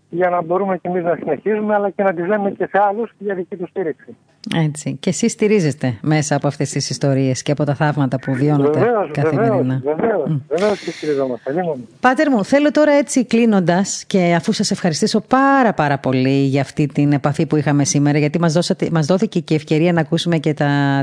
για 0.09 0.29
να 0.29 0.41
μπορούμε 0.41 0.77
και 0.77 0.88
εμείς 0.88 1.03
να 1.03 1.15
συνεχίζουμε 1.15 1.75
αλλά 1.75 1.89
και 1.89 2.03
να 2.03 2.13
τις 2.13 2.27
λέμε 2.27 2.51
και 2.51 2.65
σε 2.71 2.81
άλλους 2.81 3.11
για 3.17 3.36
δική 3.36 3.55
τους 3.55 3.69
στήριξη. 3.69 4.17
Έτσι. 4.55 4.97
Και 4.99 5.09
εσείς 5.09 5.31
στηρίζεστε 5.31 5.97
μέσα 6.01 6.35
από 6.35 6.47
αυτές 6.47 6.69
τις 6.69 6.89
ιστορίες 6.89 7.41
και 7.41 7.51
από 7.51 7.63
τα 7.63 7.75
θαύματα 7.75 8.19
που 8.19 8.33
βιώνετε 8.33 8.79
βεβαίως, 8.79 9.11
καθημερινά. 9.11 9.81
Βεβαίως, 9.83 10.37
βεβαίως 10.47 10.79
και 10.79 10.91
στηριζόμαστε. 10.91 11.53
Πάτερ 11.99 12.29
μου, 12.29 12.45
θέλω 12.45 12.71
τώρα 12.71 12.91
έτσι 12.91 13.25
κλείνοντας 13.25 14.03
και 14.07 14.33
αφού 14.37 14.51
σας 14.51 14.71
ευχαριστήσω 14.71 15.19
πάρα 15.27 15.73
πάρα 15.73 15.97
πολύ 15.97 16.29
για 16.29 16.61
αυτή 16.61 16.85
την 16.85 17.11
επαφή 17.13 17.45
που 17.45 17.55
είχαμε 17.55 17.85
σήμερα, 17.85 18.17
γιατί 18.17 18.39
μας 18.39 18.59
μας 18.91 19.05
δόθηκε 19.05 19.39
και 19.39 19.53
η 19.53 19.55
ευκαιρία 19.55 19.93
να 19.93 20.01
ακούσουμε 20.01 20.37
και 20.37 20.55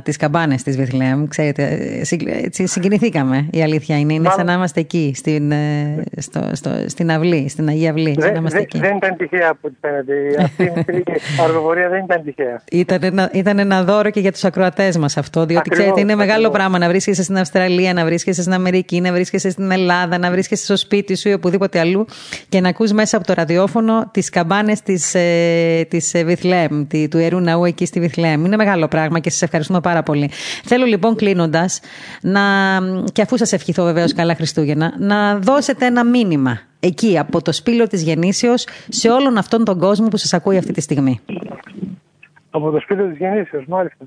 τις 0.03 0.17
καμπάνες 0.17 0.63
της 0.63 0.77
Βιθλέμ. 0.77 1.27
Ξέρετε, 1.29 1.79
έτσι 2.43 2.67
συγκινηθήκαμε. 2.67 3.49
Η 3.51 3.63
αλήθεια 3.63 3.99
είναι. 3.99 4.13
Είναι 4.13 4.31
σαν 4.31 4.47
να 4.47 4.53
είμαστε 4.53 4.81
εκεί, 4.81 5.13
στην, 5.17 5.53
ε, 5.53 6.03
στο, 6.17 6.51
στο, 6.53 6.71
στην 6.87 7.11
αυλή, 7.11 7.49
στην 7.49 7.69
Αγία 7.69 7.91
Αυλή. 7.91 8.17
Δεν, 8.19 8.49
δεν, 8.73 8.97
ήταν 8.97 9.17
τυχαία 9.17 9.49
από 9.51 9.69
ό,τι 9.69 9.77
φαίνεται. 9.81 10.43
Αυτή 10.43 10.63
η 10.63 10.73
μικρή 10.77 11.03
αεροπορία 11.41 11.89
δεν 11.89 12.05
ήταν 12.05 12.23
τυχαία. 12.25 12.63
Ήταν 12.71 12.99
ένα, 13.03 13.30
ήταν 13.33 13.59
ένα 13.59 13.85
δώρο 13.85 14.11
και 14.11 14.21
για 14.21 14.33
τους 14.33 14.45
ακροατές 14.45 14.97
μας 14.97 15.17
αυτό. 15.17 15.41
Διότι 15.41 15.55
Ακριβώς, 15.57 15.79
ξέρετε, 15.79 16.01
είναι 16.01 16.15
μεγάλο 16.15 16.33
ακριβώς. 16.47 16.57
πράγμα 16.57 16.79
να 16.79 16.89
βρίσκεσαι 16.89 17.23
στην 17.23 17.39
Αυστραλία, 17.39 17.93
να 17.93 18.05
βρίσκεσαι 18.05 18.41
στην 18.41 18.53
Αμερική, 18.53 19.01
να 19.01 19.13
βρίσκεσαι 19.13 19.51
στην 19.51 19.71
Ελλάδα, 19.71 20.19
να 20.19 20.31
βρίσκεσαι 20.31 20.65
στο 20.65 20.77
σπίτι 20.77 21.17
σου 21.17 21.29
ή 21.29 21.33
οπουδήποτε 21.33 21.79
αλλού 21.79 22.07
και 22.49 22.61
να 22.61 22.69
ακούς 22.69 22.93
μέσα 22.93 23.17
από 23.17 23.27
το 23.27 23.33
ραδιόφωνο 23.33 24.09
τις 24.13 24.29
καμπάνες 24.31 24.81
της 24.83 25.15
ε, 25.15 25.87
της 25.89 26.15
ε, 26.15 26.25
Βιθλέμ, 26.25 26.87
τη- 26.87 27.09
του 27.09 27.19
ιερού 27.19 27.41
ναού 27.41 27.65
εκεί 27.65 27.87
στη 27.87 28.01
Βιθλέμ. 28.01 28.45
Είναι 28.45 28.57
μεγάλο 28.57 28.89
πράγμα 28.89 29.19
και 29.19 29.31
σας 29.31 29.43
ευχαριστούμε 29.43 29.81
πάρα 29.81 30.03
πολύ. 30.03 30.31
Θέλω 30.65 30.85
λοιπόν 30.85 31.17
κλείνοντας, 31.17 31.81
να, 32.21 32.41
και 33.13 33.23
αφού 33.23 33.37
σας 33.39 33.53
ευχηθώ 33.53 33.85
βεβαίως 33.85 34.13
καλά 34.15 34.35
Χριστούγεννα, 34.35 34.93
να 34.99 35.39
δώσετε 35.39 35.87
ένα 35.87 36.05
μήνυμα 36.05 36.61
εκεί 36.81 37.19
από 37.19 37.43
το 37.43 37.53
σπήλο 37.53 37.87
της 37.87 38.03
γεννήσεως 38.03 38.67
σε 38.89 39.09
όλον 39.09 39.37
αυτόν 39.37 39.65
τον 39.65 39.79
κόσμο 39.79 40.09
που 40.09 40.17
σας 40.17 40.33
ακούει 40.33 40.57
αυτή 40.57 40.73
τη 40.73 40.81
στιγμή. 40.81 41.21
Από 42.51 42.71
το 42.71 42.81
σπίτι 42.81 43.09
της 43.09 43.17
γεννήσεως, 43.17 43.67
μάλιστα. 43.67 44.05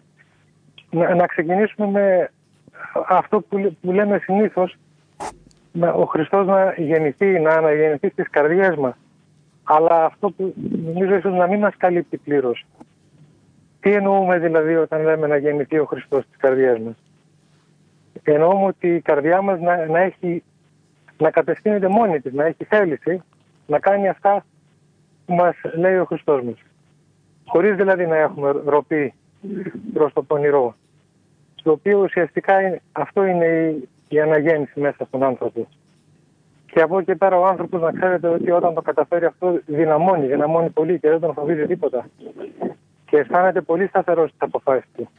Να, 0.90 1.16
να 1.16 1.26
ξεκινήσουμε 1.26 1.88
με 1.88 2.32
αυτό 3.08 3.42
που, 3.42 3.58
λέ- 3.58 3.74
που 3.82 3.92
λέμε 3.92 4.18
συνήθως, 4.18 4.76
με 5.72 5.90
ο 5.90 6.06
Χριστός 6.06 6.48
να 6.48 6.74
γεννηθεί, 6.78 7.40
να 7.40 7.50
αναγεννηθεί 7.50 8.10
στις 8.10 8.30
καρδιές 8.30 8.76
μας. 8.76 8.94
Αλλά 9.64 10.06
αυτό 10.06 10.32
που 10.32 10.54
νομίζω 10.94 11.16
ίσως 11.16 11.34
να 11.34 11.48
μην 11.48 11.60
μας 11.60 11.74
καλύπτει 11.78 12.18
πλήρως. 12.18 12.66
Τι 13.80 13.94
εννοούμε 13.94 14.40
δηλαδή 14.40 14.76
όταν 14.76 15.04
λέμε 15.04 15.28
να 15.28 15.38
γεννηθεί 15.38 15.80
ο 15.80 15.86
Χριστός 15.86 16.24
στις 16.24 16.38
καρδιές 16.38 16.80
μας; 16.80 16.96
Εννοούμε 18.24 18.66
ότι 18.66 18.96
η 18.96 19.02
καρδιά 19.02 19.42
μας 19.42 19.60
να, 19.60 19.86
να 19.86 20.00
έχει 20.00 20.44
να 21.18 21.32
κατευθύνεται 21.32 21.88
μόνη 21.88 22.22
της, 22.22 22.34
να 22.34 22.46
έχει 22.46 22.64
θέληση 22.64 23.22
να 23.68 23.80
κάνει 23.80 24.10
αυτά 24.10 24.46
που 25.26 25.34
μας 25.34 25.56
λέει 25.76 25.98
ο 25.98 26.06
Χριστός 26.06 26.44
μας. 26.44 26.56
Χωρίς 27.54 27.76
δηλαδή 27.76 28.06
να 28.08 28.16
έχουμε 28.18 28.52
ροπή 28.66 29.14
προς 29.94 30.14
το 30.14 30.24
πονηρό. 30.24 30.76
Το 31.64 31.72
οποίο 31.72 32.00
ουσιαστικά 32.00 32.62
είναι- 32.62 32.82
αυτό 32.92 33.26
είναι 33.26 33.46
η, 33.46 33.90
η 34.08 34.20
αναγέννηση 34.20 34.80
μέσα 34.80 35.06
στον 35.06 35.24
άνθρωπο. 35.24 35.68
Και 36.66 36.82
από 36.82 36.98
εκεί 36.98 37.06
και 37.06 37.16
πέρα 37.16 37.40
ο 37.40 37.46
άνθρωπος 37.46 37.82
να 37.82 37.92
ξέρετε 37.92 38.28
ότι 38.28 38.52
όταν 38.52 38.74
το 38.74 38.82
καταφέρει 38.82 39.26
αυτό 39.26 39.60
δυναμώνει, 39.66 40.28
δυναμώνει 40.28 40.70
πολύ 40.70 41.00
και 41.00 41.10
δεν 41.10 41.20
τον 41.20 41.34
φοβίζει 41.34 41.68
τίποτα. 41.68 42.06
Και 43.06 43.18
αισθάνεται 43.18 43.62
πολύ 43.62 43.88
σταθερός 43.88 44.30
στις 44.30 44.42
αποφάσεις 44.42 44.90
του. 44.96 45.10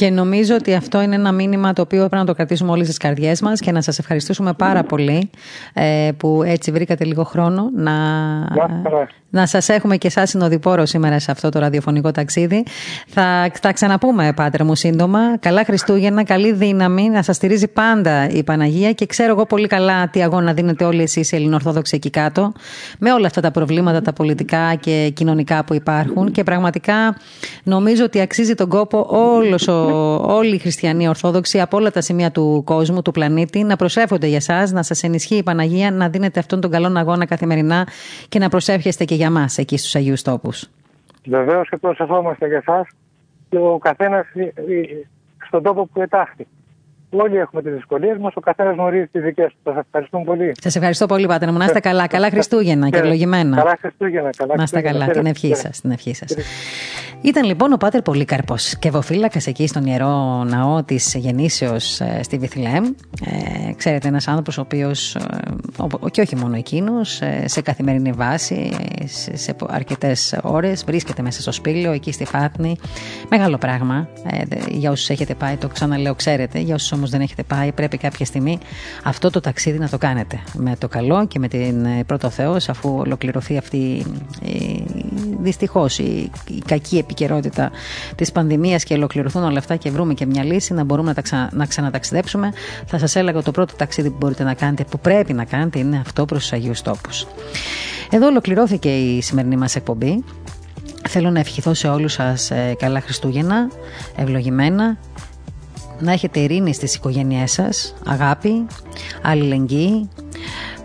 Και 0.00 0.10
νομίζω 0.10 0.54
ότι 0.54 0.74
αυτό 0.74 1.02
είναι 1.02 1.14
ένα 1.14 1.32
μήνυμα 1.32 1.72
το 1.72 1.82
οποίο 1.82 1.98
πρέπει 1.98 2.16
να 2.16 2.24
το 2.24 2.34
κρατήσουμε 2.34 2.70
όλες 2.70 2.86
τις 2.86 2.96
καρδιές 2.96 3.40
μας 3.40 3.60
και 3.60 3.72
να 3.72 3.80
σας 3.80 3.98
ευχαριστήσουμε 3.98 4.52
πάρα 4.52 4.82
πολύ 4.82 5.30
ε, 5.72 6.10
που 6.16 6.42
έτσι 6.42 6.70
βρήκατε 6.70 7.04
λίγο 7.04 7.24
χρόνο 7.24 7.70
να, 7.74 7.92
Να, 8.38 8.80
καλά. 8.82 9.08
να 9.30 9.46
σας 9.46 9.68
έχουμε 9.68 9.96
και 9.96 10.06
εσάς 10.06 10.28
συνοδοιπόρο 10.30 10.86
σήμερα 10.86 11.18
σε 11.18 11.30
αυτό 11.30 11.48
το 11.48 11.58
ραδιοφωνικό 11.58 12.10
ταξίδι. 12.10 12.64
Θα 13.06 13.50
τα 13.60 13.72
ξαναπούμε, 13.72 14.32
Πάτερ 14.36 14.64
μου, 14.64 14.74
σύντομα. 14.74 15.38
Καλά 15.38 15.64
Χριστούγεννα, 15.64 16.24
καλή 16.24 16.52
δύναμη, 16.52 17.08
να 17.08 17.22
σας 17.22 17.36
στηρίζει 17.36 17.68
πάντα 17.68 18.28
η 18.28 18.42
Παναγία 18.42 18.92
και 18.92 19.06
ξέρω 19.06 19.30
εγώ 19.30 19.46
πολύ 19.46 19.66
καλά 19.66 20.08
τι 20.08 20.22
αγώνα 20.22 20.52
δίνετε 20.52 20.84
όλοι 20.84 21.02
εσείς 21.02 21.32
οι 21.32 21.36
Ελληνοορθόδοξοι 21.36 21.96
εκεί 21.96 22.10
κάτω 22.10 22.52
με 22.98 23.12
όλα 23.12 23.26
αυτά 23.26 23.40
τα 23.40 23.50
προβλήματα, 23.50 24.02
τα 24.02 24.12
πολιτικά 24.12 24.74
και 24.74 25.10
κοινωνικά 25.14 25.64
που 25.64 25.74
υπάρχουν 25.74 26.32
και 26.32 26.42
πραγματικά 26.42 27.16
νομίζω 27.62 28.04
ότι 28.04 28.20
αξίζει 28.20 28.54
τον 28.54 28.68
κόπο 28.68 29.06
όλος 29.08 29.68
ο, 29.68 29.89
όλοι 30.22 30.54
οι 30.54 30.58
χριστιανοί 30.58 31.08
Ορθόδοξοι 31.08 31.60
από 31.60 31.76
όλα 31.76 31.90
τα 31.90 32.00
σημεία 32.00 32.30
του 32.30 32.62
κόσμου, 32.66 33.02
του 33.02 33.10
πλανήτη 33.10 33.62
να 33.62 33.76
προσεύχονται 33.76 34.26
για 34.26 34.36
εσά, 34.36 34.72
να 34.72 34.82
σας 34.82 35.02
ενισχύει 35.02 35.36
η 35.36 35.42
Παναγία, 35.42 35.90
να 35.90 36.08
δίνετε 36.08 36.38
αυτόν 36.38 36.60
τον 36.60 36.70
καλό 36.70 36.92
αγώνα 36.96 37.26
καθημερινά 37.26 37.86
και 38.28 38.38
να 38.38 38.48
προσεύχεστε 38.48 39.04
και 39.04 39.14
για 39.14 39.30
μας 39.30 39.58
εκεί 39.58 39.76
στους 39.76 39.94
Αγίους 39.94 40.22
Τόπους. 40.22 40.68
Βεβαίως 41.24 41.68
και 41.68 41.76
προσευχόμαστε 41.76 42.46
για 42.46 42.56
εσάς 42.56 42.88
και 43.48 43.56
ο 43.56 43.78
καθένας 43.78 44.26
ε, 44.34 44.42
ε, 44.42 44.52
στον 45.46 45.62
τόπο 45.62 45.86
που 45.86 46.02
ετάχθη. 46.02 46.46
Όλοι 47.10 47.36
έχουμε 47.36 47.62
τις 47.62 47.72
δυσκολίες 47.72 48.18
μας, 48.18 48.32
ο 48.36 48.40
καθένας 48.40 48.74
γνωρίζει 48.74 49.06
τις 49.06 49.22
δικές 49.22 49.46
του. 49.52 49.58
Σας 49.64 49.76
ευχαριστούμε 49.86 50.24
πολύ. 50.24 50.52
Σας 50.60 50.76
ευχαριστώ 50.76 51.06
πολύ, 51.06 51.26
Πάτερ 51.26 51.50
μου. 51.52 51.58
Να 51.58 51.64
είστε 51.64 51.80
καλά. 51.80 52.06
Καλά 52.06 52.30
Χριστούγεννα 52.30 52.88
και 52.88 52.98
ευλογημένα. 52.98 53.56
Καλά 53.56 53.76
Χριστούγεννα. 53.80 54.30
Καλά 54.36 54.54
Να 54.56 54.62
είστε 54.62 54.76
Χριστούγεννα. 54.80 55.06
καλά, 55.06 55.22
την 55.22 55.22
Χαίρετε. 55.34 55.46
ευχή 55.46 55.54
σας. 55.66 55.80
Την 55.80 55.90
ευχή 55.90 56.14
σας. 56.14 56.34
Ήταν 57.22 57.44
λοιπόν 57.44 57.72
ο 57.72 57.76
Πάτερ 57.76 58.02
Πολύκαρπος, 58.02 58.78
κεβοφύλακα 58.78 59.40
εκεί 59.46 59.66
στον 59.66 59.84
ιερό 59.86 60.44
ναό 60.44 60.82
της 60.82 61.14
Γεννήσεως 61.14 62.00
στη 62.20 62.38
Βιθλέμ. 62.38 62.84
Ε, 63.24 63.72
ξέρετε, 63.76 64.08
ένας 64.08 64.28
άνθρωπος 64.28 64.58
ο 64.58 64.60
οποίος, 64.60 65.16
και 66.10 66.20
όχι 66.20 66.36
μόνο 66.36 66.56
εκείνος, 66.56 67.20
σε 67.44 67.60
καθημερινή 67.62 68.12
βάση, 68.12 68.70
σε, 69.04 69.36
σε 69.36 69.54
αρκετές 69.68 70.38
ώρες 70.42 70.84
βρίσκεται 70.84 71.22
μέσα 71.22 71.40
στο 71.40 71.52
σπήλαιο, 71.52 71.92
εκεί 71.92 72.12
στη 72.12 72.24
Φάτνη. 72.24 72.76
Μεγάλο 73.28 73.58
πράγμα. 73.58 74.08
Ε, 74.30 74.42
για 74.68 74.90
όσους 74.90 75.08
έχετε 75.08 75.34
πάει, 75.34 75.56
το 75.56 75.68
ξαναλέω, 75.68 76.14
ξέρετε. 76.14 76.58
Για 76.58 76.74
όσους 76.74 76.92
όμως 77.00 77.12
δεν 77.12 77.20
έχετε 77.20 77.42
πάει, 77.42 77.72
πρέπει 77.72 77.96
κάποια 77.96 78.26
στιγμή 78.26 78.58
αυτό 79.04 79.30
το 79.30 79.40
ταξίδι 79.40 79.78
να 79.78 79.88
το 79.88 79.98
κάνετε. 79.98 80.40
Με 80.54 80.76
το 80.78 80.88
καλό 80.88 81.26
και 81.26 81.38
με 81.38 81.48
την 81.48 81.84
ε, 81.84 82.04
πρώτο 82.04 82.30
Θεός, 82.30 82.68
αφού 82.68 82.96
ολοκληρωθεί 82.98 83.56
αυτή 83.56 84.04
δυστυχώς 85.40 85.98
η, 85.98 86.30
η 86.48 86.62
κακή 86.66 86.98
επικαιρότητα 86.98 87.70
της 88.14 88.32
πανδημίας 88.32 88.84
και 88.84 88.94
ολοκληρωθούν 88.94 89.44
όλα 89.44 89.58
αυτά 89.58 89.76
και 89.76 89.90
βρούμε 89.90 90.14
και 90.14 90.26
μια 90.26 90.44
λύση 90.44 90.74
να 90.74 90.84
μπορούμε 90.84 91.08
να, 91.08 91.14
τα 91.14 91.22
ξα, 91.22 91.48
να 91.52 91.66
ξαναταξιδέψουμε. 91.66 92.52
Θα 92.86 92.98
σας 92.98 93.16
έλεγα 93.16 93.42
το 93.42 93.50
πρώτο 93.50 93.74
ταξίδι 93.76 94.10
που 94.10 94.16
μπορείτε 94.18 94.44
να 94.44 94.54
κάνετε, 94.54 94.84
που 94.84 94.98
πρέπει 94.98 95.32
να 95.32 95.44
κάνετε, 95.44 95.78
είναι 95.78 95.98
αυτό 96.04 96.24
προς 96.24 96.40
τους 96.40 96.52
Αγίους 96.52 96.82
Τόπους. 96.82 97.26
Εδώ 98.10 98.26
ολοκληρώθηκε 98.26 98.88
η 98.88 99.22
σημερινή 99.22 99.56
μας 99.56 99.76
εκπομπή. 99.76 100.24
Θέλω 101.08 101.30
να 101.30 101.38
ευχηθώ 101.38 101.74
σε 101.74 101.88
όλους 101.88 102.12
σας 102.12 102.50
ε, 102.50 102.74
καλά 102.78 103.00
Χριστούγεννα, 103.00 103.70
ευλογημένα, 104.16 104.98
να 106.00 106.12
έχετε 106.12 106.40
ειρήνη 106.40 106.74
στις 106.74 106.94
οικογένειές 106.94 107.52
σας, 107.52 107.94
αγάπη, 108.06 108.66
αλληλεγγύη. 109.22 110.08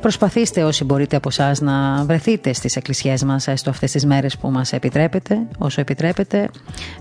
Προσπαθήστε 0.05 0.63
όσοι 0.63 0.83
μπορείτε 0.83 1.15
από 1.15 1.29
εσάς 1.29 1.61
να 1.61 2.03
βρεθείτε 2.05 2.53
στις 2.53 2.75
εκκλησιές 2.75 3.23
μας 3.23 3.47
έστω 3.47 3.69
αυτές 3.69 3.91
τις 3.91 4.05
μέρες 4.05 4.37
που 4.37 4.49
μας 4.51 4.73
επιτρέπετε, 4.73 5.37
όσο 5.57 5.81
επιτρέπετε. 5.81 6.49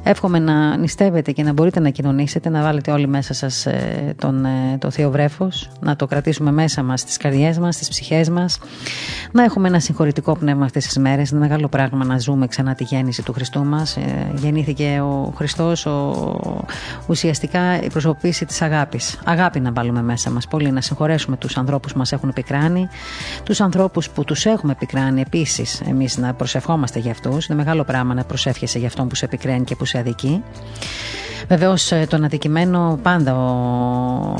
Εύχομαι 0.02 0.38
να 0.38 0.76
νηστεύετε 0.76 1.32
και 1.32 1.42
να 1.42 1.52
μπορείτε 1.52 1.80
να 1.80 1.90
κοινωνήσετε, 1.90 2.48
να 2.48 2.62
βάλετε 2.62 2.90
όλοι 2.90 3.06
μέσα 3.08 3.34
σας 3.34 3.66
τον, 4.16 4.46
το 4.78 4.90
Θείο 4.90 5.10
Βρέφος, 5.10 5.70
να 5.80 5.96
το 5.96 6.06
κρατήσουμε 6.06 6.52
μέσα 6.52 6.82
μας 6.82 7.00
στις 7.00 7.16
καρδιές 7.16 7.58
μας, 7.58 7.74
στις 7.74 7.88
ψυχές 7.88 8.28
μας, 8.28 8.58
να 9.32 9.42
έχουμε 9.42 9.68
ένα 9.68 9.80
συγχωρητικό 9.80 10.36
πνεύμα 10.36 10.64
αυτές 10.64 10.84
τις 10.84 10.98
μέρες, 10.98 11.30
είναι 11.30 11.40
μεγάλο 11.40 11.68
πράγμα 11.68 12.04
να 12.04 12.18
ζούμε 12.18 12.46
ξανά 12.46 12.74
τη 12.74 12.84
γέννηση 12.84 13.22
του 13.22 13.32
Χριστού 13.32 13.64
μας. 13.64 13.98
Γεννήθηκε 14.34 15.00
ο 15.04 15.32
Χριστός, 15.36 15.86
ο, 15.86 16.14
ουσιαστικά 17.06 17.82
η 17.82 17.88
προσωπήση 17.88 18.44
της 18.44 18.62
αγάπης. 18.62 19.18
Αγάπη 19.24 19.60
να 19.60 19.72
βάλουμε 19.72 20.02
μέσα 20.02 20.30
μας 20.30 20.48
πολύ, 20.48 20.70
να 20.70 20.80
συγχωρέσουμε 20.80 21.36
τους 21.36 21.56
ανθρώπους 21.56 21.92
που 21.92 21.98
μας 21.98 22.12
έχουν 22.12 22.32
πικράνει, 22.32 22.88
τους 23.42 23.60
ανθρώπους 23.60 24.10
που 24.10 24.24
τους 24.24 24.46
έχουμε 24.46 24.74
πικράνει 24.74 25.20
επίσης 25.20 25.80
εμείς 25.80 26.16
να 26.16 26.34
προσευχόμαστε 26.34 26.98
για 26.98 27.10
αυτούς. 27.10 27.46
Είναι 27.46 27.58
μεγάλο 27.58 27.84
πράγμα 27.84 28.14
να 28.14 28.24
προσεύχεσαι 28.24 28.78
για 28.78 28.88
αυτόν 28.88 29.08
που 29.08 29.14
σε 29.14 29.26
πικραίνει 29.26 29.64
και 29.64 29.76
που 29.76 29.84
σε 29.84 29.98
αδικεί. 29.98 30.42
Βεβαίως 31.48 31.92
τον 32.08 32.24
αδικημένο 32.24 32.98
πάντα 33.02 33.34
ο, 33.34 34.34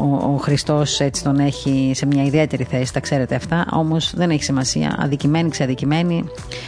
ο, 0.00 0.32
ο 0.34 0.36
Χριστός 0.36 1.00
έτσι 1.00 1.22
τον 1.22 1.38
έχει 1.38 1.92
σε 1.94 2.06
μια 2.06 2.24
ιδιαίτερη 2.24 2.64
θέση, 2.64 2.92
τα 2.92 3.00
ξέρετε 3.00 3.34
αυτά, 3.34 3.66
όμως 3.72 4.12
δεν 4.14 4.30
έχει 4.30 4.42
σημασία. 4.42 4.96
Αδικημένοι, 4.98 5.50
ξαδικημένοι, 5.50 6.24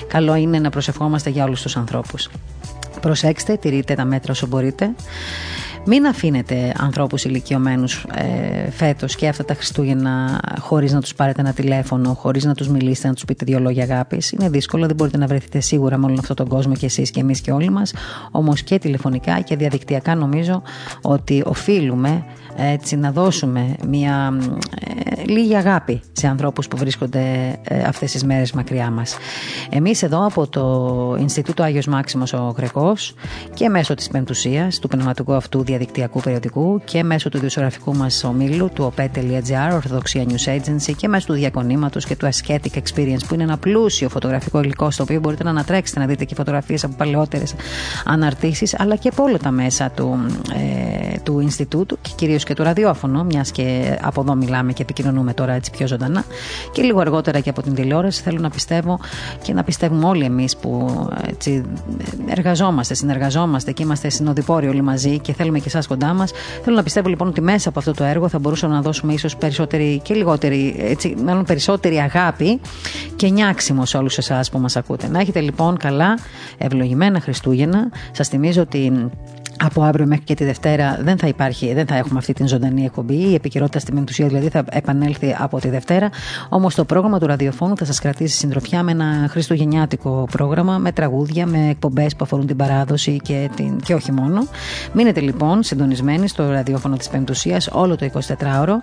καλό 0.09 0.35
είναι 0.35 0.59
να 0.59 0.71
προσευχόμαστε 0.71 1.31
για 1.31 1.45
όλους 1.45 1.63
τους 1.63 1.77
ανθρώπους. 1.77 2.29
Προσέξτε, 3.01 3.57
τηρείτε 3.57 3.95
τα 3.95 4.05
μέτρα 4.05 4.33
όσο 4.33 4.47
μπορείτε. 4.47 4.91
Μην 5.85 6.07
αφήνετε 6.07 6.75
ανθρώπους 6.79 7.25
ηλικιωμένους 7.25 8.07
ε, 8.15 8.71
φέτος 8.71 9.17
και 9.17 9.29
αυτά 9.29 9.45
τα 9.45 9.55
Χριστούγεννα 9.55 10.41
χωρίς 10.59 10.93
να 10.93 11.01
τους 11.01 11.15
πάρετε 11.15 11.41
ένα 11.41 11.53
τηλέφωνο, 11.53 12.15
χωρίς 12.15 12.45
να 12.45 12.55
τους 12.55 12.69
μιλήσετε, 12.69 13.09
να 13.09 13.15
τους 13.15 13.25
πείτε 13.25 13.45
δύο 13.45 13.61
λόγια 13.61 13.83
αγάπης. 13.83 14.33
Είναι 14.33 14.49
δύσκολο, 14.49 14.87
δεν 14.87 14.97
μπορείτε 14.97 15.19
να 15.19 15.27
βρεθείτε 15.27 15.61
σίγουρα 15.61 15.97
με 15.97 16.07
όλον 16.07 16.19
αυτόν 16.19 16.37
τον 16.37 16.49
κόσμο 16.49 16.75
και 16.75 16.87
εσείς 16.87 17.11
και 17.11 17.21
εμείς 17.21 17.41
και 17.41 17.53
όλοι 17.53 17.71
μας. 17.71 17.93
Όμως 18.31 18.63
και 18.63 18.79
τηλεφωνικά 18.79 19.41
και 19.41 19.57
διαδικτυακά 19.57 20.15
νομίζω 20.15 20.63
ότι 21.03 21.43
οφείλουμε 21.47 22.25
έτσι 22.57 22.97
να 22.97 23.13
δώσουμε 23.13 23.75
μια 23.89 24.39
ε, 24.81 25.23
λίγη 25.27 25.55
αγάπη 25.55 26.01
σε 26.13 26.27
ανθρώπους 26.27 26.69
που 26.69 26.77
βρίσκονται 26.77 27.59
ε, 27.63 27.83
αυτές 27.83 28.13
τις 28.13 28.25
μέρες 28.25 28.53
μακριά 28.53 28.91
μας. 28.91 29.17
Εμείς 29.71 30.03
εδώ 30.03 30.27
από 30.27 30.49
το 30.49 31.17
Ινστιτούτο 31.21 31.63
Άγιος 31.63 31.87
Μάξιμος 31.87 32.33
ο 32.33 32.55
Γρεκός 32.57 33.15
και 33.55 33.69
μέσω 33.69 33.95
της 33.95 34.09
Πεμπτουσίας, 34.09 34.79
του 34.79 34.89
πνευματικού 34.89 35.35
αυτού 35.35 35.63
διαδικτυακού 35.65 36.21
περιοδικού 36.21 36.81
και 36.85 37.03
μέσω 37.03 37.29
του 37.29 37.37
ιδιοσιογραφικού 37.37 37.97
μας 37.97 38.25
ομίλου 38.25 38.71
του 38.75 38.95
opet.gr, 38.97 39.73
Ορθοδοξία 39.73 40.25
News 40.29 40.57
Agency 40.57 40.93
και 40.97 41.09
μέσω 41.09 41.27
του 41.27 41.33
διακονήματος 41.33 42.05
και 42.05 42.17
του 42.17 42.29
Aesthetic 42.29 42.79
Experience 42.79 43.25
που 43.29 43.35
είναι 43.35 43.43
ένα 43.43 43.59
πλούσιο 43.59 44.09
φωτογραφικό 44.09 44.61
υλικό 44.63 44.91
στο 44.91 45.03
οποίο 45.03 45.21
μπορείτε 45.21 45.45
να 45.45 45.51
ανατρέξετε 45.51 46.01
να 46.01 46.07
δείτε 46.07 46.25
και 46.25 46.35
φωτογραφίες 46.35 46.85
από 46.85 46.95
παλαιότερες 46.97 47.55
αναρτήσεις 48.05 48.81
αλλά 48.81 48.97
και 48.97 49.09
από 49.09 49.23
όλα 49.23 49.39
τα 49.39 49.51
μέσα 49.51 49.91
του, 49.91 50.27
ε, 50.55 51.19
του 51.23 51.41
Ινστιτούτου 51.41 51.99
και 52.03 52.11
κυρίως 52.17 52.40
και 52.45 52.55
του 52.55 52.63
ραδιόφωνο, 52.63 53.25
μιας 53.25 53.51
και 53.51 53.99
από 54.03 54.21
εδώ 54.21 54.35
μιλάμε 54.35 54.73
και 54.73 54.83
επικοινωνούμε 54.83 55.35
τώρα 55.35 55.53
έτσι 55.53 55.71
πιο 55.71 55.87
ζωντανά 55.87 56.25
και 56.73 56.83
λίγο 56.83 57.01
αργότερα 57.01 57.41
και 57.41 57.51
από 57.51 57.63
την 57.63 57.75
τηλεόραση. 57.75 58.23
Θέλω 58.23 58.39
να 58.39 58.51
πιστεύω 58.51 58.99
και 59.43 59.53
να 59.53 59.65
πιστεύουμε 59.65 60.07
όλοι 60.07 60.25
εμείς 60.25 60.57
που 60.57 60.91
έτσι, 61.29 61.65
εργαζόμαστε, 62.27 62.95
συνεργαζόμαστε 62.95 63.73
και 63.73 63.83
είμαστε 63.83 64.09
συνοδοιπόροι 64.09 64.69
όλοι 64.69 64.83
μαζί 64.83 65.19
και 65.19 65.33
θέλουμε 65.33 65.59
και 65.59 65.69
εσάς 65.69 65.87
κοντά 65.87 66.13
μας. 66.13 66.33
Θέλω 66.63 66.77
να 66.77 66.83
πιστεύω 66.83 67.09
λοιπόν 67.09 67.29
ότι 67.29 67.41
μέσα 67.41 67.69
από 67.69 67.79
αυτό 67.79 67.93
το 67.93 68.05
έργο 68.05 68.29
θα 68.29 68.39
μπορούσαμε 68.39 68.75
να 68.75 68.81
δώσουμε 68.81 69.13
ίσως 69.13 69.37
περισσότερη 69.37 70.01
και 70.05 70.15
λιγότερη, 70.15 70.77
έτσι, 70.79 71.17
μάλλον 71.25 71.45
περισσότερη 71.45 71.97
αγάπη 71.97 72.61
και 73.17 73.29
νιάξιμο 73.29 73.85
σε 73.85 73.97
όλους 73.97 74.19
εσάς 74.19 74.51
που 74.51 74.59
μας 74.59 74.77
ακούτε. 74.77 75.09
Να 75.09 75.21
έχετε 75.21 75.41
λοιπόν 75.41 75.77
καλά, 75.77 76.19
ευλογημένα 76.59 77.21
Χριστούγεννα. 77.21 77.89
Σας 78.13 78.29
θυμίζω 78.29 78.63
ότι 78.63 79.11
από 79.65 79.83
αύριο 79.83 80.07
μέχρι 80.07 80.25
και 80.25 80.35
τη 80.35 80.45
Δευτέρα 80.45 80.99
δεν 81.03 81.19
θα 81.19 81.27
υπάρχει, 81.27 81.75
δεν 81.75 81.87
θα 81.87 81.95
έχουμε 81.95 82.19
αυτή 82.19 82.33
την 82.33 82.49
ζωντανή 82.49 82.85
εκπομπή. 82.85 83.15
Η 83.15 83.35
επικαιρότητα 83.35 83.79
στη 83.79 83.93
Μεντουσία 83.93 84.27
δηλαδή 84.27 84.49
θα 84.49 84.65
επανέλθει 84.71 85.37
από 85.39 85.61
τη 85.61 85.69
Δευτέρα. 85.69 86.11
Όμως 86.49 86.75
το 86.75 86.85
πρόγραμμα 86.85 87.19
του 87.19 87.27
ραδιοφώνου 87.27 87.77
θα 87.77 87.85
σας 87.85 87.99
κρατήσει 87.99 88.37
συντροφιά 88.37 88.83
με 88.83 88.91
ένα 88.91 89.27
χριστουγεννιάτικο 89.29 90.29
πρόγραμμα, 90.31 90.79
με 90.79 90.93
τραγούδια, 90.93 91.47
με 91.47 91.69
εκπομπές 91.69 92.17
που 92.17 92.25
αφορούν 92.25 92.47
την 92.47 92.57
παράδοση 92.57 93.17
και, 93.23 93.51
την, 93.57 93.81
και 93.81 93.95
όχι 93.95 94.13
μόνο. 94.13 94.47
Μείνετε 94.93 95.21
λοιπόν 95.21 95.63
συντονισμένοι 95.63 96.29
στο 96.29 96.51
ραδιόφωνο 96.51 96.97
της 96.97 97.09
Πεντουσίας 97.09 97.69
όλο 97.73 97.97
το 97.97 98.11
24ωρο. 98.13 98.75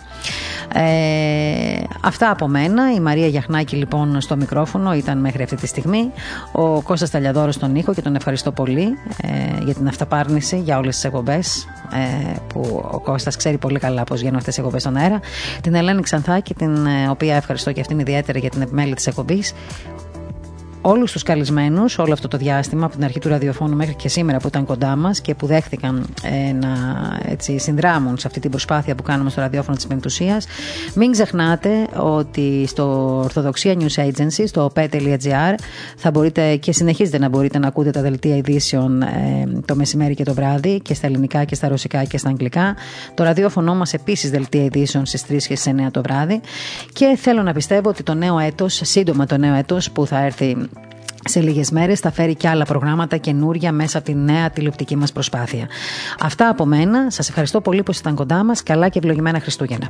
Ε, 0.73 1.83
αυτά 2.01 2.29
από 2.29 2.47
μένα. 2.47 2.93
Η 2.93 2.99
Μαρία 2.99 3.27
Γιαχνάκη 3.27 3.75
λοιπόν 3.75 4.21
στο 4.21 4.35
μικρόφωνο 4.35 4.93
ήταν 4.93 5.17
μέχρι 5.17 5.43
αυτή 5.43 5.55
τη 5.55 5.67
στιγμή. 5.67 6.11
Ο 6.51 6.81
Κώστας 6.81 7.09
Ταλιαδόρος 7.09 7.55
στον 7.55 7.75
ήχο 7.75 7.93
και 7.93 8.01
τον 8.01 8.15
ευχαριστώ 8.15 8.51
πολύ 8.51 8.97
ε, 9.21 9.63
για 9.63 9.73
την 9.73 9.87
αυταπάρνηση 9.87 10.57
για 10.67 10.77
όλες 10.77 10.95
τις 10.95 11.03
εκπομπές 11.03 11.67
ε, 11.93 12.35
που 12.47 12.87
ο 12.91 12.99
Κώστας 12.99 13.35
ξέρει 13.35 13.57
πολύ 13.57 13.79
καλά 13.79 14.03
πώς 14.03 14.19
γίνονται 14.19 14.37
αυτές 14.37 14.55
οι 14.55 14.59
εκπομπές 14.59 14.81
στον 14.81 14.95
αέρα. 14.95 15.19
Την 15.61 15.75
Ελένη 15.75 16.01
Ξανθάκη, 16.01 16.53
την 16.53 16.85
ε, 16.85 17.09
οποία 17.09 17.35
ευχαριστώ 17.35 17.71
και 17.71 17.79
αυτήν 17.79 17.99
ιδιαίτερα 17.99 18.39
για 18.39 18.49
την 18.49 18.61
επιμέλεια 18.61 18.95
της 18.95 19.07
εκπομπής 19.07 19.53
όλους 20.89 21.11
τους 21.11 21.23
καλεσμένους 21.23 21.97
όλο 21.97 22.13
αυτό 22.13 22.27
το 22.27 22.37
διάστημα 22.37 22.85
από 22.85 22.95
την 22.95 23.03
αρχή 23.03 23.19
του 23.19 23.29
ραδιοφώνου 23.29 23.75
μέχρι 23.75 23.95
και 23.95 24.09
σήμερα 24.09 24.37
που 24.37 24.47
ήταν 24.47 24.65
κοντά 24.65 24.95
μας 24.95 25.21
και 25.21 25.35
που 25.35 25.45
δέχτηκαν 25.45 26.05
ε, 26.23 26.53
να 26.53 26.69
έτσι, 27.25 27.57
συνδράμουν 27.57 28.17
σε 28.17 28.27
αυτή 28.27 28.39
την 28.39 28.49
προσπάθεια 28.49 28.95
που 28.95 29.03
κάνουμε 29.03 29.29
στο 29.29 29.41
ραδιόφωνο 29.41 29.75
της 29.75 29.87
Πεμπτουσίας. 29.87 30.45
Μην 30.95 31.11
ξεχνάτε 31.11 31.69
ότι 31.95 32.65
στο 32.67 33.17
Ορθοδοξία 33.23 33.75
News 33.79 34.03
Agency, 34.03 34.43
στο 34.45 34.71
op.gr 34.75 35.53
θα 35.97 36.11
μπορείτε 36.11 36.55
και 36.55 36.71
συνεχίζετε 36.71 37.17
να 37.17 37.29
μπορείτε 37.29 37.57
να 37.57 37.67
ακούτε 37.67 37.91
τα 37.91 38.01
δελτία 38.01 38.35
ειδήσεων 38.35 39.01
ε, 39.01 39.07
το 39.65 39.75
μεσημέρι 39.75 40.13
και 40.13 40.23
το 40.23 40.33
βράδυ 40.33 40.79
και 40.79 40.93
στα 40.93 41.07
ελληνικά 41.07 41.43
και 41.43 41.55
στα 41.55 41.67
ρωσικά 41.67 42.03
και 42.03 42.17
στα 42.17 42.29
αγγλικά. 42.29 42.75
Το 43.13 43.23
ραδιόφωνο 43.23 43.75
μας 43.75 43.93
επίσης 43.93 44.29
δελτία 44.29 44.63
ειδήσεων 44.63 45.05
στις 45.05 45.23
3 45.23 45.27
και 45.27 45.55
στις 45.55 45.65
9 45.65 45.87
το 45.91 46.01
βράδυ 46.01 46.41
και 46.93 47.17
θέλω 47.17 47.41
να 47.41 47.53
πιστεύω 47.53 47.89
ότι 47.89 48.03
το 48.03 48.13
νέο 48.13 48.39
έτος, 48.39 48.81
σύντομα 48.83 49.25
το 49.25 49.37
νέο 49.37 49.55
έτος 49.55 49.91
που 49.91 50.05
θα 50.05 50.25
έρθει 50.25 50.55
σε 51.27 51.39
λίγες 51.39 51.71
μέρες 51.71 51.99
θα 51.99 52.11
φέρει 52.11 52.35
και 52.35 52.47
άλλα 52.47 52.65
προγράμματα 52.65 53.17
καινούρια 53.17 53.71
μέσα 53.71 53.97
από 53.97 54.07
τη 54.07 54.15
νέα 54.15 54.49
τηλεοπτική 54.49 54.95
μας 54.95 55.11
προσπάθεια. 55.11 55.67
Αυτά 56.19 56.49
από 56.49 56.65
μένα. 56.65 57.11
Σας 57.11 57.29
ευχαριστώ 57.29 57.61
πολύ 57.61 57.83
που 57.83 57.91
ήσασταν 57.91 58.15
κοντά 58.15 58.43
μας. 58.43 58.63
Καλά 58.63 58.89
και 58.89 58.99
ευλογημένα 58.99 59.39
Χριστούγεννα. 59.39 59.89